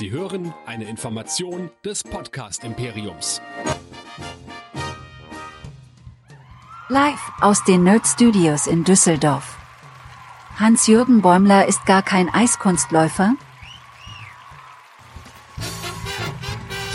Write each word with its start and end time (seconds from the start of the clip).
Sie 0.00 0.10
hören 0.10 0.54
eine 0.64 0.84
Information 0.84 1.68
des 1.84 2.02
Podcast 2.02 2.64
Imperiums. 2.64 3.42
Live 6.88 7.20
aus 7.42 7.62
den 7.64 7.84
Nerd 7.84 8.06
Studios 8.06 8.66
in 8.66 8.84
Düsseldorf. 8.84 9.58
Hans-Jürgen 10.58 11.20
Bäumler 11.20 11.68
ist 11.68 11.84
gar 11.84 12.00
kein 12.00 12.32
Eiskunstläufer. 12.32 13.34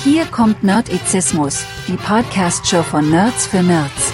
Hier 0.03 0.25
kommt 0.25 0.63
Nerdizismus, 0.63 1.63
die 1.87 1.97
Podcast-Show 1.97 2.81
von 2.81 3.07
Nerds 3.11 3.45
für 3.45 3.61
Nerds. 3.61 4.13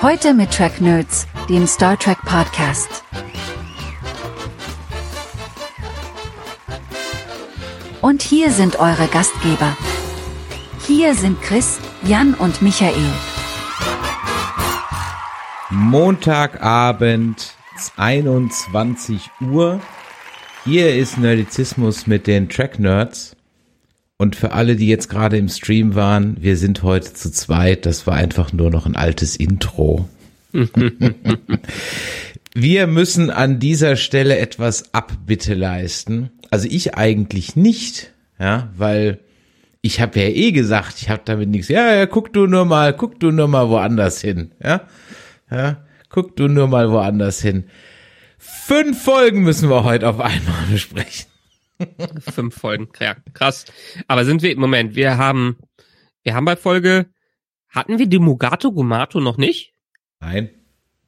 Heute 0.00 0.32
mit 0.32 0.50
Track 0.50 0.80
Nerds, 0.80 1.26
dem 1.50 1.66
Star 1.66 1.98
Trek 1.98 2.22
Podcast. 2.22 3.04
Und 8.10 8.22
hier 8.22 8.50
sind 8.50 8.80
eure 8.80 9.06
Gastgeber. 9.06 9.76
Hier 10.84 11.14
sind 11.14 11.40
Chris, 11.42 11.78
Jan 12.02 12.34
und 12.34 12.60
Michael. 12.60 13.06
Montagabend 15.70 17.54
21 17.96 19.30
Uhr. 19.40 19.80
Hier 20.64 20.96
ist 20.96 21.18
Nerdizismus 21.18 22.08
mit 22.08 22.26
den 22.26 22.48
Track 22.48 22.80
Nerds. 22.80 23.36
Und 24.16 24.34
für 24.34 24.50
alle, 24.50 24.74
die 24.74 24.88
jetzt 24.88 25.08
gerade 25.08 25.38
im 25.38 25.48
Stream 25.48 25.94
waren, 25.94 26.36
wir 26.40 26.56
sind 26.56 26.82
heute 26.82 27.14
zu 27.14 27.30
zweit. 27.30 27.86
Das 27.86 28.08
war 28.08 28.14
einfach 28.14 28.52
nur 28.52 28.72
noch 28.72 28.86
ein 28.86 28.96
altes 28.96 29.36
Intro. 29.36 30.08
wir 32.54 32.88
müssen 32.88 33.30
an 33.30 33.60
dieser 33.60 33.94
Stelle 33.94 34.36
etwas 34.36 34.92
Abbitte 34.92 35.54
leisten. 35.54 36.32
Also 36.50 36.68
ich 36.68 36.94
eigentlich 36.96 37.56
nicht, 37.56 38.12
ja, 38.38 38.70
weil 38.76 39.20
ich 39.82 40.00
habe 40.00 40.18
ja 40.20 40.26
eh 40.26 40.52
gesagt, 40.52 41.00
ich 41.00 41.08
habe 41.08 41.22
damit 41.24 41.48
nichts. 41.48 41.68
Ja, 41.68 41.94
ja, 41.94 42.06
guck 42.06 42.32
du 42.32 42.46
nur 42.46 42.64
mal, 42.64 42.94
guck 42.94 43.20
du 43.20 43.30
nur 43.30 43.48
mal 43.48 43.68
woanders 43.68 44.20
hin, 44.20 44.52
ja, 44.62 44.86
ja, 45.50 45.84
guck 46.08 46.36
du 46.36 46.48
nur 46.48 46.68
mal 46.68 46.90
woanders 46.90 47.40
hin. 47.40 47.64
Fünf 48.38 49.02
Folgen 49.02 49.42
müssen 49.42 49.68
wir 49.68 49.84
heute 49.84 50.08
auf 50.08 50.18
einmal 50.18 50.66
besprechen. 50.70 51.26
Fünf 52.20 52.56
Folgen, 52.56 52.88
ja, 53.00 53.16
krass. 53.32 53.64
Aber 54.08 54.24
sind 54.24 54.42
wir, 54.42 54.58
Moment, 54.58 54.96
wir 54.96 55.16
haben, 55.16 55.58
wir 56.22 56.34
haben 56.34 56.44
bei 56.44 56.56
Folge, 56.56 57.06
hatten 57.68 57.98
wir 57.98 58.06
die 58.06 58.18
Mugato 58.18 58.72
Gumato 58.72 59.20
noch 59.20 59.36
nicht? 59.36 59.72
Nein. 60.20 60.50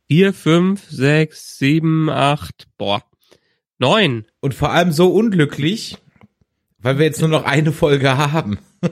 Vier, 0.09 0.33
fünf, 0.33 0.89
sechs, 0.89 1.59
sieben, 1.59 2.09
acht, 2.09 2.69
boah, 2.77 3.03
neun. 3.83 4.25
Und 4.41 4.55
vor 4.55 4.71
allem 4.71 4.93
so 4.93 5.13
unglücklich, 5.13 5.99
weil 6.79 6.99
wir 6.99 7.05
jetzt 7.05 7.21
nur 7.21 7.29
noch 7.29 7.45
eine 7.45 7.73
Folge 7.73 8.17
haben. 8.17 8.59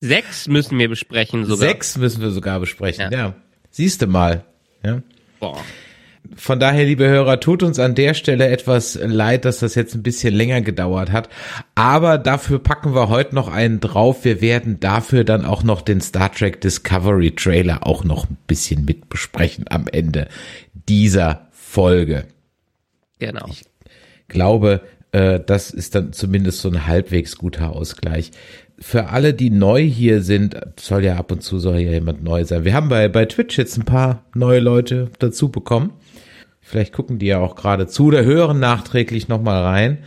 Sechs 0.00 0.46
müssen 0.46 0.78
wir 0.78 0.88
besprechen 0.88 1.44
sogar. 1.44 1.68
Sechs 1.68 1.96
müssen 1.96 2.20
wir 2.20 2.30
sogar 2.30 2.60
besprechen, 2.60 3.10
ja. 3.10 3.18
ja. 3.18 3.34
Siehst 3.70 4.02
du 4.02 4.06
mal. 4.06 4.44
Ja. 4.84 5.02
Boah. 5.40 5.60
Von 6.36 6.60
daher, 6.60 6.84
liebe 6.84 7.08
Hörer, 7.08 7.40
tut 7.40 7.62
uns 7.62 7.78
an 7.78 7.94
der 7.94 8.14
Stelle 8.14 8.48
etwas 8.48 8.98
leid, 9.00 9.44
dass 9.44 9.60
das 9.60 9.74
jetzt 9.74 9.94
ein 9.94 10.02
bisschen 10.02 10.34
länger 10.34 10.60
gedauert 10.60 11.10
hat. 11.10 11.28
Aber 11.74 12.18
dafür 12.18 12.58
packen 12.58 12.94
wir 12.94 13.08
heute 13.08 13.34
noch 13.34 13.48
einen 13.48 13.80
drauf. 13.80 14.24
Wir 14.24 14.40
werden 14.40 14.78
dafür 14.78 15.24
dann 15.24 15.44
auch 15.44 15.62
noch 15.62 15.80
den 15.80 16.00
Star 16.00 16.30
Trek 16.30 16.60
Discovery 16.60 17.32
Trailer 17.32 17.86
auch 17.86 18.04
noch 18.04 18.28
ein 18.28 18.36
bisschen 18.46 18.84
mit 18.84 19.08
besprechen 19.08 19.64
am 19.68 19.86
Ende 19.90 20.28
dieser 20.88 21.47
Folge. 21.68 22.24
Genau. 23.18 23.46
Ich 23.50 23.62
glaube, 24.28 24.80
äh, 25.12 25.38
das 25.38 25.70
ist 25.70 25.94
dann 25.94 26.14
zumindest 26.14 26.60
so 26.60 26.70
ein 26.70 26.86
halbwegs 26.86 27.36
guter 27.36 27.70
Ausgleich. 27.70 28.30
Für 28.78 29.08
alle, 29.08 29.34
die 29.34 29.50
neu 29.50 29.82
hier 29.82 30.22
sind, 30.22 30.56
soll 30.80 31.04
ja 31.04 31.16
ab 31.16 31.30
und 31.30 31.42
zu 31.42 31.58
soll 31.58 31.78
ja 31.80 31.90
jemand 31.90 32.24
neu 32.24 32.44
sein. 32.44 32.64
Wir 32.64 32.72
haben 32.72 32.88
bei, 32.88 33.08
bei 33.08 33.26
Twitch 33.26 33.58
jetzt 33.58 33.76
ein 33.76 33.84
paar 33.84 34.24
neue 34.34 34.60
Leute 34.60 35.10
dazu 35.18 35.50
bekommen. 35.50 35.92
Vielleicht 36.62 36.94
gucken 36.94 37.18
die 37.18 37.26
ja 37.26 37.38
auch 37.38 37.54
gerade 37.54 37.86
zu 37.86 38.06
oder 38.06 38.24
hören 38.24 38.60
nachträglich 38.60 39.28
nochmal 39.28 39.62
rein. 39.62 39.98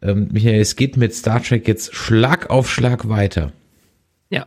Ähm, 0.00 0.28
Michael, 0.32 0.60
es 0.60 0.74
geht 0.74 0.96
mit 0.96 1.14
Star 1.14 1.42
Trek 1.42 1.68
jetzt 1.68 1.94
Schlag 1.94 2.48
auf 2.48 2.70
Schlag 2.70 3.10
weiter. 3.10 3.52
Ja. 4.30 4.46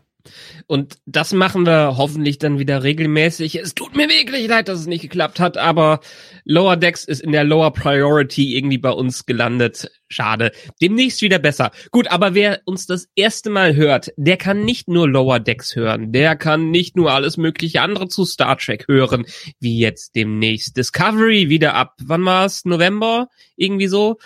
Und 0.67 0.97
das 1.05 1.31
machen 1.31 1.66
wir 1.66 1.95
hoffentlich 1.95 2.39
dann 2.39 2.59
wieder 2.59 2.83
regelmäßig. 2.83 3.55
Es 3.55 3.73
tut 3.73 3.95
mir 3.95 4.09
wirklich 4.09 4.47
leid, 4.50 4.67
dass 4.67 4.81
es 4.81 4.85
nicht 4.85 5.01
geklappt 5.01 5.39
hat, 5.39 5.57
aber 5.57 6.01
Lower 6.44 6.75
Decks 6.75 7.05
ist 7.05 7.22
in 7.22 7.31
der 7.31 7.45
Lower 7.45 7.72
Priority 7.72 8.57
irgendwie 8.57 8.77
bei 8.77 8.91
uns 8.91 9.25
gelandet. 9.25 9.89
Schade. 10.09 10.51
Demnächst 10.81 11.22
wieder 11.22 11.39
besser. 11.39 11.72
Gut, 11.91 12.09
aber 12.09 12.33
wer 12.33 12.61
uns 12.66 12.85
das 12.85 13.07
erste 13.16 13.50
Mal 13.50 13.75
hört, 13.75 14.11
der 14.17 14.35
kann 14.35 14.66
nicht 14.66 14.89
nur 14.89 15.09
Lower 15.09 15.39
Decks 15.39 15.75
hören. 15.75 16.11
Der 16.11 16.35
kann 16.35 16.69
nicht 16.69 16.97
nur 16.97 17.11
alles 17.11 17.38
mögliche 17.38 17.81
andere 17.81 18.09
zu 18.09 18.25
Star 18.25 18.57
Trek 18.57 18.88
hören, 18.89 19.25
wie 19.59 19.79
jetzt 19.79 20.16
demnächst 20.16 20.75
Discovery 20.75 21.50
wieder 21.50 21.75
ab. 21.75 21.95
Wann 22.03 22.25
war's? 22.25 22.66
November? 22.66 23.29
Irgendwie 23.56 23.88
so. 23.88 24.17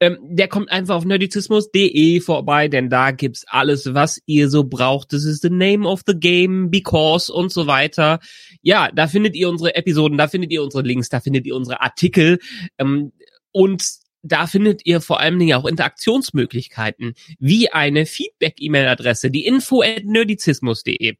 Ähm, 0.00 0.18
der 0.22 0.48
kommt 0.48 0.70
einfach 0.70 0.96
auf 0.96 1.04
nerdizismus.de 1.04 2.20
vorbei, 2.20 2.68
denn 2.68 2.90
da 2.90 3.12
gibt's 3.12 3.44
alles, 3.46 3.94
was 3.94 4.20
ihr 4.26 4.50
so 4.50 4.64
braucht. 4.64 5.12
Das 5.12 5.24
ist 5.24 5.42
the 5.42 5.50
name 5.50 5.81
of 5.86 6.02
the 6.06 6.18
game, 6.18 6.70
because 6.70 7.32
und 7.32 7.52
so 7.52 7.66
weiter. 7.66 8.20
Ja, 8.62 8.90
da 8.92 9.06
findet 9.08 9.34
ihr 9.34 9.48
unsere 9.48 9.74
Episoden, 9.74 10.18
da 10.18 10.28
findet 10.28 10.50
ihr 10.52 10.62
unsere 10.62 10.82
Links, 10.82 11.08
da 11.08 11.20
findet 11.20 11.46
ihr 11.46 11.56
unsere 11.56 11.80
Artikel 11.80 12.38
ähm, 12.78 13.12
und 13.50 13.84
da 14.22 14.46
findet 14.46 14.86
ihr 14.86 15.00
vor 15.00 15.20
allen 15.20 15.38
Dingen 15.38 15.56
auch 15.56 15.66
Interaktionsmöglichkeiten, 15.66 17.14
wie 17.38 17.70
eine 17.70 18.06
Feedback-E-Mail-Adresse, 18.06 19.30
die 19.30 19.44
info 19.44 19.82
at 19.82 20.04
nerdizismus.de. 20.04 21.16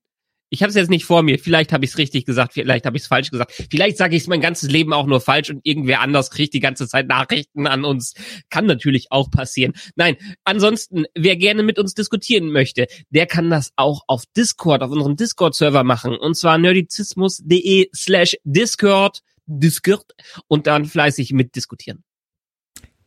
Ich 0.54 0.62
habe 0.62 0.70
es 0.70 0.76
jetzt 0.76 0.92
nicht 0.92 1.06
vor 1.06 1.24
mir. 1.24 1.40
Vielleicht 1.40 1.74
habe 1.74 1.84
ich 1.84 1.90
es 1.90 1.98
richtig 1.98 2.26
gesagt, 2.26 2.54
vielleicht 2.54 2.86
habe 2.86 2.96
ich 2.96 3.02
es 3.02 3.08
falsch 3.08 3.32
gesagt. 3.32 3.52
Vielleicht 3.72 3.98
sage 3.98 4.16
ich 4.16 4.22
es 4.22 4.28
mein 4.28 4.40
ganzes 4.40 4.70
Leben 4.70 4.94
auch 4.94 5.08
nur 5.08 5.20
falsch 5.20 5.50
und 5.50 5.62
irgendwer 5.64 6.00
anders 6.00 6.30
kriegt 6.30 6.54
die 6.54 6.60
ganze 6.60 6.88
Zeit 6.88 7.08
Nachrichten 7.08 7.66
an 7.66 7.84
uns. 7.84 8.14
Kann 8.52 8.68
natürlich 8.68 9.12
auch 9.12 9.32
passieren. 9.32 9.74
Nein, 9.96 10.16
ansonsten, 10.44 11.06
wer 11.16 11.38
gerne 11.38 11.64
mit 11.64 11.80
uns 11.80 11.96
diskutieren 11.96 12.52
möchte, 12.52 12.86
der 13.10 13.26
kann 13.26 13.50
das 13.50 13.72
auch 13.78 14.04
auf 14.06 14.26
Discord, 14.38 14.84
auf 14.84 14.92
unserem 14.92 15.16
Discord-Server 15.16 15.84
machen. 15.84 16.16
Und 16.16 16.36
zwar 16.36 16.60
nerdizismus.de 16.60 17.90
slash 17.96 18.38
Discord, 18.44 19.22
Discord 19.48 20.14
und 20.48 20.68
dann 20.68 20.86
fleißig 20.86 21.34
mitdiskutieren. 21.34 22.04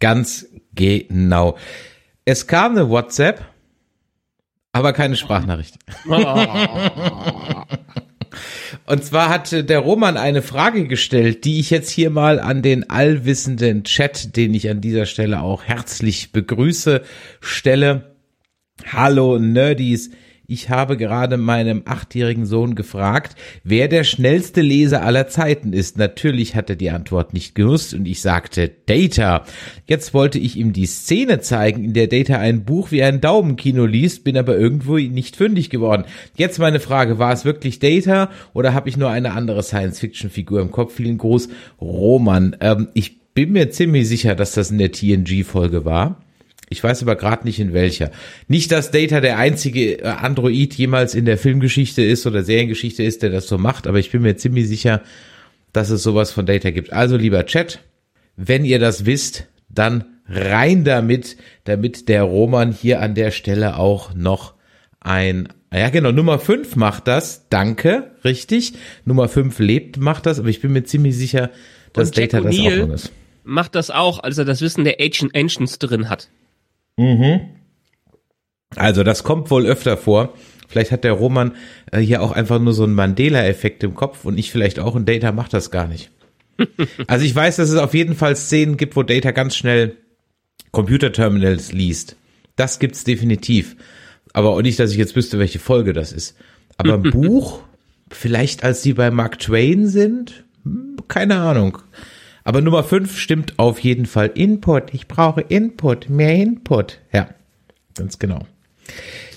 Ganz 0.01 0.49
genau. 0.75 1.57
Es 2.25 2.49
kam 2.49 2.73
eine 2.73 2.91
WhatsApp 2.91 3.56
aber 4.77 4.93
keine 4.93 5.17
Sprachnachricht. 5.17 5.79
Und 8.85 9.05
zwar 9.05 9.31
hat 9.31 9.51
der 9.51 9.79
Roman 9.79 10.19
eine 10.19 10.43
Frage 10.43 10.87
gestellt, 10.87 11.45
die 11.45 11.59
ich 11.61 11.71
jetzt 11.71 11.89
hier 11.91 12.11
mal 12.11 12.39
an 12.39 12.61
den 12.61 12.91
allwissenden 12.91 13.85
Chat, 13.85 14.37
den 14.37 14.53
ich 14.53 14.69
an 14.69 14.83
dieser 14.83 15.07
Stelle 15.07 15.41
auch 15.41 15.65
herzlich 15.65 16.31
begrüße, 16.31 17.03
stelle. 17.41 18.17
Hallo 18.93 19.39
Nerdies, 19.39 20.11
ich 20.49 20.71
habe 20.71 20.97
gerade 20.97 21.37
meinem 21.37 21.83
achtjährigen 21.84 22.47
Sohn 22.47 22.75
gefragt, 22.75 23.37
wer 23.65 23.89
der 23.89 24.05
schnellste 24.05 24.61
Leser 24.61 25.03
aller 25.03 25.27
Zeiten 25.28 25.72
ist. 25.72 25.98
Natürlich 25.98 26.54
hat 26.54 26.71
er 26.71 26.77
die 26.77 26.91
Antwort 26.91 27.33
nicht 27.33 27.54
gewusst 27.54 27.95
und 27.95 28.07
ich 28.07 28.21
sagte 28.21 28.71
Data. 28.87 29.45
Jetzt 29.87 30.15
wollte 30.15 30.39
ich 30.39 30.57
ihm 30.57 30.72
die 30.72 30.87
Szene 30.87 31.41
zeigen, 31.41 31.84
in 31.84 31.95
der 31.95 32.07
Data 32.07 32.39
ein 32.39 32.65
Buch 32.65 32.91
wie 32.91 33.03
ein 33.03 33.21
Daumenkino 33.21 33.87
liest, 33.87 34.25
bin 34.25 34.37
aber 34.37 34.57
irgendwo 34.57 34.98
nicht 34.98 35.37
fündig 35.37 35.71
geworden. 35.71 36.04
Jetzt 36.37 36.59
meine 36.59 36.81
Frage, 36.81 37.19
war 37.19 37.33
es 37.33 37.45
wirklich 37.45 37.78
Data 37.78 38.31
oder 38.54 38.72
habe 38.75 38.89
ich 38.89 38.97
nur 38.97 39.10
eine 39.10 39.33
andere 39.33 39.63
Science-Fiction-Figur 39.63 40.60
im 40.60 40.71
Kopf? 40.71 40.95
Vielen 40.95 41.19
Gruß, 41.19 41.48
Roman. 41.81 42.57
Ähm, 42.60 42.89
ich 42.95 43.21
bin 43.34 43.53
mir 43.53 43.71
ziemlich 43.71 44.09
sicher, 44.09 44.34
dass 44.34 44.53
das 44.53 44.71
in 44.71 44.78
der 44.78 44.93
TNG-Folge 44.93 45.84
war. 45.84 46.22
Ich 46.68 46.83
weiß 46.83 47.03
aber 47.03 47.16
gerade 47.16 47.45
nicht 47.45 47.60
in 47.60 47.72
welcher. 47.72 48.10
Nicht, 48.48 48.72
dass 48.72 48.91
Data 48.91 49.21
der 49.21 49.39
einzige 49.39 50.01
äh, 50.01 50.04
Android 50.04 50.74
jemals 50.74 51.15
in 51.15 51.24
der 51.24 51.39
Filmgeschichte 51.39 52.03
ist 52.03 52.27
oder 52.27 52.42
Seriengeschichte 52.42 53.03
ist, 53.03 53.22
der 53.22 53.30
das 53.30 53.47
so 53.47 53.59
macht, 53.59 53.86
aber 53.86 53.98
ich 53.98 54.10
bin 54.10 54.22
mir 54.22 54.36
ziemlich 54.36 54.66
sicher, 54.66 55.03
dass 55.72 55.91
es 55.91 56.03
sowas 56.03 56.33
von 56.33 56.47
Data 56.47 56.71
gibt. 56.71 56.92
Also 56.92 57.16
lieber 57.16 57.47
Chat, 57.47 57.80
wenn 58.36 58.65
ihr 58.65 58.78
das 58.78 59.07
wisst, 59.07 59.47
dann 59.68 60.04
rein 60.28 60.84
damit, 60.84 61.36
damit 61.65 62.09
der 62.09 62.24
Roman 62.24 62.72
hier 62.72 63.01
an 63.01 63.15
der 63.15 63.30
Stelle 63.30 63.77
auch 63.77 64.15
noch 64.15 64.54
ein 65.01 65.48
Ah 65.71 65.78
ja, 65.78 65.89
genau, 65.91 66.12
Nummer 66.12 66.39
5 66.39 66.77
macht 66.77 67.09
das, 67.09 67.48
danke, 67.51 68.12
richtig. 68.24 68.74
Nummer 69.04 69.28
5 69.28 69.59
lebt, 69.59 69.98
macht 69.98 70.27
das, 70.27 70.39
aber 70.39 70.48
ich 70.48 70.60
bin 70.60 70.72
mir 70.72 70.84
ziemlich 70.84 71.16
sicher, 71.16 71.51
dass 71.92 72.12
Data 72.12 72.41
das 72.41 72.57
auch 72.59 72.86
noch 72.86 72.95
ist. 72.95 73.12
Macht 73.42 73.74
das 73.74 73.91
auch, 73.91 74.21
als 74.21 74.39
er 74.39 74.45
das 74.45 74.60
Wissen 74.60 74.84
der 74.84 75.01
Ancient 75.01 75.36
Ancients 75.36 75.78
drin 75.78 76.09
hat. 76.09 76.28
Also 78.75 79.03
das 79.03 79.25
kommt 79.25 79.51
wohl 79.51 79.66
öfter 79.66 79.97
vor. 79.97 80.34
Vielleicht 80.69 80.91
hat 80.91 81.04
der 81.04 81.13
Roman 81.13 81.54
äh, 81.93 82.01
hier 82.01 82.22
auch 82.22 82.33
einfach 82.33 82.59
nur 82.59 82.72
so 82.72 82.84
einen 82.84 82.95
Mandela-Effekt 82.95 83.84
im 83.84 83.95
Kopf 83.95 84.25
und 84.25 84.39
ich 84.39 84.51
vielleicht 84.51 84.78
auch 84.78 84.95
und 84.95 85.09
Data 85.09 85.33
macht 85.33 85.53
das 85.53 85.71
gar 85.71 85.87
nicht. 85.87 86.10
also 87.07 87.25
ich 87.25 87.34
weiß, 87.34 87.57
dass 87.57 87.71
es 87.71 87.78
auf 87.78 87.95
jeden 87.95 88.16
Fall 88.16 88.34
Szenen 88.34 88.77
gibt, 88.77 88.97
wo 88.97 89.03
Data 89.03 89.31
ganz 89.31 89.57
schnell 89.57 89.97
Computerterminals 90.72 91.72
liest. 91.72 92.16
Das 92.57 92.78
gibt's 92.78 93.04
definitiv. 93.04 93.77
Aber 94.33 94.51
auch 94.51 94.63
nicht, 94.63 94.78
dass 94.78 94.91
ich 94.91 94.97
jetzt 94.97 95.16
wüsste, 95.16 95.39
welche 95.39 95.59
Folge 95.59 95.93
das 95.93 96.13
ist. 96.13 96.37
Aber 96.77 96.95
ein 96.95 97.03
Buch, 97.10 97.63
vielleicht 98.10 98.65
als 98.65 98.83
die 98.83 98.95
bei 98.95 99.10
Mark 99.10 99.39
Twain 99.39 99.87
sind, 99.87 100.47
Hm, 100.66 100.97
keine 101.09 101.37
Ahnung. 101.37 101.78
Aber 102.47 102.60
Nummer 102.60 102.84
5 102.84 103.19
stimmt 103.19 103.59
auf 103.59 103.81
jeden 103.81 104.07
Fall. 104.07 104.31
Input. 104.33 104.95
Ich 104.95 105.09
brauche 105.09 105.41
Input. 105.41 106.09
Mehr 106.09 106.37
Input. 106.37 107.01
Ja, 107.13 107.28
ganz 107.97 108.21
genau. 108.21 108.47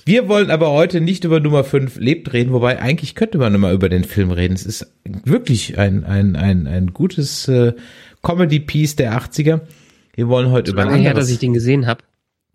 Wir 0.06 0.30
wollen 0.30 0.52
aber 0.52 0.70
heute 0.70 1.02
nicht 1.02 1.24
über 1.24 1.40
Nummer 1.40 1.64
5 1.64 1.98
lebt 1.98 2.34
reden, 2.34 2.54
wobei 2.54 2.80
eigentlich 2.80 3.16
könnte 3.16 3.40
man 3.40 3.56
immer 3.56 3.72
über 3.72 3.90
den 3.90 4.04
Film 4.04 4.30
reden. 4.30 4.54
Es 4.54 4.64
ist 4.64 4.94
wirklich 5.06 5.80
ein, 5.80 6.04
ein, 6.04 6.36
ein, 6.36 6.68
ein 6.68 6.94
gutes 6.94 7.48
äh, 7.48 7.74
Comedy-Piece 8.22 8.98
der 8.98 9.20
80er. 9.20 9.62
Wir 10.14 10.28
wollen 10.28 10.52
heute 10.52 10.70
über 10.70 10.84
ein, 10.84 10.90
Lange 10.90 11.02
her, 11.02 11.14
dass 11.16 11.24
anderes, 11.24 11.32
ich 11.32 11.40
den 11.40 11.54
gesehen 11.54 11.88
habe. 11.88 12.04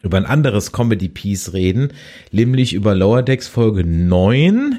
über 0.05 0.19
ein 0.19 0.25
anderes 0.25 0.71
Comedy-Piece 0.71 1.53
reden, 1.53 1.89
nämlich 2.31 2.75
über 2.75 2.95
Lower 2.95 3.25
Decks 3.25 3.49
Folge 3.49 3.85
9, 3.85 4.79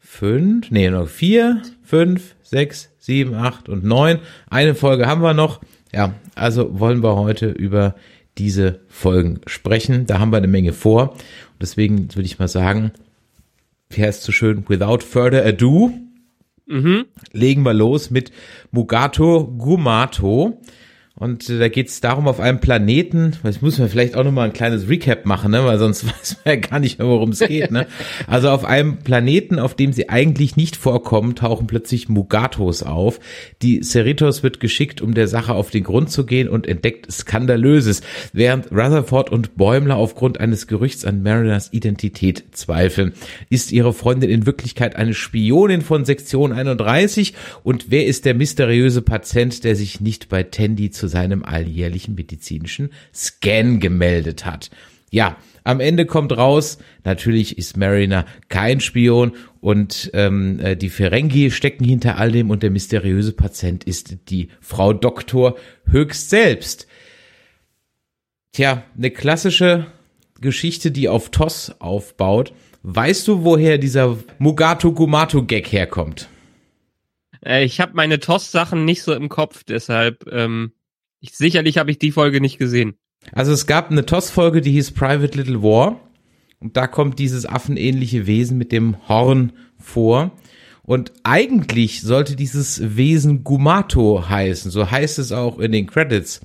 5, 0.00 0.72
nee, 0.72 0.90
noch 0.90 1.06
4, 1.06 1.62
5, 1.84 2.34
6, 2.42 2.91
7, 3.02 3.34
8 3.34 3.68
und 3.68 3.82
9. 3.82 4.20
Eine 4.48 4.76
Folge 4.76 5.06
haben 5.06 5.22
wir 5.22 5.34
noch. 5.34 5.60
Ja, 5.92 6.14
also 6.36 6.78
wollen 6.78 7.02
wir 7.02 7.16
heute 7.16 7.48
über 7.50 7.96
diese 8.38 8.80
Folgen 8.88 9.40
sprechen. 9.46 10.06
Da 10.06 10.20
haben 10.20 10.30
wir 10.30 10.36
eine 10.36 10.46
Menge 10.46 10.72
vor. 10.72 11.10
Und 11.10 11.60
deswegen 11.60 12.14
würde 12.14 12.26
ich 12.26 12.38
mal 12.38 12.46
sagen, 12.46 12.92
wie 13.90 14.04
heißt 14.04 14.20
es 14.20 14.24
so 14.24 14.30
schön, 14.30 14.64
without 14.68 15.00
further 15.00 15.44
ado, 15.44 15.92
legen 17.32 17.64
wir 17.64 17.74
los 17.74 18.10
mit 18.10 18.30
Mugato 18.70 19.46
Gumato. 19.58 20.60
Und 21.14 21.50
äh, 21.50 21.58
da 21.58 21.68
geht 21.68 21.88
es 21.88 22.00
darum, 22.00 22.26
auf 22.26 22.40
einem 22.40 22.58
Planeten, 22.58 23.36
das 23.42 23.60
muss 23.60 23.78
man 23.78 23.90
vielleicht 23.90 24.16
auch 24.16 24.24
nochmal 24.24 24.46
ein 24.46 24.54
kleines 24.54 24.88
Recap 24.88 25.26
machen, 25.26 25.50
ne? 25.50 25.62
weil 25.64 25.78
sonst 25.78 26.06
weiß 26.06 26.38
man 26.44 26.54
ja 26.54 26.60
gar 26.60 26.80
nicht 26.80 26.98
mehr, 26.98 27.06
worum 27.06 27.30
es 27.30 27.40
geht. 27.40 27.70
Ne? 27.70 27.86
Also 28.26 28.50
auf 28.50 28.64
einem 28.64 28.98
Planeten, 28.98 29.58
auf 29.58 29.74
dem 29.74 29.92
sie 29.92 30.08
eigentlich 30.08 30.56
nicht 30.56 30.76
vorkommen, 30.76 31.34
tauchen 31.34 31.66
plötzlich 31.66 32.08
Mugatos 32.08 32.82
auf. 32.82 33.20
Die 33.60 33.82
Cerritos 33.82 34.42
wird 34.42 34.60
geschickt, 34.60 35.02
um 35.02 35.12
der 35.14 35.28
Sache 35.28 35.54
auf 35.54 35.70
den 35.70 35.84
Grund 35.84 36.10
zu 36.10 36.24
gehen 36.24 36.48
und 36.48 36.66
entdeckt 36.66 37.10
Skandalöses, 37.12 38.00
während 38.32 38.70
Rutherford 38.70 39.30
und 39.30 39.56
Bäumler 39.56 39.96
aufgrund 39.96 40.40
eines 40.40 40.66
Gerüchts 40.66 41.04
an 41.04 41.22
Mariners 41.22 41.72
Identität 41.72 42.44
zweifeln. 42.52 43.12
Ist 43.50 43.72
ihre 43.72 43.92
Freundin 43.92 44.30
in 44.30 44.46
Wirklichkeit 44.46 44.96
eine 44.96 45.14
Spionin 45.14 45.82
von 45.82 46.04
Sektion 46.04 46.52
31? 46.52 47.34
Und 47.64 47.90
wer 47.90 48.06
ist 48.06 48.24
der 48.24 48.34
mysteriöse 48.34 49.02
Patient, 49.02 49.64
der 49.64 49.76
sich 49.76 50.00
nicht 50.00 50.28
bei 50.28 50.42
Tandy 50.42 50.90
zu 50.90 51.01
seinem 51.08 51.44
alljährlichen 51.44 52.14
medizinischen 52.14 52.90
Scan 53.14 53.80
gemeldet 53.80 54.44
hat? 54.44 54.70
Ja, 55.10 55.36
am 55.64 55.78
Ende 55.78 56.06
kommt 56.06 56.36
raus, 56.36 56.78
natürlich 57.04 57.58
ist 57.58 57.76
Mariner 57.76 58.24
kein 58.48 58.80
Spion 58.80 59.32
und 59.60 60.10
ähm, 60.14 60.58
äh, 60.58 60.76
die 60.76 60.88
Ferengi 60.88 61.50
stecken 61.50 61.84
hinter 61.84 62.18
all 62.18 62.32
dem 62.32 62.50
und 62.50 62.62
der 62.62 62.70
mysteriöse 62.70 63.32
Patient 63.32 63.84
ist 63.84 64.16
die 64.30 64.48
Frau 64.60 64.92
Doktor 64.92 65.56
höchst 65.86 66.30
selbst. 66.30 66.88
Tja, 68.52 68.82
eine 68.96 69.10
klassische 69.10 69.86
Geschichte, 70.40 70.90
die 70.90 71.08
auf 71.08 71.30
TOS 71.30 71.74
aufbaut. 71.78 72.52
Weißt 72.82 73.28
du, 73.28 73.44
woher 73.44 73.78
dieser 73.78 74.18
Mugato 74.38 74.92
Gumato 74.92 75.44
Gag 75.44 75.70
herkommt? 75.70 76.28
Äh, 77.44 77.64
ich 77.64 77.80
habe 77.80 77.92
meine 77.94 78.18
TOS-Sachen 78.18 78.84
nicht 78.84 79.02
so 79.02 79.14
im 79.14 79.28
Kopf, 79.28 79.62
deshalb 79.62 80.26
ähm, 80.30 80.72
ich, 81.22 81.36
sicherlich 81.36 81.78
habe 81.78 81.90
ich 81.90 81.98
die 81.98 82.12
Folge 82.12 82.40
nicht 82.40 82.58
gesehen. 82.58 82.94
Also 83.32 83.52
es 83.52 83.66
gab 83.66 83.90
eine 83.90 84.04
TOS-Folge, 84.04 84.60
die 84.60 84.72
hieß 84.72 84.90
Private 84.90 85.38
Little 85.38 85.62
War. 85.62 86.00
Und 86.58 86.76
da 86.76 86.86
kommt 86.86 87.18
dieses 87.18 87.46
affenähnliche 87.46 88.26
Wesen 88.26 88.58
mit 88.58 88.72
dem 88.72 89.08
Horn 89.08 89.52
vor. 89.78 90.32
Und 90.82 91.12
eigentlich 91.22 92.02
sollte 92.02 92.34
dieses 92.34 92.96
Wesen 92.96 93.44
Gumato 93.44 94.28
heißen. 94.28 94.70
So 94.72 94.90
heißt 94.90 95.20
es 95.20 95.30
auch 95.30 95.60
in 95.60 95.70
den 95.70 95.86
Credits. 95.86 96.40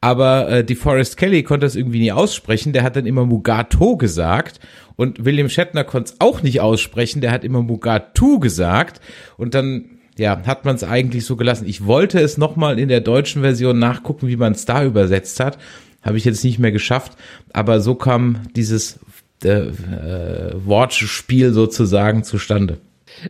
Aber 0.00 0.48
äh, 0.48 0.64
die 0.64 0.74
Forrest 0.74 1.16
Kelly 1.16 1.44
konnte 1.44 1.66
das 1.66 1.76
irgendwie 1.76 2.00
nie 2.00 2.12
aussprechen. 2.12 2.72
Der 2.72 2.82
hat 2.82 2.96
dann 2.96 3.06
immer 3.06 3.24
Mugato 3.24 3.96
gesagt. 3.96 4.58
Und 4.96 5.24
William 5.24 5.48
Shatner 5.48 5.84
konnte 5.84 6.12
es 6.12 6.20
auch 6.20 6.42
nicht 6.42 6.60
aussprechen. 6.60 7.20
Der 7.20 7.30
hat 7.30 7.44
immer 7.44 7.62
Mugatu 7.62 8.40
gesagt. 8.40 9.00
Und 9.36 9.54
dann 9.54 9.95
ja, 10.18 10.42
hat 10.46 10.64
man 10.64 10.76
es 10.76 10.84
eigentlich 10.84 11.24
so 11.24 11.36
gelassen. 11.36 11.66
Ich 11.68 11.84
wollte 11.84 12.20
es 12.20 12.38
nochmal 12.38 12.78
in 12.78 12.88
der 12.88 13.00
deutschen 13.00 13.42
Version 13.42 13.78
nachgucken, 13.78 14.28
wie 14.28 14.36
man 14.36 14.52
es 14.52 14.64
da 14.64 14.84
übersetzt 14.84 15.40
hat. 15.40 15.58
Habe 16.02 16.16
ich 16.16 16.24
jetzt 16.24 16.44
nicht 16.44 16.58
mehr 16.58 16.72
geschafft. 16.72 17.12
Aber 17.52 17.80
so 17.80 17.94
kam 17.94 18.40
dieses 18.54 18.98
äh, 19.44 19.48
äh, 19.48 20.52
Wortspiel 20.54 21.52
sozusagen 21.52 22.24
zustande. 22.24 22.78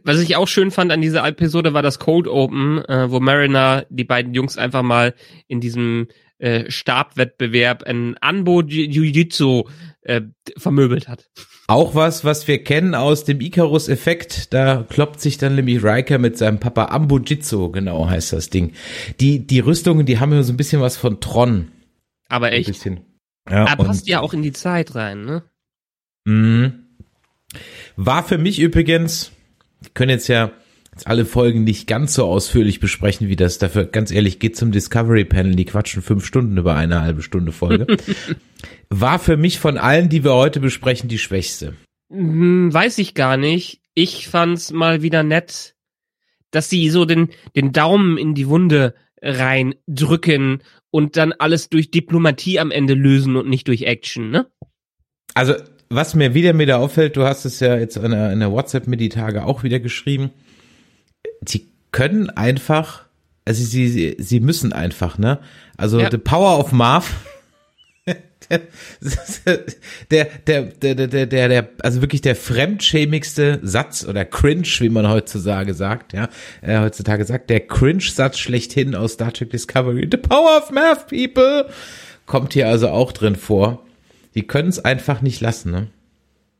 Was 0.05 0.21
ich 0.21 0.37
auch 0.37 0.49
schön 0.49 0.71
fand 0.71 0.93
an 0.93 1.01
dieser 1.01 1.27
Episode 1.27 1.75
war 1.75 1.83
das 1.83 1.99
Cold 1.99 2.29
Open, 2.29 2.85
äh, 2.85 3.11
wo 3.11 3.21
Mariner 3.21 3.87
die 3.89 4.05
beiden 4.05 4.35
Jungs 4.35 4.59
einfach 4.59 4.83
mal 4.83 5.15
in 5.49 5.61
diesem 5.61 6.09
äh, 6.39 6.71
Stabwettbewerb 6.71 7.83
ein 7.85 8.17
Anbo 8.21 8.61
Jiu-Jitsu 8.61 9.65
äh, 10.03 10.23
vermöbelt 10.57 11.09
hat. 11.09 11.29
Auch 11.69 11.97
was, 11.97 12.25
was 12.25 12.47
wir 12.47 12.63
kennen 12.63 12.95
aus 12.95 13.25
dem 13.25 13.41
Icarus-Effekt, 13.41 14.55
da 14.55 14.85
kloppt 14.89 15.21
sich 15.21 15.37
dann 15.37 15.57
nämlich 15.57 15.83
Riker 15.83 16.19
mit 16.19 16.39
seinem 16.39 16.61
Papa 16.61 16.87
Ambujitsu, 16.87 17.71
genau 17.73 18.09
heißt 18.09 18.33
das 18.33 18.51
Ding. 18.51 18.73
Die, 19.19 19.45
die 19.45 19.59
Rüstungen, 19.59 20.07
die 20.07 20.21
haben 20.21 20.33
ja 20.33 20.45
so 20.45 20.53
ein 20.53 20.57
bisschen 20.57 20.81
was 20.81 20.97
von 20.97 21.21
Tron. 21.21 21.73
Aber 22.29 22.47
Ein 22.47 22.53
echt. 22.55 22.69
bisschen. 22.69 23.01
Ja, 23.51 23.67
Er 23.67 23.77
passt 23.77 24.07
ja 24.07 24.21
auch 24.21 24.33
in 24.33 24.43
die 24.43 24.53
Zeit 24.53 24.95
rein, 24.95 25.25
ne? 25.25 25.43
Mhm. 26.25 26.85
War 27.97 28.23
für 28.23 28.39
mich 28.39 28.59
übrigens, 28.61 29.33
können 29.95 30.11
jetzt 30.11 30.29
ja 30.29 30.51
jetzt 30.97 31.07
alle 31.07 31.27
Folgen 31.27 31.65
nicht 31.65 31.87
ganz 31.87 32.15
so 32.15 32.25
ausführlich 32.25 32.81
besprechen, 32.81 33.29
wie 33.29 33.37
das 33.37 33.59
dafür, 33.59 33.85
ganz 33.85 34.11
ehrlich, 34.11 34.39
geht 34.39 34.57
zum 34.57 34.73
Discovery 34.73 35.27
Panel, 35.27 35.55
die 35.55 35.67
quatschen 35.67 36.01
fünf 36.01 36.25
Stunden 36.25 36.57
über 36.57 36.75
eine 36.75 37.03
halbe 37.03 37.21
Stunde 37.21 37.53
Folge. 37.53 37.87
War 38.89 39.19
für 39.19 39.37
mich 39.37 39.59
von 39.59 39.77
allen, 39.77 40.09
die 40.09 40.25
wir 40.25 40.33
heute 40.33 40.59
besprechen, 40.59 41.11
die 41.11 41.19
schwächste. 41.19 41.75
Hm, 42.11 42.73
weiß 42.73 42.97
ich 42.99 43.13
gar 43.13 43.37
nicht. 43.37 43.83
Ich 43.93 44.29
fand's 44.29 44.73
mal 44.73 45.03
wieder 45.03 45.23
nett, 45.23 45.75
dass 46.51 46.71
sie 46.71 46.89
so 46.89 47.05
den, 47.05 47.29
den 47.55 47.73
Daumen 47.73 48.17
in 48.17 48.35
die 48.35 48.49
Wunde 48.49 48.95
reindrücken 49.21 50.63
und 50.91 51.19
dann 51.19 51.33
alles 51.33 51.69
durch 51.69 51.91
Diplomatie 51.91 52.59
am 52.59 52.71
Ende 52.71 52.95
lösen 52.95 53.37
und 53.37 53.51
nicht 53.51 53.69
durch 53.69 53.83
Action, 53.83 54.31
ne? 54.31 54.47
Also, 55.35 55.55
was 55.91 56.15
mir 56.15 56.33
wieder 56.33 56.55
mir 56.55 56.67
da 56.67 56.79
auffällt, 56.79 57.17
du 57.17 57.25
hast 57.25 57.45
es 57.45 57.61
ja 57.61 57.77
jetzt 57.77 57.99
in 57.99 58.13
der, 58.13 58.33
in 58.33 58.41
der 58.41 58.51
WhatsApp 58.51 58.87
mir 58.87 58.97
die 58.97 59.11
Tage 59.11 59.45
auch 59.45 59.63
wieder 59.63 59.79
geschrieben, 59.79 60.31
sie 61.45 61.67
können 61.93 62.31
einfach, 62.31 63.05
also 63.45 63.65
sie, 63.65 63.89
sie, 63.89 64.17
sie 64.19 64.41
müssen 64.41 64.73
einfach, 64.73 65.19
ne? 65.19 65.39
Also, 65.77 66.01
Ja. 66.01 66.11
the 66.11 66.19
power 66.19 66.59
of 66.59 66.73
Marv, 66.73 67.13
der, 68.49 68.61
der, 70.11 70.25
der, 70.43 70.63
der, 70.63 70.95
der, 70.95 71.27
der, 71.27 71.49
der, 71.49 71.69
also 71.83 72.01
wirklich 72.01 72.21
der 72.21 72.37
fremdschämigste 72.37 73.59
Satz 73.63 74.05
oder 74.05 74.25
Cringe, 74.25 74.67
wie 74.79 74.89
man 74.89 75.09
heutzutage 75.09 75.75
sagt, 75.75 76.13
ja, 76.13 76.29
äh, 76.63 76.79
heutzutage 76.79 77.25
sagt, 77.25 77.51
der 77.51 77.61
Cringe-Satz 77.67 78.39
schlechthin 78.39 78.95
aus 78.95 79.15
Star 79.15 79.33
Trek 79.33 79.51
Discovery, 79.51 80.07
the 80.11 80.17
power 80.17 80.59
of 80.59 80.71
Math, 80.71 81.09
people, 81.09 81.69
kommt 82.27 82.53
hier 82.53 82.69
also 82.69 82.89
auch 82.89 83.13
drin 83.13 83.35
vor. 83.37 83.83
Die 84.37 84.47
können 84.47 84.69
es 84.69 84.85
einfach 84.85 85.23
nicht 85.23 85.41
lassen, 85.41 85.71
ne? 85.73 85.89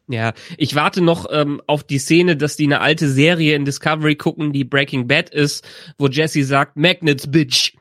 Ja, 0.09 0.35
ich 0.57 0.75
warte 0.75 1.01
noch 1.01 1.27
ähm, 1.33 1.61
auf 1.67 1.83
die 1.83 1.99
Szene, 1.99 2.37
dass 2.37 2.57
die 2.57 2.67
eine 2.67 2.81
alte 2.81 3.09
Serie 3.09 3.57
in 3.57 3.65
Discovery 3.65 4.15
gucken, 4.15 4.53
die 4.53 4.65
Breaking 4.65 5.09
Bad 5.09 5.31
ist, 5.31 5.67
wo 5.99 6.07
Jesse 6.07 6.45
sagt, 6.45 6.77
Magnets, 6.77 7.31
Bitch. 7.31 7.73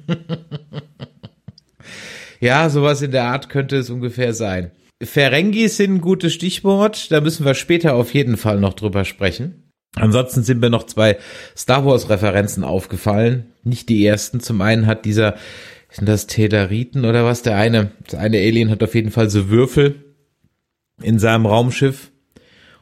Ja, 2.44 2.70
sowas 2.70 3.02
in 3.02 3.12
der 3.12 3.24
Art 3.24 3.48
könnte 3.48 3.78
es 3.78 3.90
ungefähr 3.90 4.34
sein. 4.34 4.72
Ferengis 5.02 5.78
sind 5.78 5.94
ein 5.94 6.02
gutes 6.02 6.34
Stichwort, 6.34 7.10
da 7.10 7.22
müssen 7.22 7.46
wir 7.46 7.54
später 7.54 7.96
auf 7.96 8.14
jeden 8.14 8.36
Fall 8.36 8.60
noch 8.60 8.74
drüber 8.74 9.06
sprechen. 9.06 9.72
Ansonsten 9.96 10.44
sind 10.44 10.60
mir 10.60 10.70
noch 10.70 10.84
zwei 10.84 11.18
Star 11.56 11.86
Wars 11.86 12.10
Referenzen 12.10 12.66
aufgefallen. 12.66 13.54
Nicht 13.64 13.88
die 13.88 14.06
ersten. 14.06 14.42
Zum 14.42 14.60
einen 14.60 14.88
hat 14.88 15.06
dieser, 15.06 15.36
sind 15.90 16.10
das 16.10 16.28
Teleriten 16.28 17.06
oder 17.06 17.24
was? 17.24 17.44
Der 17.44 17.56
eine, 17.56 17.92
der 18.12 18.20
eine 18.20 18.40
Alien 18.40 18.70
hat 18.70 18.84
auf 18.84 18.94
jeden 18.94 19.12
Fall 19.12 19.30
so 19.30 19.48
Würfel 19.48 20.13
in 21.04 21.20
seinem 21.20 21.46
Raumschiff. 21.46 22.12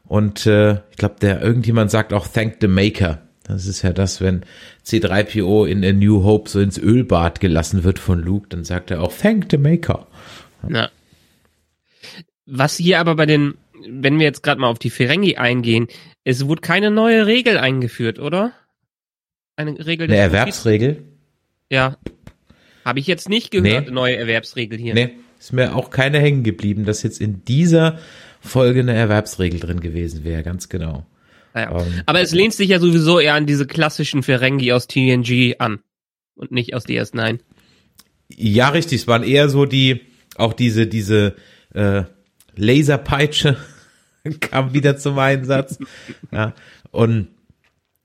Und 0.06 0.46
äh, 0.46 0.74
ich 0.92 0.98
glaube, 0.98 1.16
der 1.22 1.42
irgendjemand 1.42 1.92
sagt 1.92 2.14
auch 2.14 2.28
Thank 2.28 2.58
the 2.62 2.68
Maker. 2.68 3.22
Das 3.44 3.66
ist 3.66 3.82
ja 3.82 3.92
das, 3.92 4.22
wenn 4.22 4.44
C3PO 4.86 5.66
in 5.66 5.84
A 5.84 5.92
New 5.94 6.24
Hope 6.24 6.50
so 6.50 6.60
ins 6.60 6.78
Ölbad 6.78 7.40
gelassen 7.40 7.84
wird 7.84 8.00
von 8.00 8.20
Luke, 8.22 8.48
dann 8.50 8.64
sagt 8.64 8.92
er 8.92 9.02
auch 9.02 9.14
Thank 9.14 9.48
the 9.52 9.58
Maker. 9.58 10.08
Ja. 10.70 10.90
Was 12.46 12.78
hier 12.78 13.00
aber 13.00 13.16
bei 13.16 13.26
den, 13.26 13.56
wenn 13.88 14.20
wir 14.20 14.26
jetzt 14.26 14.44
gerade 14.44 14.60
mal 14.60 14.68
auf 14.68 14.80
die 14.80 14.90
Ferengi 14.90 15.38
eingehen, 15.38 15.88
es 16.24 16.48
wurde 16.48 16.62
keine 16.62 16.92
neue 16.92 17.26
Regel 17.26 17.58
eingeführt, 17.58 18.20
oder? 18.20 18.52
Eine 19.56 19.86
Regel 19.86 20.08
Eine 20.08 20.18
Erwerbsregel? 20.18 21.04
Ja. 21.70 21.98
Habe 22.86 23.00
ich 23.00 23.08
jetzt 23.08 23.30
nicht 23.30 23.52
gehört, 23.52 23.88
Nee. 23.88 23.92
neue 23.92 24.16
Erwerbsregel 24.18 24.78
hier. 24.78 24.94
Nee, 24.94 25.16
ist 25.42 25.54
mir 25.54 25.76
auch 25.76 25.90
keine 25.90 26.20
hängen 26.20 26.44
geblieben, 26.44 26.86
dass 26.86 27.02
jetzt 27.02 27.20
in 27.20 27.44
dieser 27.46 27.98
Folge 28.42 28.82
eine 28.82 28.94
Erwerbsregel 28.94 29.60
drin 29.60 29.80
gewesen 29.80 30.24
wäre, 30.24 30.44
ganz 30.44 30.70
genau. 30.70 31.08
Naja. 31.56 31.80
Ähm, 31.80 32.04
Aber 32.06 32.22
es 32.22 32.32
lehnt 32.32 32.54
sich 32.54 32.70
ja 32.70 32.80
sowieso 32.80 33.20
eher 33.20 33.34
an 33.34 33.48
diese 33.48 33.66
klassischen 33.66 34.22
Ferengi 34.22 34.72
aus 34.72 34.86
TNG 34.86 35.56
an. 35.58 35.80
Und 36.36 36.52
nicht 36.52 36.76
aus 36.76 36.86
DS9. 36.86 37.40
Ja, 38.30 38.70
richtig, 38.70 39.02
es 39.02 39.08
waren 39.08 39.24
eher 39.24 39.50
so 39.50 39.66
die, 39.66 40.02
auch 40.36 40.54
diese, 40.54 40.86
diese 40.86 41.36
äh, 41.74 42.04
Laserpeitsche 42.56 43.58
kam 44.42 44.76
wieder 44.76 44.98
zum 44.98 45.18
Einsatz. 45.18 45.80
ja, 46.32 46.54
und 46.92 47.30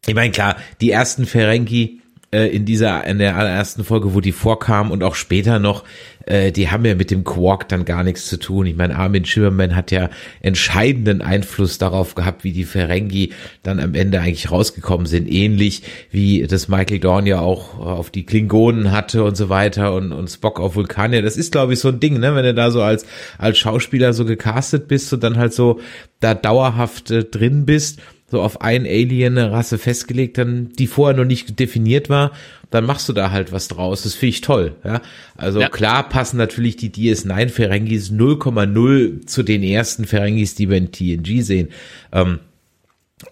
ich 0.06 0.14
meine, 0.14 0.32
klar, 0.32 0.56
die 0.80 0.90
ersten 0.90 1.26
Ferengi 1.26 2.00
äh, 2.32 2.48
in 2.48 2.64
dieser, 2.64 3.04
in 3.04 3.18
der 3.18 3.36
allerersten 3.36 3.84
Folge, 3.84 4.14
wo 4.14 4.20
die 4.20 4.32
vorkamen 4.32 4.90
und 4.90 5.02
auch 5.02 5.14
später 5.14 5.58
noch, 5.58 5.84
äh, 6.26 6.52
die 6.52 6.70
haben 6.70 6.84
ja 6.84 6.94
mit 6.94 7.10
dem 7.10 7.24
Quark 7.24 7.68
dann 7.68 7.84
gar 7.84 8.02
nichts 8.02 8.26
zu 8.26 8.38
tun. 8.38 8.66
Ich 8.66 8.76
meine, 8.76 8.96
Armin 8.96 9.24
Schimmermann 9.24 9.74
hat 9.74 9.90
ja 9.90 10.10
entscheidenden 10.40 11.22
Einfluss 11.22 11.78
darauf 11.78 12.14
gehabt, 12.14 12.44
wie 12.44 12.52
die 12.52 12.64
Ferengi 12.64 13.30
dann 13.62 13.80
am 13.80 13.94
Ende 13.94 14.20
eigentlich 14.20 14.50
rausgekommen 14.50 15.06
sind. 15.06 15.30
Ähnlich 15.30 15.82
wie 16.10 16.46
das 16.46 16.68
Michael 16.68 16.98
Dorn 16.98 17.26
ja 17.26 17.40
auch 17.40 17.78
auf 17.78 18.10
die 18.10 18.26
Klingonen 18.26 18.92
hatte 18.92 19.24
und 19.24 19.36
so 19.36 19.48
weiter 19.48 19.94
und, 19.94 20.12
und 20.12 20.28
Spock 20.28 20.60
auf 20.60 20.74
Vulkanier. 20.74 21.22
Das 21.22 21.36
ist, 21.36 21.52
glaube 21.52 21.72
ich, 21.72 21.78
so 21.78 21.88
ein 21.88 22.00
Ding, 22.00 22.18
ne? 22.18 22.34
wenn 22.34 22.44
du 22.44 22.54
da 22.54 22.70
so 22.70 22.82
als, 22.82 23.06
als 23.38 23.58
Schauspieler 23.58 24.12
so 24.12 24.24
gecastet 24.24 24.88
bist 24.88 25.12
und 25.12 25.22
dann 25.22 25.38
halt 25.38 25.54
so 25.54 25.80
da 26.20 26.34
dauerhaft 26.34 27.10
äh, 27.10 27.24
drin 27.24 27.66
bist 27.66 28.00
so 28.28 28.42
auf 28.42 28.60
ein 28.60 28.84
Alien-Rasse 28.86 29.78
festgelegt, 29.78 30.36
dann 30.38 30.70
die 30.78 30.86
vorher 30.88 31.16
noch 31.16 31.24
nicht 31.24 31.58
definiert 31.60 32.08
war, 32.10 32.32
dann 32.70 32.84
machst 32.84 33.08
du 33.08 33.12
da 33.12 33.30
halt 33.30 33.52
was 33.52 33.68
draus. 33.68 34.02
Das 34.02 34.14
finde 34.14 34.30
ich 34.30 34.40
toll. 34.40 34.74
Ja? 34.84 35.00
Also 35.36 35.60
Ja. 35.60 35.68
klar 35.68 36.08
passen 36.08 36.36
natürlich 36.36 36.76
die 36.76 36.90
DS9 36.90 37.48
Ferengis 37.48 38.10
0,0 38.10 39.26
zu 39.26 39.42
den 39.44 39.62
ersten 39.62 40.06
Ferengis, 40.06 40.56
die 40.56 40.68
wir 40.68 40.76
in 40.76 40.90
TNG 40.90 41.42
sehen. 41.42 41.68
Ähm, 42.12 42.40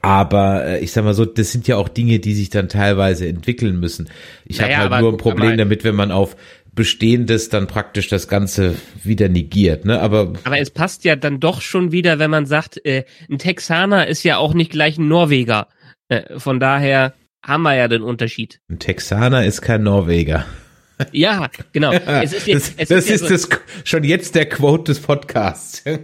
aber 0.01 0.65
äh, 0.65 0.81
ich 0.81 0.93
sag 0.93 1.05
mal 1.05 1.13
so, 1.15 1.25
das 1.25 1.53
sind 1.53 1.69
ja 1.69 1.77
auch 1.77 1.89
Dinge, 1.89 2.19
die 2.19 2.35
sich 2.35 2.49
dann 2.49 2.69
teilweise 2.69 3.27
entwickeln 3.29 3.79
müssen. 3.81 4.09
Ich 4.47 4.59
Naja, 4.59 4.79
habe 4.79 4.95
halt 4.95 5.03
nur 5.03 5.13
ein 5.13 5.19
Problem 5.19 5.59
damit, 5.59 5.85
wenn 5.85 5.95
man 5.95 6.11
auf 6.11 6.37
Bestehendes 6.75 7.49
dann 7.49 7.67
praktisch 7.67 8.09
das 8.09 8.29
Ganze 8.29 8.75
wieder 9.03 9.29
negiert. 9.29 9.85
Ne? 9.85 10.01
Aber 10.01 10.33
Aber 10.45 10.59
es 10.59 10.71
passt 10.71 11.05
ja 11.05 11.17
dann 11.17 11.41
doch 11.41 11.61
schon 11.61 11.93
wieder, 11.93 12.19
wenn 12.19 12.31
man 12.31 12.47
sagt, 12.47 12.85
äh, 12.85 13.05
ein 13.31 13.39
Texaner 13.39 14.07
ist 14.07 14.23
ja 14.25 14.39
auch 14.39 14.55
nicht 14.55 14.71
gleich 14.71 14.99
ein 14.99 15.09
Norweger. 15.09 15.69
Äh, 16.09 16.39
von 16.39 16.61
daher 16.61 17.15
haben 17.43 17.63
wir 17.63 17.75
ja 17.77 17.89
den 17.89 18.03
Unterschied. 18.03 18.61
ein 18.71 18.79
Texaner 18.79 19.45
ist 19.45 19.61
kein 19.63 19.83
Norweger. 19.83 20.47
Ja, 21.13 21.51
genau. 21.73 21.93
Es 22.07 22.33
ist, 22.33 22.47
ja, 22.47 22.55
das 22.55 22.75
das 22.89 23.09
ja 23.09 23.15
ist 23.15 23.21
so, 23.23 23.29
das 23.29 23.49
schon 23.85 24.05
jetzt 24.05 24.35
der 24.35 24.49
Quote 24.49 24.93
des 24.93 25.01
Podcasts. 25.01 25.83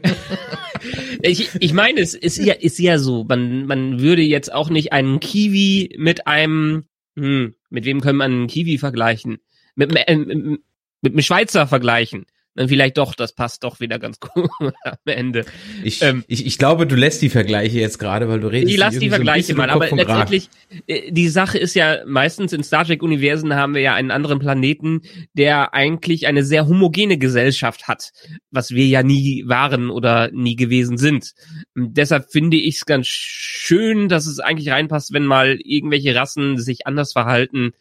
Ich, 1.23 1.50
ich 1.61 1.75
meine, 1.75 2.00
es 2.00 2.15
ist 2.15 2.39
ja, 2.39 2.55
ist 2.55 2.79
ja 2.79 2.99
so. 2.99 3.25
Man, 3.25 3.67
man 3.67 4.00
würde 4.00 4.23
jetzt 4.23 4.50
auch 4.50 4.71
nicht 4.71 4.95
einen 4.95 5.21
Kiwi 5.21 5.95
mit 5.99 6.27
einem, 6.27 6.85
hm, 7.19 7.55
mit 7.69 7.85
wem 7.85 8.00
können 8.00 8.17
man 8.17 8.33
einen 8.33 8.47
Kiwi 8.47 8.79
vergleichen? 8.79 9.39
Mit, 9.75 9.95
äh, 9.95 10.17
mit, 10.17 10.61
mit 11.03 11.12
einem 11.12 11.23
Schweizer 11.23 11.67
vergleichen. 11.67 12.27
Dann 12.57 12.69
vielleicht 12.69 12.99
doch, 12.99 13.15
das 13.15 13.33
passt 13.33 13.62
doch 13.62 13.79
wieder 13.79 14.00
ganz 14.00 14.19
gut 14.21 14.50
am 14.61 14.97
Ende. 15.05 15.45
Ich, 15.85 16.03
Ähm, 16.03 16.25
ich, 16.27 16.45
ich 16.45 16.59
glaube, 16.59 16.87
du 16.87 16.97
lässt 16.97 17.23
die 17.23 17.29
Vergleiche 17.29 17.79
jetzt 17.79 17.99
gerade, 17.99 18.29
weil 18.29 18.41
du 18.41 18.49
redest. 18.49 18.73
Ich 18.73 18.79
lasse 18.79 18.99
die 18.99 19.09
so 19.09 19.15
Vergleiche 19.15 19.55
bisschen 19.55 19.57
mal, 19.57 19.71
aber 19.71 19.89
letztendlich, 19.89 20.49
äh, 20.89 21.12
die 21.12 21.29
Sache 21.29 21.59
ist 21.59 21.75
ja, 21.75 22.05
meistens 22.07 22.53
in 22.53 22.65
Star 22.65 22.85
Trek-Universen 22.85 23.55
haben 23.55 23.75
wir 23.75 23.83
ja 23.83 23.95
einen 23.95 24.11
anderen 24.11 24.41
Planeten, 24.41 25.03
der 25.33 25.75
eigentlich 25.75 26.27
eine 26.27 26.45
sehr 26.45 26.67
homogene 26.67 27.19
Gesellschaft 27.19 27.87
hat, 27.87 28.11
was 28.50 28.73
wir 28.73 28.87
ja 28.87 29.05
nie 29.05 29.45
waren 29.47 29.89
oder 29.89 30.33
nie 30.33 30.57
gewesen 30.57 30.99
sind. 30.99 31.33
Und 31.77 31.97
deshalb 31.97 32.33
finde 32.33 32.57
ich 32.57 32.77
es 32.77 32.85
ganz 32.85 33.07
schön, 33.07 34.09
dass 34.09 34.27
es 34.27 34.41
eigentlich 34.41 34.71
reinpasst, 34.71 35.12
wenn 35.12 35.25
mal 35.25 35.59
irgendwelche 35.62 36.17
Rassen 36.17 36.59
sich 36.59 36.87
anders 36.87 37.12
verhalten 37.12 37.73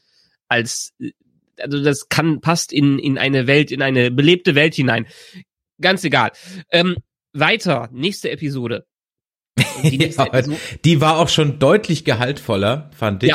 als 0.48 0.93
also 1.61 1.83
das 1.83 2.09
kann 2.09 2.41
passt 2.41 2.71
in 2.73 2.99
in 2.99 3.17
eine 3.17 3.47
Welt 3.47 3.71
in 3.71 3.81
eine 3.81 4.11
belebte 4.11 4.55
Welt 4.55 4.75
hinein 4.75 5.05
ganz 5.81 6.03
egal 6.03 6.31
ähm, 6.71 6.95
weiter 7.33 7.89
nächste 7.91 8.31
Episode 8.31 8.85
die 9.83 9.97
nächste 9.97 10.23
Ja, 10.23 10.27
Episode- 10.33 10.57
die 10.85 11.01
war 11.01 11.17
auch 11.17 11.27
schon 11.29 11.59
deutlich 11.59 12.05
gehaltvoller, 12.05 12.89
fand 12.95 13.23
ich. 13.23 13.33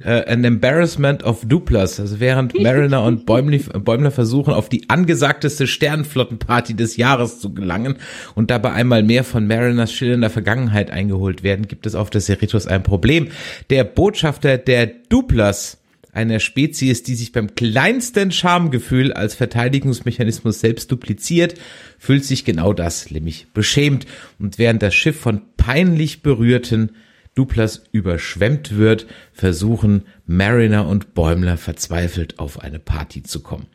Äh, 0.00 0.24
an 0.30 0.44
Embarrassment 0.44 1.22
of 1.24 1.44
Duplas. 1.46 1.98
Also 1.98 2.20
während 2.20 2.60
Mariner 2.60 3.02
und 3.04 3.26
Bäumli, 3.26 3.58
Bäumler 3.84 4.10
versuchen, 4.10 4.52
auf 4.52 4.68
die 4.68 4.88
angesagteste 4.90 5.66
Sternenflottenparty 5.66 6.74
des 6.74 6.96
Jahres 6.96 7.40
zu 7.40 7.54
gelangen 7.54 7.96
und 8.34 8.50
dabei 8.50 8.72
einmal 8.72 9.02
mehr 9.02 9.24
von 9.24 9.46
Mariners 9.46 9.92
schillernder 9.92 10.30
Vergangenheit 10.30 10.90
eingeholt 10.90 11.42
werden, 11.42 11.66
gibt 11.68 11.86
es 11.86 11.94
auf 11.94 12.10
der 12.10 12.20
Cerritos 12.20 12.66
ein 12.66 12.82
Problem. 12.82 13.28
Der 13.70 13.84
Botschafter 13.84 14.58
der 14.58 14.86
Duplas 14.86 15.80
einer 16.14 16.40
Spezies, 16.40 17.02
die 17.02 17.14
sich 17.14 17.32
beim 17.32 17.54
kleinsten 17.54 18.30
Schamgefühl 18.30 19.12
als 19.12 19.34
Verteidigungsmechanismus 19.34 20.60
selbst 20.60 20.90
dupliziert, 20.90 21.54
fühlt 21.98 22.24
sich 22.24 22.44
genau 22.44 22.72
das, 22.72 23.10
nämlich 23.10 23.48
beschämt. 23.52 24.06
Und 24.38 24.58
während 24.58 24.82
das 24.82 24.94
Schiff 24.94 25.18
von 25.18 25.42
peinlich 25.56 26.22
berührten 26.22 26.92
Duplas 27.34 27.84
überschwemmt 27.90 28.76
wird, 28.76 29.06
versuchen 29.32 30.04
Mariner 30.24 30.86
und 30.86 31.14
Bäumler 31.14 31.56
verzweifelt 31.56 32.38
auf 32.38 32.60
eine 32.60 32.78
Party 32.78 33.24
zu 33.24 33.42
kommen. 33.42 33.66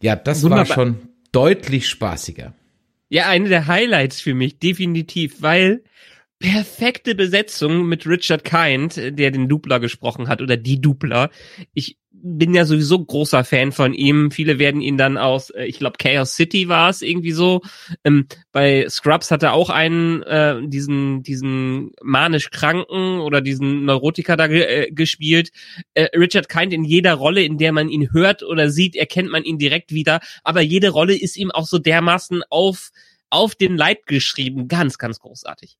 Ja, 0.00 0.16
das 0.16 0.42
war 0.42 0.50
Wunderbar. 0.50 0.74
schon 0.74 0.96
deutlich 1.32 1.88
spaßiger. 1.88 2.54
Ja, 3.10 3.28
eine 3.28 3.50
der 3.50 3.66
Highlights 3.66 4.22
für 4.22 4.34
mich, 4.34 4.58
definitiv, 4.58 5.42
weil 5.42 5.82
perfekte 6.42 7.14
Besetzung 7.14 7.86
mit 7.86 8.06
Richard 8.06 8.44
Kind, 8.44 8.96
der 8.96 9.30
den 9.30 9.48
Dupler 9.48 9.78
gesprochen 9.78 10.28
hat, 10.28 10.42
oder 10.42 10.56
die 10.56 10.80
Dupler. 10.80 11.30
Ich 11.72 11.98
bin 12.10 12.54
ja 12.54 12.64
sowieso 12.64 13.04
großer 13.04 13.44
Fan 13.44 13.72
von 13.72 13.94
ihm. 13.94 14.30
Viele 14.30 14.58
werden 14.58 14.80
ihn 14.80 14.96
dann 14.96 15.16
aus, 15.16 15.50
äh, 15.50 15.64
ich 15.64 15.78
glaube, 15.78 15.96
Chaos 15.98 16.34
City 16.34 16.68
war 16.68 16.90
es 16.90 17.02
irgendwie 17.02 17.32
so. 17.32 17.62
Ähm, 18.04 18.26
bei 18.52 18.86
Scrubs 18.88 19.30
hat 19.30 19.42
er 19.42 19.52
auch 19.52 19.70
einen, 19.70 20.22
äh, 20.22 20.60
diesen, 20.66 21.22
diesen 21.22 21.92
manisch 22.02 22.50
Kranken 22.50 23.20
oder 23.20 23.40
diesen 23.40 23.84
Neurotiker 23.84 24.36
da 24.36 24.46
ge 24.46 24.62
äh, 24.62 24.90
gespielt. 24.92 25.50
Äh, 25.94 26.16
Richard 26.16 26.48
Kind 26.48 26.72
in 26.72 26.84
jeder 26.84 27.14
Rolle, 27.14 27.42
in 27.42 27.58
der 27.58 27.72
man 27.72 27.88
ihn 27.88 28.12
hört 28.12 28.42
oder 28.42 28.70
sieht, 28.70 28.94
erkennt 28.96 29.30
man 29.30 29.44
ihn 29.44 29.58
direkt 29.58 29.92
wieder. 29.92 30.20
Aber 30.44 30.60
jede 30.60 30.90
Rolle 30.90 31.16
ist 31.16 31.36
ihm 31.36 31.50
auch 31.50 31.66
so 31.66 31.78
dermaßen 31.78 32.42
auf, 32.50 32.90
auf 33.30 33.54
den 33.54 33.76
Leib 33.76 34.06
geschrieben. 34.06 34.68
Ganz, 34.68 34.98
ganz 34.98 35.18
großartig. 35.18 35.78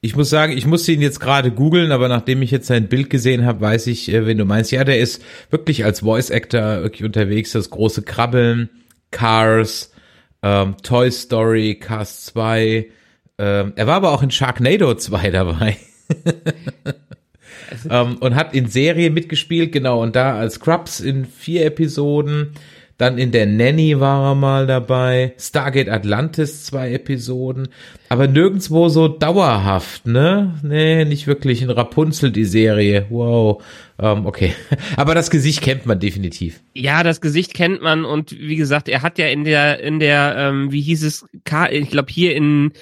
Ich 0.00 0.14
muss 0.14 0.30
sagen, 0.30 0.56
ich 0.56 0.66
musste 0.66 0.92
ihn 0.92 1.00
jetzt 1.00 1.20
gerade 1.20 1.50
googeln, 1.50 1.90
aber 1.90 2.08
nachdem 2.08 2.42
ich 2.42 2.50
jetzt 2.50 2.66
sein 2.66 2.88
Bild 2.88 3.10
gesehen 3.10 3.44
habe, 3.44 3.60
weiß 3.60 3.86
ich, 3.88 4.12
äh, 4.12 4.26
wenn 4.26 4.38
du 4.38 4.44
meinst, 4.44 4.70
ja, 4.70 4.84
der 4.84 4.98
ist 4.98 5.22
wirklich 5.50 5.84
als 5.84 6.00
Voice 6.00 6.30
Actor 6.30 6.82
wirklich 6.82 7.04
unterwegs, 7.04 7.52
das 7.52 7.70
große 7.70 8.02
Krabbeln, 8.02 8.68
Cars, 9.10 9.92
ähm, 10.42 10.76
Toy 10.82 11.10
Story, 11.10 11.76
Cars 11.80 12.26
2. 12.26 12.86
Ähm, 13.38 13.72
er 13.74 13.86
war 13.86 13.96
aber 13.96 14.12
auch 14.12 14.22
in 14.22 14.30
Sharknado 14.30 14.94
2 14.94 15.30
dabei. 15.32 15.76
ähm, 17.90 18.18
und 18.18 18.34
hat 18.34 18.54
in 18.54 18.68
Serie 18.68 19.10
mitgespielt, 19.10 19.72
genau, 19.72 20.02
und 20.02 20.14
da 20.14 20.36
als 20.36 20.54
Scrubs 20.54 21.00
in 21.00 21.24
vier 21.24 21.64
Episoden. 21.64 22.52
Dann 22.98 23.18
in 23.18 23.30
der 23.30 23.44
Nanny 23.46 24.00
war 24.00 24.30
er 24.30 24.34
mal 24.34 24.66
dabei. 24.66 25.34
Stargate 25.38 25.88
Atlantis 25.88 26.64
zwei 26.64 26.92
Episoden. 26.92 27.68
Aber 28.08 28.26
nirgendwo 28.26 28.88
so 28.88 29.08
dauerhaft, 29.08 30.06
ne? 30.06 30.58
Nee, 30.62 31.04
nicht 31.04 31.26
wirklich. 31.26 31.60
In 31.60 31.70
Rapunzel 31.70 32.32
die 32.32 32.46
Serie. 32.46 33.06
Wow. 33.10 33.62
Ähm, 33.98 34.24
okay. 34.24 34.54
Aber 34.96 35.14
das 35.14 35.30
Gesicht 35.30 35.60
kennt 35.60 35.84
man 35.84 36.00
definitiv. 36.00 36.60
Ja, 36.74 37.02
das 37.02 37.20
Gesicht 37.20 37.52
kennt 37.52 37.82
man 37.82 38.04
und 38.04 38.32
wie 38.32 38.56
gesagt, 38.56 38.88
er 38.88 39.02
hat 39.02 39.18
ja 39.18 39.26
in 39.26 39.44
der, 39.44 39.80
in 39.80 40.00
der, 40.00 40.34
ähm, 40.38 40.72
wie 40.72 40.80
hieß 40.80 41.02
es, 41.02 41.26
ich 41.70 41.90
glaube 41.90 42.10
hier 42.10 42.34
in, 42.34 42.72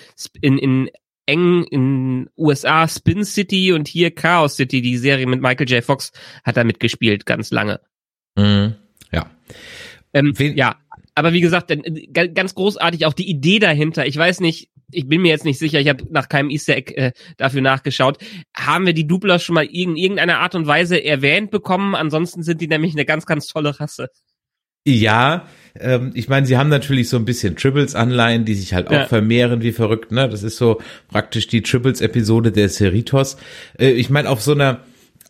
in, 0.41 0.59
in 0.59 0.91
eng 1.27 1.65
in 1.65 2.31
USA 2.37 2.87
Spin 2.89 3.25
City 3.25 3.73
und 3.73 3.89
hier 3.89 4.11
Chaos 4.11 4.57
City, 4.57 4.83
die 4.83 4.99
Serie 4.99 5.27
mit 5.27 5.41
Michael 5.41 5.69
J. 5.69 5.83
Fox, 5.83 6.13
hat 6.45 6.57
er 6.57 6.65
mitgespielt, 6.65 7.27
ganz 7.27 7.51
lange. 7.51 7.81
Mhm. 8.37 8.75
Ja. 9.13 9.31
Ähm, 10.15 10.33
Wen- 10.39 10.57
ja, 10.57 10.77
aber 11.15 11.33
wie 11.33 11.41
gesagt, 11.41 11.71
äh, 11.71 12.29
ganz 12.29 12.55
großartig 12.55 13.07
auch 13.07 13.13
die 13.13 13.29
Idee 13.29 13.59
dahinter. 13.59 14.07
Ich 14.07 14.17
weiß 14.17 14.41
nicht, 14.41 14.71
ich 14.91 15.09
bin 15.09 15.23
mir 15.23 15.29
jetzt 15.29 15.45
nicht 15.45 15.59
sicher, 15.59 15.81
ich 15.81 15.89
habe 15.89 16.05
nach 16.11 16.29
keinem 16.29 16.51
Easter 16.51 16.77
Egg 16.77 16.95
äh, 16.95 17.13
dafür 17.37 17.61
nachgeschaut. 17.61 18.19
Haben 18.57 18.87
wir 18.87 18.95
die 18.95 19.07
Dupler 19.07 19.39
schon 19.39 19.55
mal 19.55 19.67
in 19.67 19.97
irgendeiner 19.97 20.39
Art 20.39 20.55
und 20.55 20.67
Weise 20.67 21.03
erwähnt 21.05 21.51
bekommen? 21.51 21.95
Ansonsten 21.95 22.43
sind 22.43 22.61
die 22.61 22.69
nämlich 22.69 22.95
eine 22.95 23.05
ganz, 23.05 23.27
ganz 23.27 23.47
tolle 23.47 23.79
Rasse. 23.79 24.09
Ja, 24.87 25.49
ähm, 25.81 26.13
ich 26.15 26.29
meine, 26.29 26.47
sie 26.47 26.59
haben 26.59 26.69
natürlich 26.69 27.09
so 27.09 27.17
ein 27.17 27.25
bisschen 27.25 27.57
Tribbles-Anleihen, 27.57 28.45
die 28.45 28.55
sich 28.55 28.75
halt 28.75 28.89
auch 28.89 28.93
ja. 28.93 29.07
vermehren 29.07 29.63
wie 29.63 29.73
verrückt. 29.73 30.13
Ne? 30.13 30.29
Das 30.29 30.43
ist 30.43 30.59
so 30.59 30.81
praktisch 31.09 31.47
die 31.47 31.63
Tribbles-Episode 31.63 32.53
der 32.53 32.69
Cerritos. 32.69 33.39
Äh, 33.79 33.93
ich 33.93 34.11
meine, 34.11 34.29
auf 34.29 34.43
so 34.43 34.53
einer 34.53 34.81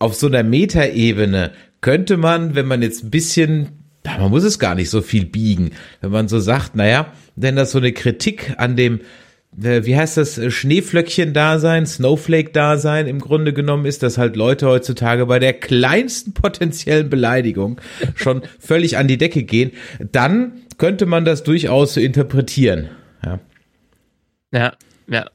auf 0.00 0.14
so 0.14 0.26
einer 0.26 0.42
Metaebene 0.42 1.52
könnte 1.80 2.16
man, 2.16 2.56
wenn 2.56 2.66
man 2.66 2.82
jetzt 2.82 3.04
ein 3.04 3.10
bisschen 3.10 3.83
man 4.04 4.30
muss 4.30 4.44
es 4.44 4.58
gar 4.58 4.74
nicht 4.74 4.90
so 4.90 5.02
viel 5.02 5.24
biegen, 5.24 5.70
wenn 6.00 6.10
man 6.10 6.28
so 6.28 6.38
sagt, 6.38 6.76
naja, 6.76 7.12
denn 7.36 7.56
das 7.56 7.72
so 7.72 7.78
eine 7.78 7.92
Kritik 7.92 8.54
an 8.58 8.76
dem 8.76 9.00
äh, 9.62 9.84
wie 9.84 9.96
heißt 9.96 10.16
das, 10.16 10.40
Schneeflöckchen-Dasein, 10.52 11.86
Snowflake-Dasein 11.86 13.06
im 13.06 13.20
Grunde 13.20 13.52
genommen 13.52 13.86
ist, 13.86 14.02
dass 14.02 14.18
halt 14.18 14.36
Leute 14.36 14.66
heutzutage 14.66 15.26
bei 15.26 15.38
der 15.38 15.52
kleinsten 15.52 16.32
potenziellen 16.32 17.10
Beleidigung 17.10 17.80
schon 18.14 18.42
völlig 18.58 18.96
an 18.96 19.08
die 19.08 19.18
Decke 19.18 19.44
gehen, 19.44 19.72
dann 20.10 20.52
könnte 20.78 21.06
man 21.06 21.24
das 21.24 21.44
durchaus 21.44 21.94
so 21.94 22.00
interpretieren. 22.00 22.90
Ja, 23.24 23.40
ja. 24.52 24.72
ja. 25.08 25.30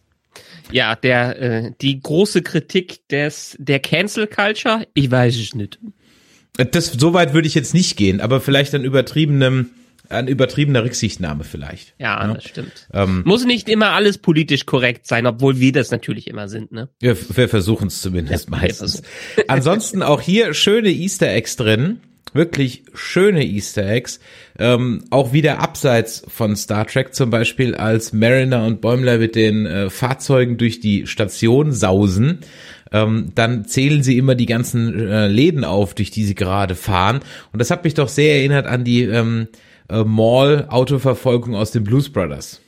Ja, 0.71 0.95
der, 0.95 1.41
äh, 1.41 1.71
die 1.81 1.99
große 1.99 2.43
Kritik 2.43 3.07
des, 3.07 3.55
der 3.59 3.79
Cancel 3.79 4.27
Culture, 4.27 4.85
ich 4.93 5.09
weiß 5.09 5.35
es 5.35 5.55
nicht. 5.55 5.79
Das, 6.57 6.87
so 6.87 7.13
weit 7.13 7.33
würde 7.33 7.47
ich 7.47 7.55
jetzt 7.55 7.73
nicht 7.73 7.95
gehen, 7.95 8.19
aber 8.19 8.41
vielleicht 8.41 8.75
an 8.75 8.83
übertriebenem, 8.83 9.69
an 10.09 10.27
übertriebener 10.27 10.83
Rücksichtnahme 10.83 11.43
vielleicht. 11.43 11.93
Ja, 11.99 12.27
ja. 12.27 12.33
das 12.33 12.43
stimmt. 12.43 12.87
Ähm, 12.93 13.23
Muss 13.25 13.45
nicht 13.45 13.69
immer 13.69 13.91
alles 13.91 14.17
politisch 14.17 14.65
korrekt 14.65 15.07
sein, 15.07 15.25
obwohl 15.25 15.59
wir 15.59 15.71
das 15.71 15.91
natürlich 15.91 16.27
immer 16.27 16.49
sind, 16.49 16.71
ne? 16.71 16.89
Wir, 16.99 17.15
wir 17.35 17.47
versuchen 17.47 17.87
es 17.87 18.01
zumindest 18.01 18.49
ja, 18.49 18.57
meistens. 18.57 19.03
Ansonsten 19.47 20.03
auch 20.03 20.21
hier 20.21 20.53
schöne 20.53 20.89
Easter 20.89 21.29
Eggs 21.29 21.55
drin. 21.55 22.01
Wirklich 22.33 22.83
schöne 22.93 23.43
Easter 23.43 23.87
Eggs. 23.87 24.19
Ähm, 24.59 25.05
auch 25.09 25.33
wieder 25.33 25.59
abseits 25.59 26.23
von 26.27 26.55
Star 26.55 26.85
Trek 26.85 27.15
zum 27.15 27.29
Beispiel, 27.31 27.73
als 27.73 28.13
Mariner 28.13 28.65
und 28.65 28.81
Bäumler 28.81 29.17
mit 29.17 29.35
den 29.35 29.65
äh, 29.65 29.89
Fahrzeugen 29.89 30.57
durch 30.57 30.79
die 30.79 31.07
Station 31.07 31.71
sausen. 31.71 32.39
Ähm, 32.91 33.31
dann 33.35 33.65
zählen 33.65 34.03
sie 34.03 34.17
immer 34.17 34.35
die 34.35 34.45
ganzen 34.45 35.07
äh, 35.07 35.27
Läden 35.27 35.63
auf, 35.63 35.93
durch 35.93 36.11
die 36.11 36.25
sie 36.25 36.35
gerade 36.35 36.75
fahren. 36.75 37.19
Und 37.51 37.59
das 37.59 37.71
hat 37.71 37.83
mich 37.83 37.93
doch 37.93 38.07
sehr 38.07 38.37
erinnert 38.37 38.65
an 38.65 38.83
die 38.83 39.03
ähm, 39.03 39.47
äh, 39.89 40.03
Mall-Autoverfolgung 40.03 41.55
aus 41.55 41.71
den 41.71 41.83
Blues 41.83 42.09
Brothers. 42.11 42.61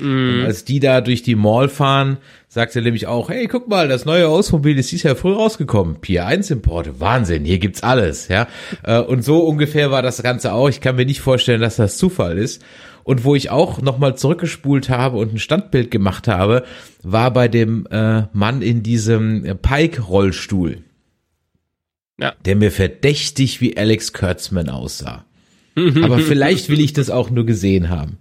Mm. 0.00 0.44
als 0.44 0.64
die 0.64 0.80
da 0.80 1.00
durch 1.00 1.22
die 1.22 1.36
Mall 1.36 1.68
fahren, 1.68 2.18
sagt 2.48 2.74
er 2.74 2.82
nämlich 2.82 3.06
auch, 3.06 3.30
hey, 3.30 3.46
guck 3.46 3.68
mal, 3.68 3.88
das 3.88 4.04
neue 4.04 4.28
Ausmobil 4.28 4.76
ist 4.78 4.90
dieses 4.90 5.04
Jahr 5.04 5.16
früh 5.16 5.32
rausgekommen. 5.32 6.00
Pier 6.00 6.26
1 6.26 6.50
Importe, 6.50 7.00
Wahnsinn, 7.00 7.44
hier 7.44 7.58
gibt's 7.58 7.82
alles, 7.82 8.28
ja. 8.28 8.48
Äh, 8.82 9.00
und 9.00 9.24
so 9.24 9.40
ungefähr 9.40 9.90
war 9.90 10.02
das 10.02 10.22
Ganze 10.22 10.52
auch. 10.52 10.68
Ich 10.68 10.80
kann 10.80 10.96
mir 10.96 11.06
nicht 11.06 11.20
vorstellen, 11.20 11.60
dass 11.60 11.76
das 11.76 11.96
Zufall 11.96 12.38
ist. 12.38 12.62
Und 13.04 13.24
wo 13.24 13.34
ich 13.34 13.50
auch 13.50 13.82
nochmal 13.82 14.16
zurückgespult 14.16 14.88
habe 14.88 15.18
und 15.18 15.34
ein 15.34 15.38
Standbild 15.38 15.90
gemacht 15.90 16.26
habe, 16.26 16.64
war 17.02 17.30
bei 17.32 17.48
dem 17.48 17.86
äh, 17.90 18.22
Mann 18.32 18.62
in 18.62 18.82
diesem 18.82 19.58
Pike-Rollstuhl. 19.60 20.78
Ja. 22.18 22.32
Der 22.44 22.56
mir 22.56 22.70
verdächtig 22.70 23.60
wie 23.60 23.76
Alex 23.76 24.12
Kurtzman 24.12 24.70
aussah. 24.70 25.26
Aber 26.02 26.18
vielleicht 26.18 26.68
will 26.68 26.80
ich 26.80 26.92
das 26.94 27.10
auch 27.10 27.30
nur 27.30 27.44
gesehen 27.44 27.90
haben. 27.90 28.18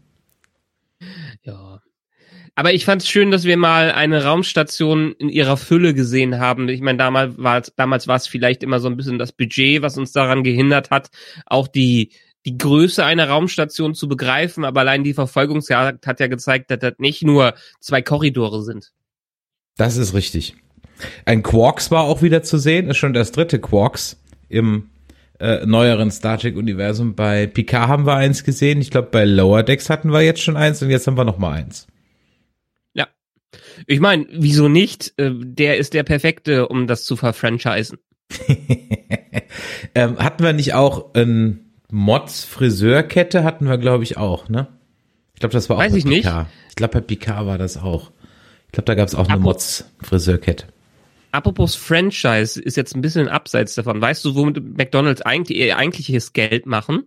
Aber 2.55 2.73
ich 2.73 2.85
fand 2.85 3.01
es 3.01 3.09
schön, 3.09 3.31
dass 3.31 3.45
wir 3.45 3.57
mal 3.57 3.91
eine 3.91 4.23
Raumstation 4.23 5.13
in 5.13 5.29
ihrer 5.29 5.57
Fülle 5.57 5.93
gesehen 5.93 6.39
haben. 6.39 6.69
Ich 6.69 6.81
meine, 6.81 6.99
damals 6.99 7.37
war 7.37 7.59
es, 7.59 7.73
damals 7.75 8.07
war 8.07 8.19
vielleicht 8.19 8.61
immer 8.61 8.79
so 8.79 8.87
ein 8.87 8.95
bisschen 8.95 9.17
das 9.17 9.31
Budget, 9.31 9.81
was 9.81 9.97
uns 9.97 10.11
daran 10.11 10.43
gehindert 10.43 10.91
hat, 10.91 11.09
auch 11.47 11.67
die 11.67 12.11
die 12.45 12.57
Größe 12.57 13.05
einer 13.05 13.29
Raumstation 13.29 13.95
zu 13.95 14.07
begreifen, 14.07 14.65
aber 14.65 14.81
allein 14.81 15.03
die 15.03 15.13
Verfolgungsjagd 15.13 16.05
hat 16.05 16.19
ja 16.19 16.27
gezeigt, 16.27 16.71
dass 16.71 16.79
das 16.79 16.93
nicht 16.97 17.23
nur 17.23 17.53
zwei 17.79 18.01
Korridore 18.01 18.63
sind. 18.63 18.91
Das 19.77 19.97
ist 19.97 20.13
richtig. 20.13 20.55
Ein 21.25 21.41
Quarks 21.41 21.89
war 21.89 22.03
auch 22.03 22.21
wieder 22.21 22.43
zu 22.43 22.57
sehen, 22.57 22.89
ist 22.89 22.97
schon 22.97 23.13
das 23.13 23.31
dritte 23.31 23.59
Quarks 23.59 24.19
im 24.49 24.89
äh, 25.39 25.65
neueren 25.65 26.11
Star 26.11 26.37
Trek 26.37 26.55
Universum. 26.55 27.15
Bei 27.15 27.47
Picard 27.47 27.87
haben 27.87 28.05
wir 28.05 28.15
eins 28.15 28.43
gesehen. 28.43 28.81
Ich 28.81 28.91
glaube, 28.91 29.07
bei 29.11 29.25
Lower 29.25 29.63
Decks 29.63 29.89
hatten 29.89 30.11
wir 30.11 30.21
jetzt 30.21 30.41
schon 30.41 30.57
eins 30.57 30.81
und 30.81 30.89
jetzt 30.89 31.07
haben 31.07 31.17
wir 31.17 31.25
noch 31.25 31.37
mal 31.37 31.53
eins. 31.53 31.87
Ich 33.87 33.99
meine, 33.99 34.27
wieso 34.31 34.67
nicht? 34.67 35.13
Äh, 35.17 35.31
der 35.33 35.77
ist 35.77 35.93
der 35.93 36.03
perfekte, 36.03 36.67
um 36.67 36.87
das 36.87 37.05
zu 37.05 37.15
verfranchisen. 37.15 37.99
ähm, 39.95 40.17
hatten 40.17 40.43
wir 40.43 40.53
nicht 40.53 40.73
auch 40.73 41.13
ein 41.13 41.71
Mods 41.91 42.43
Friseurkette 42.43 43.43
hatten 43.43 43.67
wir 43.67 43.77
glaube 43.77 44.03
ich 44.03 44.17
auch, 44.17 44.49
ne? 44.49 44.67
Ich 45.35 45.39
glaube, 45.39 45.53
das 45.53 45.69
war 45.69 45.77
auch 45.77 45.81
Weiß 45.81 45.91
bei 45.91 45.97
ich 45.99 46.05
Picard. 46.05 46.47
Nicht. 46.47 46.69
Ich 46.69 46.75
glaube, 46.75 46.93
bei 46.93 47.01
Picard 47.01 47.45
war 47.45 47.57
das 47.57 47.77
auch. 47.77 48.11
Ich 48.67 48.71
glaube, 48.71 48.85
da 48.85 48.95
gab 48.95 49.07
es 49.07 49.15
auch 49.15 49.27
eine 49.27 49.39
Mods 49.39 49.85
Friseurkette. 50.01 50.67
Apropos 51.31 51.75
Franchise 51.75 52.61
ist 52.61 52.77
jetzt 52.77 52.95
ein 52.95 53.01
bisschen 53.01 53.27
abseits 53.27 53.75
davon. 53.75 53.99
Weißt 53.99 54.23
du, 54.23 54.35
womit 54.35 54.77
McDonald's 54.77 55.21
eigentlich 55.21 55.57
ihr 55.57 55.77
eigentliches 55.77 56.33
Geld 56.33 56.65
machen? 56.65 57.03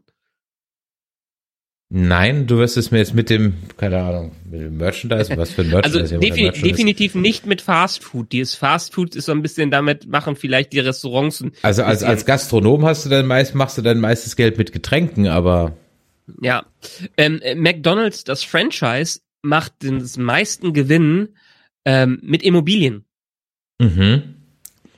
Nein, 1.88 2.48
du 2.48 2.58
wirst 2.58 2.76
es 2.76 2.90
mir 2.90 2.98
jetzt 2.98 3.14
mit 3.14 3.30
dem, 3.30 3.54
keine 3.76 4.02
Ahnung, 4.02 4.32
mit 4.50 4.60
dem 4.60 4.76
Merchandise, 4.76 5.36
was 5.36 5.52
für 5.52 5.62
ein 5.62 5.70
Merchandise? 5.70 6.02
Also 6.02 6.18
defi 6.18 6.42
Merchandise? 6.42 6.68
definitiv 6.68 7.14
nicht 7.14 7.46
mit 7.46 7.62
Fast 7.62 8.02
Food. 8.02 8.32
Dieses 8.32 8.56
Fast 8.56 8.92
Food 8.92 9.14
ist 9.14 9.26
so 9.26 9.32
ein 9.32 9.40
bisschen 9.40 9.70
damit 9.70 10.08
machen 10.08 10.34
vielleicht 10.34 10.72
die 10.72 10.80
Restaurants. 10.80 11.44
Also 11.62 11.84
als, 11.84 12.02
als 12.02 12.26
Gastronom 12.26 12.84
hast 12.84 13.06
du 13.06 13.08
dann 13.08 13.26
meist, 13.26 13.54
machst 13.54 13.78
du 13.78 13.82
dann 13.82 14.00
meistes 14.00 14.34
Geld 14.34 14.58
mit 14.58 14.72
Getränken, 14.72 15.28
aber. 15.28 15.76
Ja. 16.42 16.66
Ähm, 17.16 17.40
McDonald's, 17.54 18.24
das 18.24 18.42
Franchise, 18.42 19.20
macht 19.42 19.84
den 19.84 20.04
meisten 20.18 20.72
Gewinn 20.72 21.28
ähm, 21.84 22.18
mit 22.20 22.42
Immobilien. 22.42 23.04
Mhm. 23.80 24.34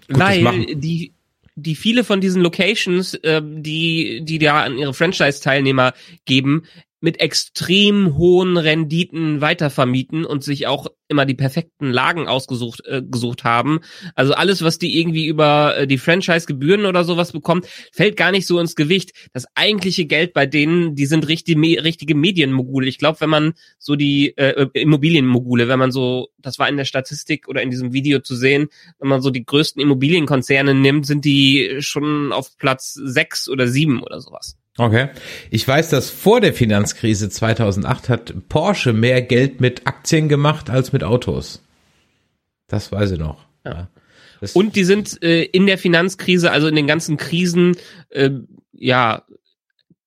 Gut, 0.08 0.18
Weil 0.18 0.74
die, 0.74 1.12
die 1.58 1.74
viele 1.74 2.04
von 2.04 2.20
diesen 2.20 2.40
Locations, 2.42 3.14
äh, 3.14 3.42
die, 3.44 4.24
die 4.24 4.38
da 4.38 4.62
an 4.62 4.78
ihre 4.78 4.94
Franchise-Teilnehmer 4.94 5.92
geben, 6.24 6.64
mit 7.00 7.20
extrem 7.20 8.16
hohen 8.16 8.56
Renditen 8.56 9.40
weitervermieten 9.40 10.24
und 10.24 10.42
sich 10.42 10.66
auch 10.66 10.88
immer 11.06 11.24
die 11.24 11.34
perfekten 11.34 11.90
Lagen 11.90 12.28
ausgesucht 12.28 12.82
äh, 12.86 13.02
gesucht 13.02 13.44
haben. 13.44 13.80
Also 14.14 14.34
alles, 14.34 14.62
was 14.62 14.78
die 14.78 14.98
irgendwie 14.98 15.26
über 15.26 15.76
äh, 15.76 15.86
die 15.86 15.98
Franchise-Gebühren 15.98 16.84
oder 16.84 17.04
sowas 17.04 17.32
bekommt, 17.32 17.66
fällt 17.92 18.16
gar 18.16 18.30
nicht 18.30 18.46
so 18.46 18.58
ins 18.58 18.74
Gewicht. 18.74 19.12
Das 19.32 19.46
eigentliche 19.54 20.06
Geld 20.06 20.34
bei 20.34 20.46
denen, 20.46 20.94
die 20.94 21.06
sind 21.06 21.28
richtig, 21.28 21.56
richtige 21.56 22.14
Medienmogule. 22.14 22.88
Ich 22.88 22.98
glaube, 22.98 23.20
wenn 23.20 23.30
man 23.30 23.54
so 23.78 23.96
die 23.96 24.36
äh, 24.36 24.62
äh, 24.62 24.68
Immobilienmogule, 24.74 25.68
wenn 25.68 25.78
man 25.78 25.92
so, 25.92 26.28
das 26.38 26.58
war 26.58 26.68
in 26.68 26.76
der 26.76 26.84
Statistik 26.84 27.48
oder 27.48 27.62
in 27.62 27.70
diesem 27.70 27.92
Video 27.92 28.18
zu 28.20 28.36
sehen, 28.36 28.68
wenn 28.98 29.08
man 29.08 29.22
so 29.22 29.30
die 29.30 29.44
größten 29.44 29.80
Immobilienkonzerne 29.80 30.74
nimmt, 30.74 31.06
sind 31.06 31.24
die 31.24 31.76
schon 31.78 32.32
auf 32.32 32.56
Platz 32.58 32.92
sechs 32.92 33.48
oder 33.48 33.66
sieben 33.66 34.02
oder 34.02 34.20
sowas. 34.20 34.58
Okay. 34.78 35.08
Ich 35.50 35.66
weiß, 35.66 35.90
dass 35.90 36.08
vor 36.08 36.40
der 36.40 36.54
Finanzkrise 36.54 37.28
2008 37.28 38.08
hat 38.08 38.34
Porsche 38.48 38.92
mehr 38.92 39.20
Geld 39.20 39.60
mit 39.60 39.86
Aktien 39.86 40.28
gemacht 40.28 40.70
als 40.70 40.92
mit 40.92 41.02
Autos. 41.02 41.62
Das 42.68 42.92
weiß 42.92 43.10
ich 43.10 43.18
noch. 43.18 43.46
Ja. 43.66 43.88
Und 44.54 44.76
die 44.76 44.84
sind 44.84 45.20
äh, 45.22 45.42
in 45.42 45.66
der 45.66 45.78
Finanzkrise, 45.78 46.52
also 46.52 46.68
in 46.68 46.76
den 46.76 46.86
ganzen 46.86 47.16
Krisen, 47.16 47.76
äh, 48.10 48.30
ja, 48.72 49.24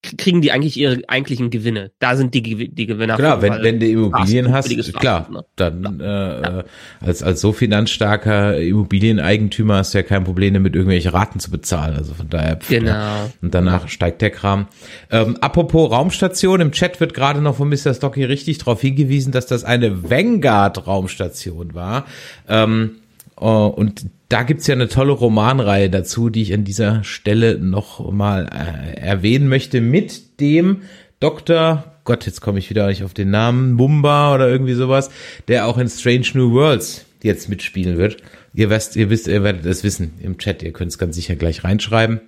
kriegen 0.02 0.42
die 0.42 0.52
eigentlich 0.52 0.78
ihre 0.78 1.02
eigentlichen 1.08 1.52
Gewinne. 1.52 1.92
Da 2.00 2.16
sind 2.16 2.34
die, 2.34 2.70
die 2.70 2.86
Gewinner. 2.88 3.18
Klar, 3.18 3.42
wenn, 3.42 3.62
wenn 3.62 3.80
du 3.80 3.88
Immobilien 3.88 4.52
hast, 4.52 4.70
klar, 4.94 5.28
ne? 5.32 5.46
dann 5.56 6.00
äh, 6.00 6.04
ja. 6.04 6.64
als, 7.00 7.22
als 7.22 7.40
so 7.42 7.52
finanzstarker 7.54 8.58
Immobilieneigentümer 8.60 9.78
hast 9.78 9.94
du 9.94 10.00
ja 10.00 10.04
kein 10.04 10.24
Problem 10.24 10.56
damit, 10.56 10.76
irgendwelche 10.76 11.14
Raten 11.14 11.40
zu 11.40 11.52
bezahlen. 11.52 11.96
Also 11.96 12.16
von 12.16 12.30
daher. 12.30 12.58
Genau. 12.68 12.90
Ja. 12.90 13.30
Und 13.42 13.54
danach 13.54 13.90
steigt 13.90 14.22
der 14.22 14.32
Kram. 14.32 14.68
Ähm, 15.12 15.38
apropos 15.40 15.92
Raumstation, 15.92 16.62
im 16.62 16.72
Chat 16.72 17.00
wird 17.00 17.14
gerade 17.14 17.42
noch 17.42 17.58
von 17.58 17.70
Mr. 17.70 17.94
Stocky 17.94 18.24
richtig 18.24 18.58
darauf 18.58 18.82
hingewiesen, 18.82 19.32
dass 19.32 19.46
das 19.46 19.64
eine 19.64 20.10
Vanguard-Raumstation 20.10 21.76
war. 21.76 22.06
Ähm, 22.50 23.01
und 23.47 24.06
da 24.30 24.43
gibt's 24.43 24.67
ja 24.67 24.75
eine 24.75 24.88
tolle 24.88 25.12
Romanreihe 25.12 25.89
dazu, 25.89 26.30
die 26.30 26.41
ich 26.41 26.54
an 26.54 26.63
dieser 26.63 27.04
Stelle 27.04 27.60
noch 27.60 28.12
mal 28.12 28.47
äh, 28.47 28.99
erwähnen 28.99 29.49
möchte, 29.49 29.82
mit 29.82 30.39
dem 30.39 30.84
Dr. 31.19 31.84
Gott, 32.04 32.25
jetzt 32.25 32.41
komme 32.41 32.60
ich 32.60 32.69
wieder 32.69 32.88
nicht 32.88 33.04
auf 33.04 33.13
den 33.13 33.30
Namen, 33.30 33.73
Mumba 33.73 34.34
oder 34.34 34.49
irgendwie 34.49 34.73
sowas, 34.73 35.12
der 35.47 35.67
auch 35.67 35.77
in 35.77 35.89
Strange 35.89 36.27
New 36.34 36.54
Worlds 36.54 37.06
jetzt 37.23 37.49
mitspielen 37.49 37.97
wird. 37.97 38.17
Ihr 38.54 38.69
wisst, 38.69 38.95
ihr 38.95 39.10
wisst, 39.10 39.27
ihr 39.27 39.43
werdet 39.43 39.65
es 39.65 39.84
wissen 39.84 40.13
im 40.21 40.38
Chat, 40.38 40.63
ihr 40.63 40.73
könnt 40.73 40.91
es 40.91 40.97
ganz 40.97 41.15
sicher 41.15 41.36
gleich 41.36 41.63
reinschreiben. 41.63 42.21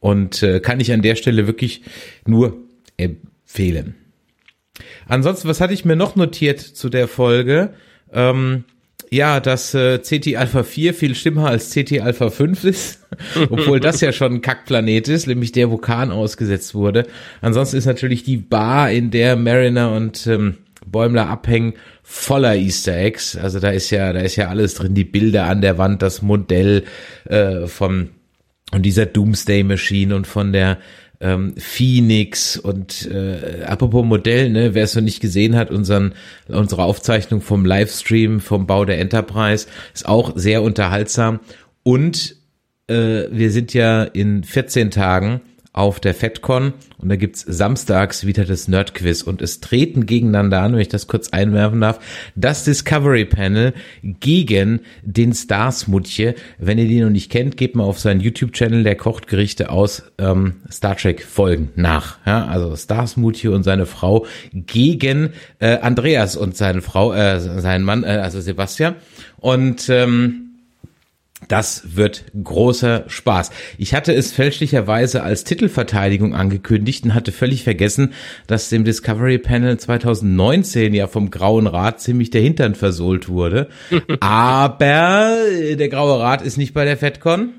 Und 0.00 0.42
äh, 0.42 0.60
kann 0.60 0.80
ich 0.80 0.92
an 0.92 1.02
der 1.02 1.14
Stelle 1.14 1.46
wirklich 1.46 1.82
nur 2.26 2.56
empfehlen. 2.96 3.94
Ansonsten, 5.06 5.48
was 5.48 5.60
hatte 5.60 5.74
ich 5.74 5.84
mir 5.84 5.96
noch 5.96 6.16
notiert 6.16 6.60
zu 6.60 6.88
der 6.88 7.08
Folge? 7.08 7.74
Ähm, 8.12 8.64
ja, 9.14 9.40
dass 9.40 9.74
äh, 9.74 9.98
CT 9.98 10.36
Alpha 10.36 10.62
4 10.62 10.94
viel 10.94 11.14
schlimmer 11.14 11.48
als 11.48 11.70
CT 11.70 12.00
Alpha 12.00 12.30
5 12.30 12.64
ist, 12.64 13.06
obwohl 13.50 13.80
das 13.80 14.00
ja 14.00 14.12
schon 14.12 14.34
ein 14.34 14.42
Kackplanet 14.42 15.08
ist, 15.08 15.26
nämlich 15.26 15.52
der 15.52 15.70
Vulkan 15.70 16.10
ausgesetzt 16.10 16.74
wurde. 16.74 17.06
Ansonsten 17.40 17.76
ist 17.76 17.86
natürlich 17.86 18.24
die 18.24 18.36
Bar, 18.36 18.90
in 18.90 19.10
der 19.10 19.36
Mariner 19.36 19.92
und 19.92 20.26
ähm, 20.26 20.56
Bäumler 20.86 21.28
abhängen, 21.28 21.74
voller 22.02 22.56
Easter 22.56 22.96
Eggs. 22.96 23.36
Also 23.36 23.60
da 23.60 23.70
ist 23.70 23.90
ja, 23.90 24.12
da 24.12 24.20
ist 24.20 24.36
ja 24.36 24.48
alles 24.48 24.74
drin, 24.74 24.94
die 24.94 25.04
Bilder 25.04 25.46
an 25.46 25.60
der 25.60 25.78
Wand, 25.78 26.02
das 26.02 26.20
Modell 26.20 26.84
äh, 27.24 27.66
von, 27.66 28.10
von 28.70 28.82
dieser 28.82 29.06
Doomsday 29.06 29.62
Machine 29.62 30.14
und 30.14 30.26
von 30.26 30.52
der 30.52 30.78
ähm, 31.24 31.54
Phoenix 31.56 32.58
und 32.58 33.10
äh, 33.10 33.64
apropos 33.64 34.04
Modell, 34.04 34.50
ne, 34.50 34.74
wer 34.74 34.84
es 34.84 34.94
noch 34.94 35.02
nicht 35.02 35.20
gesehen 35.20 35.56
hat, 35.56 35.70
unseren, 35.70 36.12
unsere 36.48 36.84
Aufzeichnung 36.84 37.40
vom 37.40 37.64
Livestream 37.64 38.40
vom 38.40 38.66
Bau 38.66 38.84
der 38.84 39.00
Enterprise 39.00 39.66
ist 39.94 40.06
auch 40.06 40.32
sehr 40.36 40.62
unterhaltsam. 40.62 41.40
Und 41.82 42.36
äh, 42.88 43.24
wir 43.30 43.50
sind 43.50 43.72
ja 43.72 44.04
in 44.04 44.44
14 44.44 44.90
Tagen 44.90 45.40
auf 45.74 45.98
der 45.98 46.14
FedCon 46.14 46.72
und 46.98 47.08
da 47.08 47.16
gibt's 47.16 47.42
samstags 47.42 48.24
wieder 48.24 48.44
das 48.44 48.68
Nerdquiz 48.68 49.22
und 49.22 49.42
es 49.42 49.58
treten 49.58 50.06
gegeneinander 50.06 50.62
an, 50.62 50.72
wenn 50.72 50.80
ich 50.80 50.88
das 50.88 51.08
kurz 51.08 51.30
einwerfen 51.30 51.80
darf, 51.80 51.98
das 52.36 52.64
Discovery 52.64 53.24
Panel 53.24 53.74
gegen 54.02 54.80
den 55.02 55.34
Stars 55.34 55.88
Mutje. 55.88 56.36
Wenn 56.58 56.78
ihr 56.78 56.86
die 56.86 57.00
noch 57.00 57.10
nicht 57.10 57.30
kennt, 57.30 57.56
gebt 57.56 57.74
mal 57.74 57.82
auf 57.82 57.98
seinen 57.98 58.20
YouTube-Channel, 58.20 58.84
der 58.84 58.94
kocht 58.94 59.26
Gerichte 59.26 59.70
aus 59.70 60.04
ähm, 60.18 60.54
Star 60.70 60.96
Trek 60.96 61.24
Folgen 61.24 61.70
nach. 61.74 62.18
Ja, 62.24 62.46
also 62.46 62.76
Stars 62.76 63.16
Mutje 63.16 63.50
und 63.50 63.64
seine 63.64 63.86
Frau 63.86 64.26
gegen 64.52 65.30
äh, 65.58 65.78
Andreas 65.78 66.36
und 66.36 66.56
seine 66.56 66.82
Frau, 66.82 67.12
äh, 67.12 67.40
seinen 67.40 67.84
Mann, 67.84 68.04
äh, 68.04 68.20
also 68.22 68.40
Sebastian. 68.40 68.94
Und 69.38 69.88
ähm, 69.88 70.43
das 71.48 71.96
wird 71.96 72.24
großer 72.42 73.04
Spaß. 73.06 73.50
Ich 73.78 73.94
hatte 73.94 74.12
es 74.12 74.32
fälschlicherweise 74.32 75.22
als 75.22 75.44
Titelverteidigung 75.44 76.34
angekündigt 76.34 77.04
und 77.04 77.14
hatte 77.14 77.32
völlig 77.32 77.64
vergessen, 77.64 78.12
dass 78.46 78.68
dem 78.68 78.84
Discovery 78.84 79.38
Panel 79.38 79.78
2019 79.78 80.94
ja 80.94 81.06
vom 81.06 81.30
Grauen 81.30 81.66
Rat 81.66 82.00
ziemlich 82.00 82.30
der 82.30 82.42
Hintern 82.42 82.74
versohlt 82.74 83.28
wurde. 83.28 83.68
Aber 84.20 85.36
der 85.76 85.88
Graue 85.88 86.20
Rat 86.20 86.42
ist 86.42 86.56
nicht 86.56 86.74
bei 86.74 86.84
der 86.84 86.96
FedCon. 86.96 87.50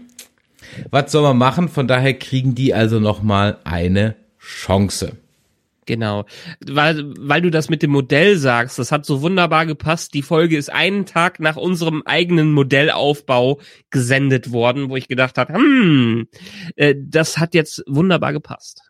Was 0.90 1.12
soll 1.12 1.24
man 1.24 1.38
machen? 1.38 1.70
Von 1.70 1.88
daher 1.88 2.14
kriegen 2.14 2.56
die 2.56 2.74
also 2.74 3.00
nochmal 3.00 3.58
eine 3.64 4.16
Chance. 4.40 5.14
Genau, 5.86 6.26
weil, 6.66 7.14
weil 7.20 7.42
du 7.42 7.52
das 7.52 7.70
mit 7.70 7.84
dem 7.84 7.92
Modell 7.92 8.38
sagst, 8.38 8.80
das 8.80 8.92
hat 8.92 9.06
so 9.06 9.22
wunderbar 9.22 9.66
gepasst. 9.66 10.14
Die 10.16 10.24
Folge 10.24 10.58
ist 10.58 10.72
einen 10.72 11.06
Tag 11.06 11.40
nach 11.40 11.58
unserem 11.58 12.02
eigenen 12.06 12.52
Modellaufbau 12.52 13.60
gesendet 13.92 14.52
worden, 14.52 14.90
wo 14.90 14.96
ich 14.96 15.08
gedacht 15.08 15.38
habe, 15.38 15.54
hm, 15.54 16.28
äh, 16.76 16.96
das 16.98 17.38
hat 17.38 17.54
jetzt 17.54 17.84
wunderbar 17.88 18.34
gepasst. 18.34 18.82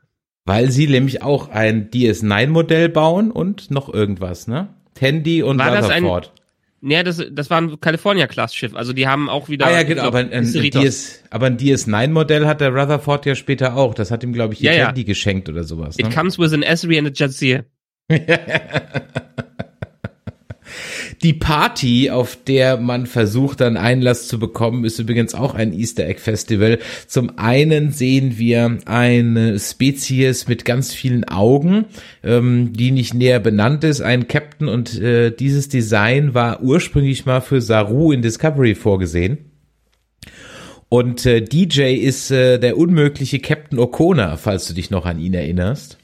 Weil 0.45 0.71
sie 0.71 0.87
nämlich 0.87 1.21
auch 1.23 1.49
ein 1.49 1.89
DS9-Modell 1.89 2.89
bauen 2.89 3.31
und 3.31 3.71
noch 3.71 3.91
irgendwas, 3.91 4.47
ne? 4.47 4.69
Tandy 4.93 5.43
und 5.43 5.57
War 5.57 5.71
das 5.71 5.85
Rutherford. 5.85 6.31
Ja, 6.81 7.01
das, 7.03 7.23
das 7.31 7.49
war 7.49 7.59
ein 7.61 7.79
California-Class-Schiff. 7.79 8.75
Also 8.75 8.93
die 8.93 9.07
haben 9.07 9.29
auch 9.29 9.49
wieder. 9.49 9.65
Ah 9.65 9.71
ja, 9.71 9.83
genau, 9.83 10.03
glaub, 10.03 10.15
aber 10.15 10.31
ein. 10.31 10.53
DS, 10.53 11.23
aber 11.29 11.47
ein 11.47 11.57
DS9-Modell 11.57 12.45
hat 12.45 12.61
der 12.61 12.69
Rutherford 12.69 13.25
ja 13.25 13.33
später 13.35 13.75
auch. 13.75 13.93
Das 13.93 14.11
hat 14.11 14.23
ihm, 14.23 14.33
glaube 14.33 14.53
ich, 14.53 14.59
die 14.59 14.65
Ja, 14.65 14.73
ja. 14.73 14.91
Geschenkt 14.91 15.49
oder 15.49 15.63
sowas. 15.63 15.97
It 15.97 16.07
Ne? 16.09 16.13
comes 16.13 16.37
with 16.37 16.53
an 16.53 16.61
Esri 16.63 16.97
and 16.99 17.07
a 17.07 17.11
Jadzir. 17.13 17.65
Die 21.23 21.33
Party, 21.33 22.09
auf 22.09 22.37
der 22.47 22.77
man 22.77 23.05
versucht, 23.05 23.61
dann 23.61 23.77
Einlass 23.77 24.27
zu 24.27 24.39
bekommen, 24.39 24.85
ist 24.85 24.99
übrigens 24.99 25.33
auch 25.33 25.55
ein 25.55 25.73
Easter 25.73 26.05
Egg 26.05 26.19
Festival. 26.19 26.79
Zum 27.07 27.37
einen 27.37 27.91
sehen 27.91 28.37
wir 28.37 28.77
eine 28.85 29.59
Spezies 29.59 30.47
mit 30.47 30.65
ganz 30.65 30.93
vielen 30.93 31.23
Augen, 31.25 31.85
ähm, 32.23 32.73
die 32.73 32.91
nicht 32.91 33.13
näher 33.13 33.39
benannt 33.39 33.83
ist, 33.83 34.01
ein 34.01 34.27
Captain 34.27 34.67
und 34.67 34.99
äh, 34.99 35.31
dieses 35.31 35.69
Design 35.69 36.33
war 36.33 36.61
ursprünglich 36.61 37.25
mal 37.25 37.41
für 37.41 37.61
Saru 37.61 38.11
in 38.11 38.21
Discovery 38.21 38.75
vorgesehen. 38.75 39.51
Und 40.89 41.25
äh, 41.25 41.41
DJ 41.41 41.95
ist 41.95 42.31
äh, 42.31 42.59
der 42.59 42.77
unmögliche 42.77 43.39
Captain 43.39 43.79
O'Connor, 43.79 44.37
falls 44.37 44.67
du 44.67 44.73
dich 44.73 44.91
noch 44.91 45.05
an 45.05 45.19
ihn 45.19 45.33
erinnerst. 45.33 45.97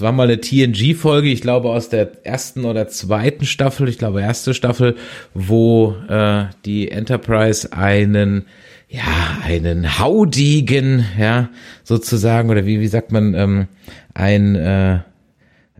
Es 0.00 0.04
war 0.04 0.12
mal 0.12 0.30
eine 0.30 0.40
TNG-Folge, 0.40 1.28
ich 1.28 1.42
glaube 1.42 1.68
aus 1.68 1.90
der 1.90 2.24
ersten 2.24 2.64
oder 2.64 2.88
zweiten 2.88 3.44
Staffel, 3.44 3.86
ich 3.86 3.98
glaube 3.98 4.22
erste 4.22 4.54
Staffel, 4.54 4.96
wo 5.34 5.94
äh, 6.08 6.44
die 6.64 6.90
Enterprise 6.90 7.74
einen, 7.74 8.46
ja, 8.88 9.02
einen 9.44 9.98
haudigen, 9.98 11.04
ja, 11.18 11.50
sozusagen, 11.84 12.48
oder 12.48 12.64
wie, 12.64 12.80
wie 12.80 12.88
sagt 12.88 13.12
man, 13.12 13.34
ähm, 13.34 13.68
ein, 14.14 14.56
äh, 14.56 15.00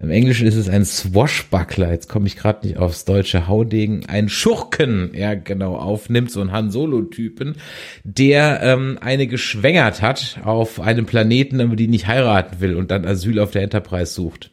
im 0.00 0.10
Englischen 0.10 0.46
ist 0.46 0.56
es 0.56 0.70
ein 0.70 0.86
Swashbuckler, 0.86 1.92
jetzt 1.92 2.08
komme 2.08 2.26
ich 2.26 2.36
gerade 2.36 2.66
nicht 2.66 2.78
aufs 2.78 3.04
deutsche 3.04 3.48
Haudegen, 3.48 4.06
ein 4.06 4.30
Schurken, 4.30 5.10
ja 5.14 5.34
genau, 5.34 5.76
aufnimmt, 5.76 6.30
so 6.30 6.40
ein 6.40 6.52
Han 6.52 6.70
Solo-Typen, 6.70 7.56
der 8.02 8.60
ähm, 8.62 8.98
eine 9.02 9.26
geschwängert 9.26 10.00
hat 10.00 10.40
auf 10.42 10.80
einem 10.80 11.04
Planeten, 11.04 11.60
aber 11.60 11.76
die 11.76 11.86
nicht 11.86 12.06
heiraten 12.06 12.60
will 12.60 12.76
und 12.76 12.90
dann 12.90 13.04
Asyl 13.04 13.38
auf 13.38 13.50
der 13.50 13.62
Enterprise 13.62 14.14
sucht. 14.14 14.50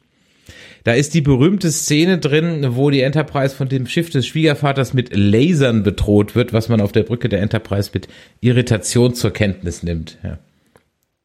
Da 0.84 0.94
ist 0.94 1.14
die 1.14 1.22
berühmte 1.22 1.72
Szene 1.72 2.18
drin, 2.18 2.76
wo 2.76 2.90
die 2.90 3.02
Enterprise 3.02 3.56
von 3.56 3.70
dem 3.70 3.88
Schiff 3.88 4.10
des 4.10 4.28
Schwiegervaters 4.28 4.94
mit 4.94 5.16
Lasern 5.16 5.84
bedroht 5.84 6.36
wird, 6.36 6.52
was 6.52 6.68
man 6.68 6.82
auf 6.82 6.92
der 6.92 7.04
Brücke 7.04 7.30
der 7.30 7.42
Enterprise 7.42 7.92
mit 7.94 8.08
Irritation 8.42 9.14
zur 9.14 9.32
Kenntnis 9.32 9.84
nimmt. 9.84 10.18
Ja. 10.24 10.40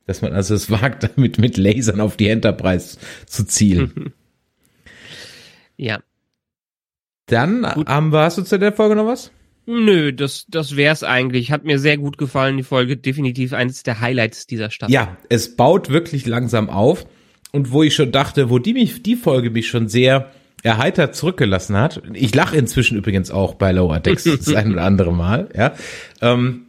Dass 0.07 0.23
man 0.23 0.33
also 0.33 0.55
es 0.55 0.71
wagt, 0.71 1.03
damit 1.17 1.39
mit 1.39 1.57
Lasern 1.57 2.01
auf 2.01 2.17
die 2.17 2.29
Enterprise 2.29 2.99
zu 3.27 3.47
zielen. 3.47 4.13
Ja. 5.79 6.01
Dann 7.27 7.67
haben 7.67 8.13
wir, 8.13 8.21
hast 8.21 8.39
du 8.39 8.43
zu 8.43 8.57
der 8.57 8.73
Folge 8.73 8.95
noch 8.95 9.07
was? 9.07 9.33
Nö, 9.67 10.13
das, 10.13 10.45
das 10.49 10.77
wär's 10.77 11.03
eigentlich. 11.03 11.51
Hat 11.51 11.65
mir 11.65 11.79
sehr 11.79 11.97
gut 11.97 12.19
gefallen, 12.19 12.57
die 12.57 12.63
Folge. 12.63 12.97
Definitiv 12.97 13.53
eines 13.53 13.83
der 13.83 14.01
Highlights 14.01 14.47
dieser 14.47 14.71
Staffel. 14.71 14.93
Ja, 14.93 15.17
es 15.29 15.57
baut 15.57 15.89
wirklich 15.89 16.27
langsam 16.27 16.69
auf. 16.69 17.07
Und 17.53 17.73
wo 17.73 17.83
ich 17.83 17.95
schon 17.95 18.13
dachte, 18.13 18.51
wo 18.51 18.59
die 18.59 18.75
mich, 18.75 19.03
die 19.03 19.17
Folge 19.17 19.51
mich 19.51 19.69
schon 19.69 19.89
sehr 19.89 20.31
erheitert 20.63 21.15
zurückgelassen 21.15 21.77
hat. 21.77 22.03
Ich 22.15 22.35
lache 22.35 22.57
inzwischen 22.57 22.97
übrigens 22.97 23.31
auch 23.31 23.55
bei 23.55 23.73
Lower 23.73 24.01
Decks 24.01 24.25
das 24.25 24.55
ein 24.55 24.73
oder 24.73 24.85
andere 24.85 25.13
Mal, 25.13 25.49
ja. 25.57 25.75
Ähm, 26.21 26.67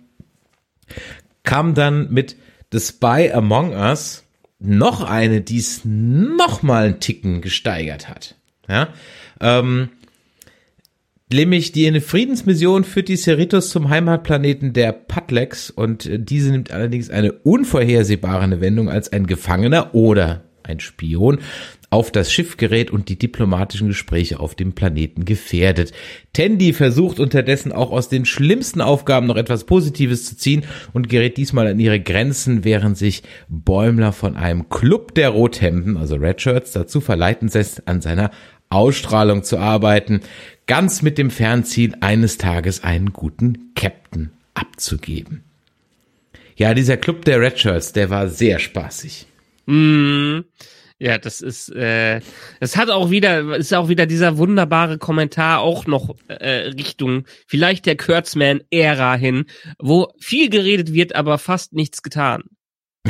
kam 1.43 1.73
dann 1.73 2.11
mit 2.11 2.35
The 2.73 2.79
Spy 2.79 3.31
Among 3.31 3.73
Us 3.73 4.23
noch 4.59 5.03
eine, 5.03 5.41
die 5.41 5.59
es 5.59 5.81
noch 5.83 6.63
mal 6.63 6.85
einen 6.85 6.99
Ticken 6.99 7.41
gesteigert 7.41 8.09
hat. 8.09 8.35
Ja, 8.67 8.89
ähm, 9.39 9.89
nämlich 11.31 11.71
die 11.71 11.85
eine 11.85 12.01
Friedensmission 12.01 12.83
führt 12.83 13.09
die 13.09 13.17
Cerritos 13.17 13.69
zum 13.69 13.89
Heimatplaneten 13.89 14.73
der 14.73 14.91
Patlex 14.91 15.69
und 15.69 16.09
diese 16.11 16.49
nimmt 16.49 16.71
allerdings 16.71 17.11
eine 17.11 17.33
unvorhersehbare 17.33 18.59
Wendung 18.59 18.89
als 18.89 19.11
ein 19.13 19.27
Gefangener 19.27 19.93
oder 19.93 20.43
ein 20.63 20.79
Spion 20.79 21.39
auf 21.93 22.09
das 22.09 22.33
Schiff 22.33 22.57
gerät 22.57 22.89
und 22.89 23.07
die 23.07 23.19
diplomatischen 23.19 23.89
Gespräche 23.89 24.39
auf 24.39 24.55
dem 24.55 24.73
Planeten 24.73 25.25
gefährdet. 25.25 25.91
Tandy 26.33 26.73
versucht 26.73 27.19
unterdessen 27.19 27.71
auch 27.71 27.91
aus 27.91 28.09
den 28.09 28.25
schlimmsten 28.25 28.81
Aufgaben 28.81 29.27
noch 29.27 29.35
etwas 29.35 29.65
Positives 29.65 30.25
zu 30.25 30.35
ziehen 30.35 30.65
und 30.93 31.07
gerät 31.07 31.37
diesmal 31.37 31.67
an 31.67 31.79
ihre 31.79 31.99
Grenzen, 31.99 32.63
während 32.63 32.97
sich 32.97 33.21
Bäumler 33.47 34.11
von 34.11 34.35
einem 34.35 34.69
Club 34.69 35.13
der 35.13 35.29
Rothemden, 35.29 35.95
also 35.95 36.15
Redshirts, 36.15 36.71
dazu 36.71 36.99
verleiten 36.99 37.47
lässt, 37.49 37.87
an 37.87 38.01
seiner 38.01 38.31
Ausstrahlung 38.69 39.43
zu 39.43 39.59
arbeiten, 39.59 40.21
ganz 40.65 41.03
mit 41.03 41.19
dem 41.19 41.29
Fernziel, 41.29 41.93
eines 42.01 42.39
Tages 42.39 42.83
einen 42.83 43.13
guten 43.13 43.71
Captain 43.75 44.31
abzugeben. 44.55 45.43
Ja, 46.55 46.73
dieser 46.73 46.97
Club 46.97 47.23
der 47.25 47.39
Redshirts, 47.39 47.93
der 47.93 48.09
war 48.09 48.29
sehr 48.29 48.57
spaßig. 48.57 49.27
Mm, 49.67 50.39
ja, 51.03 51.17
das 51.17 51.41
ist, 51.41 51.67
äh, 51.75 52.21
das 52.61 52.77
hat 52.77 52.89
auch 52.89 53.09
wieder, 53.09 53.57
ist 53.57 53.73
auch 53.73 53.89
wieder 53.89 54.05
dieser 54.05 54.37
wunderbare 54.37 54.97
Kommentar 54.97 55.59
auch 55.59 55.85
noch 55.85 56.15
äh, 56.29 56.69
Richtung 56.69 57.25
vielleicht 57.45 57.85
der 57.87 57.97
Kurtzman-Ära 57.97 59.15
hin, 59.15 59.43
wo 59.79 60.13
viel 60.17 60.49
geredet 60.49 60.93
wird, 60.93 61.13
aber 61.13 61.39
fast 61.39 61.73
nichts 61.73 62.03
getan. 62.03 62.43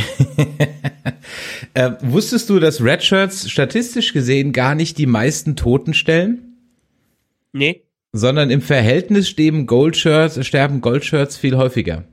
äh, 1.76 1.92
wusstest 2.02 2.50
du, 2.50 2.60
dass 2.60 2.84
Redshirts 2.84 3.52
statistisch 3.52 4.12
gesehen 4.12 4.54
gar 4.54 4.74
nicht 4.74 4.98
die 4.98 5.06
meisten 5.06 5.56
Toten 5.56 5.94
stellen? 5.94 6.58
Nee? 7.52 7.84
Sondern 8.12 8.50
im 8.50 8.64
Verhältnis 8.64 9.30
sterben 9.30 9.68
Goldshirts, 9.68 10.44
sterben 10.48 10.82
Goldshirts 10.82 11.38
viel 11.38 11.58
häufiger. 11.58 12.06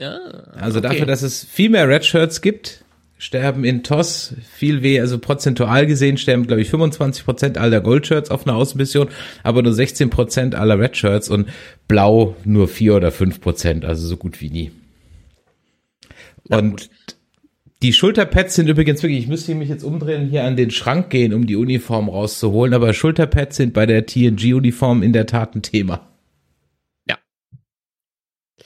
Ja, 0.00 0.18
Also 0.56 0.80
okay. 0.80 0.88
dafür, 0.88 1.06
dass 1.06 1.22
es 1.22 1.44
viel 1.44 1.70
mehr 1.70 1.88
Redshirts 1.88 2.40
gibt, 2.40 2.84
sterben 3.18 3.64
in 3.64 3.82
TOS 3.82 4.34
viel 4.50 4.82
weh, 4.82 5.00
also 5.00 5.18
prozentual 5.18 5.86
gesehen 5.86 6.16
sterben, 6.16 6.46
glaube 6.46 6.62
ich, 6.62 6.70
25 6.70 7.24
Prozent 7.24 7.58
aller 7.58 7.80
Goldshirts 7.80 8.30
auf 8.30 8.46
einer 8.46 8.56
Außenmission, 8.56 9.08
aber 9.42 9.62
nur 9.62 9.72
16 9.72 10.08
Prozent 10.08 10.54
aller 10.54 10.78
Redshirts 10.78 11.28
und 11.28 11.48
Blau 11.88 12.36
nur 12.44 12.68
4 12.68 12.94
oder 12.96 13.10
5 13.10 13.40
Prozent, 13.40 13.84
also 13.84 14.06
so 14.06 14.16
gut 14.16 14.40
wie 14.40 14.50
nie. 14.50 14.70
Und 16.48 16.88
die 17.82 17.92
Schulterpads 17.92 18.54
sind 18.54 18.68
übrigens 18.68 19.02
wirklich, 19.02 19.20
ich 19.20 19.28
müsste 19.28 19.54
mich 19.54 19.68
jetzt 19.68 19.84
umdrehen, 19.84 20.28
hier 20.28 20.44
an 20.44 20.56
den 20.56 20.70
Schrank 20.70 21.10
gehen, 21.10 21.34
um 21.34 21.46
die 21.46 21.56
Uniform 21.56 22.08
rauszuholen, 22.08 22.72
aber 22.72 22.94
Schulterpads 22.94 23.56
sind 23.56 23.74
bei 23.74 23.84
der 23.86 24.06
TNG-Uniform 24.06 25.02
in 25.02 25.12
der 25.12 25.26
Tat 25.26 25.54
ein 25.54 25.62
Thema. 25.62 26.08
Ja. 27.08 27.18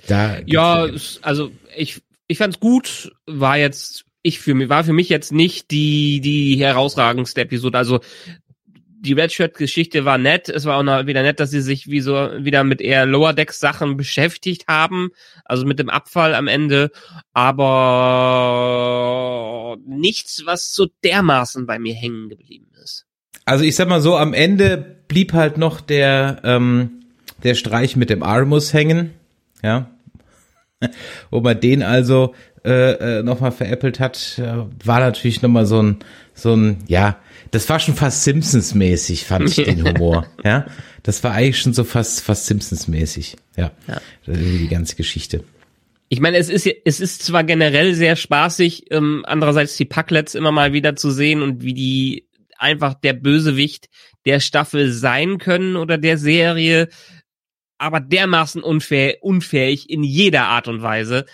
Da 0.08 0.38
ja, 0.46 0.88
also 1.22 1.50
ich, 1.76 2.02
ich 2.26 2.38
fand's 2.38 2.60
gut, 2.60 3.12
war 3.26 3.58
jetzt 3.58 4.04
ich 4.22 4.40
für 4.40 4.54
mich 4.54 4.68
war 4.68 4.84
für 4.84 4.92
mich 4.92 5.08
jetzt 5.08 5.32
nicht 5.32 5.70
die 5.70 6.20
die 6.20 6.56
herausragendste 6.56 7.40
Episode. 7.42 7.78
Also 7.78 8.00
die 9.02 9.14
Redshirt-Geschichte 9.14 10.04
war 10.04 10.16
nett. 10.16 10.48
Es 10.48 10.64
war 10.64 10.78
auch 10.78 11.06
wieder 11.06 11.22
nett, 11.22 11.40
dass 11.40 11.50
sie 11.50 11.60
sich 11.60 11.88
wie 11.88 12.00
so 12.00 12.14
wieder 12.38 12.62
mit 12.62 12.80
eher 12.80 13.04
Lower 13.04 13.32
Decks 13.32 13.58
Sachen 13.58 13.96
beschäftigt 13.96 14.68
haben, 14.68 15.10
also 15.44 15.66
mit 15.66 15.80
dem 15.80 15.90
Abfall 15.90 16.36
am 16.36 16.46
Ende. 16.46 16.92
Aber 17.32 17.76
nichts, 19.84 20.42
was 20.46 20.72
so 20.72 20.86
dermaßen 21.02 21.66
bei 21.66 21.80
mir 21.80 21.94
hängen 21.94 22.28
geblieben 22.28 22.68
ist. 22.80 23.06
Also 23.44 23.64
ich 23.64 23.74
sag 23.74 23.88
mal 23.88 24.00
so, 24.00 24.16
am 24.16 24.34
Ende 24.34 24.78
blieb 25.08 25.32
halt 25.32 25.58
noch 25.58 25.80
der 25.80 26.40
ähm, 26.44 27.02
der 27.42 27.56
Streich 27.56 27.96
mit 27.96 28.08
dem 28.08 28.22
Armus 28.22 28.72
hängen, 28.72 29.14
ja, 29.64 29.90
wo 31.30 31.40
man 31.40 31.58
den 31.60 31.82
also 31.82 32.36
äh, 32.64 33.18
äh, 33.18 33.22
nochmal 33.22 33.52
veräppelt 33.52 33.98
hat, 33.98 34.38
äh, 34.38 34.64
war 34.84 35.00
natürlich 35.00 35.42
nochmal 35.42 35.66
so 35.66 35.82
ein, 35.82 35.96
so 36.34 36.54
ein, 36.54 36.78
ja, 36.86 37.18
das 37.50 37.68
war 37.68 37.80
schon 37.80 37.94
fast 37.94 38.24
Simpsons-mäßig, 38.24 39.24
fand 39.24 39.48
ich 39.48 39.64
den 39.64 39.84
Humor. 39.88 40.26
ja, 40.44 40.66
das 41.02 41.24
war 41.24 41.32
eigentlich 41.32 41.60
schon 41.60 41.74
so 41.74 41.84
fast, 41.84 42.20
fast 42.20 42.46
Simpsons-mäßig. 42.46 43.36
Ja, 43.56 43.72
ja. 43.88 44.00
die 44.26 44.68
ganze 44.68 44.96
Geschichte. 44.96 45.44
Ich 46.08 46.20
meine, 46.20 46.36
es 46.36 46.48
ist 46.48 46.68
es 46.84 47.00
ist 47.00 47.22
zwar 47.22 47.42
generell 47.42 47.94
sehr 47.94 48.16
spaßig, 48.16 48.90
ähm, 48.90 49.24
andererseits 49.26 49.76
die 49.76 49.84
Packlets 49.84 50.34
immer 50.34 50.52
mal 50.52 50.72
wieder 50.72 50.94
zu 50.94 51.10
sehen 51.10 51.42
und 51.42 51.62
wie 51.62 51.74
die 51.74 52.26
einfach 52.58 52.94
der 52.94 53.14
Bösewicht 53.14 53.88
der 54.24 54.40
Staffel 54.40 54.92
sein 54.92 55.38
können 55.38 55.76
oder 55.76 55.98
der 55.98 56.16
Serie, 56.16 56.88
aber 57.78 58.00
dermaßen 58.00 58.62
unfair, 58.62 59.16
unfähig 59.22 59.90
in 59.90 60.04
jeder 60.04 60.44
Art 60.44 60.68
und 60.68 60.82
Weise, 60.82 61.26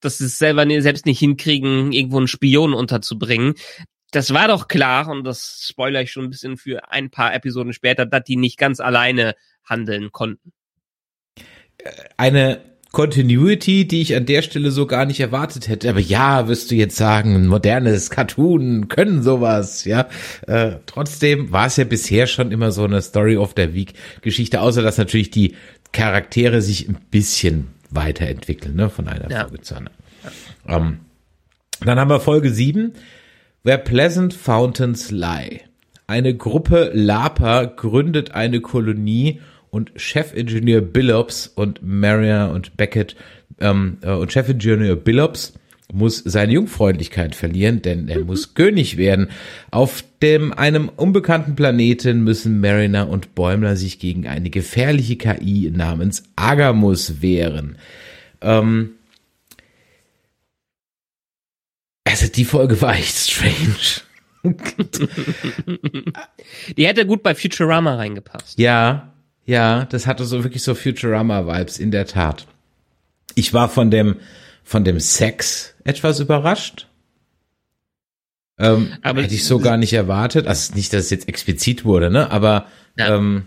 dass 0.00 0.18
sie 0.18 0.26
es 0.26 0.38
selber 0.38 0.66
selbst 0.80 1.06
nicht 1.06 1.18
hinkriegen, 1.18 1.92
irgendwo 1.92 2.18
einen 2.18 2.28
Spion 2.28 2.74
unterzubringen. 2.74 3.54
Das 4.12 4.32
war 4.32 4.48
doch 4.48 4.68
klar, 4.68 5.08
und 5.08 5.24
das 5.24 5.66
spoiler 5.68 6.02
ich 6.02 6.12
schon 6.12 6.24
ein 6.24 6.30
bisschen 6.30 6.56
für 6.56 6.90
ein 6.90 7.10
paar 7.10 7.34
Episoden 7.34 7.72
später, 7.72 8.06
dass 8.06 8.24
die 8.24 8.36
nicht 8.36 8.58
ganz 8.58 8.80
alleine 8.80 9.34
handeln 9.64 10.12
konnten. 10.12 10.52
Eine 12.16 12.60
Continuity, 12.96 13.86
die 13.86 14.00
ich 14.00 14.16
an 14.16 14.24
der 14.24 14.40
Stelle 14.40 14.70
so 14.70 14.86
gar 14.86 15.04
nicht 15.04 15.20
erwartet 15.20 15.68
hätte. 15.68 15.90
Aber 15.90 16.00
ja, 16.00 16.48
wirst 16.48 16.70
du 16.70 16.74
jetzt 16.76 16.96
sagen, 16.96 17.46
modernes 17.46 18.08
Cartoon 18.08 18.88
können 18.88 19.22
sowas, 19.22 19.84
ja. 19.84 20.08
Äh, 20.46 20.76
trotzdem 20.86 21.52
war 21.52 21.66
es 21.66 21.76
ja 21.76 21.84
bisher 21.84 22.26
schon 22.26 22.52
immer 22.52 22.72
so 22.72 22.84
eine 22.84 23.02
Story 23.02 23.36
of 23.36 23.52
the 23.54 23.74
Week 23.74 23.92
Geschichte, 24.22 24.62
außer 24.62 24.80
dass 24.80 24.96
natürlich 24.96 25.30
die 25.30 25.56
Charaktere 25.92 26.62
sich 26.62 26.88
ein 26.88 26.96
bisschen 27.10 27.68
weiterentwickeln, 27.90 28.76
ne, 28.76 28.90
von 28.90 29.08
einer 29.08 29.30
ja. 29.30 29.42
Folge 29.42 29.60
zu 29.60 29.76
einer. 29.76 29.90
Ja. 30.66 30.76
Ähm, 30.76 31.00
dann 31.80 31.98
haben 31.98 32.10
wir 32.10 32.20
Folge 32.20 32.50
7, 32.50 32.92
Where 33.62 33.78
Pleasant 33.78 34.34
Fountains 34.34 35.10
Lie. 35.10 35.60
Eine 36.06 36.34
Gruppe 36.36 36.90
Laper 36.94 37.66
gründet 37.66 38.32
eine 38.32 38.60
Kolonie 38.60 39.40
und 39.70 39.90
Chefingenieur 39.96 40.80
Billups 40.80 41.48
und 41.48 41.80
Maria 41.82 42.46
und 42.46 42.76
Beckett 42.76 43.16
ähm, 43.60 43.98
äh, 44.02 44.12
und 44.12 44.32
Chefingenieur 44.32 44.96
Billups 44.96 45.54
muss 45.92 46.18
seine 46.18 46.52
Jungfräulichkeit 46.52 47.34
verlieren, 47.34 47.82
denn 47.82 48.08
er 48.08 48.20
muss 48.24 48.54
König 48.54 48.96
werden. 48.96 49.28
Auf 49.70 50.04
dem 50.22 50.52
einem 50.52 50.88
unbekannten 50.88 51.56
Planeten 51.56 52.24
müssen 52.24 52.60
Mariner 52.60 53.08
und 53.08 53.34
Bäumler 53.34 53.76
sich 53.76 53.98
gegen 53.98 54.26
eine 54.26 54.50
gefährliche 54.50 55.16
KI 55.16 55.70
namens 55.74 56.24
Agamus 56.36 57.22
wehren. 57.22 57.76
Ähm 58.40 58.90
also 62.04 62.28
die 62.28 62.44
Folge 62.44 62.80
war 62.80 62.94
echt 62.94 63.16
strange. 63.16 64.02
die 66.76 66.86
hätte 66.86 67.06
gut 67.06 67.22
bei 67.22 67.34
Futurama 67.34 67.96
reingepasst. 67.96 68.58
Ja, 68.58 69.12
ja, 69.44 69.84
das 69.84 70.06
hatte 70.06 70.24
so 70.24 70.42
wirklich 70.42 70.62
so 70.62 70.74
Futurama-Vibes, 70.74 71.78
in 71.78 71.90
der 71.90 72.06
Tat. 72.06 72.46
Ich 73.34 73.52
war 73.52 73.68
von 73.68 73.90
dem, 73.90 74.16
von 74.66 74.82
dem 74.82 74.98
Sex 74.98 75.76
etwas 75.84 76.18
überrascht. 76.18 76.88
Ähm, 78.58 78.88
aber 79.02 79.22
hätte 79.22 79.34
ich 79.34 79.44
so 79.44 79.60
gar 79.60 79.76
nicht 79.76 79.92
erwartet. 79.92 80.48
Also 80.48 80.74
nicht, 80.74 80.92
dass 80.92 81.04
es 81.04 81.10
jetzt 81.10 81.28
explizit 81.28 81.84
wurde, 81.84 82.10
ne? 82.10 82.32
Aber 82.32 82.66
ja. 82.96 83.14
ähm, 83.14 83.44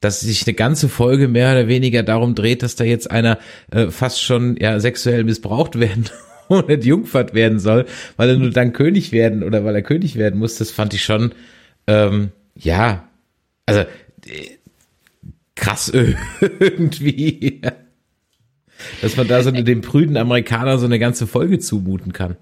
dass 0.00 0.20
sich 0.20 0.44
eine 0.44 0.54
ganze 0.54 0.88
Folge 0.88 1.28
mehr 1.28 1.52
oder 1.52 1.68
weniger 1.68 2.02
darum 2.02 2.34
dreht, 2.34 2.64
dass 2.64 2.74
da 2.74 2.82
jetzt 2.82 3.10
einer 3.10 3.38
äh, 3.70 3.90
fast 3.90 4.20
schon 4.20 4.56
ja 4.56 4.80
sexuell 4.80 5.22
missbraucht 5.22 5.78
werden 5.78 6.06
und 6.48 6.68
entjungfert 6.68 7.32
werden 7.32 7.60
soll, 7.60 7.86
weil 8.16 8.30
er 8.30 8.36
nur 8.36 8.50
dann 8.50 8.72
König 8.72 9.12
werden 9.12 9.44
oder 9.44 9.64
weil 9.64 9.76
er 9.76 9.82
König 9.82 10.16
werden 10.16 10.40
muss, 10.40 10.56
das 10.58 10.72
fand 10.72 10.94
ich 10.94 11.04
schon 11.04 11.32
ähm, 11.86 12.30
ja, 12.56 13.08
also 13.66 13.80
äh, 13.80 13.86
krass 15.54 15.88
irgendwie 16.58 17.60
dass 19.02 19.16
man 19.16 19.28
da 19.28 19.42
so 19.42 19.50
dem 19.50 19.80
prüden 19.80 20.16
Amerikaner 20.16 20.78
so 20.78 20.86
eine 20.86 20.98
ganze 20.98 21.26
Folge 21.26 21.58
zumuten 21.58 22.12
kann. 22.12 22.36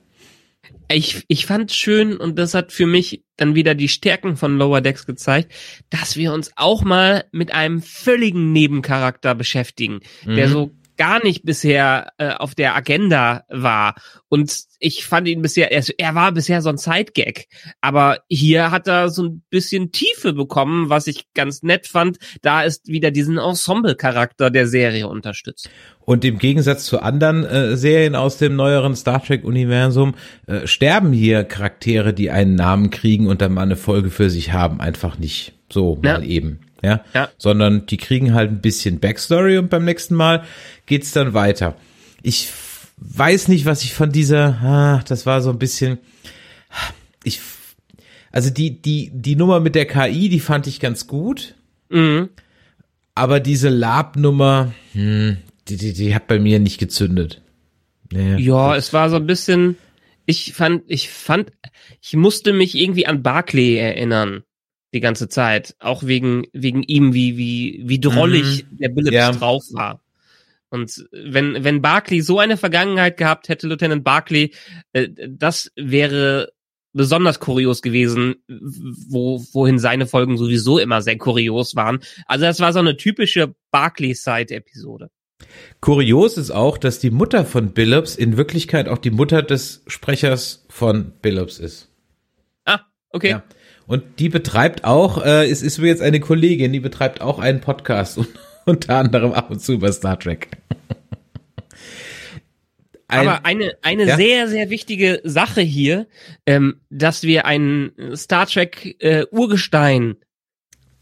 Ich, 0.88 1.24
ich 1.26 1.46
fand 1.46 1.72
schön 1.72 2.16
und 2.16 2.38
das 2.38 2.54
hat 2.54 2.70
für 2.70 2.86
mich 2.86 3.24
dann 3.36 3.54
wieder 3.54 3.74
die 3.74 3.88
Stärken 3.88 4.36
von 4.36 4.56
Lower 4.56 4.80
Decks 4.80 5.04
gezeigt, 5.04 5.52
dass 5.90 6.16
wir 6.16 6.32
uns 6.32 6.52
auch 6.54 6.84
mal 6.84 7.24
mit 7.32 7.52
einem 7.52 7.82
völligen 7.82 8.52
Nebencharakter 8.52 9.34
beschäftigen, 9.34 10.00
mhm. 10.24 10.36
der 10.36 10.48
so 10.48 10.70
gar 10.96 11.22
nicht 11.22 11.44
bisher 11.44 12.12
äh, 12.18 12.30
auf 12.30 12.54
der 12.54 12.74
Agenda 12.74 13.44
war. 13.48 13.94
Und 14.28 14.52
ich 14.78 15.06
fand 15.06 15.28
ihn 15.28 15.42
bisher, 15.42 15.72
er, 15.72 15.84
er 15.98 16.14
war 16.14 16.32
bisher 16.32 16.62
so 16.62 16.68
ein 16.68 16.78
Sidegag. 16.78 17.44
Aber 17.80 18.18
hier 18.28 18.70
hat 18.70 18.88
er 18.88 19.08
so 19.08 19.24
ein 19.24 19.42
bisschen 19.50 19.92
Tiefe 19.92 20.32
bekommen, 20.32 20.90
was 20.90 21.06
ich 21.06 21.24
ganz 21.34 21.62
nett 21.62 21.86
fand. 21.86 22.18
Da 22.42 22.62
ist 22.62 22.88
wieder 22.88 23.10
diesen 23.10 23.38
Ensemble-Charakter 23.38 24.50
der 24.50 24.66
Serie 24.66 25.08
unterstützt. 25.08 25.70
Und 26.00 26.24
im 26.24 26.38
Gegensatz 26.38 26.84
zu 26.84 27.00
anderen 27.00 27.44
äh, 27.44 27.76
Serien 27.76 28.14
aus 28.14 28.38
dem 28.38 28.56
neueren 28.56 28.94
Star 28.94 29.22
Trek-Universum 29.22 30.14
äh, 30.46 30.66
sterben 30.66 31.12
hier 31.12 31.44
Charaktere, 31.44 32.14
die 32.14 32.30
einen 32.30 32.54
Namen 32.54 32.90
kriegen 32.90 33.26
und 33.26 33.40
dann 33.42 33.54
mal 33.54 33.62
eine 33.62 33.76
Folge 33.76 34.10
für 34.10 34.30
sich 34.30 34.52
haben, 34.52 34.80
einfach 34.80 35.18
nicht 35.18 35.54
so 35.68 35.98
mal 36.00 36.24
eben 36.24 36.60
ja? 36.86 37.04
ja, 37.14 37.28
sondern 37.36 37.86
die 37.86 37.96
kriegen 37.96 38.32
halt 38.32 38.50
ein 38.50 38.60
bisschen 38.60 39.00
Backstory 39.00 39.58
und 39.58 39.68
beim 39.68 39.84
nächsten 39.84 40.14
Mal 40.14 40.44
geht's 40.86 41.12
dann 41.12 41.34
weiter. 41.34 41.76
Ich 42.22 42.50
weiß 42.98 43.48
nicht, 43.48 43.66
was 43.66 43.82
ich 43.82 43.92
von 43.92 44.12
dieser, 44.12 44.58
ah, 44.62 45.02
das 45.06 45.26
war 45.26 45.42
so 45.42 45.50
ein 45.50 45.58
bisschen, 45.58 45.98
ich, 47.24 47.40
also 48.32 48.50
die, 48.50 48.80
die, 48.80 49.10
die 49.12 49.36
Nummer 49.36 49.60
mit 49.60 49.74
der 49.74 49.86
KI, 49.86 50.28
die 50.28 50.40
fand 50.40 50.66
ich 50.66 50.80
ganz 50.80 51.06
gut. 51.06 51.54
Mhm. 51.88 52.30
Aber 53.14 53.40
diese 53.40 53.68
Lab-Nummer, 53.68 54.72
hm, 54.92 55.38
die, 55.68 55.76
die, 55.76 55.92
die 55.92 56.14
hat 56.14 56.26
bei 56.26 56.38
mir 56.38 56.58
nicht 56.60 56.78
gezündet. 56.78 57.42
Nee, 58.12 58.36
ja, 58.36 58.76
es 58.76 58.92
war 58.92 59.10
so 59.10 59.16
ein 59.16 59.26
bisschen, 59.26 59.76
ich 60.26 60.52
fand, 60.52 60.84
ich 60.86 61.10
fand, 61.10 61.50
ich 62.00 62.14
musste 62.14 62.52
mich 62.52 62.76
irgendwie 62.76 63.06
an 63.06 63.22
Barclay 63.22 63.76
erinnern 63.76 64.44
die 64.94 65.00
ganze 65.00 65.28
Zeit. 65.28 65.74
Auch 65.78 66.02
wegen, 66.04 66.44
wegen 66.52 66.82
ihm, 66.82 67.12
wie, 67.14 67.36
wie, 67.36 67.82
wie 67.84 68.00
drollig 68.00 68.64
mhm. 68.70 68.78
der 68.78 68.88
Billups 68.88 69.14
ja. 69.14 69.32
drauf 69.32 69.64
war. 69.72 70.00
Und 70.68 71.06
wenn, 71.12 71.62
wenn 71.64 71.82
Barkley 71.82 72.20
so 72.20 72.38
eine 72.38 72.56
Vergangenheit 72.56 73.16
gehabt 73.16 73.48
hätte, 73.48 73.68
Lieutenant 73.68 74.04
Barkley, 74.04 74.52
äh, 74.92 75.08
das 75.28 75.70
wäre 75.76 76.52
besonders 76.92 77.40
kurios 77.40 77.82
gewesen, 77.82 78.36
wo, 78.48 79.44
wohin 79.52 79.78
seine 79.78 80.06
Folgen 80.06 80.38
sowieso 80.38 80.78
immer 80.78 81.02
sehr 81.02 81.18
kurios 81.18 81.76
waren. 81.76 82.00
Also 82.26 82.46
das 82.46 82.58
war 82.58 82.72
so 82.72 82.78
eine 82.78 82.96
typische 82.96 83.54
Barkley-Side-Episode. 83.70 85.10
Kurios 85.80 86.38
ist 86.38 86.50
auch, 86.50 86.78
dass 86.78 86.98
die 86.98 87.10
Mutter 87.10 87.44
von 87.44 87.72
Billups 87.72 88.16
in 88.16 88.38
Wirklichkeit 88.38 88.88
auch 88.88 88.98
die 88.98 89.10
Mutter 89.10 89.42
des 89.42 89.82
Sprechers 89.86 90.64
von 90.70 91.12
Billups 91.20 91.58
ist. 91.58 91.90
Ah, 92.64 92.80
okay. 93.10 93.30
Ja. 93.30 93.44
Und 93.86 94.18
die 94.18 94.28
betreibt 94.28 94.84
auch, 94.84 95.24
äh, 95.24 95.48
es 95.48 95.62
ist 95.62 95.78
jetzt 95.78 96.02
eine 96.02 96.20
Kollegin, 96.20 96.72
die 96.72 96.80
betreibt 96.80 97.20
auch 97.20 97.38
einen 97.38 97.60
Podcast 97.60 98.18
und 98.18 98.28
unter 98.66 98.96
anderem 98.96 99.32
ab 99.32 99.50
und 99.50 99.60
zu 99.60 99.74
über 99.74 99.92
Star 99.92 100.18
Trek. 100.18 100.48
ein, 103.08 103.28
Aber 103.28 103.44
eine, 103.46 103.76
eine 103.82 104.06
Ja? 104.06 104.16
sehr, 104.16 104.48
sehr 104.48 104.70
wichtige 104.70 105.20
Sache 105.22 105.60
hier, 105.60 106.08
ähm, 106.46 106.80
dass 106.90 107.22
wir 107.22 107.46
einen 107.46 107.92
Star 108.16 108.46
Trek 108.46 108.96
äh, 108.98 109.26
Urgestein, 109.30 110.16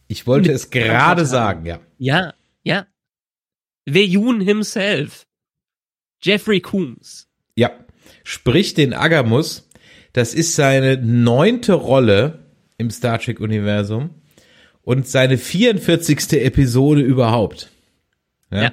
ich 0.06 0.26
wollte 0.26 0.52
es 0.52 0.70
gerade 0.70 1.24
sagen, 1.24 1.64
ja. 1.64 1.80
ja, 1.98 2.34
ja, 2.62 2.86
Veyun 3.86 4.40
himself, 4.40 5.26
Jeffrey 6.22 6.60
Coombs. 6.60 7.28
Ja, 7.56 7.70
sprich 8.22 8.74
den 8.74 8.92
Agamus. 8.92 9.68
Das 10.12 10.34
ist 10.34 10.54
seine 10.54 10.98
neunte 10.98 11.72
Rolle 11.72 12.43
im 12.78 12.90
Star 12.90 13.18
Trek 13.18 13.40
Universum 13.40 14.10
und 14.82 15.08
seine 15.08 15.38
44. 15.38 16.32
Episode 16.44 17.00
überhaupt. 17.00 17.70
Ja. 18.50 18.62
Ja. 18.64 18.72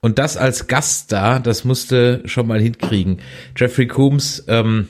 Und 0.00 0.18
das 0.18 0.36
als 0.36 0.66
Gaststar, 0.66 1.38
das 1.40 1.64
musste 1.64 2.22
schon 2.24 2.48
mal 2.48 2.60
hinkriegen. 2.60 3.20
Jeffrey 3.56 3.86
Coombs, 3.86 4.44
ähm, 4.48 4.88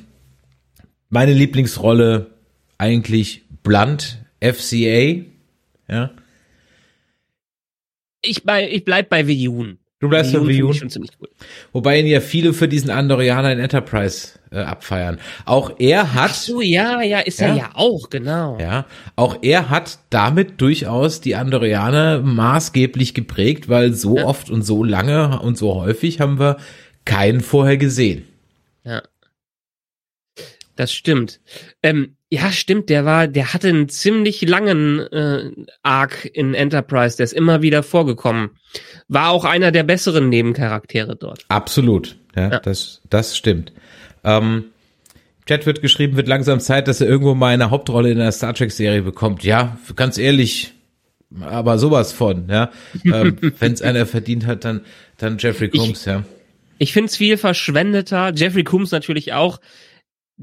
meine 1.10 1.34
Lieblingsrolle 1.34 2.30
eigentlich 2.78 3.44
Blunt, 3.62 4.24
FCA. 4.40 5.22
Ja. 5.88 6.10
Ich, 8.22 8.44
bei, 8.44 8.70
ich 8.70 8.84
bleib 8.84 9.10
bei 9.10 9.28
Veyun. 9.28 9.78
Du 10.02 10.08
bleibst 10.08 10.32
bei 10.32 10.40
ich 10.40 10.58
Veyun? 10.58 10.74
schon 10.74 10.90
ziemlich 10.90 11.12
cool. 11.20 11.28
Wobei 11.72 12.00
ihn 12.00 12.06
ja 12.08 12.20
viele 12.20 12.52
für 12.52 12.66
diesen 12.66 12.90
Andorianer 12.90 13.52
in 13.52 13.60
Enterprise 13.60 14.30
äh, 14.50 14.58
abfeiern. 14.58 15.18
Auch 15.44 15.72
er 15.78 16.12
hat. 16.12 16.30
Ach 16.32 16.34
so, 16.34 16.60
ja, 16.60 17.00
ja, 17.02 17.20
ist 17.20 17.40
er 17.40 17.48
Ja. 17.50 17.54
ja 17.56 17.70
auch, 17.74 18.10
genau. 18.10 18.58
Ja, 18.60 18.86
auch 19.14 19.38
er 19.42 19.70
hat 19.70 20.00
damit 20.10 20.60
durchaus 20.60 21.20
die 21.20 21.36
Andorianer 21.36 22.20
maßgeblich 22.20 23.14
geprägt, 23.14 23.68
weil 23.68 23.94
so 23.94 24.16
Ja. 24.18 24.24
oft 24.24 24.50
und 24.50 24.62
so 24.62 24.82
lange 24.82 25.38
und 25.40 25.56
so 25.56 25.74
häufig 25.76 26.20
haben 26.20 26.40
wir 26.40 26.56
keinen 27.04 27.40
vorher 27.40 27.76
gesehen. 27.76 28.24
Ja. 28.84 29.02
Das 30.76 30.92
stimmt. 30.92 31.40
Ähm, 31.82 32.16
ja, 32.30 32.50
stimmt, 32.50 32.88
der 32.88 33.04
war, 33.04 33.28
der 33.28 33.52
hatte 33.52 33.68
einen 33.68 33.90
ziemlich 33.90 34.40
langen 34.48 35.00
äh, 35.00 35.50
Arc 35.82 36.24
in 36.32 36.54
Enterprise, 36.54 37.18
der 37.18 37.24
ist 37.24 37.34
immer 37.34 37.60
wieder 37.60 37.82
vorgekommen. 37.82 38.50
War 39.08 39.30
auch 39.30 39.44
einer 39.44 39.70
der 39.70 39.82
besseren 39.82 40.30
Nebencharaktere 40.30 41.14
dort. 41.14 41.44
Absolut, 41.48 42.16
ja, 42.34 42.50
Ja. 42.52 42.58
das 42.60 43.02
das 43.10 43.36
stimmt. 43.36 43.72
Ähm, 44.24 44.64
Chat 45.46 45.66
wird 45.66 45.82
geschrieben, 45.82 46.16
wird 46.16 46.28
langsam 46.28 46.60
Zeit, 46.60 46.88
dass 46.88 47.00
er 47.00 47.08
irgendwo 47.08 47.34
mal 47.34 47.52
eine 47.52 47.70
Hauptrolle 47.70 48.10
in 48.10 48.20
einer 48.20 48.32
Star 48.32 48.54
Trek 48.54 48.72
Serie 48.72 49.02
bekommt. 49.02 49.42
Ja, 49.44 49.76
ganz 49.96 50.16
ehrlich, 50.16 50.72
aber 51.40 51.78
sowas 51.78 52.12
von, 52.12 52.48
ja. 52.48 52.70
ähm, 53.04 53.36
Wenn 53.58 53.72
es 53.72 53.82
einer 53.82 54.06
verdient 54.06 54.46
hat, 54.46 54.64
dann 54.64 54.82
dann 55.18 55.36
Jeffrey 55.38 55.68
Combs, 55.68 56.04
ja. 56.06 56.24
Ich 56.78 56.92
find's 56.92 57.16
viel 57.16 57.36
verschwendeter, 57.36 58.32
Jeffrey 58.34 58.64
Coombs 58.64 58.90
natürlich 58.90 59.32
auch, 59.34 59.60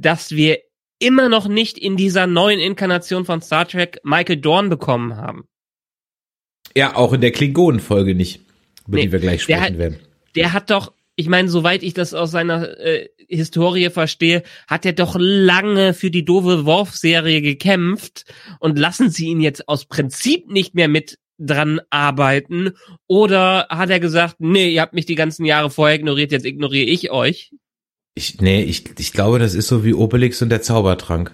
dass 0.02 0.32
wir 0.32 0.60
immer 1.00 1.30
noch 1.30 1.48
nicht 1.48 1.78
in 1.78 1.96
dieser 1.98 2.28
neuen 2.28 2.60
Inkarnation 2.60 3.26
von 3.26 3.42
Star 3.42 3.68
Trek 3.68 4.00
Michael 4.04 4.38
Dorn 4.38 4.70
bekommen 4.70 5.16
haben. 5.18 5.46
Ja, 6.76 6.96
auch 6.96 7.14
in 7.14 7.22
der 7.22 7.32
Klingonen-Folge 7.32 8.16
nicht, 8.16 8.42
über 8.88 8.98
Nee, 8.98 9.04
die 9.06 9.12
wir 9.12 9.20
gleich 9.20 9.44
sprechen 9.44 9.62
hat- 9.62 9.78
werden. 9.78 10.00
der 10.36 10.54
hat 10.54 10.70
doch, 10.70 10.94
ich 11.16 11.28
meine, 11.28 11.50
soweit 11.50 11.84
ich 11.84 11.94
das 11.94 12.14
aus 12.14 12.32
seiner 12.32 12.78
äh, 12.80 13.08
Historie 13.28 13.90
verstehe, 13.90 14.44
hat 14.68 14.86
er 14.86 14.94
doch 14.94 15.16
lange 15.18 15.94
für 15.94 16.12
die 16.12 16.26
doofe 16.26 16.66
Worf-Serie 16.66 17.42
gekämpft 17.42 18.26
und 18.60 18.78
lassen 18.78 19.10
sie 19.10 19.28
ihn 19.28 19.42
jetzt 19.42 19.68
aus 19.68 19.86
Prinzip 19.86 20.50
nicht 20.50 20.76
mehr 20.76 20.88
mit 20.88 21.18
dran 21.38 21.80
arbeiten 21.90 22.72
oder 23.08 23.68
hat 23.70 23.90
er 23.90 24.00
gesagt, 24.02 24.36
nee, 24.40 24.70
ihr 24.70 24.82
habt 24.82 24.94
mich 24.94 25.06
die 25.06 25.16
ganzen 25.16 25.46
Jahre 25.46 25.70
vorher 25.70 25.96
ignoriert, 25.96 26.32
jetzt 26.34 26.46
ignoriere 26.46 26.86
ich 26.90 27.12
euch? 27.12 27.52
Ich, 28.20 28.42
nee, 28.42 28.62
ich, 28.62 28.84
ich 29.00 29.14
glaube, 29.14 29.40
das 29.40 29.54
ist 29.54 29.68
so 29.68 29.86
wie 29.86 29.94
Obelix 29.94 30.42
und 30.42 30.50
der 30.50 30.62
Zaubertrank. 30.62 31.32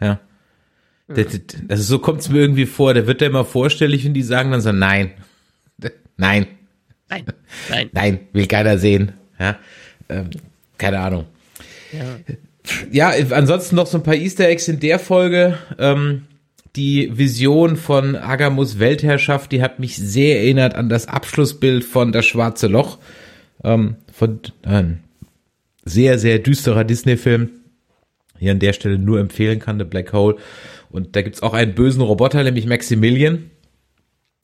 Ja. 0.00 0.20
Das, 1.08 1.26
das, 1.26 1.40
also 1.68 1.82
so 1.82 1.98
kommt 1.98 2.20
es 2.20 2.28
mir 2.28 2.38
irgendwie 2.40 2.66
vor. 2.66 2.92
Der 2.92 3.06
wird 3.06 3.22
da 3.22 3.26
immer 3.26 3.46
vorstellig 3.46 4.06
und 4.06 4.12
die 4.12 4.22
sagen 4.22 4.50
dann 4.50 4.60
so, 4.60 4.72
nein, 4.72 5.12
nein, 6.18 6.46
Nein, 7.08 7.24
nein. 7.70 7.90
nein, 7.92 8.20
will 8.32 8.46
keiner 8.46 8.78
sehen. 8.78 9.12
Ja. 9.38 9.56
Ähm, 10.08 10.30
keine 10.76 11.00
Ahnung. 11.00 11.24
Ja, 12.90 13.12
ansonsten 13.30 13.76
noch 13.76 13.86
so 13.86 13.98
ein 13.98 14.02
paar 14.02 14.14
Easter 14.14 14.46
Eggs 14.46 14.68
in 14.68 14.80
der 14.80 14.98
Folge. 14.98 15.58
Ähm, 15.78 16.24
die 16.76 17.16
Vision 17.16 17.76
von 17.76 18.14
Agamus 18.14 18.78
Weltherrschaft, 18.78 19.52
die 19.52 19.62
hat 19.62 19.78
mich 19.78 19.96
sehr 19.96 20.40
erinnert 20.40 20.74
an 20.74 20.88
das 20.88 21.08
Abschlussbild 21.08 21.84
von 21.84 22.12
Das 22.12 22.26
Schwarze 22.26 22.66
Loch. 22.66 22.98
Ähm, 23.64 23.96
von 24.12 24.40
ein 24.62 25.00
sehr, 25.88 26.18
sehr 26.18 26.38
düsterer 26.38 26.84
Disney-Film. 26.84 27.50
Hier 28.38 28.52
an 28.52 28.60
der 28.60 28.72
Stelle 28.72 28.98
nur 28.98 29.18
empfehlen 29.18 29.58
kann, 29.58 29.78
The 29.78 29.84
Black 29.84 30.12
Hole. 30.12 30.36
Und 30.90 31.16
da 31.16 31.22
gibt's 31.22 31.42
auch 31.42 31.54
einen 31.54 31.74
bösen 31.74 32.02
Roboter, 32.02 32.42
nämlich 32.44 32.66
Maximilian. 32.66 33.50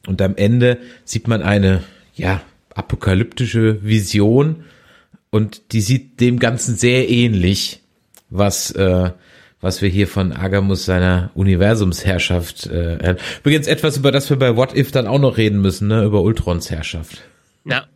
Und 0.07 0.20
am 0.20 0.37
Ende 0.37 0.78
sieht 1.04 1.28
man 1.28 1.42
eine, 1.42 1.83
ja, 2.14 2.42
apokalyptische 2.74 3.85
Vision. 3.85 4.64
Und 5.30 5.72
die 5.72 5.80
sieht 5.80 6.20
dem 6.20 6.38
Ganzen 6.38 6.76
sehr 6.76 7.09
ähnlich, 7.09 7.80
was, 8.30 8.70
äh, 8.72 9.11
was 9.61 9.80
wir 9.80 9.88
hier 9.88 10.07
von 10.07 10.33
Agamus 10.33 10.85
seiner 10.85 11.30
Universumsherrschaft 11.35 12.66
äh. 12.66 13.16
Übrigens 13.40 13.66
etwas, 13.66 13.96
über 13.96 14.12
das 14.12 14.28
wir 14.28 14.38
bei 14.38 14.57
What 14.57 14.76
If 14.76 14.90
dann 14.90 15.07
auch 15.07 15.18
noch 15.18 15.37
reden 15.37 15.61
müssen, 15.61 15.88
ne, 15.88 16.04
über 16.04 16.22
Ultrons 16.22 16.70
Herrschaft. 16.70 17.22
Ja. 17.64 17.87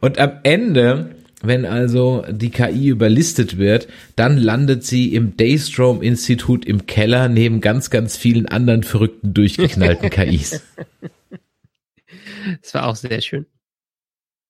Und 0.00 0.18
am 0.18 0.40
Ende, 0.42 1.14
wenn 1.42 1.64
also 1.66 2.24
die 2.30 2.50
KI 2.50 2.88
überlistet 2.88 3.58
wird, 3.58 3.88
dann 4.16 4.36
landet 4.36 4.84
sie 4.84 5.14
im 5.14 5.36
Daystrom-Institut 5.36 6.64
im 6.64 6.86
Keller 6.86 7.28
neben 7.28 7.60
ganz, 7.60 7.90
ganz 7.90 8.16
vielen 8.16 8.46
anderen 8.46 8.82
verrückten, 8.82 9.34
durchgeknallten 9.34 10.10
KIs. 10.10 10.62
Das 12.62 12.74
war 12.74 12.86
auch 12.86 12.96
sehr 12.96 13.20
schön. 13.20 13.46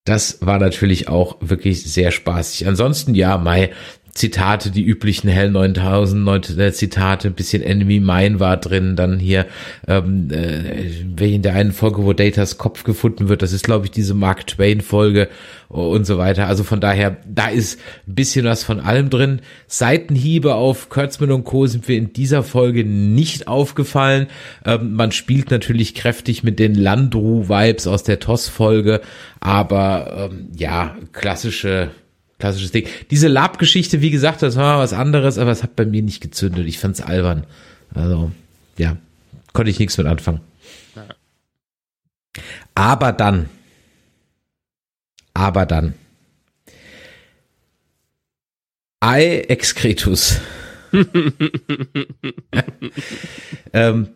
Das 0.05 0.45
war 0.45 0.59
natürlich 0.59 1.09
auch 1.09 1.37
wirklich 1.41 1.85
sehr 1.85 2.11
spaßig. 2.11 2.67
Ansonsten, 2.67 3.15
ja, 3.15 3.39
Mai, 3.39 3.71
Zitate, 4.15 4.71
die 4.71 4.85
üblichen 4.85 5.31
Hell 5.31 5.51
9000 5.51 6.23
neun- 6.23 6.59
äh, 6.59 6.73
Zitate, 6.73 7.29
ein 7.29 7.35
bisschen 7.35 7.63
Enemy 7.63 7.99
Mine 7.99 8.41
war 8.41 8.59
drin, 8.59 8.95
dann 8.95 9.19
hier, 9.19 9.47
ähm, 9.89 10.29
äh, 10.31 11.35
in 11.35 11.41
der 11.43 11.55
einen 11.55 11.73
Folge, 11.73 12.05
wo 12.05 12.13
Datas 12.13 12.59
Kopf 12.59 12.85
gefunden 12.85 13.31
wird, 13.31 13.41
das 13.41 13.53
ist, 13.53 13.65
glaube 13.65 13.87
ich, 13.87 13.91
diese 13.91 14.13
Mark 14.13 14.47
Twain 14.47 14.83
Folge 14.83 15.29
und 15.69 16.05
so 16.05 16.19
weiter. 16.19 16.47
Also 16.47 16.63
von 16.63 16.81
daher, 16.81 17.17
da 17.27 17.49
ist 17.49 17.81
ein 18.07 18.15
bisschen 18.15 18.45
was 18.45 18.63
von 18.65 18.81
allem 18.81 19.09
drin. 19.09 19.41
Seitenhiebe 19.67 20.55
auf 20.55 20.91
Kurtzman 20.91 21.31
und 21.33 21.45
Co. 21.45 21.67
sind 21.67 21.89
wir 21.89 21.97
in 21.97 22.13
dieser 22.13 22.43
Folge 22.43 22.85
nicht 22.85 23.49
aufgefallen. 23.49 24.27
Ähm, 24.67 24.93
man 24.93 25.13
spielt 25.13 25.51
natürlich 25.51 25.95
kräftig 25.95 26.43
mit 26.43 26.59
den 26.59 26.75
Landru-Vibes 26.75 27.87
aus 27.87 28.03
der 28.03 28.21
TOS-Folge, 28.21 29.01
aber 29.41 30.31
ähm, 30.31 30.49
ja, 30.55 30.97
klassische 31.13 31.91
klassisches 32.43 32.73
Ding. 32.73 32.89
Diese 33.11 33.29
Lab-Geschichte, 33.29 34.01
wie 34.01 34.11
gesagt, 34.11 34.43
das 34.43 34.57
war 34.57 34.79
was 34.81 34.93
anderes, 34.93 35.39
aber 35.39 35.53
es 35.53 35.63
hat 35.63 35.77
bei 35.77 35.87
mir 35.87 36.03
nicht 36.03 36.21
gezündet. 36.21 36.67
Ich 36.67 36.79
fand's 36.79 37.01
albern. 37.01 37.47
Also, 37.95 38.33
ja, 38.77 38.97
konnte 39.53 39.71
ich 39.71 39.79
nichts 39.79 39.97
mit 39.97 40.09
anfangen. 40.09 40.41
Aber 42.75 43.13
dann, 43.13 43.49
aber 45.35 45.67
dann, 45.67 45.95
Ei 48.99 49.41
excretus. 49.49 50.41
ähm, 53.73 54.09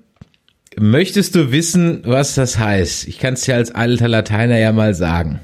möchtest 0.77 1.35
du 1.35 1.53
wissen, 1.53 2.03
was 2.05 2.35
das 2.35 2.59
heißt? 2.59 3.09
Ich 3.09 3.19
kann 3.19 3.35
es 3.35 3.43
dir 3.43 3.57
als 3.57 3.73
alter 3.73 4.09
Lateiner 4.09 4.59
ja 4.59 4.73
mal 4.73 4.95
sagen. 4.95 5.41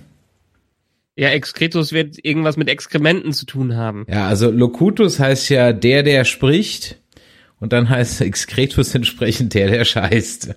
Ja, 1.14 1.29
Excretus 1.29 1.92
wird 1.92 2.25
irgendwas 2.25 2.57
mit 2.57 2.70
Exkrementen 2.70 3.33
zu 3.33 3.44
tun 3.44 3.77
haben. 3.77 4.07
Ja, 4.09 4.29
also 4.29 4.51
Locutus 4.51 5.18
heißt 5.18 5.51
ja 5.51 5.72
der, 5.72 6.03
der 6.03 6.25
spricht. 6.25 6.98
Und 7.61 7.72
dann 7.72 7.88
heißt 7.88 8.22
Excretus 8.22 8.92
entsprechend 8.94 9.55
der, 9.55 9.68
der 9.68 9.85
scheißt. 9.85 10.56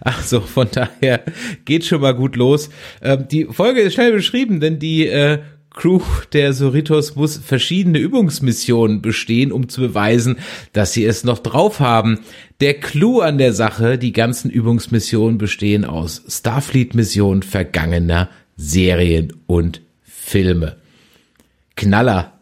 Ach 0.00 0.22
so, 0.24 0.40
von 0.40 0.68
daher 0.72 1.24
geht 1.66 1.84
schon 1.84 2.00
mal 2.00 2.14
gut 2.14 2.36
los. 2.36 2.70
Ähm, 3.02 3.28
die 3.28 3.44
Folge 3.44 3.82
ist 3.82 3.94
schnell 3.94 4.12
beschrieben, 4.12 4.60
denn 4.60 4.78
die 4.78 5.06
äh, 5.06 5.40
Crew 5.76 6.00
der 6.32 6.54
Soritos 6.54 7.14
muss 7.16 7.36
verschiedene 7.36 7.98
Übungsmissionen 7.98 9.02
bestehen, 9.02 9.52
um 9.52 9.68
zu 9.68 9.82
beweisen, 9.82 10.38
dass 10.72 10.94
sie 10.94 11.04
es 11.04 11.22
noch 11.22 11.38
drauf 11.38 11.80
haben. 11.80 12.20
Der 12.60 12.80
Clou 12.80 13.20
an 13.20 13.36
der 13.38 13.52
Sache, 13.52 13.98
die 13.98 14.12
ganzen 14.12 14.50
Übungsmissionen 14.50 15.36
bestehen 15.36 15.84
aus 15.84 16.24
Starfleet-Missionen 16.26 17.42
vergangener 17.42 18.30
Serien 18.56 19.34
und 19.46 19.82
Filme. 20.02 20.76
Knaller, 21.76 22.40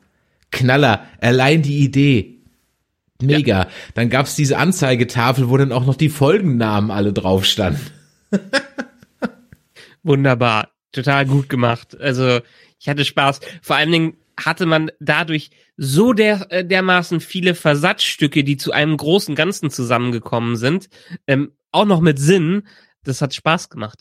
Knaller, 0.53 1.05
allein 1.20 1.62
die 1.62 1.80
Idee. 1.80 2.37
Mega. 3.20 3.66
Dann 3.95 4.11
gab's 4.11 4.37
diese 4.37 4.59
Anzeigetafel, 4.59 5.51
wo 5.51 5.57
dann 5.57 5.72
auch 5.72 5.87
noch 5.87 5.97
die 5.97 6.09
Folgennamen 6.09 6.93
alle 6.93 7.12
drauf 7.12 7.45
standen. 7.45 7.91
wunderbar. 10.05 10.68
Total 10.93 11.26
gut 11.26 11.49
gemacht. 11.49 12.01
Also 12.01 12.41
ich 12.85 12.89
hatte 12.91 13.07
Spaß. 13.07 13.41
Vor 13.62 13.76
allen 13.76 13.91
Dingen 13.91 14.16
hatte 14.39 14.66
man 14.66 14.91
dadurch 15.01 15.51
so 15.78 16.12
der, 16.12 16.53
äh, 16.53 16.66
dermaßen 16.66 17.20
viele 17.20 17.55
Versatzstücke, 17.55 18.45
die 18.45 18.59
zu 18.59 18.72
einem 18.72 18.99
großen 18.99 19.35
Ganzen 19.35 19.70
zusammengekommen 19.70 20.57
sind, 20.57 20.91
ähm, 21.26 21.53
auch 21.72 21.87
noch 21.87 22.01
mit 22.01 22.18
Sinn. 22.18 22.64
Das 23.03 23.22
hat 23.22 23.32
Spaß 23.32 23.70
gemacht. 23.70 24.01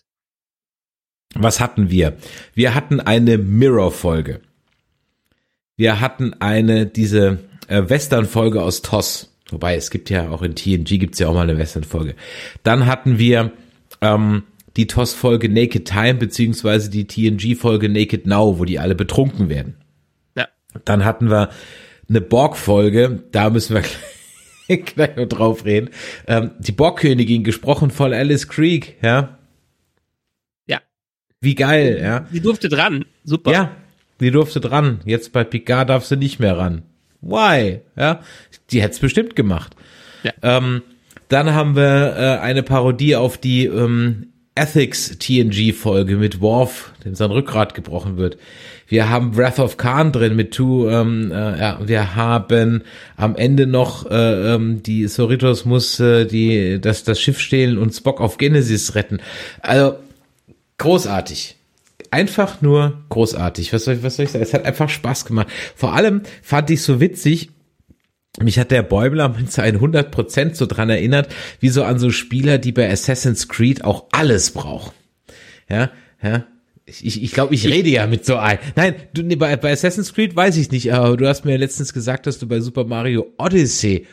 Was 1.34 1.61
hatten 1.61 1.89
wir? 1.89 2.17
Wir 2.55 2.75
hatten 2.75 2.99
eine 2.99 3.38
Mirror-Folge. 3.38 4.41
Wir 5.77 6.01
hatten 6.01 6.34
eine, 6.41 6.86
diese 6.86 7.39
äh, 7.69 7.84
Western-Folge 7.88 8.61
aus 8.61 8.81
TOS. 8.81 9.34
Wobei, 9.49 9.77
es 9.77 9.91
gibt 9.91 10.09
ja 10.09 10.29
auch 10.29 10.41
in 10.41 10.55
TNG 10.55 10.99
gibt's 10.99 11.19
ja 11.19 11.29
auch 11.29 11.34
mal 11.34 11.49
eine 11.49 11.57
Western-Folge. 11.57 12.15
Dann 12.63 12.86
hatten 12.86 13.17
wir 13.17 13.53
ähm, 14.01 14.43
die 14.78 14.88
TOS-Folge 14.88 15.49
Naked 15.49 15.86
Time, 15.86 16.15
beziehungsweise 16.15 16.89
die 16.89 17.05
TNG-Folge 17.05 17.89
Naked 17.89 18.26
Now, 18.26 18.57
wo 18.59 18.65
die 18.65 18.80
alle 18.80 18.95
betrunken 18.95 19.49
werden. 19.49 19.76
Ja. 20.36 20.47
Dann 20.86 21.05
hatten 21.05 21.30
wir 21.30 21.49
eine 22.09 22.21
Borg-Folge, 22.21 23.24
da 23.32 23.49
müssen 23.49 23.76
wir 23.76 24.78
gleich 24.78 25.15
noch 25.15 25.28
drauf 25.28 25.65
reden. 25.65 25.89
Ähm, 26.28 26.51
die 26.59 26.71
Borgkönigin, 26.71 27.43
gesprochen 27.43 27.91
von 27.91 28.13
Alice 28.13 28.47
Creek, 28.47 28.97
ja. 29.01 29.38
Ja. 30.65 30.82
Wie 31.39 31.55
geil, 31.55 31.99
ja. 32.01 32.28
Sie 32.32 32.41
durfte 32.41 32.69
dran. 32.69 33.05
Super. 33.24 33.51
Ja, 33.51 33.76
die 34.19 34.32
durfte 34.32 34.59
dran. 34.59 35.01
Jetzt 35.05 35.34
bei 35.34 35.43
Picard 35.43 35.89
darf 35.89 36.05
sie 36.05 36.17
nicht 36.17 36.39
mehr 36.39 36.57
ran. 36.57 36.84
Why? 37.21 37.82
Ja, 37.95 38.21
die 38.71 38.82
hätte 38.82 38.93
es 38.93 38.99
bestimmt 38.99 39.36
gemacht. 39.36 39.76
Ja. 40.24 40.34
Ähm, 40.41 40.82
dann 41.30 41.53
haben 41.53 41.76
wir 41.76 42.15
äh, 42.17 42.39
eine 42.41 42.63
Parodie 42.63 43.15
auf 43.15 43.38
die 43.38 43.65
ähm, 43.65 44.32
Ethics 44.55 45.17
TNG 45.17 45.73
Folge 45.73 46.15
mit 46.15 46.39
Worf, 46.39 46.93
dem 47.03 47.15
sein 47.15 47.31
Rückgrat 47.31 47.73
gebrochen 47.73 48.17
wird. 48.17 48.37
Wir 48.87 49.09
haben 49.09 49.35
Wrath 49.35 49.57
of 49.57 49.77
Khan 49.77 50.11
drin 50.11 50.35
mit 50.35 50.53
Two, 50.53 50.87
ähm, 50.89 51.31
äh, 51.31 51.59
ja, 51.59 51.79
wir 51.83 52.15
haben 52.15 52.83
am 53.17 53.35
Ende 53.35 53.65
noch 53.65 54.09
äh, 54.11 54.53
ähm, 54.53 54.83
die 54.83 55.07
Soritos 55.07 55.65
muss 55.65 55.99
äh, 55.99 56.25
die 56.25 56.79
das 56.79 57.03
das 57.03 57.19
Schiff 57.19 57.39
stehlen 57.39 57.79
und 57.79 57.93
Spock 57.93 58.21
auf 58.21 58.37
Genesis 58.37 58.93
retten. 58.93 59.21
Also 59.61 59.95
großartig. 60.77 61.55
Einfach 62.11 62.61
nur 62.61 63.01
großartig. 63.09 63.73
Was 63.73 63.85
soll, 63.85 63.95
ich, 63.95 64.03
was 64.03 64.17
soll 64.17 64.25
ich 64.25 64.31
sagen? 64.31 64.43
Es 64.43 64.53
hat 64.53 64.65
einfach 64.65 64.87
Spaß 64.87 65.25
gemacht. 65.25 65.47
Vor 65.75 65.93
allem 65.93 66.21
fand 66.43 66.69
ich 66.69 66.83
so 66.83 66.99
witzig, 66.99 67.49
mich 68.41 68.57
hat 68.57 68.71
der 68.71 68.84
Bäumler 68.84 69.29
mit 69.29 69.51
seinen 69.51 69.79
100% 69.79 70.55
so 70.55 70.65
dran 70.65 70.89
erinnert, 70.89 71.34
wie 71.59 71.69
so 71.69 71.84
an 71.84 71.99
so 71.99 72.09
Spieler, 72.09 72.57
die 72.57 72.71
bei 72.71 72.89
Assassin's 72.89 73.47
Creed 73.47 73.84
auch 73.84 74.07
alles 74.11 74.51
brauchen. 74.51 74.93
Ja, 75.69 75.91
ja. 76.21 76.45
Ich, 76.86 77.05
ich, 77.05 77.23
ich 77.23 77.31
glaube, 77.31 77.55
ich 77.55 77.65
rede 77.65 77.89
ja 77.89 78.07
mit 78.07 78.25
so 78.25 78.36
ein. 78.36 78.59
Nein, 78.75 78.95
du, 79.13 79.23
nee, 79.23 79.36
bei, 79.36 79.55
bei 79.55 79.71
Assassin's 79.71 80.13
Creed 80.13 80.36
weiß 80.36 80.57
ich 80.57 80.71
nicht, 80.71 80.93
aber 80.93 81.15
du 81.15 81.27
hast 81.27 81.45
mir 81.45 81.57
letztens 81.57 81.93
gesagt, 81.93 82.27
dass 82.27 82.39
du 82.39 82.47
bei 82.47 82.59
Super 82.59 82.84
Mario 82.84 83.34
Odyssey 83.38 84.05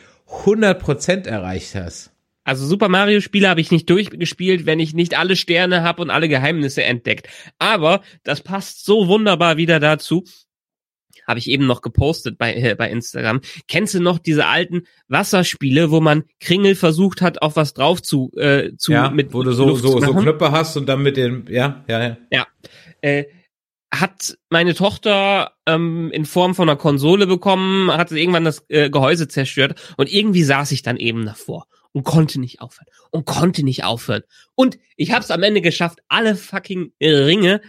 100% 0.45 1.27
erreicht 1.27 1.75
hast. 1.75 2.11
Also 2.43 2.65
Super 2.65 2.89
Mario 2.89 3.21
Spiele 3.21 3.49
habe 3.49 3.61
ich 3.61 3.71
nicht 3.71 3.89
durchgespielt, 3.89 4.65
wenn 4.65 4.79
ich 4.79 4.93
nicht 4.93 5.17
alle 5.17 5.35
Sterne 5.35 5.83
habe 5.83 6.01
und 6.01 6.09
alle 6.09 6.29
Geheimnisse 6.29 6.83
entdeckt. 6.83 7.27
Aber 7.59 8.01
das 8.23 8.41
passt 8.41 8.85
so 8.85 9.07
wunderbar 9.07 9.57
wieder 9.57 9.79
dazu. 9.79 10.23
Habe 11.31 11.39
ich 11.39 11.49
eben 11.49 11.65
noch 11.65 11.81
gepostet 11.81 12.37
bei, 12.37 12.53
äh, 12.53 12.75
bei 12.75 12.91
Instagram. 12.91 13.39
Kennst 13.67 13.93
du 13.93 14.01
noch 14.01 14.19
diese 14.19 14.47
alten 14.47 14.83
Wasserspiele, 15.07 15.89
wo 15.89 16.01
man 16.01 16.25
Kringel 16.41 16.75
versucht 16.75 17.21
hat, 17.21 17.41
auf 17.41 17.55
was 17.55 17.73
drauf 17.73 18.01
zu, 18.01 18.31
äh, 18.35 18.75
zu 18.75 18.91
Ja, 18.91 19.09
mit 19.09 19.33
wo 19.33 19.43
du 19.43 19.53
so, 19.53 19.69
Luft 19.69 19.81
so, 19.81 19.99
so? 19.99 20.13
Knöpfe 20.13 20.51
hast 20.51 20.75
und 20.75 20.89
dann 20.89 21.01
mit 21.01 21.15
den, 21.15 21.45
ja, 21.49 21.85
ja, 21.87 22.03
ja. 22.03 22.17
Ja. 22.31 22.47
Äh, 22.99 23.25
hat 23.93 24.37
meine 24.49 24.73
Tochter 24.73 25.53
ähm, 25.65 26.11
in 26.11 26.25
Form 26.25 26.53
von 26.53 26.69
einer 26.69 26.77
Konsole 26.77 27.27
bekommen, 27.27 27.91
hatte 27.91 28.19
irgendwann 28.19 28.45
das 28.45 28.65
äh, 28.67 28.89
Gehäuse 28.89 29.27
zerstört 29.29 29.93
und 29.97 30.11
irgendwie 30.11 30.43
saß 30.43 30.71
ich 30.73 30.81
dann 30.81 30.97
eben 30.97 31.25
davor 31.25 31.67
und 31.93 32.03
konnte 32.03 32.39
nicht 32.39 32.61
aufhören 32.61 32.87
und 33.11 33.25
konnte 33.25 33.63
nicht 33.63 33.85
aufhören. 33.85 34.23
Und 34.55 34.77
ich 34.97 35.11
habe 35.11 35.23
es 35.23 35.31
am 35.31 35.43
Ende 35.43 35.61
geschafft, 35.61 35.99
alle 36.09 36.35
fucking 36.35 36.91
Ringe 37.01 37.61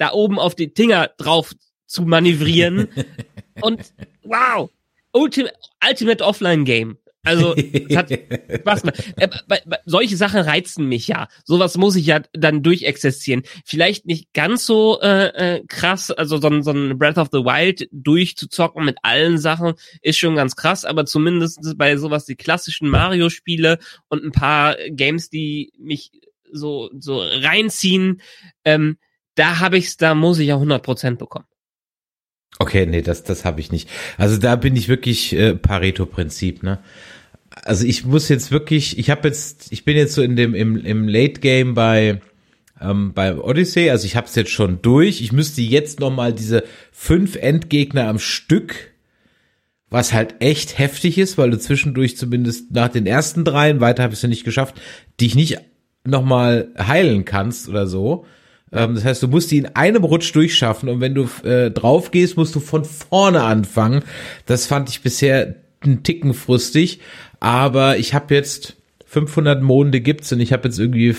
da 0.00 0.12
oben 0.12 0.38
auf 0.38 0.54
die 0.54 0.72
Dinger 0.72 1.10
drauf 1.18 1.52
zu 1.90 2.02
manövrieren. 2.02 2.88
und 3.60 3.92
wow, 4.22 4.70
Ultimate, 5.12 5.54
Ultimate 5.86 6.24
Offline 6.24 6.64
Game. 6.64 6.96
Also 7.22 7.54
es 7.54 7.94
hat 7.96 8.08
Spaß 8.60 8.80
gemacht. 8.80 9.12
Äh, 9.18 9.28
solche 9.84 10.16
Sachen 10.16 10.40
reizen 10.40 10.86
mich 10.88 11.06
ja. 11.08 11.28
Sowas 11.44 11.76
muss 11.76 11.94
ich 11.96 12.06
ja 12.06 12.22
dann 12.32 12.62
durchexistieren. 12.62 13.42
Vielleicht 13.66 14.06
nicht 14.06 14.32
ganz 14.32 14.64
so 14.64 14.98
äh, 15.02 15.26
äh, 15.58 15.64
krass, 15.68 16.10
also 16.10 16.38
so, 16.40 16.48
ein- 16.48 16.62
so 16.62 16.70
ein 16.70 16.98
Breath 16.98 17.18
of 17.18 17.28
the 17.30 17.40
Wild 17.40 17.88
durchzuzocken 17.92 18.86
mit 18.86 18.96
allen 19.02 19.36
Sachen 19.36 19.74
ist 20.00 20.16
schon 20.16 20.34
ganz 20.36 20.56
krass, 20.56 20.86
aber 20.86 21.04
zumindest 21.04 21.58
bei 21.76 21.98
sowas 21.98 22.24
die 22.24 22.36
klassischen 22.36 22.88
Mario-Spiele 22.88 23.78
und 24.08 24.24
ein 24.24 24.32
paar 24.32 24.76
Games, 24.88 25.28
die 25.28 25.72
mich 25.78 26.12
so 26.50 26.88
so 26.98 27.20
reinziehen, 27.20 28.22
ähm, 28.64 28.96
da 29.34 29.58
habe 29.58 29.76
ich's, 29.76 29.98
da 29.98 30.14
muss 30.14 30.38
ich 30.38 30.48
ja 30.48 30.56
100% 30.56 31.16
bekommen. 31.16 31.44
Okay, 32.58 32.86
nee, 32.86 33.02
das, 33.02 33.22
das 33.22 33.44
habe 33.44 33.60
ich 33.60 33.72
nicht. 33.72 33.88
Also 34.18 34.36
da 34.36 34.56
bin 34.56 34.76
ich 34.76 34.88
wirklich 34.88 35.32
äh, 35.32 35.54
Pareto-Prinzip, 35.54 36.62
ne? 36.62 36.78
Also 37.62 37.84
ich 37.84 38.04
muss 38.04 38.28
jetzt 38.28 38.50
wirklich, 38.50 38.98
ich 38.98 39.10
habe 39.10 39.28
jetzt, 39.28 39.72
ich 39.72 39.84
bin 39.84 39.96
jetzt 39.96 40.14
so 40.14 40.22
in 40.22 40.36
dem 40.36 40.54
im, 40.54 40.76
im 40.84 41.08
Late 41.08 41.40
Game 41.40 41.74
bei 41.74 42.20
ähm, 42.80 43.12
bei 43.12 43.36
Odyssey, 43.36 43.90
also 43.90 44.06
ich 44.06 44.16
habe 44.16 44.26
es 44.26 44.34
jetzt 44.34 44.50
schon 44.50 44.80
durch. 44.82 45.20
Ich 45.20 45.32
müsste 45.32 45.60
jetzt 45.60 46.00
noch 46.00 46.10
mal 46.10 46.32
diese 46.32 46.64
fünf 46.92 47.36
Endgegner 47.36 48.08
am 48.08 48.18
Stück, 48.18 48.92
was 49.90 50.12
halt 50.12 50.36
echt 50.40 50.78
heftig 50.78 51.18
ist, 51.18 51.36
weil 51.36 51.50
du 51.50 51.58
zwischendurch 51.58 52.16
zumindest 52.16 52.70
nach 52.70 52.88
den 52.88 53.06
ersten 53.06 53.44
dreien, 53.44 53.80
weiter 53.80 54.02
habe 54.02 54.12
ich 54.12 54.18
es 54.18 54.22
ja 54.22 54.28
nicht 54.28 54.44
geschafft, 54.44 54.80
dich 55.20 55.34
nicht 55.34 55.58
noch 56.04 56.24
mal 56.24 56.68
heilen 56.78 57.24
kannst 57.24 57.68
oder 57.68 57.86
so. 57.86 58.24
Ähm, 58.72 58.94
das 58.94 59.04
heißt, 59.04 59.22
du 59.22 59.28
musst 59.28 59.50
die 59.50 59.58
in 59.58 59.66
einem 59.66 60.04
Rutsch 60.04 60.34
durchschaffen 60.34 60.88
und 60.88 61.00
wenn 61.00 61.14
du 61.14 61.28
äh, 61.44 61.70
drauf 61.70 62.10
gehst, 62.10 62.36
musst 62.36 62.54
du 62.54 62.60
von 62.60 62.84
vorne 62.84 63.42
anfangen. 63.42 64.02
Das 64.46 64.66
fand 64.66 64.88
ich 64.88 65.02
bisher 65.02 65.56
einen 65.80 66.02
Ticken 66.02 66.34
frustig, 66.34 67.00
aber 67.40 67.98
ich 67.98 68.14
habe 68.14 68.34
jetzt 68.34 68.76
500 69.06 69.62
Monde 69.62 70.00
gibt's 70.00 70.32
und 70.32 70.40
ich 70.40 70.52
habe 70.52 70.68
jetzt 70.68 70.78
irgendwie 70.78 71.14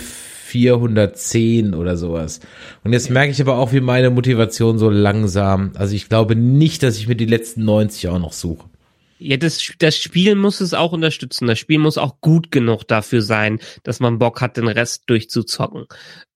410 0.52 1.74
oder 1.74 1.98
sowas. 1.98 2.42
Und 2.84 2.94
jetzt 2.94 3.10
merke 3.10 3.32
ich 3.32 3.42
aber 3.42 3.58
auch, 3.58 3.72
wie 3.72 3.80
meine 3.80 4.10
Motivation 4.10 4.78
so 4.78 4.90
langsam, 4.90 5.72
also 5.76 5.96
ich 5.96 6.10
glaube 6.10 6.36
nicht, 6.36 6.84
dass 6.84 6.98
ich 6.98 7.08
mir 7.08 7.16
die 7.16 7.26
letzten 7.26 7.64
90 7.64 8.10
auch 8.10 8.20
noch 8.20 8.34
suche. 8.34 8.71
Ja, 9.24 9.38
das, 9.38 9.72
das 9.78 10.00
Spiel 10.00 10.34
muss 10.34 10.62
es 10.62 10.74
auch 10.74 10.94
unterstützen. 10.94 11.46
Das 11.46 11.60
Spiel 11.60 11.78
muss 11.78 12.00
auch 12.00 12.22
gut 12.22 12.50
genug 12.50 12.88
dafür 12.88 13.22
sein, 13.22 13.60
dass 13.84 14.00
man 14.00 14.18
Bock 14.18 14.42
hat, 14.42 14.58
den 14.58 14.68
Rest 14.68 15.04
durchzuzocken. 15.06 15.86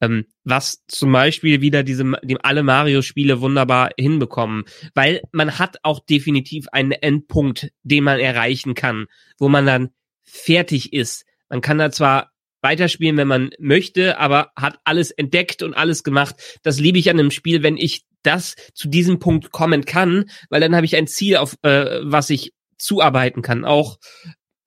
Ähm, 0.01 0.25
was 0.43 0.85
zum 0.87 1.11
Beispiel 1.11 1.61
wieder 1.61 1.81
diese, 1.81 2.05
die 2.21 2.37
alle 2.43 2.61
Mario-Spiele 2.61 3.41
wunderbar 3.41 3.89
hinbekommen. 3.97 4.65
Weil 4.93 5.21
man 5.31 5.57
hat 5.57 5.77
auch 5.81 5.99
definitiv 5.99 6.67
einen 6.71 6.91
Endpunkt, 6.91 7.71
den 7.81 8.03
man 8.03 8.19
erreichen 8.19 8.75
kann, 8.75 9.07
wo 9.39 9.49
man 9.49 9.65
dann 9.65 9.89
fertig 10.21 10.93
ist. 10.93 11.25
Man 11.49 11.61
kann 11.61 11.79
da 11.79 11.89
zwar 11.89 12.33
weiterspielen, 12.61 13.17
wenn 13.17 13.27
man 13.27 13.49
möchte, 13.57 14.19
aber 14.19 14.51
hat 14.55 14.77
alles 14.83 15.09
entdeckt 15.09 15.63
und 15.63 15.73
alles 15.73 16.03
gemacht. 16.03 16.35
Das 16.61 16.79
liebe 16.79 16.99
ich 16.99 17.09
an 17.09 17.19
einem 17.19 17.31
Spiel, 17.31 17.63
wenn 17.63 17.77
ich 17.77 18.05
das 18.25 18.55
zu 18.73 18.87
diesem 18.87 19.19
Punkt 19.19 19.51
kommen 19.51 19.85
kann, 19.85 20.25
weil 20.49 20.61
dann 20.61 20.75
habe 20.75 20.85
ich 20.85 20.95
ein 20.95 21.07
Ziel, 21.07 21.37
auf 21.37 21.55
äh, 21.61 21.99
was 22.03 22.29
ich 22.29 22.54
zuarbeiten 22.77 23.41
kann, 23.41 23.65
auch 23.65 23.97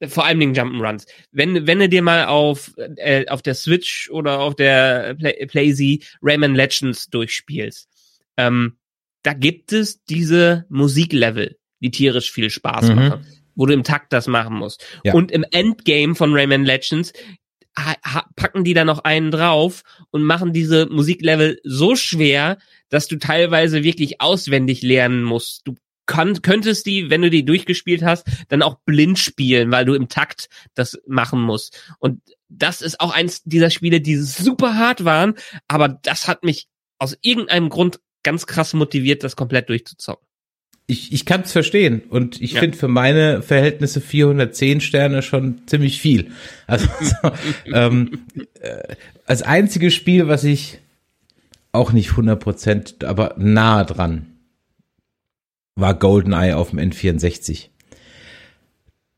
äh, 0.00 0.09
vor 0.09 0.24
allen 0.24 0.40
Dingen 0.40 0.54
Jump'n'Runs. 0.54 1.06
Wenn, 1.32 1.66
wenn 1.66 1.78
du 1.78 1.88
dir 1.88 2.02
mal 2.02 2.26
auf, 2.26 2.72
äh, 2.96 3.26
auf 3.28 3.42
der 3.42 3.54
Switch 3.54 4.09
oder 4.11 4.40
auf 4.40 4.54
der 4.56 5.14
Play 5.14 5.46
PlayZ 5.46 6.04
Rayman 6.22 6.54
Legends 6.54 7.09
durchspielst, 7.11 7.88
ähm, 8.36 8.78
da 9.22 9.32
gibt 9.32 9.72
es 9.72 10.04
diese 10.04 10.64
Musiklevel, 10.68 11.59
die 11.80 11.90
tierisch 11.90 12.30
viel 12.32 12.50
Spaß 12.50 12.88
Mhm. 12.88 12.94
machen, 12.94 13.26
wo 13.56 13.66
du 13.66 13.74
im 13.74 13.82
Takt 13.82 14.12
das 14.12 14.28
machen 14.28 14.56
musst. 14.56 14.84
Ja. 15.04 15.14
Und 15.14 15.32
im 15.32 15.44
Endgame 15.50 16.14
von 16.14 16.32
Rayman 16.32 16.64
Legends 16.64 17.12
packen 18.34 18.64
die 18.64 18.74
da 18.74 18.84
noch 18.84 19.00
einen 19.00 19.30
drauf 19.30 19.82
und 20.11 20.22
machen 20.24 20.52
diese 20.52 20.86
Musiklevel 20.86 21.61
so 21.62 21.94
schwer, 21.94 22.59
dass 22.88 23.06
du 23.06 23.16
teilweise 23.16 23.84
wirklich 23.84 24.20
auswendig 24.20 24.82
lernen 24.82 25.22
musst. 25.22 25.62
Du 25.64 25.76
kann, 26.09 26.42
könntest 26.42 26.86
die, 26.86 27.11
wenn 27.11 27.22
du 27.22 27.30
die 27.30 27.44
durchgespielt 27.44 28.02
hast, 28.02 28.26
dann 28.48 28.62
auch 28.62 28.80
blind 28.84 29.20
spielen, 29.20 29.70
weil 29.70 29.84
du 29.84 29.94
im 29.94 30.09
Takt 30.09 30.48
das 30.74 30.98
machen 31.06 31.40
musst. 31.40 31.94
Und 32.00 32.20
das 32.48 32.82
ist 32.82 32.98
auch 33.00 33.14
eins 33.14 33.44
dieser 33.44 33.70
Spiele, 33.70 34.00
die 34.00 34.16
super 34.16 34.74
hart 34.74 35.04
waren, 35.04 35.34
aber 35.68 35.88
das 35.88 36.26
hat 36.26 36.42
mich 36.42 36.66
aus 36.98 37.16
irgendeinem 37.20 37.68
Grund 37.68 38.00
ganz 38.24 38.46
krass 38.46 38.74
motiviert, 38.74 39.22
das 39.22 39.36
komplett 39.36 39.68
durchzuzocken. 39.68 40.26
Ich, 40.90 41.12
ich 41.12 41.26
kann 41.26 41.42
es 41.42 41.52
verstehen 41.52 42.00
und 42.09 42.40
ich 42.40 42.54
Ja. 42.54 42.61
finde 42.61 42.78
für 42.78 42.88
meine 42.88 43.42
Verhältnisse 43.42 44.00
410 44.00 44.80
Sterne 44.80 45.20
schon 45.20 45.66
ziemlich 45.66 46.00
viel. 46.00 46.30
Also 46.66 46.88
so, 47.00 47.30
ähm, 47.66 48.22
äh, 48.61 48.94
als 49.26 49.42
einziges 49.42 49.94
Spiel, 49.94 50.28
was 50.28 50.44
ich 50.44 50.78
auch 51.72 51.92
nicht 51.92 52.12
100 52.12 52.40
Prozent, 52.40 53.04
aber 53.04 53.34
nahe 53.36 53.84
dran, 53.84 54.38
war 55.79 55.95
GoldenEye 55.95 56.57
auf 56.57 56.70
dem 56.70 56.79
N64. 56.79 57.68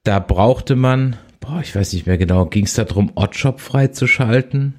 Da 0.03 0.19
brauchte 0.19 0.77
man, 0.77 1.17
boah, 1.41 1.61
ich 1.63 1.75
weiß 1.75 1.93
nicht 1.93 2.07
mehr 2.07 2.19
genau, 2.19 2.47
ging 2.47 2.65
es 2.65 2.75
darum, 2.75 3.13
Oddshop 3.15 3.61
freizuschalten? 3.61 4.77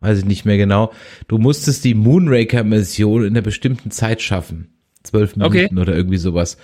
Weiß 0.00 0.18
ich 0.18 0.24
nicht 0.24 0.44
mehr 0.44 0.58
genau. 0.58 0.92
Du 1.26 1.38
musstest 1.38 1.84
die 1.84 1.94
Moonraker-Mission 1.94 3.22
in 3.22 3.30
einer 3.30 3.42
bestimmten 3.42 3.90
Zeit 3.90 4.22
schaffen. 4.22 4.68
Zwölf 5.02 5.36
Minuten 5.36 5.56
okay. 5.56 5.80
oder 5.80 5.94
irgendwie 5.94 6.18
sowas. 6.18 6.58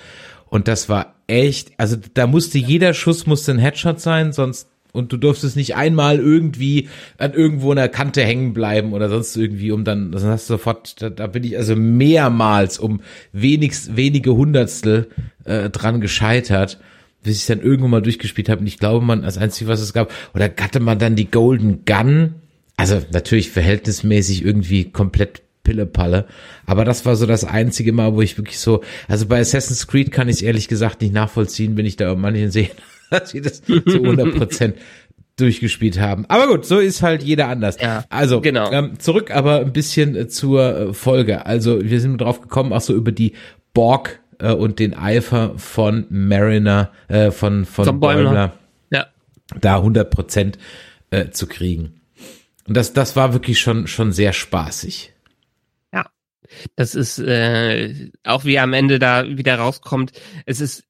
Und 0.47 0.69
das 0.69 0.89
war 0.89 1.15
echt, 1.27 1.73
also 1.79 1.97
da 2.15 2.27
musste 2.27 2.59
jeder 2.59 2.95
Schuss 2.95 3.27
musste 3.27 3.53
ein 3.53 3.59
Headshot 3.59 4.01
sein, 4.01 4.33
sonst 4.33 4.69
und 4.93 5.13
du 5.13 5.17
durftest 5.17 5.57
nicht 5.57 5.75
einmal 5.75 6.19
irgendwie 6.19 6.89
an 7.19 7.33
irgendwo 7.33 7.73
in 7.73 7.77
der 7.77 7.89
Kante 7.89 8.23
hängen 8.23 8.53
bleiben 8.53 8.93
oder 8.93 9.09
sonst 9.09 9.37
irgendwie, 9.37 9.73
um 9.73 9.85
dann, 9.85 10.13
dann 10.13 10.23
hast 10.25 10.49
du 10.49 10.55
sofort, 10.55 11.01
da, 11.01 11.11
da 11.11 11.27
bin 11.27 11.45
ich 11.45 11.57
also 11.57 11.75
mehrmals 11.75 12.79
um 12.79 13.01
wenigst, 13.33 13.97
wenige 13.97 14.35
Hundertstel 14.35 15.09
äh, 15.45 15.71
dran 15.71 16.01
gescheitert, 16.01 16.79
bis 17.23 17.39
ich 17.39 17.47
dann 17.47 17.61
irgendwann 17.61 17.91
mal 17.91 18.03
durchgespielt 18.03 18.49
habe. 18.49 18.61
Und 18.61 18.67
ich 18.67 18.79
glaube, 18.79 19.05
man, 19.05 19.25
als 19.25 19.39
einzige, 19.39 19.69
was 19.69 19.81
es 19.81 19.93
gab, 19.93 20.13
oder 20.35 20.51
hatte 20.61 20.81
man 20.81 20.99
dann 20.99 21.17
die 21.17 21.31
Golden 21.31 21.85
Gun, 21.85 22.35
also 22.77 23.01
natürlich 23.13 23.51
verhältnismäßig 23.51 24.45
irgendwie 24.45 24.91
komplett 24.91 25.43
Pillepalle. 25.65 26.27
Aber 26.67 26.85
das 26.85 27.07
war 27.07 27.17
so 27.17 27.25
das 27.27 27.45
einzige 27.45 27.93
Mal, 27.93 28.15
wo 28.15 28.23
ich 28.23 28.37
wirklich 28.37 28.59
so, 28.59 28.83
also 29.09 29.27
bei 29.27 29.41
Assassin's 29.41 29.87
Creed 29.87 30.11
kann 30.11 30.29
ich 30.29 30.37
es 30.37 30.43
ehrlich 30.43 30.69
gesagt 30.69 31.01
nicht 31.01 31.15
nachvollziehen, 31.15 31.77
wenn 31.77 31.87
ich 31.87 31.97
da 31.97 32.15
manchen 32.15 32.51
sehe, 32.51 32.71
dass 33.21 33.31
sie 33.31 33.41
das 33.41 33.63
zu 33.63 33.79
100 33.79 34.37
Prozent 34.37 34.77
durchgespielt 35.37 35.99
haben. 35.99 36.27
Aber 36.29 36.47
gut, 36.47 36.65
so 36.65 36.79
ist 36.79 37.03
halt 37.03 37.23
jeder 37.23 37.49
anders. 37.49 37.79
Ja, 37.81 38.05
also 38.11 38.41
genau. 38.41 38.71
Ähm, 38.71 38.99
zurück 38.99 39.31
aber 39.31 39.61
ein 39.61 39.73
bisschen 39.73 40.15
äh, 40.15 40.29
zur 40.29 40.63
äh, 40.63 40.95
Folge. 40.95 41.47
Also 41.47 41.83
wir 41.83 42.01
sind 42.01 42.21
drauf 42.21 42.41
gekommen, 42.41 42.73
auch 42.73 42.81
so 42.81 42.95
über 42.95 43.13
die 43.13 43.33
Borg 43.73 44.21
äh, 44.39 44.53
und 44.53 44.79
den 44.79 44.95
Eifer 44.95 45.59
von 45.59 46.07
Mariner, 46.11 46.91
äh, 47.09 47.31
von 47.31 47.65
von, 47.65 47.85
von 47.87 48.01
Bäumler, 48.01 48.53
ja. 48.91 49.07
da 49.59 49.77
100 49.77 50.11
Prozent 50.11 50.59
äh, 51.11 51.31
zu 51.31 51.47
kriegen. 51.47 52.01
Und 52.69 52.77
das 52.77 52.93
das 52.93 53.17
war 53.17 53.33
wirklich 53.33 53.59
schon 53.61 53.87
schon 53.87 54.13
sehr 54.13 54.35
spaßig. 54.35 55.15
Ja, 55.95 56.07
das 56.77 56.95
ist 56.95 57.19
äh, 57.19 58.11
auch 58.23 58.45
wie 58.45 58.59
am 58.59 58.75
Ende 58.75 58.99
da 58.99 59.27
wieder 59.27 59.57
rauskommt. 59.57 60.13
Es 60.45 60.61
ist 60.61 60.85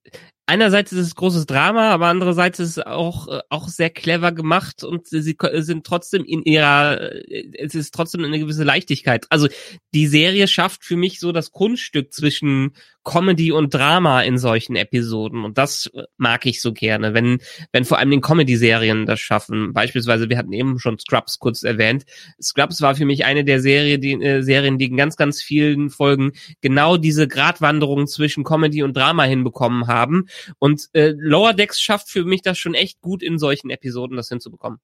einerseits 0.53 0.93
ist 0.93 1.07
es 1.07 1.15
großes 1.15 1.47
Drama, 1.47 1.91
aber 1.91 2.09
andererseits 2.09 2.59
ist 2.59 2.77
es 2.77 2.79
auch, 2.79 3.27
äh, 3.29 3.41
auch 3.49 3.69
sehr 3.69 3.89
clever 3.89 4.33
gemacht 4.33 4.85
und 4.85 5.09
sie 5.09 5.23
sind 5.23 5.85
trotzdem 5.85 6.25
in 6.25 6.43
ihrer, 6.43 7.01
äh, 7.01 7.49
es 7.59 7.75
ist 7.75 7.95
trotzdem 7.95 8.23
eine 8.23 8.39
gewisse 8.39 8.63
Leichtigkeit. 8.63 9.27
Also 9.31 9.49
die 9.95 10.07
Serie 10.07 10.47
schafft 10.49 10.85
für 10.85 10.97
mich 10.97 11.21
so 11.21 11.33
das 11.33 11.53
Kunststück 11.53 12.13
zwischen 12.13 12.75
Comedy 13.05 13.53
und 13.53 13.75
Drama 13.75 14.23
in 14.23 14.39
solchen 14.39 14.77
Episoden 14.77 15.45
und 15.45 15.59
das 15.59 15.91
mag 16.17 16.47
ich 16.47 16.61
so 16.61 16.73
gerne, 16.73 17.15
wenn, 17.15 17.39
wenn 17.73 17.85
vor 17.85 17.99
allem 17.99 18.11
den 18.11 18.21
Comedy-Serien 18.21 19.07
das 19.07 19.21
schaffen. 19.21 19.73
Beispielsweise, 19.73 20.29
wir 20.29 20.39
hatten 20.39 20.53
eben 20.53 20.79
schon 20.79 20.99
Scrubs 20.99 21.39
kurz 21.39 21.63
erwähnt. 21.63 22.05
Scrubs 22.41 22.81
war 22.81 22.95
für 22.95 23.05
mich 23.05 23.25
eine 23.25 23.45
der 23.45 23.61
Serie, 23.61 23.99
die, 23.99 24.13
äh, 24.13 24.43
Serien, 24.43 24.79
die 24.79 24.87
in 24.87 24.97
ganz, 24.97 25.17
ganz 25.17 25.43
vielen 25.43 25.91
Folgen 25.91 26.33
genau 26.61 26.97
diese 26.97 27.27
Gratwanderung 27.27 28.07
zwischen 28.07 28.45
Comedy 28.45 28.83
und 28.83 28.97
Drama 28.97 29.25
hinbekommen 29.25 29.87
haben 29.87 30.27
und 30.59 30.89
äh, 30.93 31.13
Lower 31.17 31.55
Decks 31.55 31.81
schafft 31.81 32.09
für 32.09 32.25
mich 32.25 32.43
das 32.43 32.59
schon 32.59 32.75
echt 32.75 33.01
gut 33.01 33.23
in 33.23 33.39
solchen 33.39 33.71
Episoden, 33.71 34.17
das 34.17 34.29
hinzubekommen. 34.29 34.79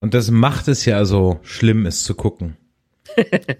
Und 0.00 0.14
das 0.14 0.30
macht 0.30 0.68
es 0.68 0.84
ja 0.84 1.04
so 1.04 1.40
schlimm, 1.42 1.86
es 1.86 2.04
zu 2.04 2.14
gucken. 2.14 2.56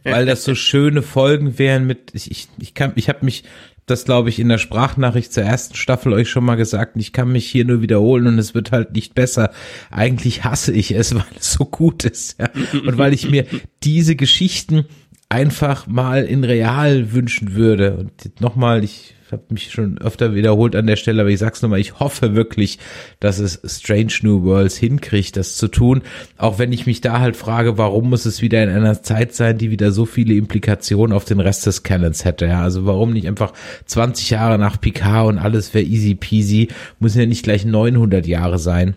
Weil 0.04 0.26
das 0.26 0.44
so 0.44 0.54
schöne 0.54 1.02
Folgen 1.02 1.58
wären 1.58 1.86
mit, 1.86 2.10
ich, 2.12 2.30
ich, 2.30 2.48
ich 2.58 2.74
kann, 2.74 2.92
ich 2.96 3.08
habe 3.08 3.24
mich, 3.24 3.44
das 3.86 4.04
glaube 4.04 4.28
ich 4.28 4.38
in 4.38 4.48
der 4.48 4.58
Sprachnachricht 4.58 5.32
zur 5.32 5.44
ersten 5.44 5.74
Staffel 5.74 6.12
euch 6.12 6.28
schon 6.28 6.44
mal 6.44 6.56
gesagt, 6.56 6.96
ich 6.96 7.12
kann 7.12 7.32
mich 7.32 7.46
hier 7.46 7.64
nur 7.64 7.82
wiederholen 7.82 8.26
und 8.26 8.38
es 8.38 8.54
wird 8.54 8.72
halt 8.72 8.92
nicht 8.92 9.14
besser. 9.14 9.50
Eigentlich 9.90 10.44
hasse 10.44 10.72
ich 10.72 10.92
es, 10.92 11.14
weil 11.14 11.24
es 11.38 11.52
so 11.52 11.64
gut 11.64 12.04
ist, 12.04 12.38
ja. 12.38 12.50
Und 12.72 12.98
weil 12.98 13.12
ich 13.12 13.30
mir 13.30 13.46
diese 13.82 14.16
Geschichten 14.16 14.84
einfach 15.28 15.86
mal 15.86 16.24
in 16.24 16.44
real 16.44 17.12
wünschen 17.12 17.54
würde. 17.54 17.96
Und 17.96 18.40
nochmal, 18.40 18.82
ich 18.84 19.14
habe 19.32 19.44
mich 19.50 19.70
schon 19.70 19.98
öfter 19.98 20.34
wiederholt 20.34 20.74
an 20.74 20.86
der 20.86 20.96
Stelle, 20.96 21.22
aber 21.22 21.30
ich 21.30 21.38
sag's 21.38 21.62
nochmal, 21.62 21.80
ich 21.80 21.98
hoffe 21.98 22.34
wirklich, 22.34 22.78
dass 23.20 23.38
es 23.38 23.60
Strange 23.64 24.12
New 24.22 24.42
Worlds 24.44 24.76
hinkriegt, 24.76 25.36
das 25.36 25.56
zu 25.56 25.68
tun. 25.68 26.02
Auch 26.36 26.58
wenn 26.58 26.72
ich 26.72 26.86
mich 26.86 27.00
da 27.00 27.20
halt 27.20 27.36
frage, 27.36 27.78
warum 27.78 28.10
muss 28.10 28.26
es 28.26 28.42
wieder 28.42 28.62
in 28.62 28.70
einer 28.70 29.02
Zeit 29.02 29.34
sein, 29.34 29.58
die 29.58 29.70
wieder 29.70 29.92
so 29.92 30.06
viele 30.06 30.34
Implikationen 30.34 31.14
auf 31.14 31.24
den 31.24 31.40
Rest 31.40 31.66
des 31.66 31.82
Canons 31.82 32.24
hätte. 32.24 32.46
Ja, 32.46 32.62
also 32.62 32.86
warum 32.86 33.12
nicht 33.12 33.26
einfach 33.26 33.52
20 33.86 34.30
Jahre 34.30 34.58
nach 34.58 34.80
Picard 34.80 35.28
und 35.28 35.38
alles 35.38 35.74
wäre 35.74 35.84
easy 35.84 36.14
peasy, 36.14 36.68
muss 36.98 37.14
ja 37.14 37.26
nicht 37.26 37.42
gleich 37.42 37.64
900 37.64 38.26
Jahre 38.26 38.58
sein. 38.58 38.94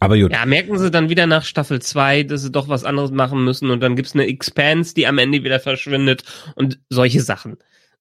Aber 0.00 0.18
gut. 0.18 0.32
Ja, 0.32 0.44
merken 0.46 0.78
sie 0.78 0.90
dann 0.90 1.08
wieder 1.08 1.26
nach 1.26 1.44
Staffel 1.44 1.80
2, 1.80 2.24
dass 2.24 2.42
sie 2.42 2.50
doch 2.50 2.68
was 2.68 2.84
anderes 2.84 3.10
machen 3.10 3.44
müssen 3.44 3.70
und 3.70 3.80
dann 3.80 3.96
gibt's 3.96 4.14
eine 4.14 4.26
Expanse, 4.26 4.94
die 4.94 5.06
am 5.06 5.18
Ende 5.18 5.44
wieder 5.44 5.60
verschwindet 5.60 6.24
und 6.54 6.78
solche 6.90 7.20
Sachen. 7.20 7.56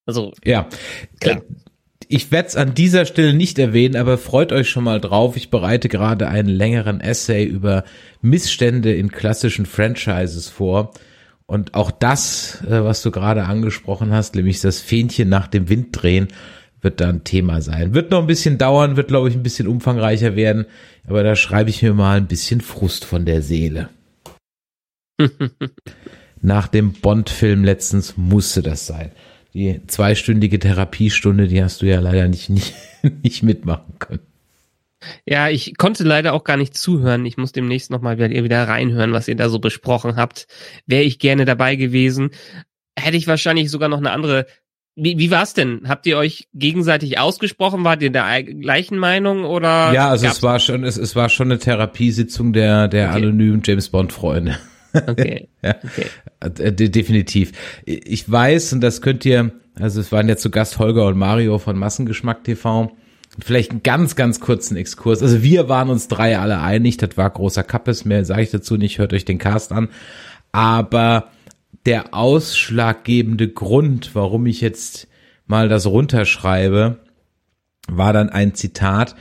Also 0.06 0.34
ja, 0.43 0.68
klar. 1.20 1.38
Äh, 1.38 1.41
ich 2.08 2.32
werde 2.32 2.47
es 2.47 2.56
an 2.56 2.76
dieser 2.76 3.06
Stelle 3.06 3.34
nicht 3.34 3.58
erwähnen, 3.58 3.95
aber 3.95 4.18
freut 4.18 4.51
euch 4.51 4.70
schon 4.70 4.84
mal 4.84 5.01
drauf. 5.01 5.36
Ich 5.36 5.49
bereite 5.49 5.89
gerade 5.89 6.28
einen 6.28 6.49
längeren 6.49 7.01
Essay 7.01 7.43
über 7.43 7.86
Missstände 8.22 8.93
in 8.93 9.12
klassischen 9.12 9.66
Franchises 9.66 10.47
vor. 10.49 10.91
Und 11.45 11.74
auch 11.74 11.91
das, 11.91 12.62
äh, 12.66 12.84
was 12.84 13.01
du 13.01 13.12
gerade 13.12 13.45
angesprochen 13.45 14.12
hast, 14.12 14.36
nämlich 14.36 14.62
das 14.62 14.80
Fähnchen 14.80 15.30
nach 15.30 15.47
dem 15.47 15.70
Wind 15.70 15.88
drehen, 15.91 16.28
wird 16.82 17.01
da 17.01 17.10
ein 17.10 17.24
Thema 17.24 17.62
sein. 17.62 17.93
Wird 17.93 18.12
noch 18.12 18.20
ein 18.20 18.28
bisschen 18.28 18.58
dauern, 18.58 18.95
wird, 18.95 19.08
glaube 19.08 19.30
ich, 19.30 19.36
ein 19.36 19.43
bisschen 19.43 19.68
umfangreicher 19.68 20.36
werden, 20.36 20.66
aber 21.08 21.24
da 21.24 21.36
schreibe 21.36 21.70
ich 21.70 21.82
mir 21.82 21.93
mal 21.93 22.18
ein 22.18 22.28
bisschen 22.28 22.62
Frust 22.62 23.06
von 23.06 23.26
der 23.26 23.41
Seele. 23.41 23.89
Nach 26.41 26.68
dem 26.68 26.91
Bond-Film 26.93 27.64
letztens 27.64 28.18
musste 28.18 28.62
das 28.62 28.86
sein 28.86 29.12
die 29.54 29.82
zweistündige 29.88 30.60
Therapiestunde, 30.60 31.47
die 31.47 31.64
hast 31.64 31.82
du 31.82 31.86
ja 31.86 31.99
leider 31.99 32.28
nicht, 32.28 32.49
nicht, 32.49 32.74
nicht 33.24 33.43
mitmachen 33.43 33.99
können. 33.99 34.22
Ja, 35.26 35.49
ich 35.49 35.78
konnte 35.78 36.04
leider 36.04 36.34
auch 36.34 36.43
gar 36.43 36.58
nicht 36.58 36.76
zuhören. 36.76 37.26
Ich 37.26 37.38
muss 37.38 37.51
demnächst 37.51 37.91
nochmal 37.91 38.18
wieder, 38.18 38.30
wieder 38.30 38.68
reinhören, 38.68 39.12
was 39.12 39.28
ihr 39.28 39.36
da 39.36 39.49
so 39.49 39.60
besprochen 39.60 40.16
habt. 40.16 40.47
Wäre 40.86 41.04
ich 41.04 41.20
gerne 41.20 41.45
dabei 41.45 41.76
gewesen. 41.76 42.32
Hätte 42.97 43.18
ich 43.18 43.28
wahrscheinlich 43.28 43.70
sogar 43.70 43.89
noch 43.89 43.97
eine 43.97 44.12
andere. 44.12 44.45
Wie, 44.95 45.18
wie 45.18 45.32
war's 45.32 45.54
denn? 45.54 45.82
Habt 45.88 46.06
ihr 46.06 46.18
euch 46.18 46.47
gegenseitig 46.54 47.20
ausgesprochen? 47.20 47.84
Wart 47.84 48.01
ihr 48.01 48.12
der 48.12 48.43
gleichen 48.43 48.97
Meinung 48.97 49.43
oder? 49.43 49.91
Ja, 49.91 50.10
also 50.10 50.28
es 50.28 50.43
war 50.43 50.60
schon, 50.60 50.84
es, 50.84 50.97
es 50.97 51.16
war 51.16 51.30
schon 51.30 51.51
eine 51.51 51.60
Therapiesitzung 51.60 52.54
der, 52.54 52.88
der 52.88 53.10
okay. 53.10 53.18
anonymen 53.18 53.62
James 53.66 53.89
Bond 53.89 54.14
Freunde. 54.14 54.58
Okay. 54.94 55.50
ja, 55.64 55.76
okay. 55.84 56.06
Äh, 56.39 56.72
definitiv. 56.72 57.52
Ich 57.86 58.30
weiß, 58.32 58.74
und 58.74 58.82
das 58.82 59.02
könnt 59.02 59.26
ihr, 59.26 59.52
also 59.80 60.00
es 60.00 60.12
waren 60.12 60.30
ja 60.30 60.38
zu 60.38 60.50
Gast 60.50 60.80
Holger 60.80 61.08
und 61.08 61.18
Mario 61.18 61.58
von 61.58 61.78
Massengeschmack 61.78 62.44
TV. 62.44 62.91
Vielleicht 63.39 63.72
einen 63.72 63.82
ganz, 63.82 64.16
ganz 64.16 64.39
kurzen 64.39 64.78
Exkurs. 64.78 65.24
Also 65.24 65.41
wir 65.41 65.68
waren 65.68 65.89
uns 65.89 66.08
drei 66.08 66.38
alle 66.38 66.60
einig, 66.60 66.98
das 66.98 67.18
war 67.18 67.30
großer 67.30 67.64
Kappes, 67.64 68.06
mehr 68.06 68.26
sage 68.26 68.44
ich 68.44 68.52
dazu 68.52 68.78
nicht, 68.78 69.00
hört 69.00 69.14
euch 69.14 69.26
den 69.26 69.39
Cast 69.39 69.72
an. 69.72 69.89
Aber 70.52 71.30
der 71.88 72.14
ausschlaggebende 72.14 73.50
Grund, 73.50 74.12
warum 74.14 74.46
ich 74.46 74.62
jetzt 74.62 75.08
mal 75.48 75.68
das 75.68 75.88
runterschreibe, 75.88 77.00
war 77.88 78.14
dann 78.14 78.30
ein 78.30 78.54
Zitat 78.54 79.16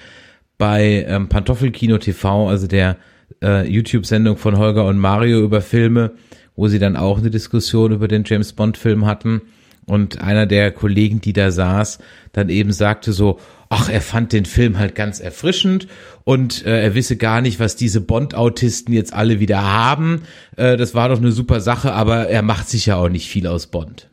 bei 0.59 1.05
ähm, 1.09 1.29
Pantoffelkino 1.29 1.99
TV, 1.99 2.49
also 2.49 2.66
der 2.66 2.99
äh, 3.43 3.66
YouTube-Sendung 3.68 4.37
von 4.37 4.59
Holger 4.59 4.87
und 4.87 4.99
Mario 4.99 5.41
über 5.41 5.61
Filme, 5.61 6.12
wo 6.57 6.68
sie 6.68 6.78
dann 6.78 6.97
auch 6.97 7.18
eine 7.18 7.30
Diskussion 7.30 7.93
über 7.93 8.09
den 8.09 8.24
James 8.24 8.53
Bond-Film 8.53 9.07
hatten. 9.07 9.43
Und 9.85 10.20
einer 10.20 10.47
der 10.47 10.70
Kollegen, 10.70 11.20
die 11.20 11.33
da 11.33 11.51
saß, 11.51 11.99
dann 12.33 12.49
eben 12.49 12.72
sagte 12.72 13.12
so, 13.12 13.41
ach, 13.68 13.89
er 13.89 14.01
fand 14.01 14.33
den 14.33 14.45
Film 14.45 14.78
halt 14.78 14.95
ganz 14.95 15.18
erfrischend 15.18 15.89
und 16.24 16.64
äh, 16.66 16.83
er 16.83 16.95
wisse 16.95 17.16
gar 17.16 17.41
nicht, 17.41 17.59
was 17.59 17.74
diese 17.74 18.01
Bond-Autisten 18.01 18.93
jetzt 18.93 19.12
alle 19.12 19.41
wieder 19.41 19.62
haben. 19.62 20.22
Äh, 20.57 20.76
das 20.76 20.95
war 20.95 21.09
doch 21.09 21.18
eine 21.18 21.33
super 21.33 21.61
Sache, 21.61 21.93
aber 21.95 22.28
er 22.28 22.43
macht 22.43 22.68
sich 22.68 22.87
ja 22.87 22.97
auch 22.97 23.09
nicht 23.09 23.28
viel 23.28 23.47
aus 23.47 23.66
Bond. 23.66 24.09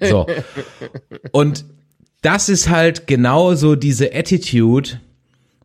So. 0.00 0.26
Und 1.32 1.64
das 2.22 2.48
ist 2.48 2.68
halt 2.68 3.06
genau 3.06 3.54
so 3.54 3.74
diese 3.74 4.14
Attitude, 4.14 5.00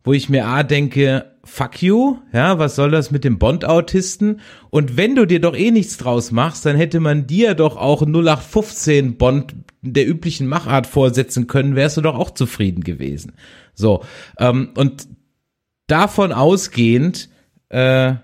wo 0.02 0.12
ich 0.12 0.28
mir 0.28 0.46
A 0.46 0.62
denke, 0.62 1.26
fuck 1.44 1.82
you, 1.82 2.18
ja, 2.32 2.58
was 2.58 2.76
soll 2.76 2.90
das 2.90 3.10
mit 3.10 3.24
dem 3.24 3.38
Bond-Autisten? 3.38 4.40
Und 4.70 4.96
wenn 4.96 5.14
du 5.14 5.26
dir 5.26 5.40
doch 5.40 5.54
eh 5.54 5.70
nichts 5.70 5.96
draus 5.96 6.30
machst, 6.30 6.66
dann 6.66 6.76
hätte 6.76 7.00
man 7.00 7.26
dir 7.26 7.54
doch 7.54 7.76
auch 7.76 8.02
0815 8.02 9.16
Bond 9.16 9.54
der 9.82 10.08
üblichen 10.08 10.46
Machart 10.46 10.86
vorsetzen 10.86 11.46
können, 11.46 11.76
wärst 11.76 11.96
du 11.96 12.00
doch 12.00 12.14
auch 12.14 12.30
zufrieden 12.30 12.82
gewesen. 12.82 13.32
So, 13.74 14.02
ähm, 14.38 14.70
und 14.76 15.08
davon 15.86 16.32
ausgehend, 16.32 17.28
äh, 17.68 18.14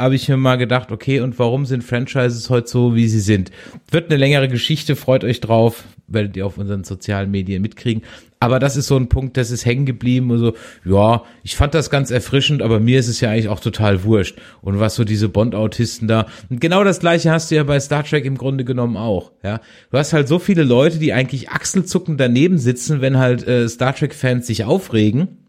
habe 0.00 0.14
ich 0.14 0.28
mir 0.28 0.38
mal 0.38 0.56
gedacht, 0.56 0.92
okay, 0.92 1.20
und 1.20 1.38
warum 1.38 1.66
sind 1.66 1.84
Franchises 1.84 2.48
heute 2.48 2.68
so, 2.68 2.94
wie 2.94 3.06
sie 3.06 3.20
sind? 3.20 3.50
Wird 3.90 4.10
eine 4.10 4.16
längere 4.18 4.48
Geschichte, 4.48 4.96
freut 4.96 5.24
euch 5.24 5.40
drauf, 5.40 5.84
werdet 6.06 6.36
ihr 6.36 6.46
auf 6.46 6.56
unseren 6.56 6.84
sozialen 6.84 7.30
Medien 7.30 7.60
mitkriegen. 7.60 8.02
Aber 8.40 8.58
das 8.58 8.76
ist 8.76 8.86
so 8.86 8.96
ein 8.96 9.10
Punkt, 9.10 9.36
das 9.36 9.50
ist 9.50 9.66
hängen 9.66 9.84
geblieben. 9.84 10.32
Also, 10.32 10.54
ja, 10.86 11.24
ich 11.42 11.56
fand 11.56 11.74
das 11.74 11.90
ganz 11.90 12.10
erfrischend, 12.10 12.62
aber 12.62 12.80
mir 12.80 12.98
ist 12.98 13.08
es 13.08 13.20
ja 13.20 13.30
eigentlich 13.30 13.48
auch 13.48 13.60
total 13.60 14.02
wurscht. 14.04 14.38
Und 14.62 14.80
was 14.80 14.94
so 14.94 15.04
diese 15.04 15.28
Bond-Autisten 15.28 16.08
da. 16.08 16.26
Und 16.48 16.62
genau 16.62 16.82
das 16.82 17.00
gleiche 17.00 17.30
hast 17.30 17.50
du 17.50 17.56
ja 17.56 17.64
bei 17.64 17.78
Star 17.78 18.02
Trek 18.02 18.24
im 18.24 18.38
Grunde 18.38 18.64
genommen 18.64 18.96
auch. 18.96 19.32
Ja, 19.44 19.60
du 19.90 19.98
hast 19.98 20.14
halt 20.14 20.26
so 20.26 20.38
viele 20.38 20.64
Leute, 20.64 20.98
die 20.98 21.12
eigentlich 21.12 21.50
achselzuckend 21.50 22.18
daneben 22.18 22.56
sitzen, 22.56 23.02
wenn 23.02 23.18
halt 23.18 23.46
äh, 23.46 23.68
Star 23.68 23.94
Trek-Fans 23.94 24.46
sich 24.46 24.64
aufregen 24.64 25.39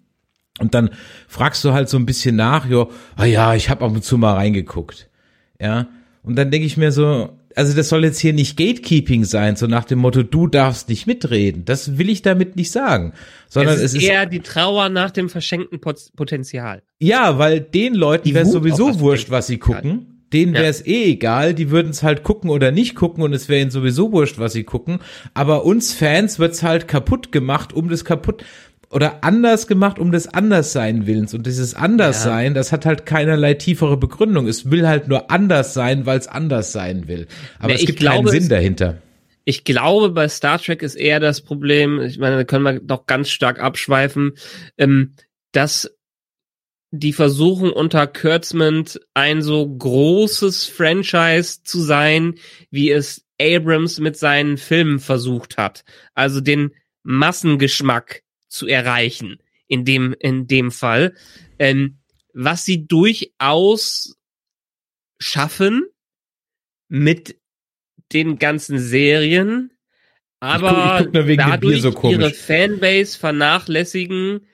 und 0.62 0.74
dann 0.74 0.92
fragst 1.28 1.64
du 1.66 1.74
halt 1.74 1.90
so 1.90 1.98
ein 1.98 2.06
bisschen 2.06 2.36
nach, 2.36 2.68
jo, 2.68 2.90
ah 3.16 3.26
ja, 3.26 3.56
ich 3.56 3.70
habe 3.70 3.84
ab 3.84 3.92
und 3.92 4.04
zu 4.04 4.18
mal 4.18 4.36
reingeguckt. 4.36 5.10
Ja. 5.60 5.88
Und 6.24 6.36
dann 6.36 6.52
denke 6.52 6.66
ich 6.68 6.78
mir 6.78 6.92
so, 6.92 7.38
also 7.56 7.76
das 7.76 7.90
soll 7.90 8.04
jetzt 8.04 8.20
hier 8.20 8.34
nicht 8.34 8.58
Gatekeeping 8.58 9.26
sein, 9.26 9.56
so 9.56 9.68
nach 9.68 9.86
dem 9.86 10.00
Motto, 10.00 10.24
du 10.24 10.48
darfst 10.48 10.90
nicht 10.90 11.08
mitreden. 11.08 11.66
Das 11.66 11.98
will 11.98 12.10
ich 12.10 12.22
damit 12.22 12.56
nicht 12.56 12.72
sagen. 12.72 13.14
Sondern 13.50 13.76
es 13.76 13.82
ist, 13.82 13.96
es 13.96 14.04
ist 14.04 14.10
eher 14.10 14.26
die 14.26 14.40
Trauer 14.40 14.90
nach 14.90 15.12
dem 15.12 15.30
verschenkten 15.30 15.82
Pot 15.82 15.98
Potenzial. 16.16 16.84
Ja, 17.00 17.38
weil 17.38 17.60
den 17.60 17.94
Leuten 17.94 18.24
Die 18.28 18.34
wäre 18.34 18.46
es 18.46 18.52
sowieso 18.52 19.00
wurscht, 19.00 19.30
was 19.30 19.48
sie 19.48 19.58
gucken. 19.58 20.08
Denen 20.32 20.54
Ja. 20.54 20.62
wäre 20.62 20.70
es 20.70 20.86
eh 20.86 21.12
egal, 21.12 21.54
die 21.54 21.72
würden 21.72 21.90
es 21.90 22.04
halt 22.04 22.24
gucken 22.24 22.50
oder 22.50 22.72
nicht 22.72 22.96
gucken 22.96 23.22
und 23.22 23.34
es 23.34 23.50
wäre 23.50 23.62
ihnen 23.62 23.72
sowieso 23.72 24.14
wurscht, 24.14 24.40
was 24.40 24.54
sie 24.54 24.64
gucken. 24.64 25.00
Aber 25.34 25.66
uns 25.66 25.94
Fans 25.94 26.40
wird's 26.40 26.64
halt 26.64 26.88
kaputt 26.88 27.34
gemacht, 27.34 27.74
um 27.74 27.90
das 27.90 28.06
kaputt 28.06 28.46
oder 28.92 29.24
anders 29.24 29.68
gemacht, 29.68 30.00
um 30.00 30.12
des 30.12 30.28
Anderssein 30.28 31.08
willens. 31.08 31.34
Und 31.34 31.48
dieses 31.48 31.74
Anderssein, 31.74 32.54
das 32.54 32.72
hat 32.72 32.86
halt 32.86 33.06
keinerlei 33.06 33.54
tiefere 33.54 33.98
Begründung. 33.98 34.48
Es 34.48 34.70
will 34.70 34.88
halt 34.88 35.08
nur 35.08 35.32
anders 35.32 35.74
sein, 35.74 36.06
weil 36.06 36.20
es 36.20 36.28
anders 36.28 36.72
sein 36.72 37.08
will. 37.08 37.28
Aber 37.60 37.70
Ja, 37.70 37.76
es 37.76 37.86
gibt 37.86 38.00
glaube, 38.00 38.30
keinen 38.30 38.42
Sinn 38.42 38.50
dahinter. 38.50 39.02
Ich 39.46 39.64
glaube, 39.64 40.10
bei 40.10 40.28
Star 40.28 40.60
Trek 40.60 40.84
ist 40.84 40.96
eher 40.96 41.20
das 41.20 41.42
Problem, 41.42 42.00
ich 42.02 42.20
meine, 42.20 42.36
da 42.36 42.44
können 42.44 42.64
wir 42.64 42.80
doch 42.80 43.08
ganz 43.08 43.30
stark 43.30 43.60
abschweifen, 43.60 44.34
ähm, 44.78 45.14
dass 45.52 45.90
die 46.92 47.14
versuchen 47.14 47.72
unter 47.72 48.06
Kurtzman 48.06 48.84
ein 49.14 49.42
so 49.42 49.68
großes 49.68 50.66
Franchise 50.66 51.64
zu 51.64 51.80
sein, 51.80 52.36
wie 52.70 52.92
es 52.92 53.26
Abrams 53.42 54.00
mit 54.00 54.18
seinen 54.18 54.58
Filmen 54.58 55.00
versucht 55.00 55.58
hat. 55.58 55.84
Also 56.14 56.42
den 56.42 56.72
Massengeschmack 57.04 58.22
zu 58.52 58.68
erreichen, 58.68 59.40
in 59.68 59.86
dem, 59.86 60.14
in 60.20 60.48
dem 60.48 60.72
Fall. 60.72 61.16
Ähm, 61.58 62.00
was 62.34 62.66
sie 62.66 62.86
durchaus 62.88 64.18
schaffen 65.20 65.86
mit 66.88 67.38
den 68.14 68.40
ganzen 68.40 68.80
Serien, 68.80 69.72
aber 70.40 70.98
ich 70.98 71.06
guck 71.06 71.14
dem 71.14 71.26
Bier 71.26 71.38
dadurch 71.38 71.82
so 71.82 72.10
ihre 72.10 72.32
Fanbase 72.32 73.18
vernachlässigen, 73.18 74.48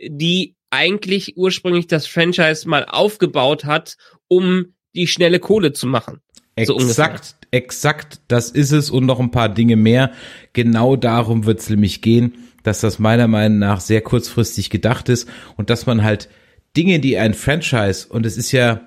die 0.00 0.56
eigentlich 0.70 1.36
ursprünglich 1.36 1.86
das 1.86 2.06
Franchise 2.06 2.68
mal 2.68 2.84
aufgebaut 2.84 3.64
hat, 3.64 3.96
um 4.28 4.74
die 4.94 5.06
schnelle 5.06 5.40
Kohle 5.40 5.72
zu 5.72 5.86
machen. 5.86 6.20
So. 6.62 6.78
Exakt, 6.78 7.36
exakt, 7.50 8.20
das 8.28 8.50
ist 8.50 8.72
es 8.72 8.90
und 8.90 9.06
noch 9.06 9.18
ein 9.18 9.30
paar 9.30 9.48
Dinge 9.48 9.76
mehr. 9.76 10.12
Genau 10.52 10.94
darum 10.94 11.46
wird 11.46 11.60
es 11.60 11.70
nämlich 11.70 12.02
gehen, 12.02 12.34
dass 12.62 12.80
das 12.80 12.98
meiner 12.98 13.28
Meinung 13.28 13.58
nach 13.58 13.80
sehr 13.80 14.00
kurzfristig 14.00 14.70
gedacht 14.70 15.08
ist 15.08 15.28
und 15.56 15.70
dass 15.70 15.86
man 15.86 16.02
halt 16.02 16.28
Dinge, 16.76 17.00
die 17.00 17.18
ein 17.18 17.34
Franchise, 17.34 18.06
und 18.08 18.26
es 18.26 18.36
ist 18.36 18.52
ja, 18.52 18.82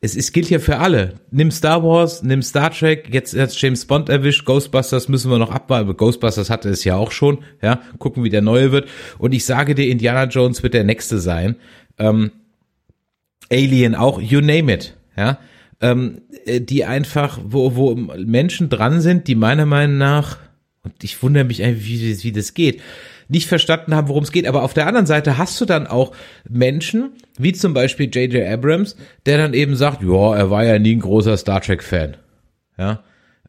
es 0.00 0.14
ist, 0.14 0.32
gilt 0.32 0.50
ja 0.50 0.58
für 0.58 0.78
alle. 0.78 1.14
Nimm 1.30 1.50
Star 1.50 1.82
Wars, 1.82 2.22
nimm 2.22 2.42
Star 2.42 2.70
Trek, 2.70 3.08
jetzt 3.12 3.36
hat 3.36 3.60
James 3.60 3.84
Bond 3.86 4.08
erwischt, 4.08 4.44
Ghostbusters 4.44 5.08
müssen 5.08 5.30
wir 5.30 5.38
noch 5.38 5.50
abwarten, 5.50 5.96
Ghostbusters 5.96 6.50
hatte 6.50 6.68
es 6.68 6.84
ja 6.84 6.96
auch 6.96 7.10
schon, 7.10 7.38
ja, 7.62 7.80
gucken, 7.98 8.22
wie 8.22 8.30
der 8.30 8.42
neue 8.42 8.70
wird. 8.72 8.88
Und 9.18 9.32
ich 9.32 9.44
sage 9.44 9.74
dir, 9.74 9.88
Indiana 9.88 10.24
Jones 10.24 10.62
wird 10.62 10.74
der 10.74 10.84
nächste 10.84 11.18
sein. 11.18 11.56
Ähm, 11.98 12.30
Alien 13.50 13.94
auch, 13.94 14.20
you 14.20 14.40
name 14.40 14.72
it, 14.72 14.96
ja, 15.16 15.38
ähm, 15.80 16.22
äh, 16.44 16.60
die 16.60 16.84
einfach, 16.84 17.38
wo, 17.44 17.74
wo 17.74 17.94
Menschen 17.94 18.68
dran 18.68 19.00
sind, 19.00 19.28
die 19.28 19.34
meiner 19.34 19.66
Meinung 19.66 19.98
nach, 19.98 20.38
und 20.86 21.04
ich 21.04 21.22
wundere 21.22 21.44
mich 21.44 21.62
eigentlich, 21.62 21.86
wie, 21.86 22.10
das- 22.12 22.24
wie 22.24 22.32
das 22.32 22.54
geht, 22.54 22.80
nicht 23.28 23.48
verstanden 23.48 23.94
haben, 23.94 24.08
worum 24.08 24.22
es 24.24 24.32
geht. 24.32 24.46
Aber 24.46 24.62
auf 24.62 24.72
der 24.74 24.86
anderen 24.86 25.06
Seite 25.06 25.36
hast 25.36 25.60
du 25.60 25.64
dann 25.64 25.86
auch 25.86 26.12
Menschen, 26.48 27.10
wie 27.38 27.52
zum 27.52 27.74
Beispiel 27.74 28.06
J.J. 28.06 28.46
Abrams, 28.48 28.96
der 29.26 29.38
dann 29.38 29.52
eben 29.54 29.74
sagt, 29.76 30.02
ja, 30.02 30.36
er 30.36 30.50
war 30.50 30.64
ja 30.64 30.78
nie 30.78 30.94
ein 30.96 31.00
großer 31.00 31.36
Star 31.36 31.60
Trek-Fan. 31.60 32.16
Ja, 32.78 33.02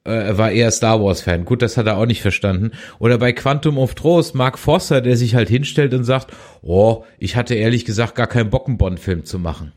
äh, 0.04 0.12
er 0.12 0.38
war 0.38 0.52
eher 0.52 0.72
Star 0.72 1.02
Wars-Fan. 1.04 1.46
Gut, 1.46 1.62
das 1.62 1.78
hat 1.78 1.86
er 1.86 1.98
auch 1.98 2.06
nicht 2.08 2.22
verstanden. 2.22 2.72
Oder 2.98 3.18
bei 3.20 3.34
Quantum 3.34 3.78
of 3.78 3.94
Trost, 3.94 4.34
Mark 4.36 4.58
Forster, 4.58 5.02
der 5.02 5.16
sich 5.18 5.36
halt 5.36 5.50
hinstellt 5.50 5.94
und 5.94 6.06
sagt, 6.06 6.32
oh, 6.64 7.04
ich 7.20 7.36
hatte 7.36 7.54
ehrlich 7.56 7.86
gesagt 7.86 8.16
gar 8.16 8.28
keinen 8.28 8.50
Bock, 8.50 8.68
einen 8.68 8.78
Bond-Film 8.78 9.26
zu 9.26 9.38
machen. 9.38 9.74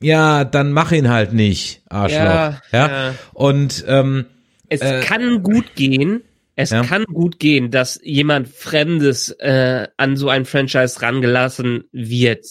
Ja, 0.00 0.44
dann 0.44 0.72
mach 0.72 0.92
ihn 0.92 1.08
halt 1.08 1.32
nicht, 1.32 1.82
Arschloch. 1.88 2.18
Ja, 2.18 2.60
Ja, 2.70 2.88
ja. 2.88 3.14
Und 3.32 3.84
ähm, 3.88 4.26
Es 4.68 4.82
Äh, 4.82 5.00
kann 5.00 5.42
gut 5.42 5.74
gehen. 5.74 6.22
Es 6.56 6.70
Ja. 6.70 6.82
kann 6.82 7.04
gut 7.04 7.38
gehen, 7.38 7.70
dass 7.70 8.00
jemand 8.02 8.48
Fremdes 8.48 9.30
äh, 9.38 9.86
an 9.98 10.16
so 10.16 10.28
ein 10.30 10.46
Franchise 10.46 11.00
rangelassen 11.02 11.84
wird. 11.92 12.46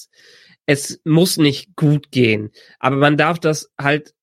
Es 0.67 1.01
muss 1.03 1.37
nicht 1.37 1.75
gut 1.75 2.11
gehen, 2.11 2.51
aber 2.79 2.95
man 2.95 3.17
darf 3.17 3.39
das 3.39 3.71
halt, 3.79 4.13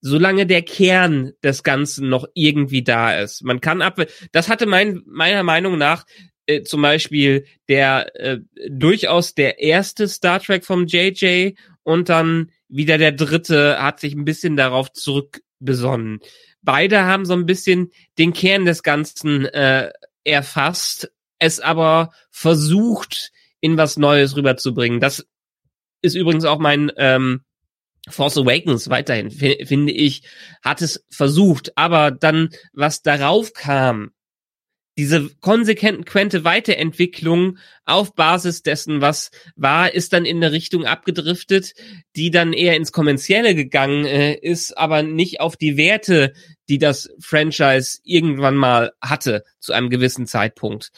solange 0.00 0.46
der 0.46 0.62
Kern 0.62 1.32
des 1.42 1.62
Ganzen 1.62 2.08
noch 2.08 2.26
irgendwie 2.34 2.82
da 2.84 3.18
ist. 3.18 3.42
Man 3.42 3.60
kann 3.60 3.82
ab, 3.82 4.00
das 4.32 4.48
hatte 4.48 4.66
mein, 4.66 5.02
meiner 5.06 5.42
Meinung 5.42 5.78
nach 5.78 6.04
äh, 6.46 6.62
zum 6.62 6.82
Beispiel 6.82 7.46
der 7.68 8.14
äh, 8.16 8.38
durchaus 8.68 9.34
der 9.34 9.60
erste 9.60 10.08
Star 10.08 10.40
Trek 10.40 10.64
vom 10.64 10.86
JJ 10.86 11.52
und 11.82 12.08
dann 12.08 12.50
wieder 12.68 12.98
der 12.98 13.12
dritte 13.12 13.82
hat 13.82 13.98
sich 14.00 14.14
ein 14.14 14.24
bisschen 14.24 14.56
darauf 14.56 14.92
zurückbesonnen. 14.92 16.20
Beide 16.62 17.04
haben 17.04 17.24
so 17.24 17.34
ein 17.34 17.46
bisschen 17.46 17.92
den 18.18 18.32
Kern 18.32 18.64
des 18.64 18.82
Ganzen 18.82 19.46
äh, 19.46 19.90
erfasst, 20.24 21.10
es 21.38 21.60
aber 21.60 22.10
versucht, 22.30 23.30
in 23.60 23.76
was 23.76 23.96
Neues 23.96 24.36
rüberzubringen. 24.36 25.00
Das 25.00 25.26
ist 26.02 26.14
übrigens 26.14 26.44
auch 26.44 26.58
mein 26.58 26.92
ähm, 26.96 27.42
Force 28.08 28.38
Awakens 28.38 28.88
weiterhin, 28.88 29.30
fi- 29.30 29.64
finde 29.66 29.92
ich, 29.92 30.22
hat 30.62 30.82
es 30.82 31.04
versucht, 31.10 31.76
aber 31.76 32.10
dann, 32.10 32.50
was 32.72 33.02
darauf 33.02 33.52
kam, 33.52 34.12
diese 34.98 35.30
konsequente 35.40 36.42
Weiterentwicklung 36.42 37.58
auf 37.84 38.16
Basis 38.16 38.64
dessen, 38.64 39.00
was 39.00 39.30
war, 39.54 39.94
ist 39.94 40.12
dann 40.12 40.24
in 40.24 40.38
eine 40.38 40.50
Richtung 40.50 40.86
abgedriftet, 40.86 41.74
die 42.16 42.32
dann 42.32 42.52
eher 42.52 42.74
ins 42.74 42.90
Kommerzielle 42.90 43.54
gegangen 43.54 44.04
äh, 44.04 44.34
ist, 44.34 44.76
aber 44.76 45.04
nicht 45.04 45.40
auf 45.40 45.56
die 45.56 45.76
Werte, 45.76 46.32
die 46.68 46.78
das 46.78 47.10
Franchise 47.20 48.00
irgendwann 48.02 48.56
mal 48.56 48.92
hatte 49.00 49.44
zu 49.60 49.72
einem 49.72 49.88
gewissen 49.88 50.26
Zeitpunkt. 50.26 50.90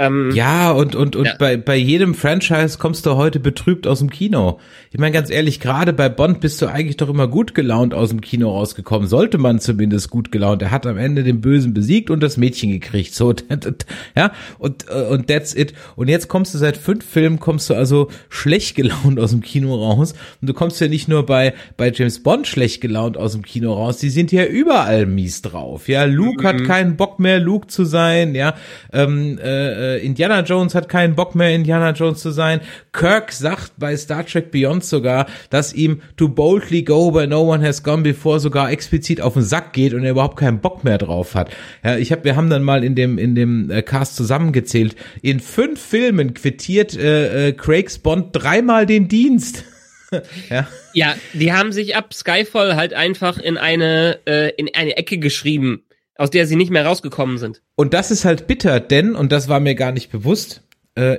Ähm, 0.00 0.30
Ja, 0.34 0.70
und, 0.72 0.94
und, 0.94 1.14
und 1.14 1.26
Ja. 1.26 1.34
bei, 1.38 1.56
bei 1.58 1.76
jedem 1.76 2.14
Franchise 2.14 2.78
kommst 2.78 3.04
du 3.04 3.16
heute 3.16 3.38
betrübt 3.38 3.86
aus 3.86 3.98
dem 3.98 4.08
Kino. 4.08 4.58
Ich 4.90 4.98
meine, 4.98 5.12
ganz 5.12 5.28
ehrlich, 5.30 5.60
gerade 5.60 5.92
bei 5.92 6.08
Bond 6.08 6.40
bist 6.40 6.60
du 6.62 6.66
eigentlich 6.66 6.96
doch 6.96 7.10
immer 7.10 7.28
gut 7.28 7.54
gelaunt 7.54 7.92
aus 7.92 8.08
dem 8.08 8.22
Kino 8.22 8.50
rausgekommen. 8.50 9.06
Sollte 9.08 9.36
man 9.36 9.60
zumindest 9.60 10.08
gut 10.08 10.32
gelaunt. 10.32 10.62
Er 10.62 10.70
hat 10.70 10.86
am 10.86 10.96
Ende 10.96 11.22
den 11.22 11.42
Bösen 11.42 11.74
besiegt 11.74 12.08
und 12.10 12.20
das 12.22 12.38
Mädchen 12.38 12.70
gekriegt. 12.70 13.14
So, 13.14 13.34
ja, 14.16 14.32
und, 14.58 14.86
äh, 14.88 15.02
und 15.02 15.26
that's 15.28 15.54
it. 15.54 15.74
Und 15.96 16.08
jetzt 16.08 16.28
kommst 16.28 16.54
du 16.54 16.58
seit 16.58 16.78
fünf 16.78 17.04
Filmen, 17.04 17.38
kommst 17.38 17.68
du 17.68 17.74
also 17.74 18.08
schlecht 18.30 18.76
gelaunt 18.76 19.20
aus 19.20 19.32
dem 19.32 19.42
Kino 19.42 19.74
raus. 19.74 20.14
Und 20.40 20.48
du 20.48 20.54
kommst 20.54 20.80
ja 20.80 20.88
nicht 20.88 21.08
nur 21.08 21.26
bei, 21.26 21.52
bei 21.76 21.92
James 21.92 22.22
Bond 22.22 22.46
schlecht 22.46 22.80
gelaunt 22.80 23.18
aus 23.18 23.32
dem 23.32 23.42
Kino 23.42 23.74
raus. 23.74 23.98
Die 23.98 24.08
sind 24.08 24.32
ja 24.32 24.46
überall 24.46 25.04
mies 25.04 25.42
drauf. 25.42 25.88
Ja, 25.88 26.04
Luke 26.04 26.42
hat 26.48 26.64
keinen 26.64 26.96
Bock 26.96 27.18
mehr, 27.18 27.38
Luke 27.38 27.66
zu 27.66 27.84
sein. 27.84 28.34
Ja, 28.34 28.54
ähm, 28.94 29.38
äh, 29.42 29.89
äh, 29.90 29.98
Indiana 29.98 30.42
Jones 30.42 30.74
hat 30.74 30.88
keinen 30.88 31.14
Bock 31.14 31.34
mehr, 31.34 31.54
Indiana 31.54 31.92
Jones 31.92 32.20
zu 32.20 32.30
sein. 32.30 32.60
Kirk 32.92 33.32
sagt 33.32 33.72
bei 33.78 33.96
Star 33.96 34.26
Trek 34.26 34.50
Beyond 34.50 34.84
sogar, 34.84 35.26
dass 35.50 35.72
ihm 35.72 36.02
To 36.16 36.28
Boldly 36.28 36.82
Go 36.82 37.14
Where 37.14 37.26
No 37.26 37.52
One 37.52 37.66
Has 37.66 37.82
Gone 37.82 38.02
Before 38.02 38.40
sogar 38.40 38.70
explizit 38.70 39.20
auf 39.20 39.34
den 39.34 39.42
Sack 39.42 39.72
geht 39.72 39.94
und 39.94 40.04
er 40.04 40.12
überhaupt 40.12 40.38
keinen 40.38 40.60
Bock 40.60 40.84
mehr 40.84 40.98
drauf 40.98 41.34
hat. 41.34 41.50
Ja, 41.84 41.96
ich 41.96 42.12
hab, 42.12 42.24
wir 42.24 42.36
haben 42.36 42.50
dann 42.50 42.62
mal 42.62 42.84
in 42.84 42.94
dem 42.94 43.18
in 43.18 43.34
dem 43.34 43.70
äh, 43.70 43.82
Cast 43.82 44.16
zusammengezählt. 44.16 44.96
In 45.22 45.40
fünf 45.40 45.80
Filmen 45.80 46.34
quittiert 46.34 46.96
äh, 46.96 47.48
äh, 47.48 47.52
Craigs 47.52 47.98
Bond 47.98 48.28
dreimal 48.32 48.86
den 48.86 49.08
Dienst. 49.08 49.64
ja. 50.50 50.66
Ja, 50.92 51.14
die 51.34 51.52
haben 51.52 51.72
sich 51.72 51.96
ab 51.96 52.12
Skyfall 52.12 52.76
halt 52.76 52.94
einfach 52.94 53.38
in 53.38 53.56
eine 53.56 54.18
äh, 54.26 54.50
in 54.56 54.68
eine 54.74 54.96
Ecke 54.96 55.18
geschrieben, 55.18 55.82
aus 56.20 56.30
der 56.30 56.46
sie 56.46 56.56
nicht 56.56 56.70
mehr 56.70 56.84
rausgekommen 56.84 57.38
sind. 57.38 57.62
Und 57.76 57.94
das 57.94 58.10
ist 58.10 58.26
halt 58.26 58.46
bitter, 58.46 58.78
denn, 58.78 59.14
und 59.14 59.32
das 59.32 59.48
war 59.48 59.58
mir 59.58 59.74
gar 59.74 59.90
nicht 59.90 60.12
bewusst, 60.12 60.62
äh, 60.94 61.16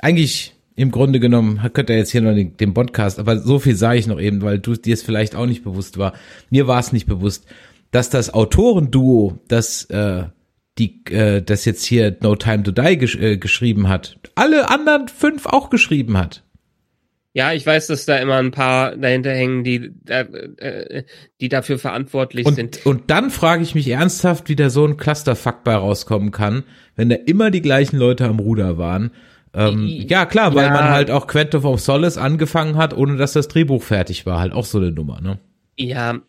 eigentlich, 0.00 0.54
im 0.74 0.90
Grunde 0.90 1.20
genommen, 1.20 1.60
könnt 1.72 1.90
ihr 1.90 1.96
jetzt 1.96 2.10
hier 2.10 2.20
noch 2.20 2.34
den, 2.34 2.56
den 2.56 2.74
Podcast, 2.74 3.20
aber 3.20 3.38
so 3.38 3.60
viel 3.60 3.76
sage 3.76 3.98
ich 3.98 4.06
noch 4.08 4.20
eben, 4.20 4.42
weil 4.42 4.58
du 4.58 4.74
dir 4.74 4.94
es 4.94 5.02
vielleicht 5.02 5.36
auch 5.36 5.46
nicht 5.46 5.62
bewusst 5.62 5.96
war. 5.96 6.14
Mir 6.48 6.66
war 6.66 6.80
es 6.80 6.92
nicht 6.92 7.06
bewusst, 7.06 7.46
dass 7.92 8.10
das 8.10 8.34
Autorenduo, 8.34 9.38
das 9.46 9.84
äh, 9.84 10.24
die 10.78 11.04
äh, 11.10 11.42
das 11.42 11.64
jetzt 11.64 11.84
hier 11.84 12.16
No 12.20 12.34
Time 12.34 12.62
to 12.62 12.72
Die 12.72 12.96
gesch 12.96 13.16
äh, 13.16 13.36
geschrieben 13.36 13.88
hat, 13.88 14.18
alle 14.34 14.70
anderen 14.70 15.08
fünf 15.08 15.46
auch 15.46 15.70
geschrieben 15.70 16.16
hat. 16.16 16.42
Ja, 17.32 17.52
ich 17.52 17.64
weiß, 17.64 17.86
dass 17.86 18.06
da 18.06 18.16
immer 18.16 18.36
ein 18.36 18.50
paar 18.50 18.96
dahinter 18.96 19.30
hängen, 19.30 19.62
die, 19.62 19.92
äh, 20.08 21.04
die 21.40 21.48
dafür 21.48 21.78
verantwortlich 21.78 22.44
und, 22.44 22.54
sind. 22.54 22.84
Und 22.84 23.08
dann 23.10 23.30
frage 23.30 23.62
ich 23.62 23.74
mich 23.76 23.86
ernsthaft, 23.88 24.48
wie 24.48 24.56
da 24.56 24.68
so 24.68 24.84
ein 24.84 24.96
Clusterfuck 24.96 25.62
bei 25.62 25.74
rauskommen 25.76 26.32
kann, 26.32 26.64
wenn 26.96 27.08
da 27.08 27.14
immer 27.14 27.52
die 27.52 27.62
gleichen 27.62 27.98
Leute 27.98 28.24
am 28.24 28.40
Ruder 28.40 28.78
waren. 28.78 29.12
Ähm, 29.54 29.86
ja, 29.86 30.26
klar, 30.26 30.54
weil 30.54 30.66
Ja. 30.66 30.72
man 30.72 30.88
halt 30.90 31.10
auch 31.10 31.26
Quantum 31.28 31.64
of 31.66 31.80
Solace 31.80 32.18
angefangen 32.18 32.76
hat, 32.76 32.96
ohne 32.96 33.16
dass 33.16 33.32
das 33.32 33.46
Drehbuch 33.48 33.82
fertig 33.82 34.26
war. 34.26 34.40
Halt 34.40 34.52
auch 34.52 34.64
so 34.64 34.78
eine 34.78 34.90
Nummer, 34.90 35.20
ne? 35.20 35.38
Ja, 35.76 36.20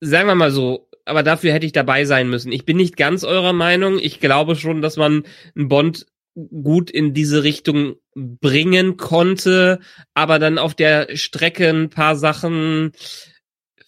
sagen 0.00 0.28
wir 0.28 0.34
mal 0.36 0.50
so, 0.52 0.88
aber 1.04 1.22
dafür 1.24 1.52
hätte 1.52 1.66
ich 1.66 1.72
dabei 1.72 2.04
sein 2.04 2.28
müssen. 2.30 2.52
Ich 2.52 2.64
bin 2.64 2.76
nicht 2.76 2.96
ganz 2.96 3.24
eurer 3.24 3.52
Meinung. 3.52 3.98
Ich 4.00 4.20
glaube 4.20 4.54
schon, 4.56 4.82
dass 4.82 4.96
man 4.96 5.24
einen 5.56 5.68
Bond 5.68 6.06
gut 6.62 6.90
in 6.90 7.14
diese 7.14 7.42
Richtung 7.42 7.96
bringen 8.14 8.96
konnte, 8.96 9.80
aber 10.14 10.38
dann 10.38 10.58
auf 10.58 10.74
der 10.74 11.16
Strecke 11.16 11.68
ein 11.68 11.90
paar 11.90 12.16
Sachen 12.16 12.92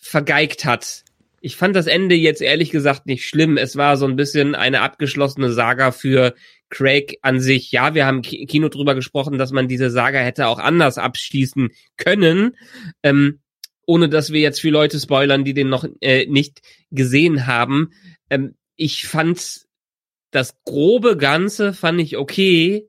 vergeigt 0.01 0.65
hat. 0.65 1.05
Ich 1.41 1.57
fand 1.57 1.75
das 1.75 1.87
Ende 1.87 2.15
jetzt 2.15 2.43
ehrlich 2.43 2.71
gesagt 2.71 3.07
nicht 3.07 3.27
schlimm. 3.27 3.57
Es 3.57 3.77
war 3.77 3.97
so 3.97 4.07
ein 4.07 4.17
bisschen 4.17 4.55
eine 4.55 4.83
abgeschlossene 4.83 5.53
Saga 5.53 5.91
für 5.91 6.35
Craig 6.69 7.19
an 7.23 7.41
sich. 7.41 7.73
Ja, 7.73 7.95
wir 7.95 8.07
haben 8.07 8.23
Kino 8.23 8.69
drüber 8.69 8.95
gesprochen, 8.95 9.39
dass 9.39 9.51
man 9.51 9.69
diese 9.69 9.91
Saga 9.91 10.19
hätte 10.19 10.49
auch 10.49 10.59
anders 10.59 10.99
abschließen 10.99 11.71
können. 11.97 12.57
Ähm, 13.03 13.41
ohne 13.87 14.09
dass 14.09 14.33
wir 14.33 14.41
jetzt 14.41 14.61
für 14.61 14.71
Leute 14.71 15.01
spoilern, 15.01 15.45
die 15.45 15.55
den 15.55 15.69
noch 15.69 15.85
äh, 16.01 16.27
nicht 16.27 16.61
gesehen 16.91 17.47
haben. 17.47 17.91
Ähm, 18.29 18.55
ich 18.77 19.07
fand 19.07 19.67
das 20.31 20.63
grobe 20.65 21.17
Ganze 21.17 21.73
fand 21.73 22.01
ich 22.01 22.17
okay, 22.17 22.89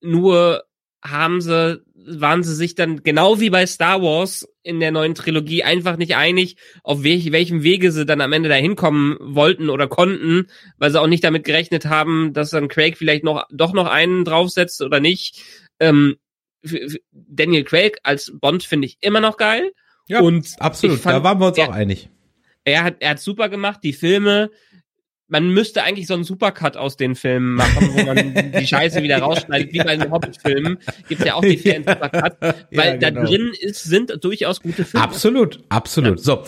nur 0.00 0.64
haben 1.04 1.40
sie, 1.40 1.82
waren 1.94 2.42
sie 2.44 2.54
sich 2.54 2.74
dann 2.74 3.02
genau 3.02 3.40
wie 3.40 3.50
bei 3.50 3.66
Star 3.66 4.02
Wars 4.02 4.48
in 4.62 4.78
der 4.78 4.92
neuen 4.92 5.14
Trilogie 5.16 5.64
einfach 5.64 5.96
nicht 5.96 6.14
einig, 6.14 6.56
auf 6.84 7.02
welch, 7.02 7.32
welchem 7.32 7.62
Wege 7.64 7.90
sie 7.90 8.06
dann 8.06 8.20
am 8.20 8.32
Ende 8.32 8.48
dahin 8.48 8.76
kommen 8.76 9.16
wollten 9.20 9.68
oder 9.68 9.88
konnten, 9.88 10.46
weil 10.78 10.90
sie 10.92 11.00
auch 11.00 11.06
nicht 11.08 11.24
damit 11.24 11.44
gerechnet 11.44 11.86
haben, 11.86 12.32
dass 12.32 12.50
dann 12.50 12.68
Craig 12.68 12.96
vielleicht 12.96 13.24
noch 13.24 13.44
doch 13.50 13.72
noch 13.72 13.86
einen 13.88 14.24
draufsetzt 14.24 14.80
oder 14.82 15.00
nicht. 15.00 15.42
Ähm, 15.80 16.16
Daniel 17.10 17.64
Craig 17.64 17.98
als 18.04 18.32
Bond 18.40 18.62
finde 18.62 18.86
ich 18.86 18.98
immer 19.00 19.20
noch 19.20 19.36
geil. 19.36 19.72
Ja, 20.06 20.20
Und 20.20 20.48
absolut. 20.60 21.00
fand, 21.00 21.16
da 21.16 21.24
waren 21.24 21.40
wir 21.40 21.48
uns 21.48 21.58
er- 21.58 21.68
auch 21.68 21.72
einig. 21.72 22.08
Er 22.64 22.84
hat, 22.84 22.96
er 23.00 23.10
hat 23.10 23.20
super 23.20 23.48
gemacht, 23.48 23.80
die 23.82 23.92
Filme. 23.92 24.50
Man 25.32 25.48
müsste 25.48 25.82
eigentlich 25.82 26.06
so 26.06 26.12
einen 26.12 26.24
Supercut 26.24 26.76
aus 26.76 26.98
den 26.98 27.14
Filmen 27.14 27.54
machen, 27.54 27.88
wo 27.94 28.04
man 28.04 28.52
die 28.52 28.66
Scheiße 28.66 29.02
wieder 29.02 29.16
rausschneidet, 29.20 29.72
wie 29.72 29.78
bei 29.78 29.96
den 29.96 30.10
Hobbit-Filmen. 30.10 30.76
Gibt's 31.08 31.24
ja 31.24 31.36
auch 31.36 31.40
die 31.40 31.56
Fan 31.56 31.84
Supercut, 31.88 32.36
weil 32.70 32.98
da 32.98 33.08
genau. 33.08 33.24
drin 33.24 33.50
ist, 33.58 33.82
sind 33.82 34.12
durchaus 34.22 34.60
gute 34.60 34.84
Filme. 34.84 35.02
Absolut, 35.02 35.60
absolut. 35.70 36.20
So, 36.20 36.42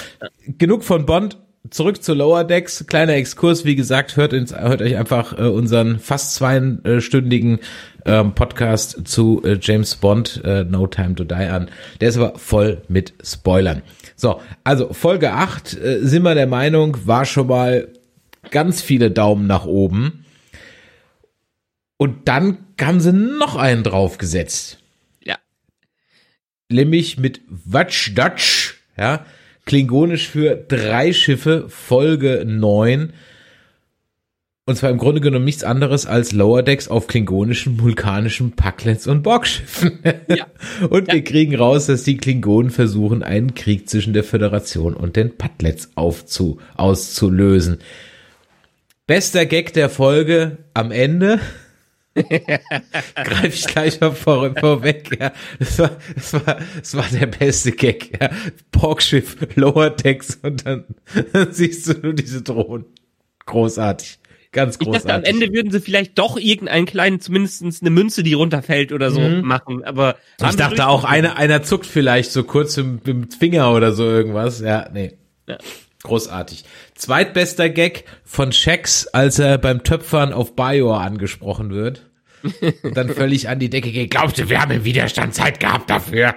genug 0.58 0.84
von 0.84 1.06
Bond. 1.06 1.38
Zurück 1.70 2.02
zu 2.02 2.12
Lower 2.12 2.44
Decks. 2.44 2.86
Kleiner 2.86 3.14
Exkurs, 3.14 3.64
wie 3.64 3.74
gesagt, 3.74 4.18
hört, 4.18 4.34
ins, 4.34 4.54
hört 4.54 4.82
euch 4.82 4.98
einfach 4.98 5.38
äh, 5.38 5.44
unseren 5.44 5.98
fast 5.98 6.34
zweistündigen 6.34 7.60
ähm, 8.04 8.34
Podcast 8.34 9.08
zu 9.08 9.42
äh, 9.44 9.56
James 9.58 9.96
Bond, 9.96 10.42
äh, 10.44 10.64
No 10.64 10.86
Time 10.86 11.14
to 11.14 11.24
Die 11.24 11.32
an. 11.32 11.70
Der 12.02 12.10
ist 12.10 12.18
aber 12.18 12.38
voll 12.38 12.82
mit 12.88 13.14
Spoilern. 13.24 13.80
So, 14.14 14.42
also 14.62 14.92
Folge 14.92 15.32
8, 15.32 15.72
äh, 15.72 16.00
sind 16.02 16.22
wir 16.22 16.34
der 16.34 16.46
Meinung, 16.46 16.98
war 17.06 17.24
schon 17.24 17.46
mal 17.46 17.88
ganz 18.50 18.82
viele 18.82 19.10
Daumen 19.10 19.46
nach 19.46 19.64
oben. 19.66 20.24
Und 21.96 22.28
dann 22.28 22.58
haben 22.80 23.00
sie 23.00 23.12
noch 23.12 23.56
einen 23.56 23.82
draufgesetzt 23.82 24.78
Ja. 25.22 25.38
nämlich 26.70 27.18
mit 27.18 27.40
Watch 27.48 28.14
Dutch, 28.14 28.74
ja, 28.96 29.24
klingonisch 29.64 30.28
für 30.28 30.56
drei 30.56 31.12
Schiffe, 31.12 31.66
Folge 31.68 32.44
9. 32.46 33.12
Und 34.66 34.76
zwar 34.76 34.88
im 34.90 34.98
Grunde 34.98 35.20
genommen 35.20 35.44
nichts 35.44 35.62
anderes 35.62 36.06
als 36.06 36.32
Lower 36.32 36.62
Decks 36.62 36.88
auf 36.88 37.06
klingonischen, 37.06 37.80
vulkanischen 37.80 38.52
Packlets 38.52 39.06
und 39.06 39.22
Borgschiffen. 39.22 39.98
Ja. 40.28 40.46
und 40.88 41.12
wir 41.12 41.22
kriegen 41.22 41.54
raus, 41.54 41.86
dass 41.86 42.02
die 42.02 42.16
Klingonen 42.16 42.70
versuchen, 42.70 43.22
einen 43.22 43.54
Krieg 43.54 43.90
zwischen 43.90 44.14
der 44.14 44.24
Föderation 44.24 44.94
und 44.94 45.16
den 45.16 45.36
Packlets 45.36 45.90
aufzu, 45.96 46.60
auszulösen. 46.76 47.78
Bester 49.06 49.44
Gag 49.44 49.74
der 49.74 49.90
Folge 49.90 50.58
am 50.72 50.90
Ende. 50.90 51.38
Greife 52.14 53.48
ich 53.48 53.66
gleich 53.66 54.00
mal 54.00 54.12
vor, 54.12 54.54
vorweg, 54.58 55.18
ja. 55.20 55.32
Das 55.58 55.78
war, 55.78 55.90
das 56.14 56.32
war, 56.32 56.58
das 56.78 56.96
war 56.96 57.06
der 57.12 57.26
beste 57.26 57.72
Gag, 57.72 58.18
ja. 58.20 58.30
Borgschiff, 58.70 59.36
Lower 59.56 59.90
Decks 59.90 60.38
und 60.42 60.64
dann, 60.64 60.84
dann 61.32 61.52
siehst 61.52 61.88
du 61.88 61.94
nur 61.98 62.14
diese 62.14 62.40
Drohnen. 62.42 62.86
Großartig. 63.46 64.20
Ganz 64.52 64.76
Ich 64.76 64.86
großartig. 64.86 65.08
dachte, 65.08 65.16
am 65.16 65.24
Ende 65.24 65.52
würden 65.52 65.72
sie 65.72 65.80
vielleicht 65.80 66.16
doch 66.16 66.38
irgendeinen 66.38 66.86
kleinen, 66.86 67.20
zumindestens 67.20 67.82
eine 67.82 67.90
Münze, 67.90 68.22
die 68.22 68.34
runterfällt 68.34 68.92
oder 68.92 69.10
so 69.10 69.20
machen, 69.20 69.84
aber. 69.84 70.16
ich 70.48 70.56
dachte 70.56 70.86
auch, 70.86 71.04
einer, 71.04 71.36
einer 71.36 71.62
zuckt 71.64 71.86
vielleicht 71.86 72.30
so 72.30 72.44
kurz 72.44 72.76
mit 72.76 73.06
dem 73.06 73.28
Finger 73.30 73.74
oder 73.74 73.92
so 73.92 74.04
irgendwas. 74.04 74.60
Ja, 74.60 74.88
nee. 74.94 75.18
Ja. 75.48 75.58
Großartig. 76.04 76.64
Zweitbester 76.94 77.68
Gag 77.68 78.04
von 78.22 78.52
Shax, 78.52 79.08
als 79.08 79.40
er 79.40 79.58
beim 79.58 79.82
Töpfern 79.82 80.32
auf 80.32 80.54
Bajor 80.54 81.00
angesprochen 81.00 81.70
wird. 81.70 82.08
Und 82.82 82.96
dann 82.96 83.08
völlig 83.08 83.48
an 83.48 83.58
die 83.58 83.70
Decke 83.70 83.90
geht. 83.90 84.12
Glaubst 84.12 84.38
du, 84.38 84.48
wir 84.48 84.60
haben 84.60 84.70
im 84.70 84.84
Widerstand 84.84 85.34
Zeit 85.34 85.58
gehabt 85.58 85.90
dafür? 85.90 86.34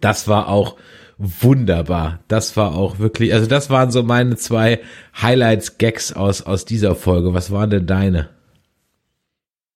Das 0.00 0.26
war 0.26 0.48
auch 0.48 0.76
wunderbar. 1.18 2.24
Das 2.26 2.56
war 2.56 2.74
auch 2.74 2.98
wirklich, 2.98 3.34
also 3.34 3.46
das 3.46 3.70
waren 3.70 3.90
so 3.90 4.02
meine 4.02 4.36
zwei 4.36 4.80
Highlights, 5.20 5.78
Gags 5.78 6.12
aus, 6.12 6.42
aus 6.42 6.64
dieser 6.64 6.96
Folge. 6.96 7.34
Was 7.34 7.50
waren 7.50 7.70
denn 7.70 7.86
deine? 7.86 8.30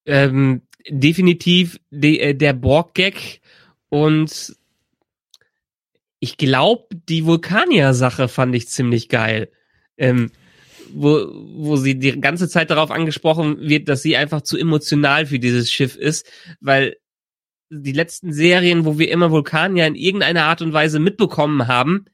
ähm, 0.07 0.63
definitiv 0.89 1.79
de, 1.91 2.19
äh, 2.19 2.35
der 2.35 2.53
Borg-Gag 2.53 3.41
und 3.89 4.57
ich 6.21 6.37
glaube, 6.37 6.87
die 7.09 7.27
Vulkanier-Sache 7.27 8.29
fand 8.29 8.55
ich 8.55 8.69
ziemlich 8.69 9.09
geil. 9.09 9.51
Ähm, 9.97 10.31
wo, 10.93 11.27
wo 11.57 11.77
sie 11.77 11.99
die 11.99 12.21
ganze 12.21 12.49
Zeit 12.49 12.71
darauf 12.71 12.91
angesprochen 12.91 13.61
wird, 13.61 13.89
dass 13.89 14.03
sie 14.03 14.17
einfach 14.17 14.43
zu 14.43 14.57
emotional 14.57 15.27
für 15.27 15.39
dieses 15.39 15.71
Schiff 15.71 15.97
ist, 15.97 16.31
weil 16.61 16.97
die 17.71 17.93
letzten 17.93 18.33
Serien, 18.33 18.85
wo 18.85 18.99
wir 18.99 19.11
immer 19.11 19.31
Vulkanier 19.31 19.87
in 19.87 19.95
irgendeiner 19.95 20.45
Art 20.45 20.63
und 20.63 20.73
Weise 20.73 21.01
mitbekommen 21.01 21.67
haben, 21.67 22.07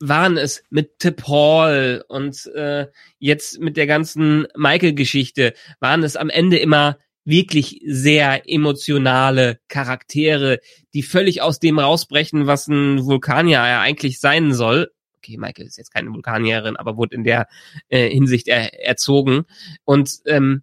waren 0.00 0.36
es 0.36 0.62
mit 0.70 1.02
Hall 1.26 2.04
und 2.08 2.46
äh, 2.54 2.86
jetzt 3.18 3.60
mit 3.60 3.76
der 3.76 3.86
ganzen 3.86 4.46
Michael-Geschichte, 4.56 5.54
waren 5.80 6.02
es 6.02 6.16
am 6.16 6.30
Ende 6.30 6.58
immer 6.58 6.98
wirklich 7.28 7.82
sehr 7.84 8.48
emotionale 8.48 9.60
Charaktere, 9.68 10.60
die 10.94 11.02
völlig 11.02 11.42
aus 11.42 11.58
dem 11.58 11.78
rausbrechen, 11.78 12.46
was 12.46 12.68
ein 12.68 13.04
Vulkanier 13.04 13.58
ja 13.58 13.80
eigentlich 13.82 14.18
sein 14.18 14.54
soll. 14.54 14.90
Okay, 15.18 15.36
Michael 15.36 15.66
ist 15.66 15.76
jetzt 15.76 15.92
keine 15.92 16.10
Vulkanierin, 16.10 16.76
aber 16.76 16.96
wurde 16.96 17.14
in 17.14 17.24
der 17.24 17.46
äh, 17.88 18.08
Hinsicht 18.08 18.48
er, 18.48 18.82
erzogen. 18.82 19.44
Und 19.84 20.20
ähm, 20.24 20.62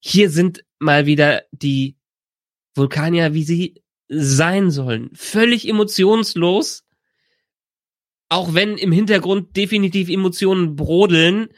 hier 0.00 0.28
sind 0.28 0.64
mal 0.78 1.06
wieder 1.06 1.44
die 1.50 1.96
Vulkanier, 2.74 3.32
wie 3.32 3.44
sie 3.44 3.82
sein 4.08 4.70
sollen. 4.70 5.10
Völlig 5.14 5.66
emotionslos. 5.66 6.84
Auch 8.28 8.52
wenn 8.52 8.76
im 8.76 8.92
Hintergrund 8.92 9.56
definitiv 9.56 10.10
Emotionen 10.10 10.76
brodeln. 10.76 11.48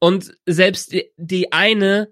Und 0.00 0.34
selbst 0.44 0.92
die, 0.92 1.10
die 1.16 1.52
eine 1.52 2.10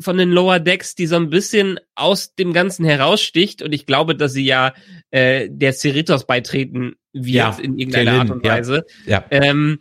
von 0.00 0.18
den 0.18 0.30
Lower 0.30 0.58
Decks, 0.60 0.94
die 0.94 1.06
so 1.06 1.16
ein 1.16 1.30
bisschen 1.30 1.78
aus 1.94 2.34
dem 2.34 2.52
Ganzen 2.52 2.84
heraussticht, 2.84 3.62
und 3.62 3.72
ich 3.72 3.86
glaube, 3.86 4.16
dass 4.16 4.32
sie 4.32 4.44
ja 4.44 4.74
äh, 5.10 5.48
der 5.50 5.72
Cerritos 5.72 6.26
beitreten 6.26 6.96
wird 7.12 7.34
Ja, 7.34 7.58
in 7.62 7.78
irgendeiner 7.78 8.20
Art 8.20 8.30
und 8.30 8.44
ja. 8.44 8.52
Weise, 8.54 8.84
Ja. 9.06 9.24
ähm, 9.30 9.80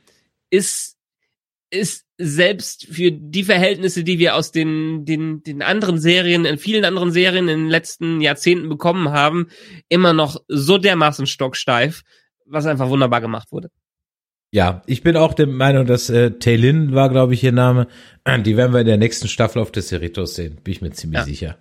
ist, 0.51 0.97
ist 1.71 2.05
selbst 2.19 2.85
für 2.85 3.11
die 3.11 3.43
Verhältnisse, 3.43 4.03
die 4.03 4.19
wir 4.19 4.35
aus 4.35 4.51
den, 4.51 5.03
den, 5.03 5.41
den 5.41 5.63
anderen 5.63 5.99
Serien, 5.99 6.45
in 6.45 6.59
vielen 6.59 6.85
anderen 6.85 7.11
Serien 7.11 7.49
in 7.49 7.61
den 7.61 7.69
letzten 7.69 8.21
Jahrzehnten 8.21 8.69
bekommen 8.69 9.09
haben, 9.09 9.47
immer 9.89 10.13
noch 10.13 10.39
so 10.47 10.77
dermaßen 10.77 11.25
stocksteif, 11.25 12.03
was 12.45 12.67
einfach 12.67 12.89
wunderbar 12.89 13.19
gemacht 13.19 13.51
wurde. 13.51 13.69
Ja, 14.53 14.83
ich 14.85 15.01
bin 15.01 15.17
auch 15.17 15.33
der 15.33 15.47
Meinung, 15.47 15.87
dass 15.87 16.11
äh, 16.11 16.29
Taylin 16.29 16.93
war, 16.93 17.09
glaube 17.09 17.33
ich, 17.33 17.43
ihr 17.43 17.51
Name. 17.51 17.87
Die 18.45 18.55
werden 18.55 18.71
wir 18.71 18.81
in 18.81 18.85
der 18.85 18.97
nächsten 18.97 19.27
Staffel 19.27 19.59
auf 19.59 19.71
des 19.71 19.87
Cerritos 19.87 20.35
sehen, 20.35 20.59
bin 20.63 20.71
ich 20.71 20.81
mir 20.83 20.91
ziemlich 20.91 21.21
ja. 21.21 21.25
sicher. 21.25 21.57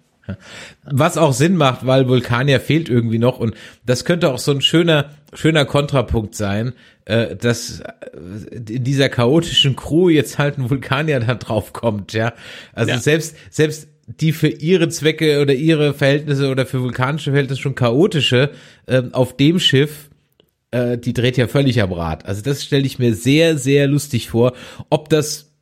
Was 0.84 1.16
auch 1.16 1.32
Sinn 1.32 1.56
macht, 1.56 1.86
weil 1.86 2.06
Vulkanier 2.06 2.60
fehlt 2.60 2.90
irgendwie 2.90 3.18
noch 3.18 3.40
und 3.40 3.54
das 3.86 4.04
könnte 4.04 4.30
auch 4.30 4.38
so 4.38 4.52
ein 4.52 4.60
schöner, 4.60 5.08
schöner 5.32 5.64
Kontrapunkt 5.64 6.34
sein, 6.34 6.74
äh, 7.06 7.34
dass 7.34 7.80
äh, 7.80 8.56
in 8.68 8.84
dieser 8.84 9.08
chaotischen 9.08 9.74
Crew 9.74 10.10
jetzt 10.10 10.38
halt 10.38 10.58
ein 10.58 10.68
Vulkanier 10.68 11.18
da 11.20 11.34
drauf 11.34 11.72
kommt, 11.72 12.12
ja. 12.12 12.34
Also 12.74 12.90
ja. 12.90 12.98
selbst, 12.98 13.36
selbst 13.48 13.88
die 14.06 14.32
für 14.32 14.48
ihre 14.48 14.90
Zwecke 14.90 15.40
oder 15.40 15.54
ihre 15.54 15.94
Verhältnisse 15.94 16.50
oder 16.50 16.66
für 16.66 16.82
vulkanische 16.82 17.30
Verhältnisse 17.30 17.62
schon 17.62 17.74
chaotische 17.74 18.50
äh, 18.84 19.02
auf 19.12 19.34
dem 19.34 19.58
Schiff 19.58 20.10
äh, 20.72 20.98
die 20.98 21.12
dreht 21.12 21.36
ja 21.36 21.46
völlig 21.46 21.80
am 21.80 21.92
Rad. 21.92 22.26
Also 22.26 22.42
das 22.42 22.64
stelle 22.64 22.84
ich 22.84 22.98
mir 22.98 23.14
sehr, 23.14 23.56
sehr 23.56 23.86
lustig 23.86 24.30
vor. 24.30 24.54
Ob 24.90 25.08
das 25.08 25.52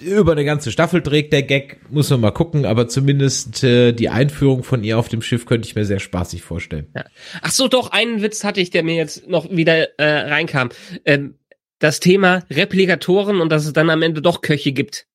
über 0.00 0.32
eine 0.32 0.44
ganze 0.44 0.70
Staffel 0.70 1.02
trägt 1.02 1.32
der 1.32 1.42
Gag, 1.42 1.78
muss 1.90 2.10
man 2.10 2.20
mal 2.20 2.30
gucken, 2.30 2.66
aber 2.66 2.88
zumindest 2.88 3.64
äh, 3.64 3.92
die 3.92 4.08
Einführung 4.08 4.62
von 4.62 4.84
ihr 4.84 4.98
auf 4.98 5.08
dem 5.08 5.22
Schiff 5.22 5.46
könnte 5.46 5.66
ich 5.68 5.74
mir 5.74 5.84
sehr 5.84 6.00
spaßig 6.00 6.42
vorstellen. 6.42 6.88
Ja. 6.94 7.04
Ach 7.40 7.50
so, 7.50 7.68
doch, 7.68 7.92
einen 7.92 8.20
Witz 8.20 8.44
hatte 8.44 8.60
ich, 8.60 8.70
der 8.70 8.82
mir 8.82 8.94
jetzt 8.94 9.26
noch 9.28 9.50
wieder 9.50 9.98
äh, 9.98 10.30
reinkam. 10.30 10.70
Ähm, 11.04 11.38
das 11.78 12.00
Thema 12.00 12.42
Replikatoren 12.50 13.40
und 13.40 13.50
dass 13.50 13.66
es 13.66 13.72
dann 13.72 13.90
am 13.90 14.02
Ende 14.02 14.22
doch 14.22 14.40
Köche 14.40 14.72
gibt. 14.72 15.06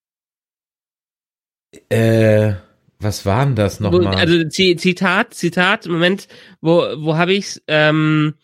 Äh, 1.89 2.53
was 2.99 3.25
waren 3.25 3.55
das 3.55 3.79
nochmal? 3.79 4.15
Also 4.15 4.43
Zitat, 4.47 5.33
Zitat, 5.33 5.87
Moment, 5.87 6.27
wo, 6.59 6.83
wo 6.97 7.17
habe 7.17 7.33
ich's? 7.33 7.61
Ähm, 7.67 8.35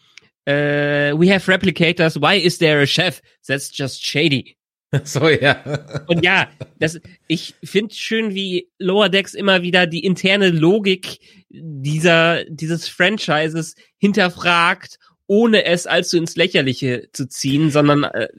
äh, 0.47 1.13
we 1.13 1.27
have 1.27 1.45
replicators, 1.51 2.21
why 2.21 2.35
is 2.35 2.57
there 2.57 2.81
a 2.81 2.87
chef? 2.87 3.21
That's 3.47 3.69
just 3.69 4.03
shady. 4.03 4.55
So, 5.03 5.27
ja. 5.27 5.61
Und 6.07 6.23
ja, 6.23 6.49
das, 6.79 7.01
ich 7.27 7.55
finde 7.61 7.93
schön, 7.93 8.33
wie 8.33 8.69
Lower 8.79 9.09
Decks 9.09 9.33
immer 9.33 9.61
wieder 9.61 9.85
die 9.85 10.05
interne 10.05 10.49
Logik 10.49 11.19
dieser, 11.49 12.45
dieses 12.45 12.87
Franchises 12.87 13.75
hinterfragt, 13.97 14.97
ohne 15.27 15.65
es 15.65 15.87
allzu 15.87 16.17
ins 16.17 16.37
Lächerliche 16.37 17.09
zu 17.11 17.27
ziehen, 17.27 17.69
sondern, 17.69 18.05
äh, 18.05 18.29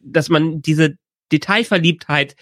dass 0.00 0.28
man 0.28 0.62
diese 0.62 0.96
Detailverliebtheit 1.32 2.36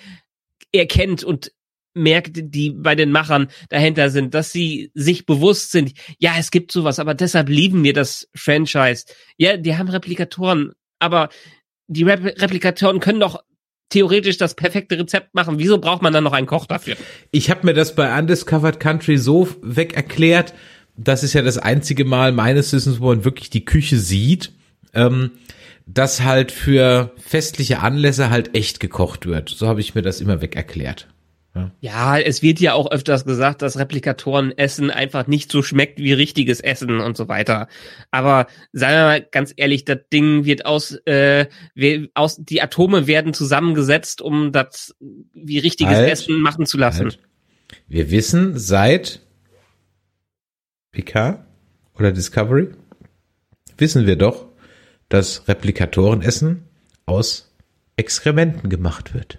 erkennt 0.73 1.25
und 1.25 1.53
merkt, 1.97 2.36
die 2.36 2.70
bei 2.70 2.94
den 2.94 3.11
Machern 3.11 3.49
dahinter 3.68 4.11
sind, 4.11 4.34
dass 4.34 4.53
sie 4.53 4.90
sich 4.94 5.26
bewusst 5.26 5.72
sind, 5.72 5.92
ja, 6.18 6.34
es 6.38 6.51
gibt 6.51 6.70
sowas, 6.72 6.99
aber 6.99 7.14
deshalb 7.14 7.49
lieben 7.49 7.82
wir 7.84 7.92
das 7.92 8.28
Franchise. 8.34 9.07
Ja, 9.36 9.57
die 9.57 9.76
haben 9.76 9.88
Replikatoren, 9.88 10.72
aber 10.99 11.30
die 11.88 12.05
Repl 12.05 12.28
Replikatoren 12.38 13.01
können 13.01 13.20
doch 13.20 13.42
theoretisch 13.88 14.36
das 14.36 14.55
perfekte 14.55 14.99
Rezept 14.99 15.34
machen. 15.34 15.59
Wieso 15.59 15.78
braucht 15.78 16.03
man 16.03 16.12
dann 16.12 16.24
noch 16.24 16.32
einen 16.32 16.47
Koch 16.47 16.66
dafür? 16.66 16.97
Ich 17.30 17.51
habe 17.51 17.66
mir 17.66 17.74
das 17.74 17.94
bei 17.94 18.18
Undiscovered 18.18 18.80
Country 18.80 19.16
so 19.16 19.49
weg 19.62 19.94
erklärt. 19.94 20.55
Das 20.97 21.22
ist 21.22 21.34
ja 21.34 21.42
das 21.42 21.59
einzige 21.59 22.05
Mal 22.05 22.32
meines 22.32 22.72
Wissens, 22.72 23.01
wo 23.01 23.07
man 23.07 23.24
wirklich 23.24 23.51
die 23.51 23.64
Küche 23.64 23.99
sieht, 23.99 24.53
ähm, 24.94 25.32
dass 25.86 26.22
halt 26.22 26.51
für 26.51 27.12
festliche 27.16 27.80
Anlässe 27.80 28.30
halt 28.30 28.57
echt 28.57 28.80
gekocht 28.80 29.26
wird. 29.26 29.51
So 29.51 29.68
habe 29.68 29.80
ich 29.80 29.94
mir 29.94 30.03
das 30.03 30.20
immer 30.20 30.40
weg 30.40 30.57
erklärt. 30.57 31.07
Ja. 31.57 31.70
ja, 31.80 32.18
es 32.18 32.42
wird 32.42 32.61
ja 32.61 32.74
auch 32.74 32.90
öfters 32.90 33.24
gesagt, 33.24 33.62
dass 33.62 33.78
Replikatoren 33.78 34.57
Essen 34.57 34.90
einfach 34.90 35.26
nicht 35.26 35.50
so 35.50 35.62
schmeckt 35.62 35.98
wie 35.98 36.12
richtiges 36.12 36.61
Essen 36.61 37.00
und 37.00 37.16
so 37.16 37.28
weiter. 37.28 37.68
Aber 38.11 38.46
sagen 38.72 38.94
wir 38.94 39.04
mal 39.04 39.22
ganz 39.22 39.54
ehrlich, 39.57 39.86
das 39.86 39.98
Ding 40.12 40.44
wird 40.44 40.66
aus, 40.66 40.92
äh, 41.07 41.46
aus 42.14 42.36
die 42.38 42.61
Atome 42.61 43.07
werden 43.07 43.32
zusammengesetzt, 43.32 44.20
um 44.20 44.52
das 44.52 44.94
wie 45.32 45.59
richtiges 45.59 45.96
halt, 45.96 46.11
Essen 46.11 46.40
machen 46.40 46.66
zu 46.66 46.76
lassen. 46.76 47.04
Halt. 47.04 47.20
Wir 47.88 48.11
wissen 48.11 48.59
seit 48.59 49.20
Picard 50.92 51.44
oder 51.94 52.12
Discovery 52.12 52.68
wissen 53.78 54.07
wir 54.07 54.16
doch, 54.16 54.46
dass 55.09 55.48
Replikatorenessen 55.48 56.64
aus 57.07 57.54
Exkrementen 57.96 58.68
gemacht 58.68 59.14
wird. 59.14 59.38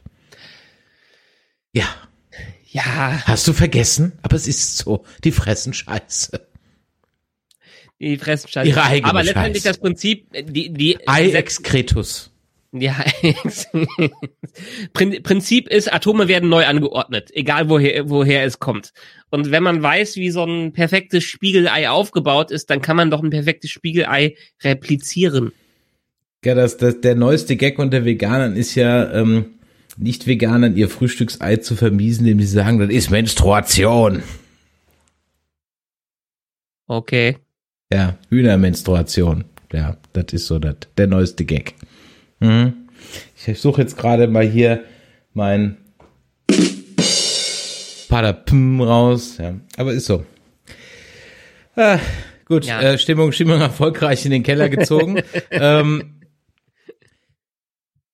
Ja. 1.74 1.86
Ja. 2.70 3.22
Hast 3.26 3.48
du 3.48 3.54
vergessen? 3.54 4.14
Aber 4.22 4.36
es 4.36 4.48
ist 4.48 4.78
so. 4.78 5.06
Die 5.24 5.32
fressen 5.32 5.74
Scheiße. 5.74 6.48
Die 8.00 8.18
fressen 8.18 8.50
Scheiße. 8.50 8.68
Ihre 8.70 8.84
eigene 8.84 9.10
Aber 9.10 9.24
letztendlich 9.24 9.64
Scheiße. 9.64 9.76
das 9.76 9.78
Prinzip, 9.80 10.28
die, 10.34 10.72
die. 10.72 11.08
Ei 11.08 11.30
excretus. 11.32 12.32
Ja, 12.74 12.98
Prinzip 14.94 15.70
ist, 15.70 15.92
Atome 15.92 16.28
werden 16.28 16.50
neu 16.50 16.66
angeordnet, 16.66 17.30
egal 17.34 17.70
woher, 17.70 18.10
woher 18.10 18.44
es 18.44 18.60
kommt. 18.60 18.92
Und 19.30 19.52
wenn 19.52 19.64
man 19.64 19.82
weiß, 19.82 20.18
wie 20.18 20.32
so 20.32 20.44
ein 20.44 20.74
perfektes 20.74 21.24
Spiegelei 21.24 21.90
aufgebaut 21.90 22.52
ist, 22.52 22.70
dann 22.70 22.82
kann 22.82 22.98
man 22.98 23.10
doch 23.10 23.24
ein 23.24 23.30
perfektes 23.30 23.72
Spiegelei 23.72 24.36
replizieren. 24.62 25.54
Ja, 26.44 26.56
das, 26.56 26.78
das, 26.78 27.00
der 27.00 27.16
neueste 27.16 27.56
Gag 27.56 27.80
unter 27.80 28.04
Veganern 28.04 28.56
ist 28.58 28.76
ja, 28.76 29.14
ähm, 29.14 29.57
nicht-Veganern 29.98 30.78
ihr 30.78 30.90
Frühstücksei 30.90 31.58
zu 31.58 31.76
vermiesen, 31.76 32.26
indem 32.26 32.46
sie 32.46 32.54
sagen, 32.54 32.80
das 32.80 32.90
ist 32.90 33.10
Menstruation. 33.10 34.24
Okay. 36.88 37.38
Ja, 37.92 38.18
Hühnermenstruation. 38.30 39.46
Ja, 39.74 39.98
das 40.14 40.26
ist 40.32 40.48
so 40.48 40.60
das, 40.60 40.76
der 40.98 41.08
neueste 41.08 41.46
Gag. 41.46 41.74
Mhm. 42.40 42.74
Ich 43.46 43.60
suche 43.60 43.82
jetzt 43.82 43.98
gerade 43.98 44.28
mal 44.28 44.48
hier 44.48 44.84
mein 45.34 45.78
Padapim 48.10 48.82
raus. 48.82 49.38
Ja, 49.38 49.56
aber 49.78 49.94
ist 49.94 50.06
so. 50.06 50.26
Ah, 51.76 52.00
gut, 52.46 52.66
ja. 52.66 52.82
äh, 52.82 52.98
Stimmung, 52.98 53.32
Stimmung 53.32 53.62
erfolgreich 53.62 54.26
in 54.26 54.32
den 54.32 54.44
Keller 54.44 54.70
gezogen. 54.70 55.22
ähm, 55.52 56.17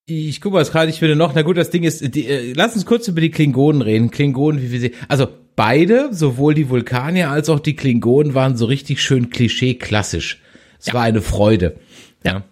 ich 0.05 0.41
gucke 0.41 0.55
mal, 0.55 0.61
was 0.61 0.71
gerade 0.71 0.89
ich 0.89 1.01
würde 1.01 1.15
noch. 1.15 1.33
Na 1.33 1.43
gut, 1.43 1.57
das 1.57 1.69
Ding 1.69 1.83
ist, 1.83 2.15
die, 2.15 2.27
äh, 2.27 2.53
lass 2.53 2.75
uns 2.75 2.85
kurz 2.85 3.07
über 3.07 3.21
die 3.21 3.31
Klingonen 3.31 3.81
reden. 3.81 4.11
Klingonen, 4.11 4.61
wie 4.61 4.71
wir 4.71 4.79
sie. 4.79 4.91
Also 5.07 5.27
beide, 5.55 6.13
sowohl 6.13 6.53
die 6.53 6.69
Vulkanier 6.69 7.29
als 7.29 7.49
auch 7.49 7.59
die 7.59 7.75
Klingonen, 7.75 8.33
waren 8.33 8.57
so 8.57 8.65
richtig 8.65 9.01
schön 9.01 9.29
klischee-klassisch. 9.29 10.41
Es 10.79 10.87
ja. 10.87 10.93
war 10.93 11.03
eine 11.03 11.21
Freude. 11.21 11.77
Ja. 12.25 12.43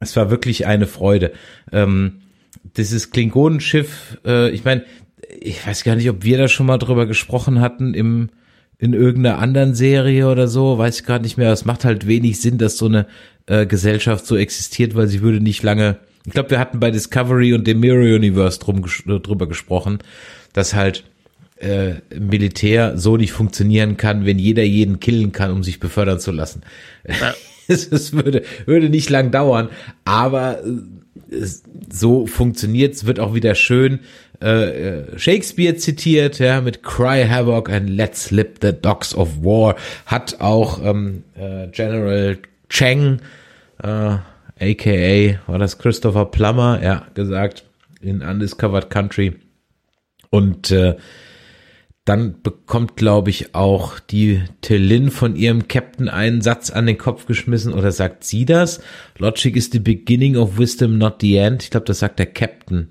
Es 0.00 0.16
war 0.16 0.30
wirklich 0.30 0.66
eine 0.66 0.86
Freude. 0.86 1.32
Ähm, 1.70 2.22
dieses 2.76 3.10
Klingonenschiff, 3.10 4.18
äh, 4.24 4.50
ich 4.50 4.64
meine, 4.64 4.84
ich 5.38 5.64
weiß 5.64 5.84
gar 5.84 5.94
nicht, 5.94 6.10
ob 6.10 6.24
wir 6.24 6.38
da 6.38 6.48
schon 6.48 6.66
mal 6.66 6.78
drüber 6.78 7.06
gesprochen 7.06 7.60
hatten 7.60 7.94
im 7.94 8.30
in 8.80 8.94
irgendeiner 8.94 9.38
anderen 9.38 9.74
Serie 9.74 10.26
oder 10.28 10.48
so, 10.48 10.78
weiß 10.78 11.00
ich 11.00 11.06
gerade 11.06 11.22
nicht 11.22 11.36
mehr. 11.36 11.52
Es 11.52 11.66
macht 11.66 11.84
halt 11.84 12.06
wenig 12.06 12.40
Sinn, 12.40 12.56
dass 12.56 12.78
so 12.78 12.86
eine 12.86 13.06
äh, 13.46 13.66
Gesellschaft 13.66 14.26
so 14.26 14.36
existiert, 14.36 14.94
weil 14.94 15.06
sie 15.06 15.20
würde 15.20 15.40
nicht 15.40 15.62
lange. 15.62 15.98
Ich 16.24 16.32
glaube, 16.32 16.50
wir 16.50 16.58
hatten 16.58 16.80
bei 16.80 16.90
Discovery 16.90 17.52
und 17.52 17.66
dem 17.66 17.80
Mirror 17.80 18.16
Universe 18.16 18.58
drum, 18.58 18.82
drüber 18.82 19.46
gesprochen, 19.46 19.98
dass 20.54 20.74
halt 20.74 21.04
äh, 21.56 21.96
Militär 22.18 22.96
so 22.96 23.18
nicht 23.18 23.32
funktionieren 23.32 23.98
kann, 23.98 24.24
wenn 24.24 24.38
jeder 24.38 24.62
jeden 24.62 24.98
killen 24.98 25.32
kann, 25.32 25.50
um 25.50 25.62
sich 25.62 25.78
befördern 25.78 26.18
zu 26.18 26.32
lassen. 26.32 26.62
Ja. 27.06 27.34
es, 27.68 27.86
es 27.86 28.14
würde, 28.14 28.42
würde 28.64 28.88
nicht 28.88 29.10
lang 29.10 29.30
dauern, 29.30 29.68
aber 30.06 30.64
äh, 30.64 31.34
es, 31.34 31.64
so 31.92 32.26
funktioniert's, 32.26 33.04
wird 33.04 33.20
auch 33.20 33.34
wieder 33.34 33.54
schön 33.54 34.00
äh, 34.42 35.00
äh, 35.00 35.18
Shakespeare 35.18 35.76
zitiert, 35.76 36.38
ja, 36.38 36.60
mit 36.60 36.82
Cry 36.82 37.26
Havoc 37.28 37.68
and 37.68 37.90
Let's 37.90 38.24
Slip 38.24 38.58
the 38.62 38.72
Dogs 38.72 39.14
of 39.14 39.42
War, 39.42 39.76
hat 40.06 40.40
auch 40.40 40.82
ähm, 40.84 41.24
äh, 41.34 41.68
General 41.68 42.38
Cheng, 42.68 43.20
äh, 43.82 44.16
aka, 44.60 45.38
war 45.46 45.58
das 45.58 45.78
Christopher 45.78 46.26
Plummer, 46.26 46.80
ja, 46.82 47.06
gesagt, 47.14 47.64
in 48.00 48.22
Undiscovered 48.22 48.88
Country. 48.88 49.34
Und 50.30 50.70
äh, 50.70 50.96
dann 52.04 52.40
bekommt, 52.42 52.96
glaube 52.96 53.30
ich, 53.30 53.54
auch 53.54 53.98
die 53.98 54.42
Tillin 54.62 55.10
von 55.10 55.36
ihrem 55.36 55.68
Captain 55.68 56.08
einen 56.08 56.40
Satz 56.40 56.70
an 56.70 56.86
den 56.86 56.98
Kopf 56.98 57.26
geschmissen 57.26 57.74
oder 57.74 57.92
sagt 57.92 58.24
sie 58.24 58.46
das? 58.46 58.80
Logic 59.18 59.54
is 59.54 59.70
the 59.70 59.80
beginning 59.80 60.36
of 60.36 60.58
wisdom, 60.58 60.98
not 60.98 61.16
the 61.20 61.36
end. 61.36 61.62
Ich 61.62 61.70
glaube, 61.70 61.86
das 61.86 61.98
sagt 61.98 62.18
der 62.18 62.26
Captain. 62.26 62.88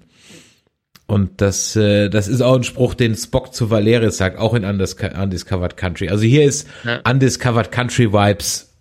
Und 1.10 1.42
das, 1.42 1.76
äh, 1.76 2.08
das 2.08 2.28
ist 2.28 2.42
auch 2.42 2.56
ein 2.56 2.64
Spruch, 2.64 2.94
den 2.94 3.16
Spock 3.16 3.52
zu 3.52 3.72
Valeris 3.72 4.18
sagt, 4.18 4.38
auch 4.38 4.54
in 4.54 4.64
Undiscovered 4.64 5.76
Country. 5.76 6.08
Also 6.08 6.24
hier 6.24 6.44
ist 6.44 6.68
ja. 6.86 7.02
Undiscovered 7.10 7.72
Country 7.72 8.14
Vibes, 8.14 8.78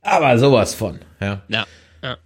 aber 0.00 0.40
sowas 0.40 0.74
von. 0.74 0.98
Ja. 1.20 1.44
ja. 1.46 1.64
ja. 2.02 2.18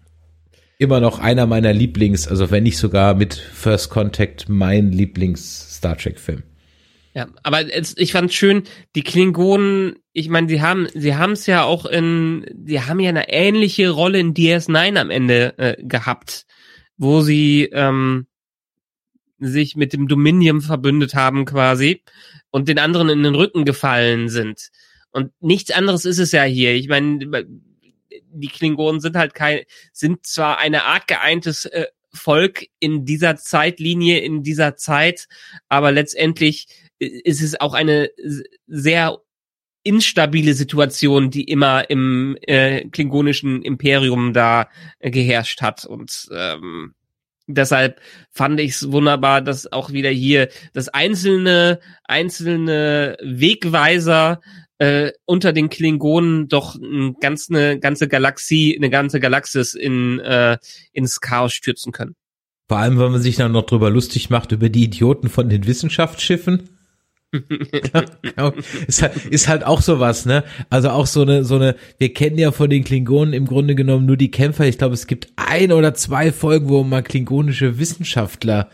Immer 0.79 1.01
noch 1.01 1.19
einer 1.19 1.45
meiner 1.45 1.75
Lieblings, 1.75 2.27
also 2.27 2.51
wenn 2.51 2.63
nicht 2.63 2.79
sogar 2.79 3.13
mit 3.13 3.35
First 3.35 3.91
Contact 3.91 4.49
mein 4.49 4.91
Lieblings 4.91 5.77
Star 5.77 5.99
Trek 5.99 6.19
Film. 6.19 6.43
Ja, 7.13 7.29
aber 7.43 7.71
es, 7.71 7.95
ich 7.99 8.13
fand 8.13 8.33
schön, 8.33 8.63
die 8.95 9.03
Klingonen, 9.03 9.97
ich 10.15 10.31
meine, 10.31 10.49
sie 10.49 10.63
haben, 10.63 10.89
sie 10.95 11.15
haben 11.15 11.33
es 11.33 11.45
ja 11.45 11.63
auch 11.63 11.85
in, 11.85 12.47
sie 12.65 12.81
haben 12.81 13.01
ja 13.01 13.11
eine 13.11 13.29
ähnliche 13.29 13.91
Rolle 13.91 14.19
in 14.19 14.33
DS9 14.33 14.97
am 14.99 15.11
Ende 15.11 15.59
äh, 15.59 15.77
gehabt, 15.83 16.47
wo 16.97 17.21
sie 17.21 17.69
ähm, 17.71 18.27
sich 19.39 19.77
mit 19.77 19.93
dem 19.93 20.09
Dominium 20.09 20.63
verbündet 20.63 21.15
haben 21.15 21.45
quasi 21.45 22.03
und 22.51 22.69
den 22.69 22.79
anderen 22.79 23.09
in 23.09 23.23
den 23.23 23.35
Rücken 23.35 23.65
gefallen 23.65 24.29
sind. 24.29 24.71
Und 25.11 25.33
nichts 25.41 25.71
anderes 25.71 26.05
ist 26.05 26.19
es 26.19 26.33
ja 26.33 26.43
hier. 26.45 26.75
Ich 26.75 26.89
meine, 26.89 27.47
die 28.33 28.49
Klingonen 28.49 29.01
sind 29.01 29.17
halt 29.17 29.35
kein, 29.35 29.61
sind 29.93 30.27
zwar 30.27 30.59
eine 30.59 30.85
Art 30.85 31.07
geeintes 31.07 31.67
äh, 31.67 31.87
Volk 32.13 32.67
in 32.79 33.05
dieser 33.05 33.37
Zeitlinie, 33.37 34.21
in 34.21 34.43
dieser 34.43 34.77
Zeit, 34.77 35.29
aber 35.69 35.93
letztendlich 35.93 36.67
ist 36.99 37.43
es 37.43 37.61
auch 37.61 37.75
eine 37.75 38.11
sehr 38.67 39.19
instabile 39.83 40.55
Situation, 40.55 41.31
die 41.31 41.45
immer 41.45 41.89
im 41.91 42.37
äh, 42.43 42.89
klingonischen 42.89 43.63
Imperium 43.63 44.33
da 44.33 44.69
äh, 44.99 45.11
geherrscht 45.11 45.63
hat. 45.63 45.85
Und 45.85 46.29
ähm, 46.33 46.95
deshalb 47.47 48.01
fand 48.31 48.61
ich 48.61 48.73
es 48.73 48.91
wunderbar, 48.91 49.41
dass 49.41 49.73
auch 49.73 49.93
wieder 49.93 50.11
hier 50.11 50.49
das 50.73 50.89
einzelne, 50.89 51.81
einzelne 52.05 53.17
Wegweiser 53.23 54.41
äh, 54.79 55.13
unter 55.25 55.53
den 55.53 55.71
Klingonen 55.71 56.49
doch 56.49 56.75
ein 56.75 57.15
ganz, 57.21 57.49
eine 57.51 57.79
ganze 57.79 58.09
Galaxie, 58.09 58.77
eine 58.77 58.91
ganze 58.91 59.21
Galaxis 59.21 59.75
in, 59.75 60.21
äh, 60.21 60.59
ins 60.93 61.21
Chaos 61.21 61.53
stürzen 61.53 61.93
können. 61.93 62.15
Vor 62.69 62.79
allem, 62.79 62.99
wenn 62.99 63.13
man 63.13 63.23
sich 63.23 63.37
dann 63.37 63.53
noch 63.53 63.65
drüber 63.65 63.91
lustig 63.91 64.29
macht 64.29 64.53
über 64.53 64.69
die 64.69 64.85
Idioten 64.85 65.29
von 65.29 65.49
den 65.49 65.67
Wissenschaftsschiffen. 65.67 66.76
ist, 68.87 69.03
halt, 69.03 69.27
ist 69.27 69.49
halt 69.49 69.65
auch 69.65 69.83
sowas, 69.83 70.27
ne? 70.27 70.45
Also 70.71 70.91
auch 70.91 71.07
so 71.07 71.23
eine, 71.23 71.45
so 71.45 71.57
eine, 71.57 71.77
wir 71.99 72.13
kennen 72.15 72.39
ja 72.39 72.53
von 72.53 72.71
den 72.71 72.85
Klingonen 72.85 73.35
im 73.35 73.47
Grunde 73.47 73.75
genommen 73.75 74.07
nur 74.07 74.17
die 74.17 74.31
Kämpfer. 74.31 74.67
Ich 74.67 74.79
glaube, 74.79 74.95
es 74.95 75.07
gibt 75.07 75.29
ein 75.37 75.73
oder 75.73 75.95
zwei 75.95 76.33
Folgen, 76.33 76.69
wo 76.69 76.83
man 76.83 77.05
klingonische 77.05 77.79
Wissenschaftler 77.79 78.69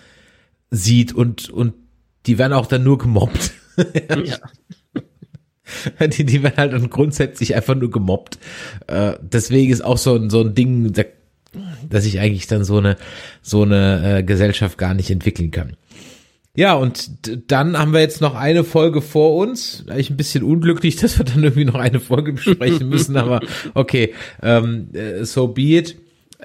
sieht 0.71 1.13
und, 1.13 1.51
und 1.51 1.75
die 2.27 2.39
werden 2.39 2.53
auch 2.53 2.67
dann 2.67 2.85
nur 2.85 2.99
gemobbt. 2.99 3.53
ja. 4.25 4.39
Die, 6.01 6.25
die 6.25 6.43
werden 6.43 6.57
halt 6.59 6.73
dann 6.75 6.91
grundsätzlich 6.91 7.55
einfach 7.55 7.75
nur 7.75 7.91
gemobbt. 7.91 8.39
Äh, 8.89 9.15
deswegen 9.23 9.73
ist 9.73 9.83
auch 9.83 9.97
so 9.97 10.15
ein, 10.17 10.29
so 10.29 10.43
ein 10.43 10.55
Ding, 10.55 10.93
dass 11.89 12.05
ich 12.05 12.21
eigentlich 12.21 12.47
dann 12.47 12.65
so 12.65 12.77
eine, 12.77 12.99
so 13.41 13.63
eine 13.63 14.19
äh, 14.19 14.23
Gesellschaft 14.23 14.77
gar 14.77 14.93
nicht 14.93 15.11
entwickeln 15.11 15.51
kann. 15.51 15.77
Ja, 16.55 16.75
und 16.75 17.11
dann 17.51 17.79
haben 17.79 17.95
wir 17.95 18.01
jetzt 18.01 18.21
noch 18.21 18.35
eine 18.35 18.63
Folge 18.63 19.01
vor 19.01 19.37
uns. 19.37 19.85
Eigentlich 19.89 20.11
ein 20.11 20.19
bisschen 20.19 20.45
unglücklich, 20.45 20.97
dass 21.01 21.19
wir 21.19 21.25
dann 21.25 21.43
irgendwie 21.43 21.65
noch 21.65 21.77
eine 21.77 22.01
Folge 22.01 22.35
besprechen 22.35 22.89
müssen, 22.89 23.17
aber 23.17 23.41
okay, 23.75 24.15
ähm, 24.43 24.89
äh, 24.93 25.25
so 25.25 25.49
be 25.49 25.63
it. 25.63 25.97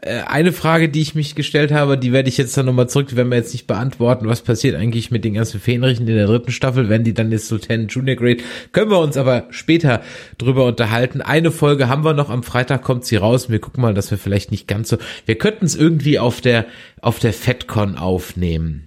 Äh, 0.01 0.21
eine 0.21 0.53
Frage, 0.53 0.87
die 0.87 1.01
ich 1.01 1.13
mich 1.13 1.35
gestellt 1.35 1.73
habe, 1.73 1.97
die 1.97 2.13
werde 2.13 2.29
ich 2.29 2.37
jetzt 2.37 2.55
dann 2.55 2.67
nochmal 2.67 2.87
zurück, 2.87 3.09
die 3.09 3.17
werden 3.17 3.29
wir 3.29 3.37
jetzt 3.37 3.51
nicht 3.51 3.67
beantworten. 3.67 4.29
Was 4.29 4.43
passiert 4.43 4.75
eigentlich 4.75 5.11
mit 5.11 5.25
den 5.25 5.33
ganzen 5.33 5.59
Fähnrichen 5.59 6.07
in 6.07 6.15
der 6.15 6.27
dritten 6.27 6.51
Staffel? 6.51 6.87
Wenn 6.87 7.03
die 7.03 7.13
dann 7.13 7.29
jetzt 7.29 7.51
Lieutenant 7.51 7.91
Junior 7.91 8.15
Grade? 8.15 8.43
Können 8.71 8.91
wir 8.91 8.99
uns 8.99 9.17
aber 9.17 9.47
später 9.49 10.01
drüber 10.37 10.65
unterhalten. 10.65 11.21
Eine 11.21 11.51
Folge 11.51 11.89
haben 11.89 12.05
wir 12.05 12.13
noch, 12.13 12.29
am 12.29 12.43
Freitag 12.43 12.81
kommt 12.81 13.03
sie 13.03 13.17
raus. 13.17 13.49
Wir 13.49 13.59
gucken 13.59 13.81
mal, 13.81 13.93
dass 13.93 14.09
wir 14.09 14.17
vielleicht 14.17 14.51
nicht 14.51 14.69
ganz 14.69 14.87
so, 14.87 14.97
wir 15.25 15.37
könnten 15.37 15.65
es 15.65 15.75
irgendwie 15.75 16.17
auf 16.17 16.39
der, 16.39 16.65
auf 17.01 17.19
der 17.19 17.33
FedCon 17.33 17.97
aufnehmen. 17.97 18.86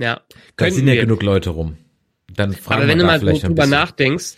Ja. 0.00 0.22
Da 0.56 0.70
sind 0.70 0.88
ja 0.88 0.94
wir. 0.94 1.02
genug 1.02 1.22
Leute 1.22 1.50
rum. 1.50 1.76
Dann 2.34 2.52
fragen 2.52 2.82
Aber 2.82 2.88
wenn 2.88 2.98
du 2.98 3.04
mal 3.04 3.20
drüber 3.20 3.66
nachdenkst, 3.66 4.36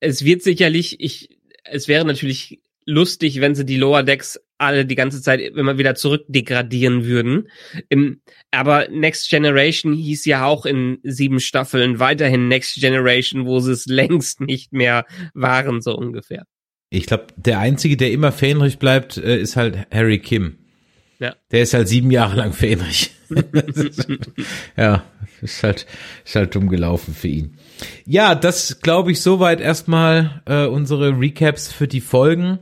es 0.00 0.24
wird 0.24 0.42
sicherlich, 0.42 1.00
ich, 1.00 1.38
es 1.64 1.88
wäre 1.88 2.04
natürlich 2.04 2.60
lustig, 2.86 3.40
wenn 3.40 3.54
sie 3.54 3.66
die 3.66 3.76
Lower 3.76 4.02
Decks 4.02 4.40
alle 4.56 4.86
die 4.86 4.94
ganze 4.94 5.20
Zeit 5.22 5.40
immer 5.40 5.78
wieder 5.78 5.94
zurück 5.94 6.24
degradieren 6.28 7.04
würden. 7.04 7.48
Im, 7.88 8.22
aber 8.50 8.88
Next 8.88 9.28
Generation 9.28 9.92
hieß 9.92 10.24
ja 10.24 10.46
auch 10.46 10.66
in 10.66 10.98
sieben 11.02 11.38
Staffeln 11.38 12.00
weiterhin 12.00 12.48
Next 12.48 12.80
Generation, 12.80 13.46
wo 13.46 13.60
sie 13.60 13.72
es 13.72 13.86
längst 13.86 14.40
nicht 14.40 14.72
mehr 14.72 15.04
waren, 15.34 15.80
so 15.82 15.94
ungefähr. 15.96 16.44
Ich 16.90 17.06
glaube, 17.06 17.26
der 17.36 17.58
einzige, 17.58 17.96
der 17.98 18.10
immer 18.10 18.32
Fähnrich 18.32 18.78
bleibt, 18.78 19.18
äh, 19.18 19.38
ist 19.38 19.56
halt 19.56 19.86
Harry 19.92 20.20
Kim. 20.20 20.58
Ja. 21.18 21.36
Der 21.50 21.62
ist 21.62 21.74
halt 21.74 21.88
sieben 21.88 22.10
Jahre 22.10 22.36
lang 22.36 22.52
Fähnrich. 22.52 23.10
ja, 24.76 25.02
ist 25.42 25.62
halt, 25.62 25.86
ist 26.24 26.34
halt 26.34 26.54
dumm 26.54 26.68
gelaufen 26.68 27.14
für 27.14 27.28
ihn. 27.28 27.58
Ja, 28.04 28.34
das 28.34 28.80
glaube 28.80 29.12
ich 29.12 29.20
soweit 29.20 29.60
erstmal 29.60 30.42
äh, 30.46 30.66
unsere 30.66 31.18
Recaps 31.18 31.72
für 31.72 31.88
die 31.88 32.00
Folgen. 32.00 32.58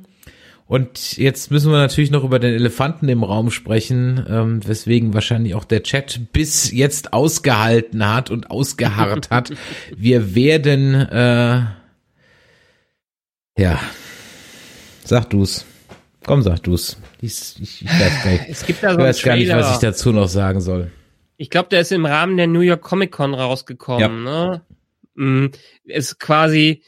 Und 0.69 1.17
jetzt 1.17 1.53
müssen 1.53 1.71
wir 1.71 1.79
natürlich 1.79 2.11
noch 2.11 2.25
über 2.25 2.41
den 2.41 2.53
Elefanten 2.53 3.09
im 3.09 3.23
Raum 3.23 3.53
sprechen, 3.53 4.27
ähm, 4.29 4.67
weswegen 4.67 5.15
wahrscheinlich 5.15 5.55
auch 5.55 5.65
der 5.65 5.85
Chat 5.85 6.33
bis 6.33 6.73
jetzt 6.73 7.13
ausgehalten 7.13 8.13
hat 8.13 8.31
und 8.31 8.51
ausgeharrt 8.51 9.31
hat. 9.31 9.53
Wir 9.97 10.35
werden, 10.35 10.95
äh, 10.95 11.67
ja, 13.57 13.81
sag 15.05 15.31
du's. 15.31 15.65
Komm, 16.27 16.43
sag 16.43 16.63
du's. 16.65 16.97
Ich, 17.21 17.55
ich, 17.61 17.85
ich 17.85 17.89
weiß 17.89 18.25
gar 18.25 18.33
nicht, 18.33 18.45
es 18.49 18.67
gibt 18.67 18.83
da 18.83 18.91
so 18.93 18.99
ich 18.99 19.05
weiß 19.05 19.23
gar 19.23 19.37
nicht, 19.37 19.53
was 19.53 19.75
ich 19.75 19.79
dazu 19.79 20.13
noch 20.13 20.29
sagen 20.29 20.61
soll. 20.61 20.91
Ich 21.37 21.51
glaube, 21.51 21.69
der 21.69 21.83
ist 21.83 21.93
im 21.93 22.05
Rahmen 22.05 22.37
der 22.37 22.49
New 22.49 22.61
York 22.61 22.83
Comic 22.83 23.13
Con 23.13 23.35
rausgekommen. 23.35 24.27
Ja. 24.27 24.47
Ne? 24.47 24.63
Mm, 25.15 25.47
ist 25.85 26.19
quasi 26.19 26.83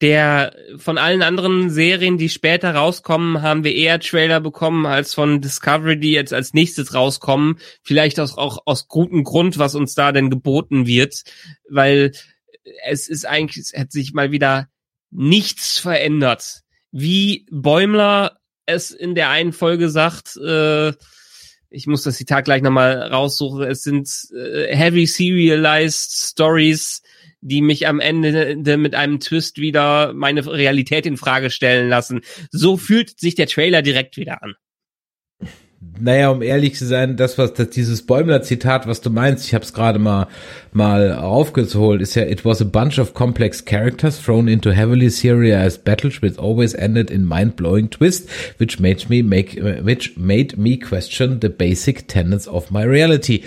der 0.00 0.56
von 0.78 0.98
allen 0.98 1.22
anderen 1.22 1.70
Serien, 1.70 2.16
die 2.16 2.30
später 2.30 2.74
rauskommen, 2.74 3.42
haben 3.42 3.64
wir 3.64 3.74
eher 3.74 4.00
Trailer 4.00 4.40
bekommen 4.40 4.86
als 4.86 5.14
von 5.14 5.40
Discovery, 5.40 6.00
die 6.00 6.12
jetzt 6.12 6.32
als 6.32 6.54
nächstes 6.54 6.94
rauskommen. 6.94 7.58
Vielleicht 7.82 8.18
auch, 8.18 8.38
auch 8.38 8.58
aus 8.64 8.88
gutem 8.88 9.22
Grund, 9.24 9.58
was 9.58 9.74
uns 9.74 9.94
da 9.94 10.10
denn 10.10 10.30
geboten 10.30 10.86
wird, 10.86 11.22
weil 11.68 12.12
es 12.86 13.08
ist 13.08 13.26
eigentlich, 13.26 13.58
es 13.58 13.78
hat 13.78 13.92
sich 13.92 14.14
mal 14.14 14.32
wieder 14.32 14.68
nichts 15.10 15.78
verändert. 15.78 16.62
Wie 16.92 17.46
Bäumler 17.50 18.39
es 18.66 18.90
in 18.90 19.14
der 19.14 19.30
einen 19.30 19.52
Folge 19.52 19.88
sagt, 19.88 20.36
äh, 20.36 20.92
ich 21.70 21.86
muss 21.86 22.02
das 22.02 22.16
Zitat 22.16 22.44
gleich 22.44 22.62
nochmal 22.62 23.00
raussuchen, 23.00 23.62
es 23.62 23.82
sind 23.82 24.08
äh, 24.34 24.74
heavy 24.74 25.06
serialized 25.06 26.12
Stories, 26.12 27.02
die 27.40 27.62
mich 27.62 27.86
am 27.86 28.00
Ende 28.00 28.76
mit 28.76 28.94
einem 28.94 29.20
Twist 29.20 29.58
wieder 29.58 30.12
meine 30.12 30.44
Realität 30.46 31.06
in 31.06 31.16
Frage 31.16 31.50
stellen 31.50 31.88
lassen. 31.88 32.20
So 32.50 32.76
fühlt 32.76 33.18
sich 33.18 33.34
der 33.34 33.46
Trailer 33.46 33.82
direkt 33.82 34.16
wieder 34.16 34.42
an. 34.42 34.54
Naja, 36.00 36.30
um 36.30 36.42
ehrlich 36.42 36.76
zu 36.76 36.86
sein, 36.86 37.16
das 37.16 37.36
was 37.36 37.52
das, 37.54 37.70
dieses 37.70 38.02
Bäumler-Zitat, 38.02 38.86
was 38.86 39.00
du 39.00 39.10
meinst, 39.10 39.46
ich 39.46 39.54
habe 39.54 39.64
es 39.64 39.72
gerade 39.72 39.98
mal 39.98 40.28
mal 40.72 41.12
aufgeholt, 41.14 42.00
ist 42.00 42.14
ja 42.14 42.22
It 42.22 42.44
was 42.44 42.60
a 42.62 42.64
bunch 42.64 42.98
of 42.98 43.12
complex 43.12 43.64
characters 43.64 44.20
thrown 44.20 44.48
into 44.48 44.70
heavily 44.72 45.10
serialized 45.10 45.84
battles 45.84 46.22
which 46.22 46.38
always 46.38 46.74
ended 46.74 47.10
in 47.10 47.24
mind-blowing 47.24 47.90
twist, 47.90 48.28
which 48.58 48.80
made 48.80 49.08
me 49.08 49.22
make 49.22 49.60
which 49.82 50.16
made 50.16 50.56
me 50.56 50.78
question 50.78 51.40
the 51.40 51.48
basic 51.48 52.06
tenets 52.06 52.46
of 52.46 52.70
my 52.70 52.82
reality 52.82 53.42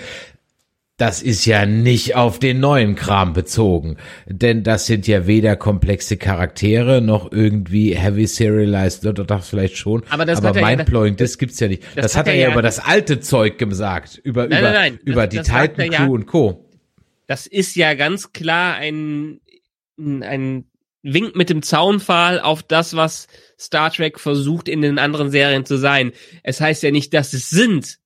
das 0.96 1.22
ist 1.22 1.44
ja 1.44 1.66
nicht 1.66 2.14
auf 2.14 2.38
den 2.38 2.60
neuen 2.60 2.94
Kram 2.94 3.32
bezogen, 3.32 3.96
denn 4.26 4.62
das 4.62 4.86
sind 4.86 5.08
ja 5.08 5.26
weder 5.26 5.56
komplexe 5.56 6.16
Charaktere 6.16 7.00
noch 7.00 7.32
irgendwie 7.32 7.96
heavy 7.96 8.26
serialized 8.26 9.04
oder 9.04 9.24
das 9.24 9.48
vielleicht 9.48 9.76
schon, 9.76 10.04
aber, 10.08 10.24
das 10.24 10.44
aber 10.44 10.60
mindblowing, 10.60 11.16
das, 11.16 11.32
das 11.32 11.38
gibt's 11.38 11.58
ja 11.58 11.66
nicht. 11.66 11.82
Das, 11.96 12.02
das 12.02 12.16
hat, 12.16 12.28
er 12.28 12.36
ja 12.36 12.52
über 12.52 12.62
das 12.62 12.78
alte 12.78 13.18
Zeug 13.18 13.58
gesagt, 13.58 14.20
über 14.22 14.46
nein, 14.46 14.60
über 14.60 14.72
nein, 14.72 14.92
nein. 14.92 14.98
über 15.04 15.26
die 15.26 15.38
Titan 15.38 15.90
Crew 15.90 16.14
und 16.14 16.26
Co. 16.26 16.70
Das 17.26 17.46
ist 17.46 17.74
ja 17.74 17.94
ganz 17.94 18.32
klar 18.32 18.76
ein 18.76 19.40
ein 19.98 20.66
Wink 21.02 21.36
mit 21.36 21.50
dem 21.50 21.62
Zaunpfahl 21.62 22.40
auf 22.40 22.62
das, 22.62 22.96
was 22.96 23.26
Star 23.58 23.92
Trek 23.92 24.18
versucht 24.18 24.68
in 24.68 24.80
den 24.80 24.98
anderen 24.98 25.30
Serien 25.30 25.64
zu 25.64 25.76
sein. 25.76 26.12
Es 26.42 26.60
heißt 26.60 26.82
ja 26.82 26.90
nicht, 26.90 27.12
dass 27.14 27.32
es 27.32 27.50
sind, 27.50 27.98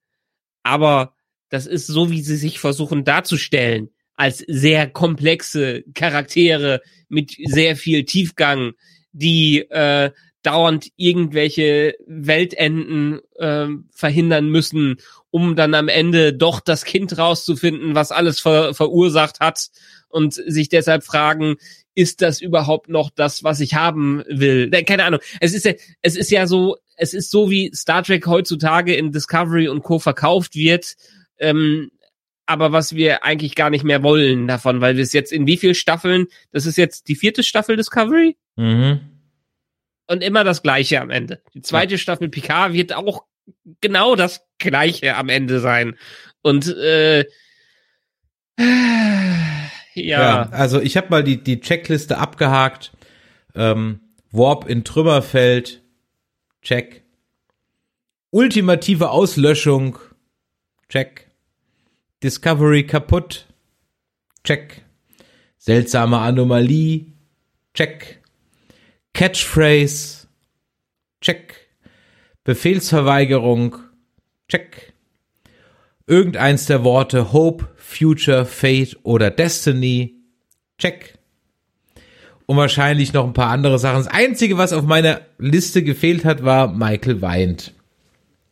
aber 0.62 1.14
das 1.48 1.66
ist 1.66 1.86
so, 1.86 2.10
wie 2.10 2.22
sie 2.22 2.36
sich 2.36 2.58
versuchen 2.58 3.04
darzustellen, 3.04 3.90
als 4.14 4.38
sehr 4.46 4.88
komplexe 4.88 5.84
Charaktere 5.94 6.82
mit 7.08 7.36
sehr 7.44 7.76
viel 7.76 8.04
Tiefgang, 8.04 8.72
die 9.12 9.60
äh, 9.70 10.10
dauernd 10.42 10.88
irgendwelche 10.96 11.94
Weltenden 12.06 13.20
äh, 13.36 13.66
verhindern 13.92 14.50
müssen, 14.50 14.96
um 15.30 15.56
dann 15.56 15.74
am 15.74 15.88
Ende 15.88 16.32
doch 16.32 16.60
das 16.60 16.84
Kind 16.84 17.18
rauszufinden, 17.18 17.94
was 17.94 18.12
alles 18.12 18.40
ver 18.40 18.74
verursacht 18.74 19.40
hat 19.40 19.68
und 20.08 20.34
sich 20.34 20.68
deshalb 20.68 21.04
fragen, 21.04 21.56
ist 21.94 22.22
das 22.22 22.40
überhaupt 22.40 22.88
noch 22.88 23.10
das, 23.10 23.42
was 23.42 23.60
ich 23.60 23.74
haben 23.74 24.22
will? 24.28 24.70
Keine 24.70 25.04
Ahnung. 25.04 25.20
Es 25.40 25.52
ist 25.52 25.64
ja, 25.64 25.72
es 26.00 26.16
ist 26.16 26.30
ja 26.30 26.46
so, 26.46 26.76
es 26.96 27.12
ist 27.12 27.30
so, 27.30 27.50
wie 27.50 27.72
Star 27.74 28.02
Trek 28.02 28.26
heutzutage 28.26 28.94
in 28.94 29.12
Discovery 29.12 29.68
und 29.68 29.82
Co. 29.82 29.98
verkauft 29.98 30.54
wird 30.54 30.94
ähm, 31.38 31.90
aber 32.46 32.72
was 32.72 32.94
wir 32.94 33.24
eigentlich 33.24 33.54
gar 33.54 33.68
nicht 33.70 33.84
mehr 33.84 34.02
wollen 34.02 34.46
davon, 34.48 34.80
weil 34.80 34.96
wir 34.96 35.02
es 35.02 35.12
jetzt 35.12 35.32
in 35.32 35.46
wie 35.46 35.58
viel 35.58 35.74
Staffeln, 35.74 36.26
das 36.50 36.64
ist 36.66 36.78
jetzt 36.78 37.08
die 37.08 37.14
vierte 37.16 37.42
Staffel 37.42 37.76
Discovery 37.76 38.36
Mhm. 38.56 39.00
und 40.06 40.22
immer 40.22 40.44
das 40.44 40.62
gleiche 40.62 41.00
am 41.00 41.10
Ende. 41.10 41.42
Die 41.54 41.60
zweite 41.62 41.98
Staffel 41.98 42.28
Picard 42.28 42.72
wird 42.72 42.92
auch 42.94 43.24
genau 43.80 44.16
das 44.16 44.40
gleiche 44.58 45.16
am 45.16 45.28
Ende 45.28 45.60
sein. 45.60 45.96
Und 46.42 46.66
äh, 46.68 47.24
ja, 49.94 50.48
also 50.50 50.80
ich 50.80 50.96
habe 50.96 51.08
mal 51.10 51.22
die, 51.24 51.42
die 51.42 51.60
Checkliste 51.60 52.18
abgehakt. 52.18 52.92
Ähm, 53.54 54.00
Warp 54.30 54.68
in 54.68 54.84
Trümmerfeld. 54.84 55.82
Check. 56.62 57.04
Ultimative 58.30 59.10
Auslöschung. 59.10 59.98
Check. 60.88 61.27
Discovery 62.22 62.84
kaputt. 62.84 63.46
Check. 64.44 64.82
Seltsame 65.58 66.18
Anomalie. 66.18 67.12
Check. 67.74 68.20
Catchphrase. 69.14 70.26
Check. 71.20 71.54
Befehlsverweigerung. 72.44 73.76
Check. 74.48 74.94
Irgendeins 76.06 76.66
der 76.66 76.84
Worte 76.84 77.32
Hope, 77.32 77.68
Future, 77.76 78.46
Fate 78.46 78.96
oder 79.02 79.30
Destiny. 79.30 80.14
Check. 80.78 81.18
Und 82.46 82.56
wahrscheinlich 82.56 83.12
noch 83.12 83.26
ein 83.26 83.34
paar 83.34 83.50
andere 83.50 83.78
Sachen. 83.78 84.04
Das 84.04 84.12
Einzige, 84.12 84.56
was 84.56 84.72
auf 84.72 84.84
meiner 84.84 85.20
Liste 85.38 85.82
gefehlt 85.82 86.24
hat, 86.24 86.42
war 86.42 86.72
Michael 86.72 87.20
weint. 87.20 87.74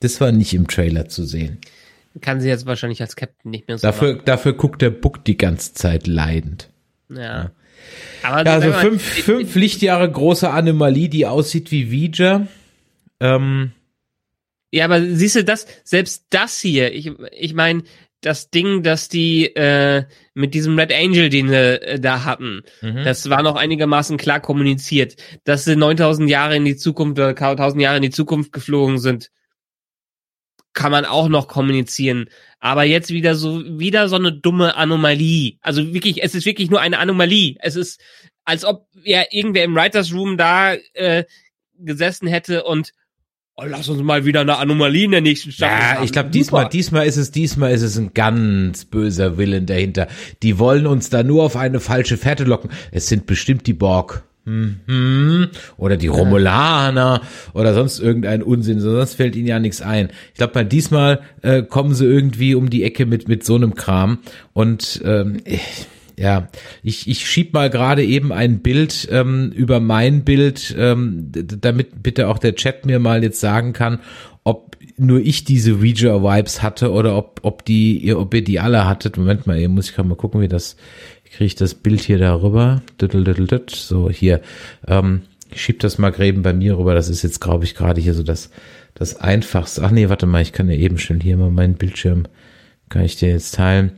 Das 0.00 0.20
war 0.20 0.32
nicht 0.32 0.52
im 0.52 0.68
Trailer 0.68 1.08
zu 1.08 1.24
sehen. 1.24 1.58
Kann 2.20 2.40
sie 2.40 2.48
jetzt 2.48 2.66
wahrscheinlich 2.66 3.00
als 3.00 3.16
Captain 3.16 3.50
nicht 3.50 3.68
mehr 3.68 3.78
so 3.78 3.86
Dafür, 3.86 4.14
dafür 4.24 4.52
guckt 4.54 4.82
der 4.82 4.90
Book 4.90 5.24
die 5.24 5.36
ganze 5.36 5.74
Zeit 5.74 6.06
leidend. 6.06 6.70
Ja. 7.08 7.50
Aber 8.22 8.44
Ja, 8.44 8.54
also 8.54 8.72
fünf, 8.72 9.02
fünf 9.02 9.54
Lichtjahre 9.54 10.10
große 10.10 10.50
Anomalie, 10.50 11.08
die 11.08 11.26
aussieht 11.26 11.70
wie 11.70 11.86
Ouija. 11.86 12.46
Ähm, 13.20 13.72
Ja, 14.72 14.84
aber 14.86 15.00
siehst 15.02 15.36
du 15.36 15.44
das, 15.44 15.66
selbst 15.84 16.26
das 16.30 16.60
hier, 16.60 16.92
ich, 16.92 17.12
ich 17.32 17.54
meine, 17.54 17.84
das 18.22 18.50
Ding, 18.50 18.82
das 18.82 19.08
die 19.08 19.54
äh, 19.54 20.04
mit 20.34 20.54
diesem 20.54 20.76
Red 20.78 20.92
Angel, 20.92 21.28
den 21.28 21.48
sie 21.48 21.54
äh, 21.54 22.00
da 22.00 22.24
hatten, 22.24 22.62
Mhm. 22.82 23.04
das 23.04 23.30
war 23.30 23.42
noch 23.42 23.54
einigermaßen 23.56 24.16
klar 24.16 24.40
kommuniziert, 24.40 25.16
dass 25.44 25.64
sie 25.64 25.76
9000 25.76 26.28
Jahre 26.28 26.56
in 26.56 26.64
die 26.64 26.76
Zukunft 26.76 27.18
oder 27.18 27.34
1000 27.36 27.80
Jahre 27.82 27.96
in 27.98 28.02
die 28.02 28.10
Zukunft 28.10 28.52
geflogen 28.52 28.98
sind, 28.98 29.30
kann 30.76 30.92
man 30.92 31.04
auch 31.04 31.28
noch 31.28 31.48
kommunizieren. 31.48 32.26
Aber 32.60 32.84
jetzt 32.84 33.10
wieder 33.10 33.34
so, 33.34 33.64
wieder 33.78 34.08
so 34.08 34.16
eine 34.16 34.32
dumme 34.32 34.76
Anomalie. 34.76 35.54
Also 35.62 35.92
wirklich, 35.92 36.22
es 36.22 36.34
ist 36.36 36.46
wirklich 36.46 36.70
nur 36.70 36.80
eine 36.80 36.98
Anomalie. 36.98 37.56
Es 37.60 37.74
ist, 37.74 38.00
als 38.44 38.64
ob 38.64 38.86
ja 39.02 39.24
irgendwer 39.30 39.64
im 39.64 39.74
Writers 39.74 40.12
Room 40.12 40.36
da 40.36 40.74
äh, 40.92 41.24
gesessen 41.78 42.28
hätte 42.28 42.64
und 42.64 42.92
oh, 43.56 43.64
lass 43.66 43.88
uns 43.88 44.02
mal 44.02 44.24
wieder 44.26 44.42
eine 44.42 44.58
Anomalie 44.58 45.06
in 45.06 45.12
der 45.12 45.22
nächsten 45.22 45.50
Staffel 45.50 45.78
Ja, 45.78 45.94
haben. 45.94 46.04
ich 46.04 46.12
glaube, 46.12 46.30
diesmal, 46.30 46.68
diesmal 46.68 47.06
ist 47.06 47.16
es, 47.16 47.30
diesmal 47.30 47.72
ist 47.72 47.82
es 47.82 47.96
ein 47.96 48.12
ganz 48.12 48.84
böser 48.84 49.38
Willen 49.38 49.64
dahinter. 49.66 50.08
Die 50.42 50.58
wollen 50.58 50.86
uns 50.86 51.08
da 51.08 51.22
nur 51.22 51.42
auf 51.44 51.56
eine 51.56 51.80
falsche 51.80 52.18
Fährte 52.18 52.44
locken. 52.44 52.70
Es 52.92 53.08
sind 53.08 53.26
bestimmt 53.26 53.66
die 53.66 53.72
Borg. 53.72 54.24
Mhm. 54.46 55.48
Oder 55.76 55.96
die 55.96 56.06
Romulaner 56.06 57.20
oder 57.52 57.74
sonst 57.74 57.98
irgendein 57.98 58.42
Unsinn, 58.42 58.80
sonst 58.80 59.14
fällt 59.14 59.34
ihnen 59.36 59.48
ja 59.48 59.58
nichts 59.58 59.82
ein. 59.82 60.08
Ich 60.32 60.38
glaube 60.38 60.54
mal, 60.54 60.64
diesmal 60.64 61.20
äh, 61.42 61.62
kommen 61.62 61.94
sie 61.94 62.06
irgendwie 62.06 62.54
um 62.54 62.70
die 62.70 62.84
Ecke 62.84 63.06
mit 63.06 63.28
mit 63.28 63.44
so 63.44 63.56
einem 63.56 63.74
Kram 63.74 64.18
und 64.52 65.02
ähm, 65.04 65.38
ich- 65.44 65.86
ja, 66.18 66.48
ich, 66.82 67.08
ich 67.10 67.28
schieb 67.28 67.52
mal 67.52 67.68
gerade 67.68 68.02
eben 68.02 68.32
ein 68.32 68.60
Bild 68.60 69.06
ähm, 69.10 69.52
über 69.54 69.80
mein 69.80 70.24
Bild, 70.24 70.74
ähm, 70.78 71.30
damit 71.30 72.02
bitte 72.02 72.28
auch 72.28 72.38
der 72.38 72.54
Chat 72.54 72.86
mir 72.86 72.98
mal 73.00 73.22
jetzt 73.22 73.38
sagen 73.38 73.74
kann, 73.74 73.98
ob 74.42 74.78
nur 74.96 75.20
ich 75.20 75.44
diese 75.44 75.74
Ouija-Vibes 75.74 76.62
hatte 76.62 76.90
oder 76.92 77.18
ob, 77.18 77.40
ob 77.42 77.66
die, 77.66 77.98
ihr, 77.98 78.18
ob 78.18 78.32
ihr 78.32 78.42
die 78.42 78.60
alle 78.60 78.86
hattet. 78.86 79.18
Moment 79.18 79.46
mal, 79.46 79.58
hier 79.58 79.68
muss 79.68 79.90
ich 79.90 79.94
gerade 79.94 80.08
mal 80.08 80.14
gucken, 80.14 80.40
wie 80.40 80.48
das, 80.48 80.76
kriege 81.30 81.44
ich 81.44 81.54
das 81.54 81.74
Bild 81.74 82.00
hier 82.00 82.18
darüber. 82.18 82.82
So, 83.70 84.10
hier. 84.10 84.40
Ähm, 84.86 85.22
ich 85.50 85.62
schieb 85.62 85.80
das 85.80 85.98
mal 85.98 86.18
eben 86.20 86.42
bei 86.42 86.52
mir 86.52 86.78
rüber. 86.78 86.94
Das 86.94 87.08
ist 87.08 87.22
jetzt, 87.22 87.40
glaube 87.40 87.64
ich, 87.64 87.74
gerade 87.74 88.00
hier 88.00 88.14
so 88.14 88.22
das, 88.22 88.50
das 88.94 89.16
einfachste. 89.16 89.82
Ach 89.82 89.90
nee, 89.90 90.08
warte 90.08 90.26
mal, 90.26 90.42
ich 90.42 90.52
kann 90.52 90.70
ja 90.70 90.76
eben 90.76 90.98
schon 90.98 91.20
hier 91.20 91.36
mal 91.36 91.50
meinen 91.50 91.74
Bildschirm, 91.74 92.24
kann 92.88 93.04
ich 93.04 93.16
dir 93.16 93.30
jetzt 93.30 93.54
teilen. 93.54 93.92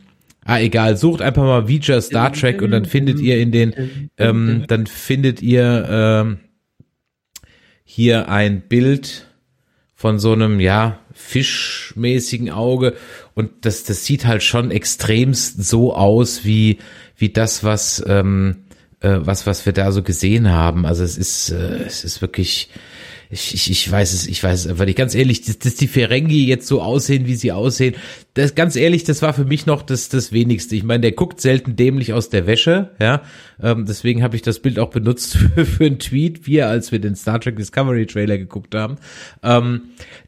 Ah, 0.45 0.61
egal, 0.61 0.97
sucht 0.97 1.21
einfach 1.21 1.43
mal 1.43 1.65
Ouija 1.65 2.01
Star 2.01 2.33
Trek 2.33 2.63
und 2.63 2.71
dann 2.71 2.87
findet 2.87 3.21
ihr 3.21 3.39
in 3.39 3.53
den, 3.53 4.11
ähm, 4.17 4.65
dann 4.67 4.87
findet 4.87 5.43
ihr 5.43 5.87
ähm, 5.91 6.39
hier 7.85 8.31
ein 8.31 8.63
Bild 8.63 9.27
von 9.95 10.19
so 10.19 10.33
einem, 10.33 10.59
ja, 10.59 11.01
fischmäßigen 11.13 12.51
Auge 12.51 12.95
und 13.35 13.51
das, 13.63 13.85
das 13.85 14.07
sieht 14.07 14.25
halt 14.25 14.43
schon 14.43 14.71
extremst 14.71 15.63
so 15.65 15.95
aus 15.95 16.45
wie, 16.45 16.79
wie 17.19 17.29
das, 17.29 17.65
was, 17.65 18.03
ähm, 18.07 18.65
äh, 19.01 19.19
was, 19.21 19.47
was 19.47 19.67
wir 19.67 19.73
da 19.73 19.93
so 19.93 20.03
gesehen 20.03 20.51
haben. 20.51 20.87
Also 20.87 21.05
es 21.05 21.19
ist, 21.19 21.51
äh, 21.51 21.85
es 21.85 22.05
ist 22.05 22.23
wirklich, 22.23 22.71
ich, 23.31 23.53
ich, 23.53 23.71
ich 23.71 23.91
weiß 23.91 24.15
es, 24.15 24.27
ich 24.27 24.43
weiß 24.43 24.61
es 24.61 24.67
einfach 24.69 24.87
nicht. 24.87 24.97
Ganz 24.97 25.15
ehrlich, 25.15 25.43
dass, 25.43 25.59
dass 25.59 25.75
die 25.75 25.89
Ferengi 25.89 26.47
jetzt 26.47 26.67
so 26.67 26.81
aussehen, 26.81 27.27
wie 27.27 27.35
sie 27.35 27.53
aussehen, 27.53 27.95
das 28.35 28.55
ganz 28.55 28.75
ehrlich, 28.77 29.05
das 29.05 29.21
war 29.21 29.35
für 29.35 29.45
mich 29.45 29.67
noch 29.67 29.83
das, 29.83 30.09
das 30.09 30.33
Wenigste. 30.33 30.77
Ich 30.77 30.85
meine, 30.85 31.01
der 31.01 31.13
guckt 31.13 31.41
selten 31.41 31.77
dämlich 31.77 32.13
aus 32.13 32.31
der 32.31 32.47
Wäsche, 32.47 32.91
ja. 33.01 33.23
Ähm, 33.61 33.85
deswegen 33.87 34.23
habe 34.23 34.37
ich 34.37 34.43
das 34.43 34.61
Bild 34.61 34.79
auch 34.79 34.91
benutzt 34.91 35.37
für, 35.55 35.67
für 35.67 35.85
einen 35.85 35.99
Tweet, 35.99 36.47
wir, 36.47 36.69
als 36.69 36.91
wir 36.91 37.01
den 37.01 37.17
Star 37.17 37.41
Trek 37.41 37.57
Discovery 37.57 38.07
Trailer 38.07 38.39
geguckt 38.39 38.75
haben. 38.75 38.97
Ähm, 39.43 39.83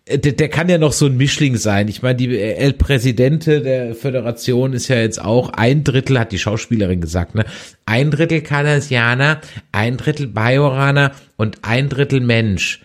der, 0.09 0.33
der 0.33 0.49
kann 0.49 0.69
ja 0.69 0.79
noch 0.79 0.93
so 0.93 1.07
ein 1.07 1.17
Mischling 1.17 1.57
sein. 1.57 1.89
Ich 1.89 2.03
meine, 2.03 2.17
die 2.17 2.39
El 2.39 2.73
Präsidente 2.73 3.61
der 3.61 3.95
Föderation 3.95 4.73
ist 4.73 4.89
ja 4.89 4.97
jetzt 4.97 5.23
auch 5.23 5.51
ein 5.51 5.85
Drittel, 5.85 6.19
hat 6.19 6.33
die 6.33 6.39
Schauspielerin 6.39 7.01
gesagt, 7.01 7.35
ne? 7.35 7.45
Ein 7.87 8.11
Drittel 8.11 8.41
Cardassianer, 8.41 9.41
ein 9.73 9.97
Drittel 9.97 10.27
Bajoraner 10.27 11.13
und 11.37 11.59
ein 11.63 11.89
Drittel 11.89 12.21
Mensch 12.21 12.81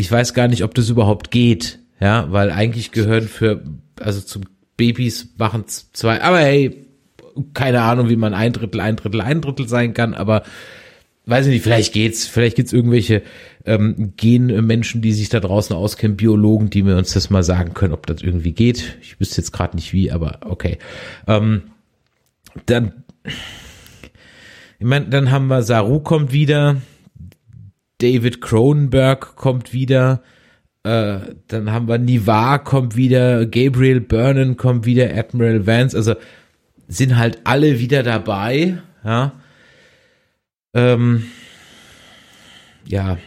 ich 0.00 0.10
weiß 0.10 0.32
gar 0.32 0.48
nicht, 0.48 0.64
ob 0.64 0.74
das 0.74 0.88
überhaupt 0.88 1.30
geht, 1.30 1.78
ja, 2.00 2.32
weil 2.32 2.50
eigentlich 2.50 2.90
gehören 2.90 3.28
für, 3.28 3.62
also 4.00 4.22
zum 4.22 4.44
Babys 4.78 5.34
machen 5.36 5.64
zwei, 5.66 6.22
aber 6.22 6.38
hey, 6.38 6.86
keine 7.52 7.82
Ahnung, 7.82 8.08
wie 8.08 8.16
man 8.16 8.32
ein 8.32 8.54
Drittel, 8.54 8.80
ein 8.80 8.96
Drittel, 8.96 9.20
ein 9.20 9.42
Drittel 9.42 9.68
sein 9.68 9.92
kann, 9.92 10.14
aber 10.14 10.42
weiß 11.26 11.46
ich 11.46 11.52
nicht, 11.52 11.62
vielleicht 11.62 11.92
geht's, 11.92 12.26
vielleicht 12.26 12.56
gibt's 12.56 12.72
irgendwelche 12.72 13.22
ähm, 13.64 14.14
Genmenschen, 14.16 15.02
die 15.02 15.12
sich 15.12 15.28
da 15.28 15.40
draußen 15.40 15.76
auskennen, 15.76 16.16
Biologen, 16.16 16.70
die 16.70 16.82
mir 16.82 16.96
uns 16.96 17.12
das 17.12 17.30
mal 17.30 17.42
sagen 17.42 17.74
können, 17.74 17.92
ob 17.92 18.06
das 18.06 18.22
irgendwie 18.22 18.52
geht. 18.52 18.98
Ich 19.02 19.20
wüsste 19.20 19.40
jetzt 19.40 19.52
gerade 19.52 19.76
nicht 19.76 19.92
wie, 19.92 20.10
aber 20.10 20.40
okay. 20.44 20.78
Ähm, 21.26 21.62
dann, 22.66 23.04
ich 23.24 24.86
meine, 24.86 25.06
dann 25.06 25.30
haben 25.30 25.46
wir 25.48 25.62
Saru 25.62 26.00
kommt 26.00 26.32
wieder, 26.32 26.76
David 27.98 28.40
Cronenberg 28.40 29.36
kommt 29.36 29.72
wieder, 29.72 30.22
äh, 30.82 31.18
dann 31.48 31.70
haben 31.70 31.86
wir 31.86 31.98
Nivar 31.98 32.64
kommt 32.64 32.96
wieder, 32.96 33.46
Gabriel 33.46 34.00
Byrne 34.00 34.54
kommt 34.54 34.86
wieder, 34.86 35.14
Admiral 35.14 35.66
Vance, 35.66 35.96
also 35.96 36.14
sind 36.88 37.18
halt 37.18 37.40
alle 37.44 37.78
wieder 37.78 38.02
dabei, 38.02 38.78
ja. 39.04 39.32
Ähm, 40.74 41.26
ja, 42.86 43.18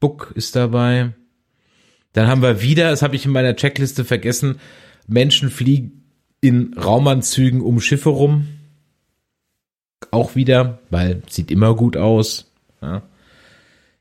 Book 0.00 0.32
ist 0.34 0.56
dabei. 0.56 1.12
Dann 2.12 2.28
haben 2.28 2.42
wir 2.42 2.62
wieder, 2.62 2.90
das 2.90 3.02
habe 3.02 3.16
ich 3.16 3.26
in 3.26 3.32
meiner 3.32 3.56
Checkliste 3.56 4.04
vergessen, 4.04 4.58
Menschen 5.06 5.50
fliegen 5.50 6.04
in 6.40 6.74
Raumanzügen 6.74 7.60
um 7.60 7.80
Schiffe 7.80 8.10
rum. 8.10 8.48
Auch 10.10 10.34
wieder, 10.34 10.78
weil 10.90 11.22
sieht 11.28 11.50
immer 11.50 11.74
gut 11.74 11.96
aus. 11.96 12.52
Ja. 12.80 13.02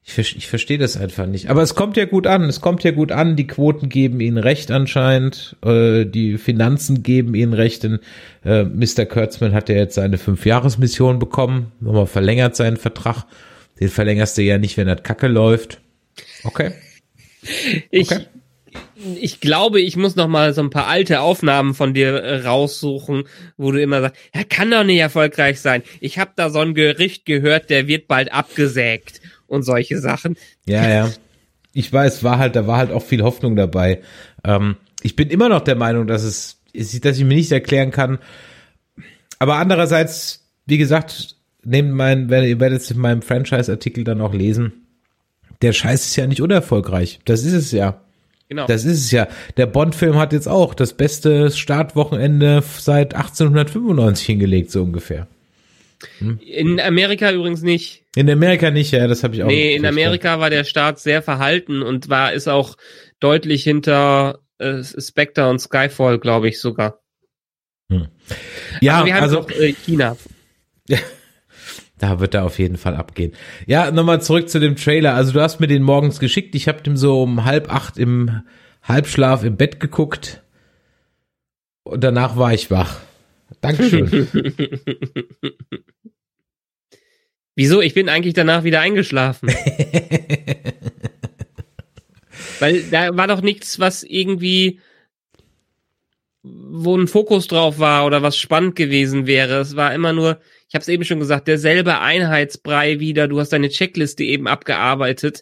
Ich, 0.08 0.38
ich 0.38 0.48
verstehe 0.48 0.78
das 0.78 0.98
einfach 0.98 1.26
nicht. 1.26 1.50
Aber 1.50 1.64
es 1.64 1.74
kommt 1.74 1.98
ja 1.98 2.06
gut 2.06 2.28
an. 2.28 2.44
Es 2.44 2.62
kommt 2.62 2.84
ja 2.84 2.92
gut 2.92 3.12
an. 3.12 3.36
Die 3.36 3.48
Quoten 3.48 3.90
geben 3.90 4.20
ihnen 4.20 4.38
recht 4.38 4.70
anscheinend. 4.70 5.56
Äh, 5.66 6.06
die 6.06 6.38
Finanzen 6.38 7.02
geben 7.02 7.34
ihnen 7.34 7.54
recht. 7.54 7.84
Denn 7.84 8.00
äh, 8.44 8.64
Mr. 8.64 9.06
Kurtzman 9.06 9.54
hat 9.54 9.68
ja 9.68 9.76
jetzt 9.76 9.96
seine 9.96 10.20
Fünfjahresmission 10.20 11.18
bekommen. 11.18 11.72
Nochmal 11.80 12.06
verlängert 12.06 12.56
seinen 12.56 12.78
Vertrag. 12.78 13.26
Den 13.80 13.90
verlängerst 13.90 14.38
du 14.38 14.44
ja 14.44 14.60
nicht, 14.60 14.78
wenn 14.78 14.88
das 14.88 15.02
Kacke 15.02 15.28
läuft. 15.28 15.82
Okay. 16.44 16.72
Ich, 17.90 18.12
Okay. 18.12 18.26
ich 19.20 19.40
glaube, 19.40 19.82
ich 19.82 19.98
muss 19.98 20.16
noch 20.16 20.28
mal 20.28 20.54
so 20.54 20.62
ein 20.62 20.70
paar 20.70 20.88
alte 20.88 21.22
Aufnahmen 21.22 21.74
von 21.74 21.96
dir 21.96 22.14
äh, 22.14 22.46
raussuchen, 22.46 23.24
wo 23.58 23.72
du 23.72 23.82
immer 23.82 24.02
sagst, 24.02 24.22
er 24.32 24.44
kann 24.44 24.70
doch 24.70 24.84
nicht 24.84 25.00
erfolgreich 25.00 25.60
sein. 25.62 25.82
Ich 26.00 26.20
habe 26.20 26.32
da 26.36 26.52
so 26.52 26.60
ein 26.60 26.76
Gericht 26.76 27.26
gehört, 27.26 27.72
der 27.72 27.88
wird 27.88 28.08
bald 28.08 28.32
abgesägt 28.32 29.22
und 29.48 29.64
solche 29.64 30.00
Sachen. 30.00 30.38
Ja, 30.66 30.90
ja. 30.90 31.12
Ich 31.74 31.92
weiß, 31.92 32.24
war 32.24 32.40
halt, 32.40 32.56
da 32.56 32.68
war 32.68 32.78
halt 32.78 32.92
auch 32.92 33.04
viel 33.04 33.22
Hoffnung 33.22 33.56
dabei. 33.56 34.02
Ähm, 34.44 34.78
ich 35.02 35.16
bin 35.16 35.30
immer 35.30 35.50
noch 35.50 35.62
der 35.62 35.76
Meinung, 35.76 36.08
dass 36.08 36.24
es 36.24 36.62
dass 37.02 37.18
ich 37.18 37.24
mir 37.24 37.36
nicht 37.36 37.52
erklären 37.52 37.92
kann. 37.92 38.20
Aber 39.40 39.56
andererseits, 39.56 40.46
wie 40.66 40.78
gesagt, 40.78 41.36
nehmt 41.64 41.92
mein, 41.92 42.30
ihr 42.30 42.60
werdet 42.60 42.82
es 42.82 42.92
in 42.92 43.00
meinem 43.00 43.22
Franchise-Artikel 43.22 44.04
dann 44.04 44.22
auch 44.22 44.34
lesen. 44.34 44.74
Der 45.62 45.74
Scheiß 45.74 46.06
ist 46.06 46.16
ja 46.16 46.28
nicht 46.28 46.42
unerfolgreich. 46.42 47.20
Das 47.26 47.44
ist 47.44 47.54
es 47.54 47.72
ja. 47.72 48.02
Genau. 48.50 48.68
Das 48.68 48.86
ist 48.86 49.06
es 49.06 49.12
ja. 49.12 49.28
Der 49.58 49.66
Bond-Film 49.66 50.18
hat 50.18 50.34
jetzt 50.34 50.48
auch 50.48 50.74
das 50.74 50.94
beste 50.94 51.50
Startwochenende 51.50 52.64
seit 52.78 53.16
1895 53.16 54.26
hingelegt, 54.26 54.72
so 54.72 54.84
ungefähr. 54.84 55.28
Hm? 56.20 56.40
In 56.40 56.80
Amerika 56.80 57.32
übrigens 57.32 57.62
nicht. 57.62 58.04
In 58.16 58.30
Amerika 58.30 58.72
nicht, 58.72 58.92
ja, 58.92 59.08
das 59.08 59.24
habe 59.24 59.36
ich 59.36 59.44
auch. 59.44 59.48
Nee, 59.48 59.76
in 59.76 59.86
Amerika 59.86 60.40
war 60.40 60.50
der 60.50 60.64
Start 60.64 61.00
sehr 61.00 61.22
verhalten 61.22 61.82
und 61.82 62.10
war 62.10 62.34
ist 62.34 62.48
auch 62.48 62.78
deutlich 63.20 63.64
hinter 63.64 64.40
äh, 64.58 64.84
Spectre 64.84 65.50
und 65.50 65.60
Skyfall, 65.60 66.20
glaube 66.20 66.48
ich 66.48 66.60
sogar. 66.60 67.02
Hm. 67.90 68.08
Ja, 68.82 68.98
Aber 68.98 69.06
wir 69.08 69.16
haben 69.16 69.24
also 69.24 69.40
auch, 69.42 69.50
äh, 69.52 69.74
China. 69.74 70.18
Ja, 70.88 70.98
da 71.98 72.20
wird 72.20 72.34
er 72.34 72.46
auf 72.46 72.60
jeden 72.60 72.78
Fall 72.78 72.96
abgehen. 72.96 73.34
Ja, 73.68 73.92
nochmal 73.92 74.22
zurück 74.22 74.50
zu 74.50 74.60
dem 74.60 74.76
Trailer. 74.76 75.14
Also 75.14 75.34
du 75.34 75.42
hast 75.42 75.60
mir 75.60 75.68
den 75.68 75.84
morgens 75.84 76.20
geschickt. 76.20 76.56
Ich 76.56 76.68
habe 76.68 76.82
dem 76.82 76.98
so 76.98 77.24
um 77.24 77.46
halb 77.46 77.72
acht 77.74 77.98
im 77.98 78.44
Halbschlaf 78.84 79.44
im 79.44 79.58
Bett 79.58 79.80
geguckt 79.80 80.42
und 81.84 82.04
danach 82.04 82.38
war 82.38 82.54
ich 82.54 82.72
wach. 82.72 83.00
Dankeschön. 83.62 84.28
Wieso? 87.56 87.82
Ich 87.82 87.94
bin 87.94 88.10
eigentlich 88.10 88.34
danach 88.34 88.64
wieder 88.66 88.82
eingeschlafen. 88.82 89.50
Weil 92.60 92.84
da 92.84 93.16
war 93.16 93.28
doch 93.28 93.42
nichts, 93.42 93.80
was 93.80 94.04
irgendwie, 94.04 94.80
wo 96.44 96.98
ein 96.98 97.08
Fokus 97.08 97.48
drauf 97.48 97.80
war 97.80 98.06
oder 98.06 98.22
was 98.22 98.38
spannend 98.38 98.76
gewesen 98.76 99.26
wäre. 99.26 99.60
Es 99.60 99.76
war 99.76 99.94
immer 99.94 100.14
nur, 100.14 100.40
ich 100.68 100.76
habe 100.76 100.82
es 100.82 100.90
eben 100.90 101.06
schon 101.06 101.20
gesagt, 101.20 101.48
derselbe 101.48 102.00
Einheitsbrei 102.00 103.00
wieder. 103.00 103.28
Du 103.28 103.40
hast 103.40 103.54
deine 103.54 103.70
Checkliste 103.70 104.24
eben 104.24 104.48
abgearbeitet 104.48 105.42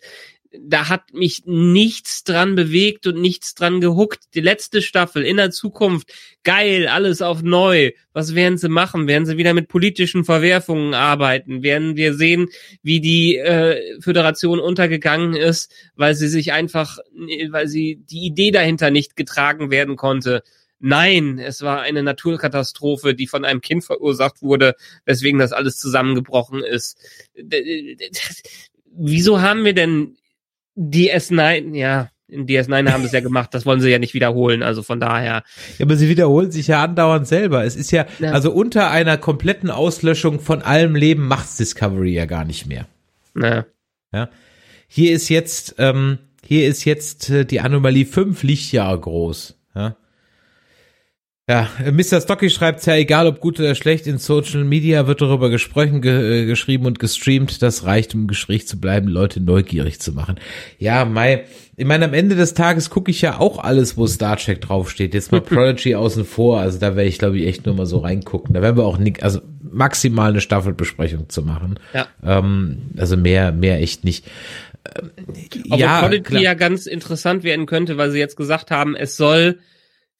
da 0.60 0.90
hat 0.90 1.14
mich 1.14 1.44
nichts 1.46 2.24
dran 2.24 2.56
bewegt 2.56 3.08
und 3.08 3.20
nichts 3.20 3.56
dran 3.56 3.82
gehuckt. 3.82 4.36
Die 4.36 4.42
letzte 4.42 4.82
Staffel 4.82 5.24
in 5.24 5.38
der 5.38 5.52
Zukunft, 5.52 6.14
geil, 6.44 6.88
alles 6.88 7.22
auf 7.22 7.42
neu. 7.42 7.92
Was 8.14 8.36
werden 8.36 8.58
sie 8.58 8.70
machen? 8.70 9.08
Werden 9.08 9.26
sie 9.26 9.38
wieder 9.38 9.54
mit 9.54 9.68
politischen 9.68 10.26
Verwerfungen 10.26 10.94
arbeiten? 10.94 11.64
Werden 11.64 11.96
wir 11.96 12.14
sehen, 12.14 12.50
wie 12.84 13.02
die 13.02 13.38
äh, 13.38 14.00
Föderation 14.00 14.60
untergegangen 14.60 15.34
ist, 15.34 15.72
weil 15.96 16.14
sie 16.14 16.28
sich 16.28 16.54
einfach, 16.54 17.00
weil 17.50 17.68
sie 17.68 18.04
die 18.10 18.26
Idee 18.26 18.52
dahinter 18.52 18.92
nicht 18.92 19.16
getragen 19.16 19.72
werden 19.72 19.96
konnte? 19.96 20.44
Nein, 20.80 21.40
es 21.40 21.62
war 21.62 21.82
eine 21.82 22.04
Naturkatastrophe, 22.04 23.16
die 23.16 23.28
von 23.28 23.46
einem 23.46 23.62
Kind 23.62 23.86
verursacht 23.86 24.42
wurde, 24.42 24.76
weswegen 25.06 25.40
das 25.40 25.54
alles 25.54 25.78
zusammengebrochen 25.78 26.62
ist. 26.64 26.98
Wieso 28.96 29.42
haben 29.42 29.64
wir 29.66 29.74
denn 29.74 30.18
DS9, 30.78 31.76
ja, 31.76 32.10
in 32.28 32.48
DS9 32.48 32.92
haben 32.92 33.02
sie 33.02 33.08
es 33.08 33.12
ja 33.12 33.20
gemacht, 33.20 33.54
das 33.54 33.66
wollen 33.66 33.82
sie 33.82 33.90
ja 33.90 34.00
nicht 34.00 34.14
wiederholen, 34.14 34.64
also 34.64 34.82
von 34.82 35.00
daher. 35.00 35.44
Ja, 35.78 35.86
aber 35.86 35.96
sie 35.96 36.10
wiederholen 36.10 36.52
sich 36.52 36.68
ja 36.68 36.84
andauernd 36.84 37.28
selber. 37.28 37.64
Es 37.64 37.76
ist 37.76 37.92
ja, 37.92 38.06
ja. 38.20 38.32
also 38.32 38.52
unter 38.52 38.90
einer 38.90 39.18
kompletten 39.18 39.70
Auslöschung 39.70 40.40
von 40.40 40.62
allem 40.62 40.96
Leben 40.96 41.28
macht's 41.28 41.58
Discovery 41.58 42.14
ja 42.14 42.26
gar 42.26 42.46
nicht 42.46 42.66
mehr. 42.66 42.88
Ja. 43.40 43.66
ja. 44.12 44.30
Hier 44.88 45.14
ist 45.14 45.30
jetzt, 45.30 45.76
ähm, 45.78 46.18
hier 46.46 46.68
ist 46.68 46.86
jetzt 46.86 47.30
äh, 47.30 47.46
die 47.46 47.60
Anomalie 47.60 48.06
fünf 48.06 48.44
Lichtjahre 48.44 49.00
groß. 49.00 49.60
Ja. 49.76 49.96
Ja, 51.50 51.68
Mr. 51.92 52.22
Stocky 52.22 52.50
schreibt 52.50 52.86
ja, 52.86 52.96
egal 52.96 53.28
ob 53.28 53.42
gut 53.42 53.60
oder 53.60 53.76
schlecht, 53.76 54.08
in 54.08 54.18
Social 54.18 54.64
Media 54.64 55.08
wird 55.08 55.20
darüber 55.20 55.50
gesprochen, 55.50 56.02
ge 56.02 56.44
äh, 56.44 56.46
geschrieben 56.46 56.86
und 56.86 57.00
gestreamt. 57.00 57.62
Das 57.62 57.84
reicht, 57.84 58.16
um 58.16 58.22
im 58.22 58.28
Gespräch 58.28 58.66
zu 58.66 58.80
bleiben, 58.80 59.10
Leute 59.10 59.42
neugierig 59.42 60.00
zu 60.00 60.14
machen. 60.14 60.40
Ja, 60.80 61.04
Mai, 61.04 61.44
ich 61.76 61.86
meine, 61.86 62.06
am 62.06 62.14
Ende 62.14 62.36
des 62.36 62.54
Tages 62.54 62.90
gucke 62.90 63.12
ich 63.12 63.22
ja 63.22 63.40
auch 63.40 63.60
alles, 63.62 63.98
wo 63.98 64.08
Star 64.08 64.38
Trek 64.38 64.62
draufsteht. 64.62 65.14
Jetzt 65.14 65.34
mal 65.34 65.42
Prodigy 65.42 65.96
außen 65.96 66.24
vor. 66.24 66.62
Also 66.62 66.80
da 66.80 66.96
werde 66.96 67.10
ich, 67.10 67.20
glaube 67.20 67.38
ich, 67.38 67.46
echt 67.46 67.66
nur 67.66 67.76
mal 67.76 67.86
so 67.86 67.98
reingucken. 67.98 68.54
Da 68.54 68.62
werden 68.62 68.78
wir 68.78 68.86
auch 68.86 68.98
nicht, 68.98 69.22
also 69.22 69.42
maximal 69.62 70.30
eine 70.30 70.40
Staffelbesprechung 70.40 71.28
zu 71.28 71.42
machen. 71.42 71.78
Ja. 71.94 72.08
Ähm, 72.24 72.92
also 72.96 73.18
mehr, 73.18 73.52
mehr 73.52 73.82
echt 73.82 74.06
nicht. 74.06 74.26
Ähm, 74.98 75.12
ja, 75.66 76.04
Prodigy 76.04 76.24
klar. 76.24 76.42
ja 76.42 76.54
ganz 76.54 76.86
interessant 76.86 77.44
werden 77.44 77.66
könnte, 77.66 77.98
weil 77.98 78.12
sie 78.12 78.20
jetzt 78.20 78.38
gesagt 78.38 78.72
haben, 78.72 78.96
es 78.96 79.18
soll 79.18 79.60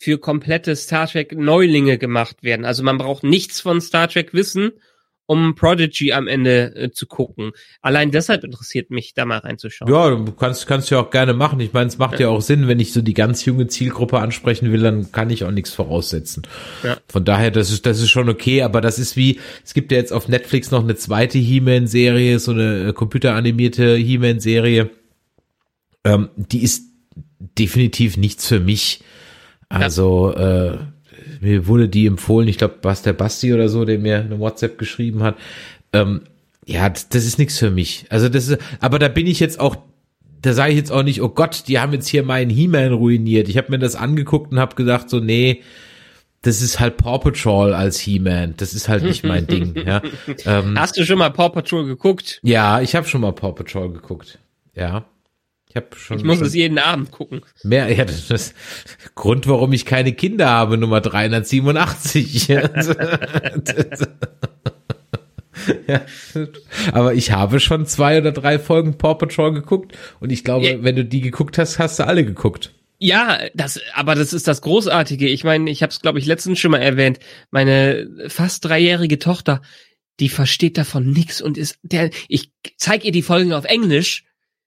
für 0.04 0.18
komplette 0.18 0.76
Star 0.76 1.08
Trek 1.08 1.32
Neulinge 1.34 1.98
gemacht 1.98 2.44
werden. 2.44 2.66
Also 2.66 2.84
man 2.84 2.98
braucht 2.98 3.24
nichts 3.24 3.62
von 3.62 3.80
Star 3.80 4.10
Trek 4.10 4.34
wissen, 4.34 4.72
um 5.26 5.56
Prodigy 5.56 6.12
am 6.12 6.28
Ende 6.28 6.76
äh, 6.76 6.92
zu 6.92 7.08
gucken. 7.08 7.54
Allein 7.82 8.12
deshalb 8.12 8.44
interessiert 8.44 8.92
mich, 8.92 9.14
da 9.14 9.24
mal 9.24 9.38
reinzuschauen. 9.38 9.90
Ja, 9.90 10.10
du 10.10 10.34
kannst, 10.34 10.68
kannst 10.68 10.90
ja 10.90 11.00
auch 11.00 11.10
gerne 11.10 11.34
machen. 11.34 11.62
Ich 11.62 11.72
meine, 11.72 11.88
es 11.88 11.98
macht 11.98 12.16
ja. 12.16 12.22
ja. 12.22 12.28
auch 12.28 12.42
Sinn, 12.42 12.68
wenn 12.68 12.82
ich 12.82 12.92
so 12.92 13.02
die 13.02 13.14
ganz 13.14 13.46
junge 13.46 13.68
Zielgruppe 13.68 14.20
ansprechen 14.20 14.74
will, 14.74 14.82
dann 14.82 15.14
kann 15.14 15.30
ich 15.30 15.46
auch 15.46 15.52
nichts 15.52 15.74
voraussetzen. 15.74 16.44
Ja. 16.84 16.98
Von 17.08 17.24
daher, 17.24 17.52
das 17.52 17.72
ist, 17.72 17.86
das 17.86 18.02
ist 18.02 18.10
schon 18.10 18.28
okay, 18.28 18.62
aber 18.62 18.82
das 18.82 19.00
ist 19.00 19.16
wie, 19.16 19.40
es 19.64 19.74
gibt 19.74 19.94
ja 19.94 19.98
jetzt 19.98 20.12
auf 20.12 20.28
Netflix 20.28 20.70
noch 20.70 20.84
eine 20.84 20.96
zweite 20.98 21.38
He-Man-Serie, 21.38 22.40
so 22.40 22.52
eine 22.52 22.90
äh, 22.90 22.94
computeranimierte 22.94 23.96
He-Man-Serie. 23.96 24.90
Ähm, 26.04 26.30
die 26.36 26.62
ist 26.62 26.90
definitiv 27.40 28.18
nichts 28.18 28.50
für 28.50 28.60
mich. 28.60 29.02
Also 29.82 30.34
äh, 30.34 30.78
mir 31.42 31.68
wurde 31.68 31.90
die 31.90 32.06
empfohlen, 32.06 32.48
ich 32.48 32.58
glaube, 32.58 32.76
was 32.84 33.02
der 33.02 33.14
Basti 33.14 33.54
oder 33.54 33.70
so, 33.70 33.86
der 33.86 34.00
mir 34.00 34.20
eine 34.20 34.40
WhatsApp 34.40 34.78
geschrieben 34.78 35.24
hat. 35.24 35.36
Ähm, 35.92 36.22
ja, 36.66 36.90
das, 36.90 37.10
das 37.10 37.26
ist 37.26 37.38
nichts 37.38 37.58
für 37.58 37.72
mich. 37.72 38.06
Also 38.10 38.30
das 38.30 38.48
ist, 38.48 38.62
aber 38.80 39.00
da 39.00 39.08
bin 39.10 39.28
ich 39.28 39.40
jetzt 39.40 39.60
auch, 39.60 39.76
da 40.42 40.54
sage 40.54 40.72
ich 40.72 40.78
jetzt 40.78 40.92
auch 40.92 41.04
nicht, 41.04 41.22
oh 41.22 41.30
Gott, 41.30 41.64
die 41.68 41.80
haben 41.80 41.94
jetzt 41.94 42.08
hier 42.08 42.24
meinen 42.24 42.50
He-Man 42.50 42.94
ruiniert. 42.94 43.50
Ich 43.50 43.58
habe 43.58 43.72
mir 43.72 43.80
das 43.80 43.96
angeguckt 43.96 44.52
und 44.52 44.60
habe 44.60 44.76
gedacht, 44.76 45.10
so 45.10 45.20
nee, 45.20 45.62
das 46.42 46.62
ist 46.62 46.80
halt 46.80 46.98
Paw 46.98 47.20
Patrol 47.20 47.74
als 47.74 48.00
He-Man. 48.00 48.56
Das 48.58 48.74
ist 48.74 48.90
halt 48.90 49.04
nicht 49.04 49.24
mein 49.24 49.48
Ding. 49.48 49.74
Ja. 49.86 50.02
Ähm, 50.46 50.78
Hast 50.78 50.98
du 50.98 51.06
schon 51.06 51.18
mal 51.18 51.30
Paw 51.32 51.50
Patrol 51.50 51.86
geguckt? 51.86 52.40
Ja, 52.44 52.82
ich 52.82 52.96
habe 52.96 53.08
schon 53.08 53.22
mal 53.22 53.32
Paw 53.34 53.54
Patrol 53.54 53.92
geguckt. 53.92 54.40
Ja. 54.76 55.06
Ich 55.74 55.78
habe 55.78 55.88
schon. 55.96 56.20
Ich 56.20 56.24
muss 56.24 56.38
schon 56.38 56.46
es 56.46 56.54
jeden 56.54 56.78
Abend 56.78 57.10
gucken. 57.10 57.42
Mehr, 57.64 57.92
ja, 57.92 58.06
das 58.06 58.30
ist 58.30 58.54
Grund, 59.16 59.48
warum 59.48 59.74
ich 59.74 59.88
keine 59.88 60.14
Kinder 60.14 60.48
habe, 60.48 60.78
Nummer 60.78 61.02
387. 61.02 62.48
ja, 65.88 66.02
aber 66.92 67.16
ich 67.16 67.32
habe 67.32 67.60
schon 67.60 67.88
zwei 67.88 68.20
oder 68.20 68.32
drei 68.32 68.60
Folgen 68.60 69.00
Paw 69.00 69.16
Patrol 69.16 69.52
geguckt 69.52 69.98
und 70.20 70.32
ich 70.32 70.44
glaube, 70.44 70.68
ja. 70.68 70.84
wenn 70.84 70.96
du 70.96 71.06
die 71.06 71.22
geguckt 71.22 71.58
hast, 71.58 71.80
hast 71.80 71.98
du 71.98 72.06
alle 72.06 72.24
geguckt. 72.24 72.72
Ja, 73.00 73.40
das, 73.56 73.82
aber 73.96 74.14
das 74.14 74.32
ist 74.32 74.48
das 74.48 74.62
Großartige. 74.62 75.28
Ich 75.28 75.44
meine, 75.44 75.72
ich 75.72 75.82
habe 75.82 75.90
es, 75.90 76.02
glaube 76.02 76.20
ich, 76.20 76.28
letztens 76.28 76.60
schon 76.60 76.70
mal 76.70 76.84
erwähnt. 76.84 77.18
Meine 77.50 78.28
fast 78.28 78.64
dreijährige 78.64 79.18
Tochter, 79.18 79.64
die 80.20 80.30
versteht 80.30 80.78
davon 80.78 81.10
nix 81.10 81.42
und 81.42 81.58
ist 81.58 81.80
der. 81.82 82.12
Ich 82.28 82.52
zeig 82.78 83.06
ihr 83.06 83.12
die 83.12 83.24
Folgen 83.24 83.54
auf 83.54 83.66
Englisch 83.66 84.26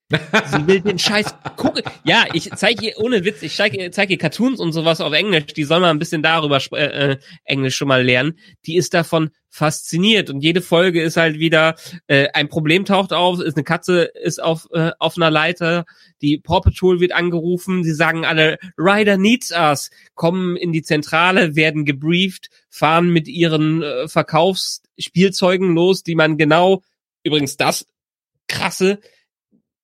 Sie 0.09 0.67
will 0.67 0.79
den 0.79 0.99
Scheiß 0.99 1.35
gucken. 1.57 1.83
Ja, 2.05 2.25
ich 2.31 2.49
zeige 2.55 2.85
ihr, 2.85 2.93
ohne 2.97 3.25
Witz, 3.25 3.41
ich 3.41 3.55
zeige 3.55 3.91
zeig 3.91 4.09
ihr 4.09 4.17
Cartoons 4.17 4.59
und 4.59 4.71
sowas 4.71 5.01
auf 5.01 5.11
Englisch. 5.11 5.47
Die 5.47 5.65
soll 5.65 5.81
mal 5.81 5.89
ein 5.89 5.99
bisschen 5.99 6.23
darüber 6.23 6.61
äh, 6.71 7.11
äh, 7.11 7.17
Englisch 7.43 7.75
schon 7.75 7.89
mal 7.89 8.05
lernen. 8.05 8.39
Die 8.65 8.77
ist 8.77 8.93
davon 8.93 9.31
fasziniert 9.49 10.29
und 10.29 10.41
jede 10.41 10.61
Folge 10.61 11.01
ist 11.01 11.17
halt 11.17 11.39
wieder 11.39 11.75
äh, 12.07 12.27
ein 12.33 12.47
Problem 12.47 12.85
taucht 12.85 13.11
auf, 13.11 13.41
ist 13.41 13.57
eine 13.57 13.63
Katze 13.63 14.03
ist 14.03 14.41
auf 14.41 14.67
äh, 14.71 14.91
auf 14.99 15.17
einer 15.17 15.31
Leiter, 15.31 15.85
die 16.21 16.37
Paw 16.37 16.61
Patrol 16.61 16.99
wird 16.99 17.11
angerufen, 17.11 17.83
sie 17.83 17.93
sagen 17.93 18.23
alle 18.23 18.59
Ryder 18.77 19.17
needs 19.17 19.51
us, 19.51 19.89
kommen 20.15 20.55
in 20.57 20.71
die 20.71 20.83
Zentrale, 20.83 21.55
werden 21.55 21.85
gebrieft, 21.85 22.49
fahren 22.69 23.09
mit 23.09 23.27
ihren 23.27 23.81
äh, 23.81 24.07
Verkaufsspielzeugen 24.07 25.73
los, 25.73 26.03
die 26.03 26.15
man 26.15 26.37
genau 26.37 26.83
übrigens 27.23 27.57
das 27.57 27.87
krasse 28.47 28.99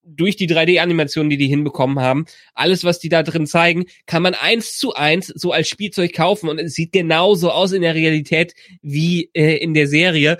durch 0.03 0.35
die 0.35 0.47
3D-Animationen, 0.47 1.29
die 1.29 1.37
die 1.37 1.47
hinbekommen 1.47 1.99
haben, 1.99 2.25
alles, 2.53 2.83
was 2.83 2.99
die 2.99 3.09
da 3.09 3.23
drin 3.23 3.47
zeigen, 3.47 3.85
kann 4.05 4.21
man 4.21 4.33
eins 4.33 4.77
zu 4.77 4.93
eins 4.93 5.27
so 5.27 5.51
als 5.51 5.67
Spielzeug 5.67 6.13
kaufen 6.13 6.49
und 6.49 6.59
es 6.59 6.73
sieht 6.73 6.91
genauso 6.91 7.51
aus 7.51 7.71
in 7.71 7.81
der 7.81 7.95
Realität 7.95 8.53
wie 8.81 9.29
äh, 9.33 9.57
in 9.57 9.73
der 9.73 9.87
Serie. 9.87 10.37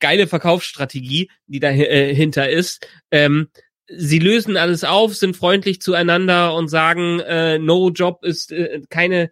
Geile 0.00 0.26
Verkaufsstrategie, 0.26 1.30
die 1.46 1.60
dahinter 1.60 2.48
äh, 2.48 2.54
ist. 2.54 2.86
Ähm, 3.10 3.48
sie 3.88 4.18
lösen 4.18 4.56
alles 4.56 4.84
auf, 4.84 5.14
sind 5.14 5.36
freundlich 5.36 5.80
zueinander 5.80 6.54
und 6.54 6.68
sagen, 6.68 7.20
äh, 7.20 7.58
no 7.58 7.90
Job 7.90 8.24
ist 8.24 8.52
äh, 8.52 8.82
keine 8.90 9.30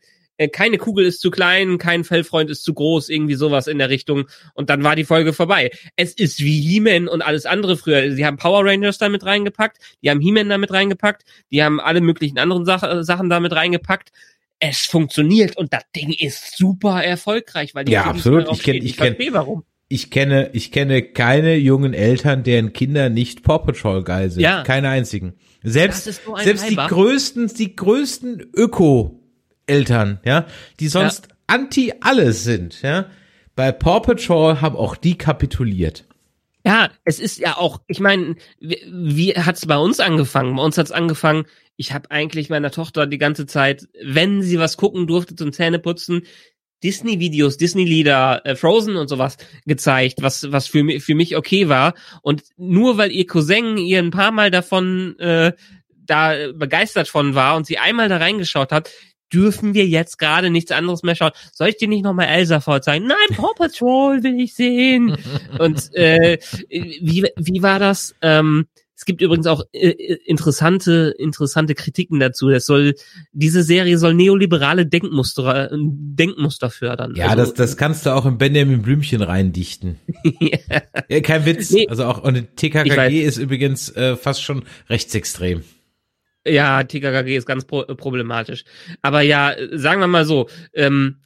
keine 0.52 0.78
Kugel 0.78 1.06
ist 1.06 1.20
zu 1.20 1.30
klein, 1.30 1.78
kein 1.78 2.04
Fellfreund 2.04 2.50
ist 2.50 2.62
zu 2.64 2.74
groß, 2.74 3.08
irgendwie 3.08 3.34
sowas 3.34 3.66
in 3.66 3.78
der 3.78 3.88
Richtung. 3.90 4.26
Und 4.54 4.68
dann 4.70 4.84
war 4.84 4.94
die 4.96 5.04
Folge 5.04 5.32
vorbei. 5.32 5.70
Es 5.96 6.12
ist 6.12 6.40
wie 6.40 6.60
He-Man 6.60 7.08
und 7.08 7.22
alles 7.22 7.46
andere 7.46 7.76
früher. 7.76 8.12
Sie 8.12 8.26
haben 8.26 8.36
Power 8.36 8.64
Rangers 8.64 8.98
damit 8.98 9.24
reingepackt, 9.24 9.78
die 10.02 10.10
haben 10.10 10.20
He-Man 10.20 10.48
damit 10.48 10.72
reingepackt, 10.72 11.24
die 11.50 11.62
haben 11.62 11.80
alle 11.80 12.00
möglichen 12.00 12.38
anderen 12.38 12.64
Sach 12.64 12.82
Sachen 13.02 13.30
damit 13.30 13.52
reingepackt. 13.52 14.10
es 14.58 14.86
funktioniert 14.86 15.56
und 15.58 15.72
das 15.74 15.82
Ding 15.94 16.12
ist 16.18 16.56
super 16.56 17.02
erfolgreich, 17.04 17.74
weil 17.74 17.84
die 17.84 17.92
Ja, 17.92 18.04
absolut. 18.04 18.44
Ich 18.44 18.60
kenn- 18.60 18.60
stehen. 18.60 18.84
ich 18.86 18.92
kenn- 18.96 19.06
verstehe 19.14 19.32
warum. 19.34 19.64
Ich 19.88 20.10
kenne, 20.10 20.50
ich 20.52 20.72
kenne 20.72 21.02
keine 21.02 21.54
jungen 21.56 21.94
Eltern, 21.94 22.42
deren 22.42 22.72
Kinder 22.72 23.08
nicht 23.08 23.42
Paw 23.44 23.58
Patrol 23.58 24.02
geil 24.02 24.30
sind. 24.30 24.42
Ja. 24.42 24.62
Keine 24.64 24.88
einzigen. 24.88 25.34
Selbst, 25.62 26.04
so 26.04 26.36
selbst 26.38 26.68
die 26.70 26.76
Weiber. 26.76 26.88
größten, 26.88 27.48
die 27.56 27.76
größten 27.76 28.50
Öko-Eltern, 29.66 30.20
ja, 30.24 30.46
die 30.80 30.88
sonst 30.88 31.28
anti 31.46 31.92
alles 32.00 32.44
sind, 32.44 32.82
ja. 32.82 33.06
Bei 33.54 33.72
Paw 33.72 34.00
Patrol 34.00 34.60
haben 34.60 34.76
auch 34.76 34.96
die 34.96 35.16
kapituliert. 35.16 36.04
Ja, 36.64 36.90
es 37.04 37.20
ist 37.20 37.38
ja 37.38 37.56
auch, 37.56 37.80
ich 37.86 38.00
meine, 38.00 38.36
wie, 38.60 38.82
wie 38.90 39.34
hat's 39.34 39.66
bei 39.66 39.78
uns 39.78 40.00
angefangen? 40.00 40.56
Bei 40.56 40.62
uns 40.62 40.76
hat's 40.76 40.90
angefangen, 40.90 41.46
ich 41.76 41.92
habe 41.92 42.10
eigentlich 42.10 42.50
meiner 42.50 42.70
Tochter 42.70 43.06
die 43.06 43.18
ganze 43.18 43.46
Zeit, 43.46 43.88
wenn 44.02 44.42
sie 44.42 44.58
was 44.58 44.76
gucken 44.76 45.06
durfte 45.06 45.36
zum 45.36 45.52
Zähneputzen, 45.52 46.22
Disney-Videos, 46.82 47.56
Disney-Lieder, 47.56 48.42
äh, 48.44 48.56
Frozen 48.56 48.96
und 48.96 49.08
sowas 49.08 49.38
gezeigt, 49.64 50.18
was 50.20 50.52
was 50.52 50.66
für 50.66 50.82
mich 50.82 51.02
für 51.02 51.14
mich 51.14 51.36
okay 51.36 51.68
war. 51.68 51.94
Und 52.20 52.42
nur 52.58 52.98
weil 52.98 53.12
ihr 53.12 53.26
Cousin 53.26 53.78
ihr 53.78 53.98
ein 53.98 54.10
paar 54.10 54.32
Mal 54.32 54.50
davon 54.50 55.18
äh, 55.18 55.52
da 55.88 56.34
begeistert 56.52 57.08
von 57.08 57.34
war 57.34 57.56
und 57.56 57.66
sie 57.66 57.78
einmal 57.78 58.08
da 58.08 58.18
reingeschaut 58.18 58.72
hat, 58.72 58.90
dürfen 59.32 59.74
wir 59.74 59.86
jetzt 59.86 60.18
gerade 60.18 60.50
nichts 60.50 60.72
anderes 60.72 61.02
mehr 61.02 61.16
schauen. 61.16 61.32
Soll 61.52 61.68
ich 61.68 61.76
dir 61.76 61.88
nicht 61.88 62.04
nochmal 62.04 62.26
Elsa 62.26 62.60
vorzeigen? 62.60 63.06
Nein, 63.06 63.36
Paw 63.36 63.52
Patrol 63.56 64.22
will 64.22 64.40
ich 64.40 64.54
sehen. 64.54 65.16
Und 65.58 65.94
äh, 65.94 66.38
wie, 66.68 67.26
wie 67.36 67.62
war 67.62 67.78
das? 67.78 68.14
Ähm, 68.22 68.66
es 68.96 69.04
gibt 69.04 69.20
übrigens 69.20 69.46
auch 69.46 69.62
äh, 69.72 69.90
interessante, 70.24 71.14
interessante 71.18 71.74
Kritiken 71.74 72.18
dazu. 72.18 72.48
Das 72.48 72.64
soll, 72.64 72.94
diese 73.32 73.62
Serie 73.62 73.98
soll 73.98 74.14
neoliberale 74.14 74.86
Denkmuster, 74.86 75.70
Denkmuster 75.70 76.70
fördern. 76.70 77.14
Ja, 77.14 77.26
Also, 77.26 77.44
das, 77.44 77.54
das 77.54 77.76
kannst 77.76 78.06
du 78.06 78.14
auch 78.14 78.24
in 78.24 78.38
Benjamin 78.38 78.80
Blümchen 78.80 79.20
reindichten. 79.20 79.96
ja, 81.08 81.20
kein 81.20 81.44
Witz. 81.44 81.70
Nee. 81.70 81.86
Also 81.88 82.04
auch, 82.06 82.22
und. 82.22 82.56
TKKG 82.56 83.22
ist 83.22 83.36
übrigens 83.36 83.94
äh, 83.94 84.16
fast 84.16 84.42
schon 84.42 84.62
rechtsextrem. 84.88 85.62
Ja, 86.46 86.82
TKKG 86.82 87.36
ist 87.36 87.46
ganz 87.46 87.64
pro 87.64 87.82
problematisch. 87.82 88.64
Aber 89.02 89.20
ja, 89.22 89.54
sagen 89.72 90.00
wir 90.00 90.06
mal 90.06 90.24
so, 90.24 90.48
ähm, 90.72 91.22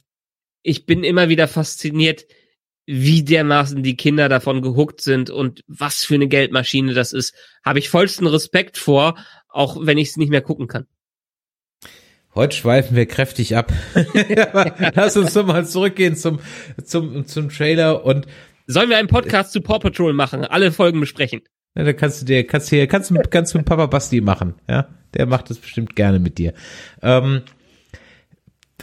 ich 0.63 0.85
bin 0.85 1.03
immer 1.03 1.29
wieder 1.29 1.47
fasziniert, 1.47 2.25
wie 2.85 3.23
dermaßen 3.23 3.83
die 3.83 3.95
Kinder 3.95 4.29
davon 4.29 4.61
gehuckt 4.61 5.01
sind 5.01 5.29
und 5.29 5.63
was 5.67 6.03
für 6.03 6.15
eine 6.15 6.27
Geldmaschine 6.27 6.93
das 6.93 7.13
ist. 7.13 7.35
Habe 7.63 7.79
ich 7.79 7.89
vollsten 7.89 8.27
Respekt 8.27 8.77
vor, 8.77 9.15
auch 9.49 9.77
wenn 9.81 9.97
ich 9.97 10.09
es 10.09 10.17
nicht 10.17 10.29
mehr 10.29 10.41
gucken 10.41 10.67
kann. 10.67 10.87
Heute 12.33 12.55
schweifen 12.55 12.95
wir 12.95 13.05
kräftig 13.05 13.55
ab. 13.55 13.73
Lass 14.95 15.17
uns 15.17 15.33
doch 15.33 15.45
mal 15.45 15.67
zurückgehen 15.67 16.15
zum, 16.15 16.39
zum, 16.83 17.25
zum 17.25 17.49
Trailer 17.49 18.05
und 18.05 18.27
Sollen 18.67 18.89
wir 18.89 18.97
einen 18.97 19.09
Podcast 19.09 19.51
zu 19.51 19.59
Paw 19.59 19.79
Patrol 19.79 20.13
machen? 20.13 20.45
Alle 20.45 20.71
Folgen 20.71 21.01
besprechen. 21.01 21.41
Ja, 21.75 21.83
da 21.83 21.93
kannst 21.93 22.21
du 22.21 22.25
dir, 22.25 22.45
kannst 22.45 22.71
du 22.71 22.75
hier, 22.75 22.87
kannst 22.87 23.11
du, 23.11 23.15
kannst 23.29 23.53
du 23.53 23.57
mit 23.57 23.65
Papa 23.65 23.85
Basti 23.85 24.21
machen, 24.21 24.55
ja? 24.67 24.89
Der 25.13 25.25
macht 25.25 25.49
das 25.49 25.57
bestimmt 25.57 25.95
gerne 25.95 26.19
mit 26.19 26.37
dir. 26.37 26.53
Ähm, 27.01 27.41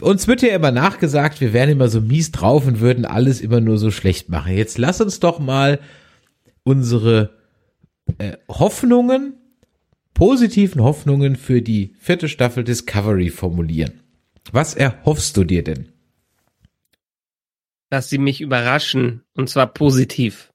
uns 0.01 0.27
wird 0.27 0.41
ja 0.41 0.49
immer 0.49 0.71
nachgesagt, 0.71 1.41
wir 1.41 1.53
wären 1.53 1.69
immer 1.69 1.89
so 1.89 2.01
mies 2.01 2.31
drauf 2.31 2.65
und 2.67 2.79
würden 2.79 3.05
alles 3.05 3.41
immer 3.41 3.61
nur 3.61 3.77
so 3.77 3.91
schlecht 3.91 4.29
machen. 4.29 4.55
Jetzt 4.55 4.77
lass 4.77 5.01
uns 5.01 5.19
doch 5.19 5.39
mal 5.39 5.79
unsere 6.63 7.37
äh, 8.17 8.37
Hoffnungen, 8.47 9.33
positiven 10.13 10.83
Hoffnungen 10.83 11.35
für 11.35 11.61
die 11.61 11.95
vierte 11.99 12.29
Staffel 12.29 12.63
Discovery 12.63 13.29
formulieren. 13.29 14.01
Was 14.51 14.75
erhoffst 14.75 15.37
du 15.37 15.43
dir 15.43 15.63
denn? 15.63 15.91
Dass 17.89 18.09
sie 18.09 18.17
mich 18.17 18.41
überraschen. 18.41 19.23
Und 19.33 19.49
zwar 19.49 19.67
positiv. 19.67 20.53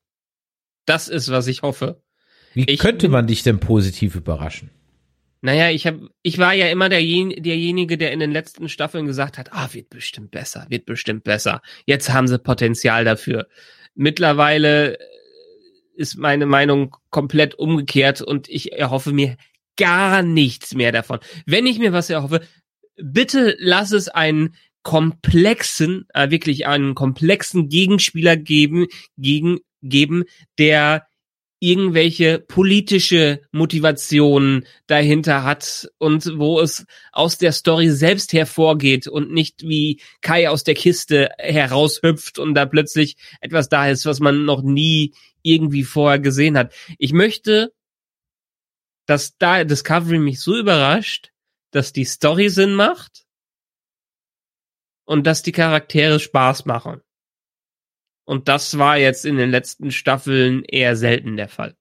Das 0.87 1.09
ist, 1.09 1.31
was 1.31 1.47
ich 1.47 1.63
hoffe. 1.63 2.03
Wie 2.55 2.65
Ich 2.69 2.79
könnte 2.79 3.09
man 3.09 3.27
dich 3.27 3.43
denn 3.43 3.61
positiv 3.61 4.15
überraschen? 4.15 4.71
Naja, 5.43 5.71
ich 5.71 5.87
hab, 5.87 5.97
ich 6.23 6.39
war 6.39 6.55
ja 6.55 6.69
immer 6.69 6.89
derjen, 6.89 7.31
derjenige, 7.31 7.99
der 7.99 8.13
in 8.13 8.21
den 8.21 8.33
letzten 8.33 8.71
Staffeln 8.71 9.05
gesagt 9.05 9.37
hat, 9.37 9.53
ah, 9.53 9.69
wird 9.73 9.91
bestimmt 9.91 10.31
besser, 10.31 10.65
wird 10.71 10.87
bestimmt 10.87 11.23
besser. 11.23 11.61
Jetzt 11.85 12.11
haben 12.11 12.29
sie 12.29 12.39
Potenzial 12.39 13.05
dafür. 13.05 13.47
Mittlerweile 13.95 14.95
äh, 14.95 14.99
ist 15.97 16.17
meine 16.17 16.47
Meinung 16.47 16.97
komplett 17.11 17.57
umgekehrt 17.57 18.23
und 18.23 18.49
ich 18.49 18.73
erhoffe 18.73 19.13
mir 19.13 19.37
gar 19.77 20.23
nichts 20.23 20.75
mehr 20.75 20.93
davon. 20.93 21.19
Wenn 21.45 21.67
ich 21.67 21.79
mir 21.79 21.93
was 21.93 22.09
erhoffe, 22.09 22.41
bitte 22.97 23.55
lass 23.59 23.93
es 23.93 24.09
einen 24.09 24.55
komplexen, 24.83 26.07
äh, 26.15 26.31
wirklich 26.31 26.67
einen 26.67 26.95
komplexen 26.95 27.69
Gegenspieler 27.69 28.39
geben, 28.39 28.87
gegen, 29.19 29.59
geben, 29.83 30.25
der 30.59 31.07
irgendwelche 31.65 32.41
politische 32.41 33.41
Motivationen 33.51 34.67
dahinter 34.87 35.45
hat 35.45 35.89
und 35.97 36.39
wo 36.39 36.61
es 36.61 36.85
aus 37.11 37.39
der 37.39 37.53
Story 37.53 37.89
selbst 37.89 38.35
hervorgeht 38.35 39.09
und 39.09 39.33
nicht 39.33 39.63
wie 39.63 40.03
Kai 40.21 40.51
aus 40.51 40.65
der 40.65 40.75
Kiste 40.75 41.31
heraushüpft 41.39 42.39
und 42.39 42.55
da 42.55 42.67
plötzlich 42.67 43.17
etwas 43.41 43.71
da 43.71 43.89
ist, 43.89 44.05
was 44.05 44.21
man 44.21 44.45
noch 44.45 44.63
nie 44.63 45.15
irgendwie 45.41 45.85
vorher 45.85 46.19
gesehen 46.19 46.59
hat. 46.59 46.75
Ich 46.99 47.15
möchte, 47.15 47.73
dass 49.07 49.39
da 49.39 49.65
Discovery 49.65 50.19
mich 50.19 50.41
so 50.41 50.55
überrascht, 50.57 51.33
dass 51.71 51.95
die 51.95 52.05
Story 52.05 52.51
Sinn 52.51 52.75
macht 52.75 53.25
und 55.07 55.27
dass 55.27 55.43
die 55.43 55.53
Charaktere 55.53 56.21
Spaß 56.21 56.67
machen. 56.67 57.01
Und 58.25 58.49
das 58.49 58.79
war 58.79 58.97
jetzt 58.97 59.25
in 59.27 59.37
den 59.37 59.51
letzten 59.51 59.91
Staffeln 59.91 60.65
eher 60.65 60.97
selten 60.97 61.37
der 61.37 61.49
Fall. 61.49 61.77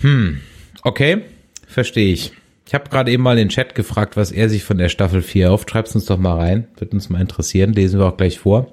Hm, 0.00 0.40
okay, 0.82 1.24
verstehe 1.66 2.12
ich. 2.12 2.32
Ich 2.66 2.74
habe 2.74 2.88
gerade 2.88 3.10
eben 3.10 3.22
mal 3.22 3.32
in 3.32 3.48
den 3.48 3.48
Chat 3.48 3.74
gefragt, 3.74 4.16
was 4.16 4.32
er 4.32 4.48
sich 4.48 4.64
von 4.64 4.78
der 4.78 4.88
Staffel 4.88 5.22
4 5.22 5.46
erhofft. 5.46 5.70
Schreib's 5.70 5.94
uns 5.94 6.06
doch 6.06 6.18
mal 6.18 6.36
rein, 6.36 6.68
wird 6.78 6.94
uns 6.94 7.10
mal 7.10 7.20
interessieren, 7.20 7.72
lesen 7.72 7.98
wir 7.98 8.06
auch 8.06 8.16
gleich 8.16 8.38
vor. 8.38 8.72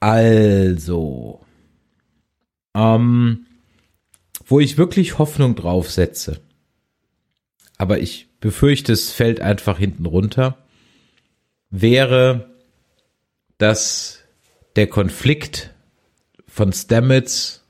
Also, 0.00 1.44
ähm, 2.74 3.46
wo 4.46 4.58
ich 4.58 4.78
wirklich 4.78 5.18
Hoffnung 5.18 5.54
drauf 5.54 5.90
setze, 5.90 6.40
aber 7.78 7.98
ich 7.98 8.28
befürchte, 8.40 8.92
es 8.92 9.12
fällt 9.12 9.40
einfach 9.40 9.78
hinten 9.78 10.06
runter, 10.06 10.61
wäre, 11.72 12.50
dass 13.58 14.20
der 14.76 14.86
Konflikt 14.86 15.74
von 16.46 16.72
Stamets 16.72 17.64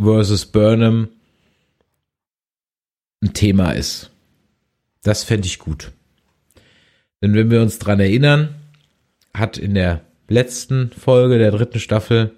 versus 0.00 0.46
Burnham 0.46 1.08
ein 3.22 3.34
Thema 3.34 3.72
ist. 3.72 4.10
Das 5.04 5.22
fände 5.22 5.46
ich 5.46 5.58
gut. 5.58 5.92
Denn 7.20 7.34
wenn 7.34 7.50
wir 7.50 7.62
uns 7.62 7.78
dran 7.78 8.00
erinnern, 8.00 8.56
hat 9.34 9.58
in 9.58 9.74
der 9.74 10.00
letzten 10.28 10.90
Folge 10.90 11.38
der 11.38 11.52
dritten 11.52 11.78
Staffel 11.78 12.32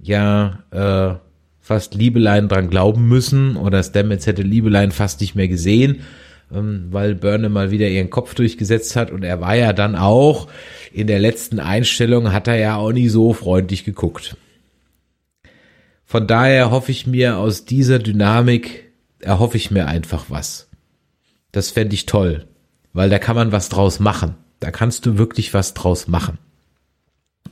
ja 0.00 0.62
äh, 0.70 1.18
fast 1.58 1.94
Liebelein 1.94 2.48
dran 2.48 2.70
glauben 2.70 3.06
müssen 3.08 3.56
oder 3.56 3.82
Stamets 3.82 4.26
hätte 4.26 4.42
Liebelein 4.42 4.92
fast 4.92 5.20
nicht 5.20 5.34
mehr 5.34 5.48
gesehen, 5.48 6.02
weil 6.50 7.14
Burnham 7.14 7.52
mal 7.52 7.70
wieder 7.70 7.88
ihren 7.88 8.10
Kopf 8.10 8.34
durchgesetzt 8.34 8.96
hat 8.96 9.10
und 9.10 9.22
er 9.22 9.40
war 9.40 9.54
ja 9.54 9.72
dann 9.72 9.94
auch 9.96 10.48
in 10.92 11.06
der 11.06 11.20
letzten 11.20 11.60
Einstellung 11.60 12.32
hat 12.32 12.48
er 12.48 12.56
ja 12.56 12.76
auch 12.76 12.92
nie 12.92 13.08
so 13.08 13.32
freundlich 13.32 13.84
geguckt. 13.84 14.36
Von 16.04 16.26
daher 16.26 16.72
hoffe 16.72 16.90
ich 16.90 17.06
mir 17.06 17.38
aus 17.38 17.64
dieser 17.64 18.00
Dynamik 18.00 18.90
erhoffe 19.20 19.56
ich 19.56 19.70
mir 19.70 19.86
einfach 19.86 20.26
was. 20.28 20.68
Das 21.52 21.70
fände 21.70 21.94
ich 21.94 22.06
toll, 22.06 22.46
weil 22.92 23.10
da 23.10 23.18
kann 23.18 23.36
man 23.36 23.52
was 23.52 23.68
draus 23.68 24.00
machen. 24.00 24.34
Da 24.58 24.70
kannst 24.70 25.06
du 25.06 25.18
wirklich 25.18 25.54
was 25.54 25.74
draus 25.74 26.08
machen. 26.08 26.38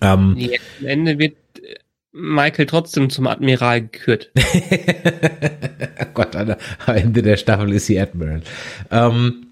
Ähm, 0.01 0.35
Nee, 0.35 0.59
am 0.81 0.87
Ende 0.87 1.19
wird 1.19 1.37
Michael 2.13 2.67
trotzdem 2.67 3.11
zum 3.11 3.27
Admiral 3.27 3.83
gekürt. 3.83 4.31
Gott, 6.15 6.35
am 6.35 6.57
Ende 6.87 7.23
der 7.23 7.37
Staffel 7.37 7.73
ist 7.73 7.87
sie 7.87 8.01
Admiral. 8.01 8.43
Ähm, 8.91 9.47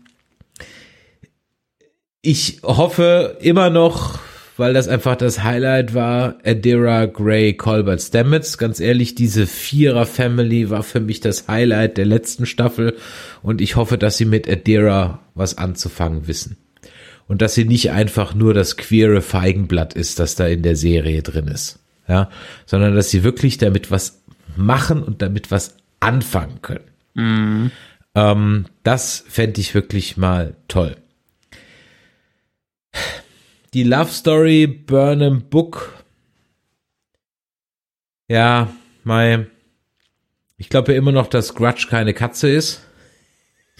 ich 2.22 2.60
hoffe 2.62 3.36
immer 3.40 3.70
noch, 3.70 4.18
weil 4.56 4.72
das 4.72 4.88
einfach 4.88 5.16
das 5.16 5.44
Highlight 5.44 5.94
war, 5.94 6.38
Adira, 6.44 7.06
Gray, 7.06 7.54
Colbert, 7.54 8.00
Stamets. 8.00 8.58
Ganz 8.58 8.80
ehrlich, 8.80 9.14
diese 9.14 9.46
Vierer-Family 9.46 10.70
war 10.70 10.82
für 10.82 11.00
mich 11.00 11.20
das 11.20 11.46
Highlight 11.46 11.98
der 11.98 12.06
letzten 12.06 12.46
Staffel 12.46 12.96
und 13.42 13.60
ich 13.60 13.76
hoffe, 13.76 13.98
dass 13.98 14.16
sie 14.16 14.24
mit 14.24 14.48
Adira 14.48 15.20
was 15.34 15.58
anzufangen 15.58 16.26
wissen. 16.26 16.56
Und 17.28 17.42
dass 17.42 17.54
sie 17.54 17.64
nicht 17.64 17.90
einfach 17.90 18.34
nur 18.34 18.54
das 18.54 18.76
queere 18.76 19.20
Feigenblatt 19.20 19.94
ist, 19.94 20.18
das 20.18 20.36
da 20.36 20.46
in 20.46 20.62
der 20.62 20.76
Serie 20.76 21.22
drin 21.22 21.48
ist. 21.48 21.80
Ja, 22.08 22.30
sondern 22.66 22.94
dass 22.94 23.10
sie 23.10 23.24
wirklich 23.24 23.58
damit 23.58 23.90
was 23.90 24.22
machen 24.56 25.02
und 25.02 25.22
damit 25.22 25.50
was 25.50 25.76
anfangen 26.00 26.62
können. 26.62 27.72
Ähm, 28.14 28.66
das 28.82 29.24
fände 29.28 29.60
ich 29.60 29.74
wirklich 29.74 30.16
mal 30.16 30.54
toll. 30.68 30.96
Die 33.74 33.82
Love 33.82 34.10
Story 34.10 34.66
Burnham 34.66 35.42
Book. 35.50 36.02
Ja, 38.28 38.72
mein. 39.04 39.50
Ich 40.56 40.70
glaube 40.70 40.92
ja 40.92 40.98
immer 40.98 41.12
noch, 41.12 41.26
dass 41.26 41.54
Grudge 41.54 41.86
keine 41.90 42.14
Katze 42.14 42.48
ist. 42.48 42.82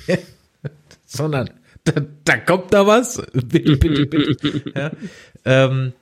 Sondern 1.07 1.51
da, 1.85 1.93
da, 2.25 2.37
kommt 2.37 2.75
da 2.75 2.87
was. 2.87 3.23
Bitte, 3.33 3.77
bitte, 3.77 4.07
bitte. 4.07 4.73
Ja, 4.75 4.91
ähm, 5.45 5.95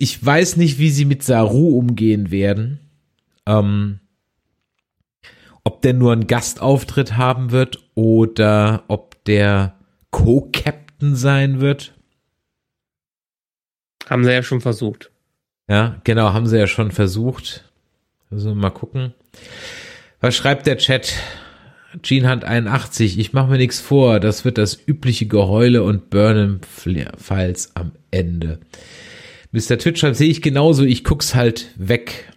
ich, 0.00 0.24
weiß 0.24 0.56
nicht, 0.56 0.78
wie 0.78 0.90
sie 0.90 1.04
mit 1.04 1.22
Saru 1.22 1.78
umgehen 1.78 2.30
werden. 2.30 2.80
Ähm, 3.46 4.00
ob 5.62 5.82
der 5.82 5.92
nur 5.92 6.12
einen 6.12 6.26
Gastauftritt 6.26 7.16
haben 7.16 7.50
wird 7.50 7.78
oder 7.94 8.84
ob 8.88 9.22
der 9.24 9.76
Co-Captain 10.10 11.14
sein 11.14 11.60
wird. 11.60 11.92
Haben 14.08 14.24
sie 14.24 14.32
ja 14.32 14.42
schon 14.42 14.60
versucht. 14.60 15.10
Ja, 15.68 16.00
genau, 16.02 16.32
haben 16.32 16.46
sie 16.46 16.58
ja 16.58 16.66
schon 16.66 16.90
versucht. 16.90 17.70
Also 18.30 18.54
mal 18.54 18.70
gucken. 18.70 19.14
Was 20.20 20.34
schreibt 20.34 20.66
der 20.66 20.78
Chat? 20.78 21.14
Gene 22.02 22.46
81, 22.46 23.18
ich 23.18 23.32
mache 23.32 23.50
mir 23.50 23.58
nichts 23.58 23.80
vor, 23.80 24.20
das 24.20 24.44
wird 24.44 24.58
das 24.58 24.78
übliche 24.86 25.26
Geheule 25.26 25.82
und 25.82 26.08
Burnham 26.08 26.60
Files 26.62 27.74
am 27.74 27.92
Ende. 28.10 28.60
Mr. 29.52 29.78
Twitch 29.78 30.04
sehe 30.12 30.30
ich 30.30 30.42
genauso, 30.42 30.84
ich 30.84 31.04
guck's 31.04 31.34
halt 31.34 31.68
weg. 31.76 32.32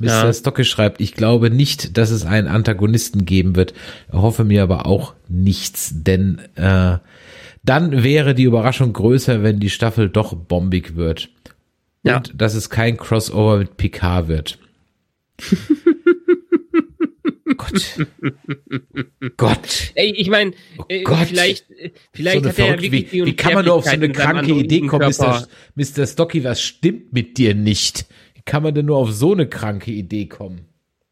Mr. 0.00 0.06
Ja. 0.06 0.32
Stocke 0.32 0.64
schreibt, 0.64 1.00
ich 1.00 1.14
glaube 1.14 1.50
nicht, 1.50 1.96
dass 1.96 2.10
es 2.10 2.24
einen 2.26 2.48
Antagonisten 2.48 3.24
geben 3.24 3.56
wird, 3.56 3.72
hoffe 4.12 4.44
mir 4.44 4.62
aber 4.62 4.86
auch 4.86 5.14
nichts, 5.28 5.92
denn 5.94 6.40
äh, 6.56 6.98
dann 7.62 8.02
wäre 8.04 8.34
die 8.34 8.44
Überraschung 8.44 8.92
größer, 8.92 9.42
wenn 9.42 9.58
die 9.58 9.70
Staffel 9.70 10.08
doch 10.08 10.34
bombig 10.34 10.96
wird. 10.96 11.30
Ja. 12.02 12.18
Und 12.18 12.32
dass 12.40 12.54
es 12.54 12.70
kein 12.70 12.96
Crossover 12.96 13.58
mit 13.58 13.76
Picard 13.76 14.28
wird. 14.28 14.58
Gott. 17.66 18.06
Gott. 19.36 19.92
Ey, 19.94 20.12
ich 20.12 20.28
meine, 20.28 20.52
oh 20.78 20.84
äh, 20.88 21.04
vielleicht, 21.24 21.70
äh, 21.70 21.92
vielleicht 22.12 22.42
so 22.42 22.48
hat 22.48 22.58
er 22.58 22.66
ja 22.66 22.72
wirklich 22.82 23.12
wie, 23.12 23.26
wie 23.26 23.36
kann 23.36 23.54
man 23.54 23.64
nur 23.64 23.74
auf 23.74 23.84
so 23.84 23.90
eine 23.90 24.10
kranke 24.10 24.52
Idee 24.52 24.80
kommen, 24.86 25.08
Mr. 25.08 25.46
Mr. 25.74 26.06
Stocky, 26.06 26.44
was 26.44 26.62
stimmt 26.62 27.12
mit 27.12 27.38
dir 27.38 27.54
nicht? 27.54 28.06
Wie 28.34 28.42
kann 28.42 28.62
man 28.62 28.74
denn 28.74 28.86
nur 28.86 28.96
auf 28.96 29.12
so 29.12 29.32
eine 29.32 29.48
kranke 29.48 29.90
Idee 29.90 30.26
kommen? 30.26 30.68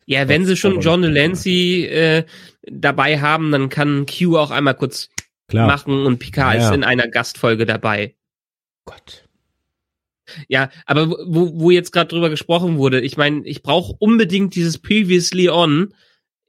Ja, 0.06 0.28
wenn 0.28 0.44
sie 0.44 0.56
schon 0.56 0.80
John 0.80 1.02
Delancey 1.02 1.86
äh, 1.86 2.24
dabei 2.62 3.20
haben, 3.20 3.50
dann 3.50 3.70
kann 3.70 4.06
Q 4.06 4.36
auch 4.36 4.50
einmal 4.50 4.74
kurz 4.74 5.08
Klar. 5.48 5.66
machen 5.66 6.06
und 6.06 6.18
Picard 6.18 6.56
ja. 6.56 6.68
ist 6.68 6.74
in 6.74 6.84
einer 6.84 7.08
Gastfolge 7.08 7.64
dabei. 7.64 8.14
Gott. 8.84 9.24
Ja, 10.48 10.70
aber 10.86 11.10
wo, 11.10 11.60
wo 11.60 11.70
jetzt 11.70 11.92
gerade 11.92 12.08
drüber 12.08 12.30
gesprochen 12.30 12.78
wurde, 12.78 13.00
ich 13.00 13.16
meine, 13.16 13.46
ich 13.46 13.62
brauche 13.62 13.94
unbedingt 13.98 14.54
dieses 14.54 14.78
Previously 14.78 15.48
On 15.48 15.94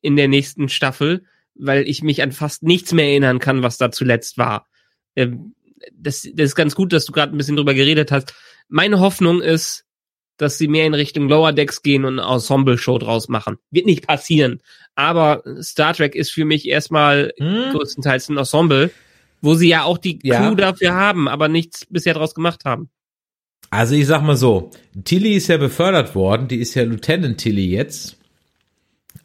in 0.06 0.15
der 0.15 0.27
nächsten 0.27 0.69
Staffel, 0.69 1.23
weil 1.56 1.88
ich 1.88 2.03
mich 2.03 2.22
an 2.22 2.32
fast 2.32 2.64
nichts 2.64 2.94
mehr 2.94 3.07
erinnern 3.07 3.40
kann, 3.40 3.64
was 3.64 3.77
da 3.77 3.91
zuletzt 3.91 4.38
war. 4.38 4.68
Ähm, 5.15 5.56
das, 5.94 6.27
das 6.34 6.45
ist 6.45 6.56
ganz 6.56 6.76
gut, 6.76 6.94
dass 6.94 7.06
du 7.06 7.11
gerade 7.11 7.36
ein 7.36 7.38
bisschen 7.38 7.56
drüber 7.56 7.73
geredet 7.73 8.11
hast. 8.11 8.34
Meine 8.68 8.99
Hoffnung 8.99 9.41
ist, 9.41 9.86
dass 10.38 10.57
sie 10.57 10.68
mehr 10.68 10.86
in 10.86 10.94
Richtung 10.94 11.27
Lower 11.27 11.53
Decks 11.53 11.82
gehen 11.82 12.06
und 12.06 12.19
eine 12.19 12.34
Ensemble-Show 12.34 12.99
draus 12.99 13.30
machen. 13.30 13.57
Wird 13.72 13.86
nicht 13.86 14.06
passieren. 14.06 14.61
Aber 14.94 15.44
Star 15.61 15.94
Trek 15.94 16.14
ist 16.15 16.32
für 16.32 16.45
mich 16.45 16.68
erstmal 16.68 17.34
hm? 17.38 17.72
größtenteils 17.72 18.30
ein 18.30 18.38
Ensemble, 18.38 18.91
wo 19.41 19.56
sie 19.56 19.69
ja 19.69 19.84
auch 19.84 19.98
die 19.98 20.19
Crew 20.19 20.30
ja. 20.30 20.56
dafür 20.56 20.94
haben, 20.94 21.27
aber 21.27 21.48
nichts 21.48 21.86
bisher 21.90 22.14
draus 22.14 22.36
gemacht 22.36 22.65
haben. 22.65 22.90
Also 23.69 23.95
ich 23.95 24.06
sag 24.07 24.22
mal 24.22 24.38
so, 24.38 24.72
Tilly 25.03 25.34
ist 25.34 25.48
ja 25.48 25.57
befördert 25.57 26.15
worden, 26.15 26.48
die 26.48 26.57
ist 26.57 26.76
ja 26.76 26.84
Lieutenant 26.84 27.40
Tilly 27.40 27.69
jetzt. 27.69 28.18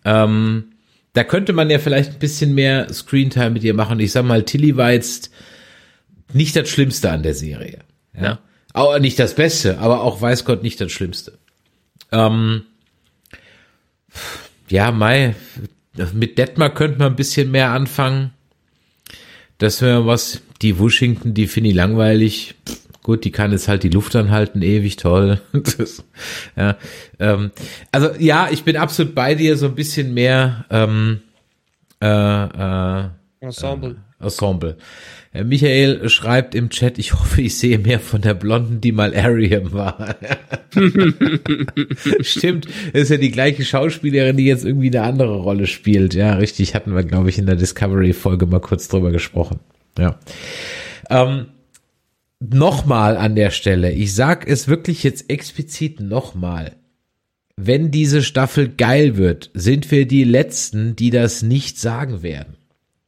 Ähm, 0.05 0.70
da 1.13 1.25
könnte 1.25 1.53
man 1.53 1.71
ja 1.71 1.79
vielleicht 1.79 2.13
ein 2.13 2.19
bisschen 2.19 2.55
mehr 2.55 2.93
Screentime 2.93 3.51
mit 3.51 3.65
ihr 3.65 3.75
machen. 3.75 4.01
Ich 4.01 4.13
sag 4.13 4.25
mal, 4.25 4.45
Tilly 4.45 4.77
war 4.77 4.93
jetzt 4.93 5.31
nicht 6.33 6.55
das 6.55 6.69
Schlimmste 6.69 7.11
an 7.11 7.23
der 7.23 7.35
Serie. 7.35 7.81
Ja. 8.15 8.23
ja. 8.23 8.39
Auch 8.73 8.99
nicht 9.01 9.19
das 9.19 9.35
Beste, 9.35 9.79
aber 9.79 10.03
auch 10.03 10.21
weiß 10.21 10.45
Gott 10.45 10.63
nicht 10.63 10.81
das 10.81 10.93
Schlimmste. 10.93 11.39
Ähm, 12.13 12.63
ja, 14.69 14.93
Mai, 14.93 15.35
mit 16.13 16.39
Detmar 16.39 16.73
könnte 16.73 16.99
man 16.99 17.13
ein 17.13 17.17
bisschen 17.17 17.51
mehr 17.51 17.71
anfangen. 17.71 18.31
Das 19.59 19.83
wäre 19.83 20.07
was, 20.07 20.41
die 20.63 20.79
Washington, 20.79 21.35
die 21.35 21.49
finde 21.49 21.71
ich 21.71 21.77
langweilig. 21.77 22.55
Pff, 22.67 22.79
Gut, 23.11 23.25
die 23.25 23.33
kann 23.33 23.51
jetzt 23.51 23.67
halt 23.67 23.83
die 23.83 23.89
Luft 23.89 24.15
anhalten, 24.15 24.63
ewig 24.63 24.95
toll. 24.95 25.41
das, 25.53 26.05
ja, 26.57 26.77
ähm, 27.19 27.51
also 27.91 28.11
ja, 28.21 28.49
ich 28.53 28.63
bin 28.63 28.77
absolut 28.77 29.17
bei 29.17 29.35
dir, 29.35 29.57
so 29.57 29.67
ein 29.67 29.75
bisschen 29.75 30.15
mehr 30.15 30.65
ähm, 30.71 31.19
äh, 32.01 32.07
äh, 32.07 33.09
Ensemble. 33.41 33.97
Äh, 34.21 34.23
Ensemble. 34.23 34.77
Äh, 35.33 35.43
Michael 35.43 36.09
schreibt 36.09 36.55
im 36.55 36.71
Chat, 36.71 37.01
ich 37.01 37.13
hoffe, 37.15 37.43
ich 37.43 37.59
sehe 37.59 37.81
mehr 37.81 37.99
von 37.99 38.21
der 38.21 38.35
Blonden, 38.35 38.81
die 38.81 38.93
mal 38.93 39.13
Ariam 39.13 39.73
war. 39.73 40.15
Stimmt, 42.21 42.69
ist 42.93 43.11
ja 43.11 43.17
die 43.17 43.33
gleiche 43.33 43.65
Schauspielerin, 43.65 44.37
die 44.37 44.47
jetzt 44.47 44.65
irgendwie 44.65 44.97
eine 44.97 45.03
andere 45.03 45.35
Rolle 45.39 45.67
spielt. 45.67 46.15
Ja, 46.15 46.35
richtig, 46.35 46.77
hatten 46.77 46.95
wir, 46.95 47.03
glaube 47.03 47.29
ich, 47.29 47.39
in 47.39 47.47
der 47.47 47.57
Discovery-Folge 47.57 48.47
mal 48.47 48.61
kurz 48.61 48.87
drüber 48.87 49.11
gesprochen. 49.11 49.59
Ja. 49.99 50.21
Ähm, 51.11 51.47
nochmal 52.41 53.17
an 53.17 53.37
der 53.37 53.51
Stelle, 53.51 53.93
ich 53.93 54.15
sag 54.15 54.49
es 54.49 54.67
wirklich 54.67 55.05
jetzt 55.05 55.31
explizit 55.31 56.01
nochmal. 56.01 56.77
Wenn 57.57 57.91
diese 57.91 58.23
Staffel 58.23 58.69
geil 58.69 59.19
wird, 59.19 59.51
sind 59.53 59.91
wir 59.91 60.07
die 60.07 60.25
Letzten, 60.25 60.97
die 60.97 61.11
das 61.11 61.43
nicht 61.43 61.79
sagen 61.79 62.23
werden. 62.23 62.57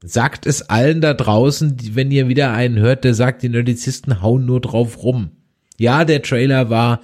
Sagt 0.05 0.47
es 0.47 0.69
allen 0.69 1.01
da 1.01 1.15
draußen, 1.15 1.77
wenn 1.95 2.11
ihr 2.11 2.29
wieder 2.29 2.53
einen 2.53 2.79
hört, 2.79 3.05
der 3.05 3.15
sagt, 3.15 3.43
die 3.43 3.49
Nerdizisten 3.49 4.21
hauen 4.21 4.45
nur 4.45 4.61
drauf 4.61 5.03
rum. 5.03 5.31
Ja, 5.79 6.05
der 6.05 6.23
Trailer 6.23 6.69
war 6.71 7.01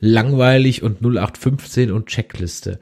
langweilig 0.00 0.82
und 0.82 1.00
0815 1.02 1.92
und 1.92 2.06
Checkliste. 2.06 2.80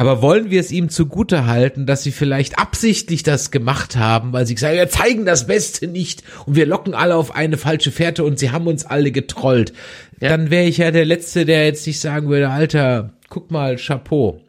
Aber 0.00 0.22
wollen 0.22 0.48
wir 0.48 0.60
es 0.60 0.72
ihm 0.72 0.88
zugute 0.88 1.44
halten, 1.44 1.84
dass 1.84 2.02
sie 2.02 2.10
vielleicht 2.10 2.58
absichtlich 2.58 3.22
das 3.22 3.50
gemacht 3.50 3.96
haben, 3.96 4.32
weil 4.32 4.46
sie 4.46 4.54
gesagt 4.54 4.72
haben, 4.72 4.78
wir 4.78 4.88
zeigen 4.88 5.26
das 5.26 5.46
Beste 5.46 5.88
nicht 5.88 6.22
und 6.46 6.56
wir 6.56 6.64
locken 6.64 6.94
alle 6.94 7.16
auf 7.16 7.34
eine 7.34 7.58
falsche 7.58 7.92
Fährte 7.92 8.24
und 8.24 8.38
sie 8.38 8.50
haben 8.50 8.66
uns 8.66 8.86
alle 8.86 9.12
getrollt. 9.12 9.74
Ja. 10.18 10.30
Dann 10.30 10.48
wäre 10.48 10.64
ich 10.64 10.78
ja 10.78 10.90
der 10.90 11.04
Letzte, 11.04 11.44
der 11.44 11.66
jetzt 11.66 11.86
nicht 11.86 12.00
sagen 12.00 12.30
würde, 12.30 12.48
Alter, 12.48 13.12
guck 13.28 13.50
mal, 13.50 13.76
Chapeau. 13.76 14.40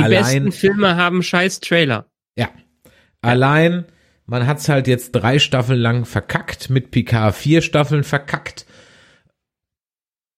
Die 0.00 0.02
Allein, 0.02 0.46
besten 0.46 0.50
Filme 0.50 0.96
haben 0.96 1.22
scheiß 1.22 1.60
Trailer. 1.60 2.06
Ja. 2.36 2.48
Allein, 3.20 3.84
man 4.26 4.48
hat's 4.48 4.68
halt 4.68 4.88
jetzt 4.88 5.12
drei 5.12 5.38
Staffeln 5.38 5.78
lang 5.78 6.06
verkackt, 6.06 6.70
mit 6.70 6.90
Picard 6.90 7.36
vier 7.36 7.62
Staffeln 7.62 8.02
verkackt. 8.02 8.66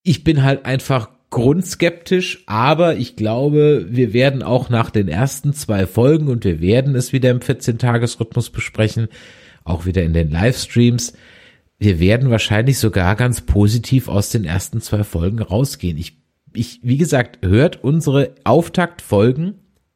Ich 0.03 0.23
bin 0.23 0.43
halt 0.43 0.67
einfach 0.67 1.09
grundskeptisch, 1.35 2.45
aber 2.47 2.95
ich 2.97 3.17
glaube, 3.17 3.87
wir 3.91 4.13
werden 4.13 4.45
auch 4.45 4.71
nach 4.71 4.91
den 4.91 5.09
ersten 5.09 5.53
zwei 5.53 5.85
Folgen 5.85 6.29
und 6.29 6.45
wir 6.45 6.61
werden 6.61 6.95
es 6.95 7.13
wieder 7.13 7.31
im 7.31 7.41
14-Tages-Rhythmus 7.41 8.51
besprechen, 8.51 9.09
auch 9.65 9.85
wieder 9.85 10.05
in 10.05 10.13
den 10.13 10.31
Livestreams. 10.31 11.15
Wir 11.77 11.99
werden 11.99 12.31
wahrscheinlich 12.31 12.79
sogar 12.79 13.17
ganz 13.17 13.41
positiv 13.41 14.09
aus 14.09 14.31
den 14.31 14.45
ersten 14.45 14.81
zwei 14.81 15.03
Folgen 15.03 15.43
rausgehen. 15.43 15.99
Ich, 15.99 16.19
ich, 16.53 16.79
wie 16.85 16.99
gesagt, 16.99 17.45
hört 17.45 17.83
unsere 17.83 18.37
Auftaktfolgen 18.45 19.55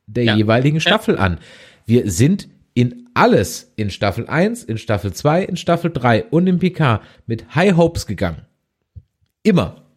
der 0.08 0.24
ja. 0.24 0.36
jeweiligen 0.36 0.80
Staffel 0.80 1.18
an. 1.18 1.38
Wir 1.86 2.10
sind 2.10 2.48
in 2.74 3.08
alles 3.14 3.72
in 3.76 3.90
Staffel 3.90 4.26
1, 4.26 4.64
in 4.64 4.76
Staffel 4.76 5.12
2, 5.12 5.44
in 5.44 5.56
Staffel 5.56 5.92
3 5.92 6.24
und 6.24 6.48
im 6.48 6.58
PK 6.58 7.00
mit 7.26 7.54
High 7.54 7.76
Hopes 7.76 8.06
gegangen. 8.06 8.42
Immer. 9.44 9.87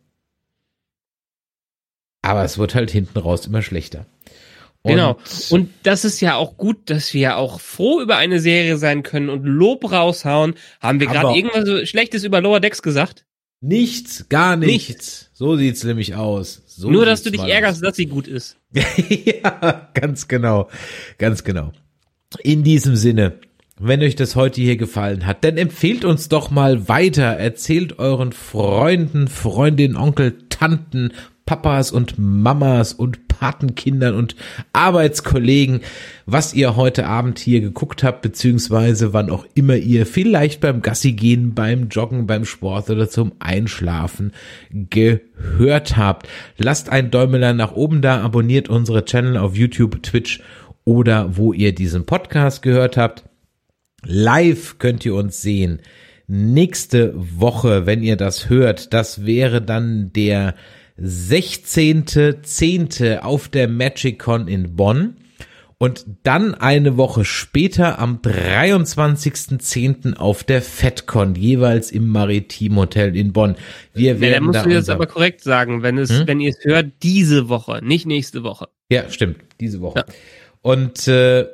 Aber 2.22 2.44
es 2.44 2.58
wird 2.58 2.76
halt 2.76 2.92
hinten 2.92 3.18
raus 3.20 3.48
immer 3.48 3.62
schlechter. 3.62 4.06
Und 4.84 4.92
genau. 4.92 5.18
Und 5.50 5.70
das 5.84 6.06
ist 6.06 6.22
ja 6.22 6.36
auch 6.36 6.58
gut, 6.58 6.90
dass 6.90 7.14
wir 7.14 7.22
ja 7.22 7.36
auch 7.36 7.60
froh 7.60 8.02
über 8.02 8.18
eine 8.18 8.40
Serie 8.40 8.78
sein 8.78 9.04
können 9.04 9.30
und 9.30 9.44
Lob 9.44 9.92
raushauen. 9.92 10.56
Haben 10.80 11.00
wir 11.00 11.08
gerade 11.08 11.36
irgendwas 11.38 11.66
so 11.66 11.86
Schlechtes 11.86 12.24
über 12.24 12.42
Lower 12.42 12.60
Decks 12.60 12.82
gesagt? 12.82 13.26
Nichts, 13.64 14.28
gar 14.28 14.58
nichts. 14.58 14.90
nichts. 14.90 15.30
So 15.34 15.56
sieht's 15.56 15.84
nämlich 15.84 16.16
aus. 16.16 16.64
So 16.66 16.90
Nur, 16.90 17.06
dass 17.06 17.22
du 17.22 17.30
dich 17.30 17.42
ärgerst, 17.42 17.78
aus. 17.78 17.90
dass 17.90 17.96
sie 17.96 18.08
gut 18.08 18.28
ist. 18.28 18.58
ja, 18.74 19.90
ganz 19.94 20.28
genau. 20.28 20.68
Ganz 21.20 21.44
genau. 21.44 21.72
In 22.42 22.64
diesem 22.64 22.96
Sinne, 22.96 23.40
wenn 23.78 24.02
euch 24.02 24.16
das 24.16 24.36
heute 24.36 24.62
hier 24.62 24.78
gefallen 24.78 25.28
hat, 25.28 25.44
dann 25.44 25.58
empfehlt 25.58 26.06
uns 26.06 26.28
doch 26.28 26.50
mal 26.50 26.88
weiter. 26.88 27.24
Erzählt 27.24 28.00
euren 28.00 28.32
Freunden, 28.32 29.28
Freundinnen, 29.28 29.96
Onkel, 29.96 30.38
Tanten, 30.50 31.14
Papas 31.52 31.92
und 31.92 32.18
Mamas 32.18 32.94
und 32.94 33.28
Patenkindern 33.28 34.16
und 34.16 34.38
Arbeitskollegen, 34.72 35.82
was 36.26 36.54
ihr 36.54 36.78
heute 36.78 37.08
Abend 37.08 37.40
hier 37.40 37.60
geguckt 37.60 38.06
habt, 38.06 38.22
beziehungsweise 38.22 39.12
wann 39.12 39.30
auch 39.30 39.46
immer 39.54 39.76
ihr 39.76 40.06
vielleicht 40.06 40.62
beim 40.62 40.82
Gassi 40.82 41.12
gehen, 41.12 41.54
beim 41.54 41.90
Joggen, 41.90 42.26
beim 42.26 42.46
Sport 42.46 42.90
oder 42.90 43.10
zum 43.10 43.34
Einschlafen 43.40 44.32
gehört 44.72 45.98
habt. 45.98 46.30
Lasst 46.58 46.88
ein 46.88 47.12
Däumelein 47.12 47.58
nach 47.58 47.74
oben 47.74 48.02
da, 48.02 48.22
abonniert 48.22 48.70
unsere 48.70 49.04
Channel 49.04 49.36
auf 49.36 49.54
YouTube, 49.54 50.02
Twitch 50.04 50.40
oder 50.86 51.36
wo 51.36 51.52
ihr 51.52 51.76
diesen 51.76 52.06
Podcast 52.06 52.62
gehört 52.62 52.96
habt. 52.96 53.26
Live 54.06 54.78
könnt 54.80 55.06
ihr 55.06 55.16
uns 55.16 55.42
sehen. 55.42 55.82
Nächste 56.28 57.14
Woche, 57.14 57.86
wenn 57.86 58.04
ihr 58.04 58.16
das 58.16 58.48
hört, 58.48 58.94
das 58.94 59.26
wäre 59.26 59.62
dann 59.62 60.14
der 60.14 60.56
16.10. 61.02 63.20
auf 63.20 63.50
der 63.50 63.68
MagicCon 63.68 64.48
in 64.48 64.76
Bonn. 64.76 65.18
Und 65.78 66.06
dann 66.22 66.54
eine 66.54 66.98
Woche 66.98 67.26
später 67.26 67.98
am 67.98 68.18
23.10. 68.18 70.16
auf 70.16 70.44
der 70.44 70.62
FedCon, 70.62 71.34
jeweils 71.34 71.92
im 71.92 72.08
Maritim 72.08 72.76
Hotel 72.76 73.18
in 73.18 73.34
Bonn. 73.34 73.56
Wir 73.92 74.22
werden 74.22 74.32
ja, 74.32 74.40
da 74.40 74.46
musst 74.46 74.60
da 74.60 74.64
du 74.64 74.70
jetzt 74.70 74.92
aber 74.92 75.08
korrekt 75.08 75.42
sagen, 75.42 75.82
wenn 75.82 75.98
es, 75.98 76.12
hm? 76.12 76.28
wenn 76.28 76.40
ihr 76.40 76.52
es 76.52 76.64
hört, 76.64 76.92
diese 77.02 77.50
Woche, 77.50 77.80
nicht 77.84 78.06
nächste 78.06 78.44
Woche. 78.44 78.68
Ja, 78.92 79.10
stimmt, 79.10 79.38
diese 79.60 79.82
Woche. 79.82 80.06
Ja. 80.08 80.14
Und 80.62 81.08
äh, 81.08 81.48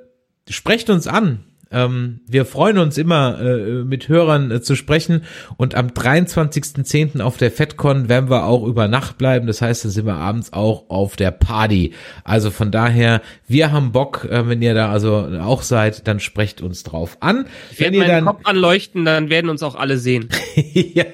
sprecht 0.50 0.90
uns 0.90 1.08
an. 1.08 1.46
Ähm, 1.72 2.22
wir 2.28 2.46
freuen 2.46 2.78
uns 2.78 2.98
immer, 2.98 3.40
äh, 3.40 3.84
mit 3.84 4.10
Hörern 4.10 4.52
äh, 4.52 4.62
zu 4.62 4.76
sprechen. 4.76 5.24
Und 5.58 5.76
am 5.76 5.88
23.10. 5.88 7.22
auf 7.22 7.38
der 7.38 7.52
FedCon 7.52 8.10
werden 8.10 8.30
wir 8.30 8.46
auch 8.46 8.66
über 8.66 8.88
Nacht 8.88 9.18
bleiben. 9.18 9.48
Das 9.48 9.62
heißt, 9.62 9.86
dann 9.86 9.92
sind 9.92 10.06
wir 10.06 10.16
abends 10.16 10.54
auch 10.54 10.90
auf 10.90 11.16
der 11.16 11.32
Party. 11.32 11.94
Also 12.24 12.52
von 12.52 12.72
daher, 12.72 13.22
wir 13.48 13.72
haben 13.72 13.92
Bock, 13.92 14.26
äh, 14.30 14.48
wenn 14.48 14.62
ihr 14.62 14.74
da 14.74 14.92
also 14.92 15.30
auch 15.42 15.62
seid, 15.62 16.08
dann 16.08 16.20
sprecht 16.20 16.62
uns 16.62 16.84
drauf 16.84 17.18
an. 17.20 17.46
Ich 17.72 17.80
wenn 17.80 17.94
ihr 17.94 18.06
dann 18.06 18.26
Kopf 18.26 18.42
anleuchten, 18.46 19.06
dann 19.06 19.30
werden 19.30 19.50
uns 19.50 19.64
auch 19.64 19.76
alle 19.76 19.98
sehen. 19.98 20.30
ja. 20.74 21.06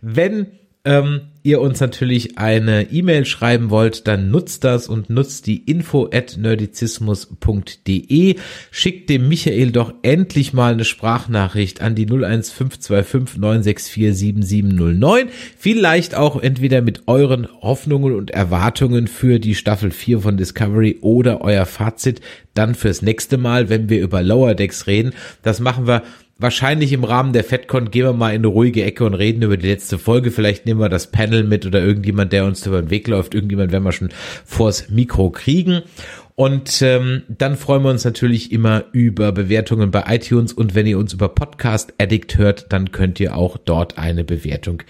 Wenn 0.00 0.46
ähm, 0.84 1.22
ihr 1.42 1.60
uns 1.60 1.80
natürlich 1.80 2.38
eine 2.38 2.90
E-Mail 2.90 3.24
schreiben 3.24 3.70
wollt, 3.70 4.06
dann 4.06 4.30
nutzt 4.30 4.64
das 4.64 4.88
und 4.88 5.10
nutzt 5.10 5.46
die 5.46 5.58
info 5.58 6.08
at 6.12 6.36
nerdizismus.de. 6.38 8.36
Schickt 8.70 9.10
dem 9.10 9.28
Michael 9.28 9.72
doch 9.72 9.92
endlich 10.02 10.52
mal 10.52 10.72
eine 10.72 10.84
Sprachnachricht 10.84 11.80
an 11.82 11.94
die 11.94 12.06
01525 12.06 13.38
964 13.38 14.16
7709. 14.16 15.28
Vielleicht 15.58 16.14
auch 16.14 16.42
entweder 16.42 16.82
mit 16.82 17.08
euren 17.08 17.46
Hoffnungen 17.60 18.14
und 18.14 18.30
Erwartungen 18.30 19.06
für 19.06 19.38
die 19.38 19.54
Staffel 19.54 19.90
4 19.90 20.20
von 20.20 20.36
Discovery 20.36 20.98
oder 21.00 21.42
euer 21.42 21.66
Fazit 21.66 22.20
dann 22.54 22.74
fürs 22.74 23.02
nächste 23.02 23.38
Mal, 23.38 23.68
wenn 23.68 23.88
wir 23.88 24.00
über 24.00 24.22
Lower 24.22 24.54
Decks 24.54 24.86
reden. 24.86 25.12
Das 25.42 25.60
machen 25.60 25.86
wir 25.86 26.02
wahrscheinlich 26.40 26.92
im 26.92 27.04
Rahmen 27.04 27.32
der 27.32 27.44
FedCon 27.44 27.90
gehen 27.90 28.04
wir 28.04 28.12
mal 28.12 28.30
in 28.30 28.40
eine 28.40 28.48
ruhige 28.48 28.84
Ecke 28.84 29.04
und 29.04 29.14
reden 29.14 29.42
über 29.42 29.56
die 29.56 29.68
letzte 29.68 29.98
Folge. 29.98 30.30
Vielleicht 30.30 30.66
nehmen 30.66 30.80
wir 30.80 30.88
das 30.88 31.10
Panel 31.10 31.44
mit 31.44 31.66
oder 31.66 31.82
irgendjemand, 31.82 32.32
der 32.32 32.46
uns 32.46 32.66
über 32.66 32.80
den 32.80 32.90
Weg 32.90 33.06
läuft. 33.08 33.34
Irgendjemand 33.34 33.72
werden 33.72 33.84
wir 33.84 33.92
schon 33.92 34.10
vors 34.44 34.88
Mikro 34.88 35.30
kriegen. 35.30 35.82
Und 36.34 36.80
ähm, 36.80 37.22
dann 37.28 37.56
freuen 37.56 37.82
wir 37.82 37.90
uns 37.90 38.04
natürlich 38.04 38.50
immer 38.50 38.84
über 38.92 39.30
Bewertungen 39.30 39.90
bei 39.90 40.04
iTunes 40.08 40.54
und 40.54 40.74
wenn 40.74 40.86
ihr 40.86 40.98
uns 40.98 41.12
über 41.12 41.28
Podcast 41.28 41.92
Addict 41.98 42.38
hört, 42.38 42.72
dann 42.72 42.92
könnt 42.92 43.20
ihr 43.20 43.36
auch 43.36 43.58
dort 43.58 43.98
eine 43.98 44.24
Bewertung 44.24 44.82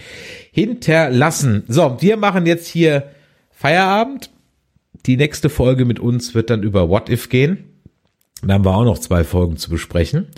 hinterlassen. 0.53 1.65
So, 1.67 1.97
wir 2.01 2.17
machen 2.17 2.47
jetzt 2.47 2.69
hier 2.69 3.11
Feierabend. 3.51 4.31
Die 5.07 5.17
nächste 5.17 5.49
Folge 5.49 5.87
mit 5.87 5.99
uns 5.99 6.37
wird 6.37 6.51
dann 6.51 6.63
über 6.63 6.89
What 6.89 7.09
If 7.09 7.29
gehen. 7.31 7.65
Da 8.43 8.55
haben 8.55 8.65
wir 8.65 8.77
auch 8.77 8.85
noch 8.85 8.99
zwei 8.99 9.25
Folgen 9.25 9.57
zu 9.57 9.71
besprechen. 9.71 10.29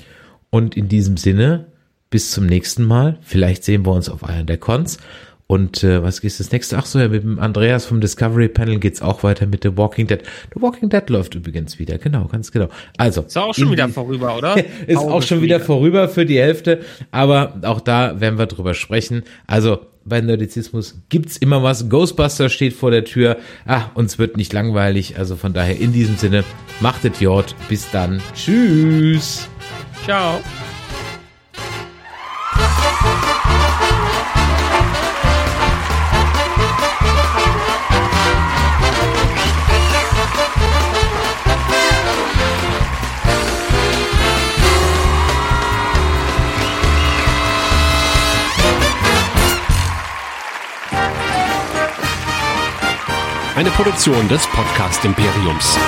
Und 0.55 0.77
in 0.77 0.89
diesem 0.89 1.17
Sinne, 1.17 1.67
bis 2.11 2.31
zum 2.31 2.47
nächsten 2.47 2.85
Mal. 2.85 3.19
Vielleicht 3.23 3.65
sehen 3.65 3.87
wir 3.87 3.93
uns 3.93 4.09
auf 4.11 4.23
einer 4.23 4.45
der 4.45 4.59
Cons. 4.59 4.99
Und 5.47 5.83
äh, 5.83 6.03
was 6.03 6.19
ist 6.21 6.41
das 6.41 6.53
nächste? 6.53 6.77
Ach 6.77 6.85
so, 6.85 6.99
ja, 6.99 7.09
mit 7.09 7.23
dem 7.23 7.39
Andreas 7.39 7.87
vom 7.87 8.01
Discovery 8.01 8.49
Panel 8.49 8.79
geht's 8.79 9.03
auch 9.03 9.23
weiter 9.23 9.47
mit 9.47 9.65
The 9.65 9.77
Walking 9.77 10.07
Dead. 10.07 10.21
The 10.55 10.63
Walking 10.63 10.91
Dead 10.91 11.09
läuft 11.09 11.35
übrigens 11.35 11.79
wieder, 11.79 11.99
genau, 11.99 12.27
ganz 12.27 12.53
genau. 12.53 12.69
Also. 12.99 13.23
Ist 13.23 13.37
auch 13.37 13.55
schon 13.55 13.71
wieder 13.71 13.89
vorüber, 13.89 14.37
oder? 14.37 14.57
ist 14.87 14.99
auch 14.99 15.23
schon 15.23 15.41
wieder 15.43 15.59
vorüber 15.59 16.09
für 16.09 16.27
die 16.27 16.39
Hälfte, 16.39 16.81
aber 17.11 17.61
auch 17.63 17.81
da 17.81 18.21
werden 18.21 18.39
wir 18.39 18.47
drüber 18.47 18.75
sprechen. 18.75 19.23
Also 19.47 19.81
bei 20.05 20.21
Nerdizismus 20.21 21.03
gibt's 21.09 21.37
immer 21.39 21.63
was. 21.63 21.89
Ghostbuster 21.89 22.49
steht 22.49 22.75
vor 22.75 22.91
der 22.91 23.05
Tür. 23.05 23.39
Ah, 23.67 23.87
uns 23.95 24.19
wird 24.19 24.37
nicht 24.37 24.53
langweilig. 24.53 25.19
Also 25.19 25.37
von 25.37 25.53
daher 25.53 25.79
in 25.79 25.93
diesem 25.93 26.17
Sinne, 26.17 26.45
machtet 26.81 27.21
Jord. 27.21 27.55
Bis 27.69 27.91
dann. 27.91 28.21
Tschüss. 28.35 29.49
Ciao. 30.05 30.43
Eine 53.55 53.71
Produktion 53.71 54.27
des 54.29 54.45
Podcast 54.49 55.05
Imperiums. 55.05 55.79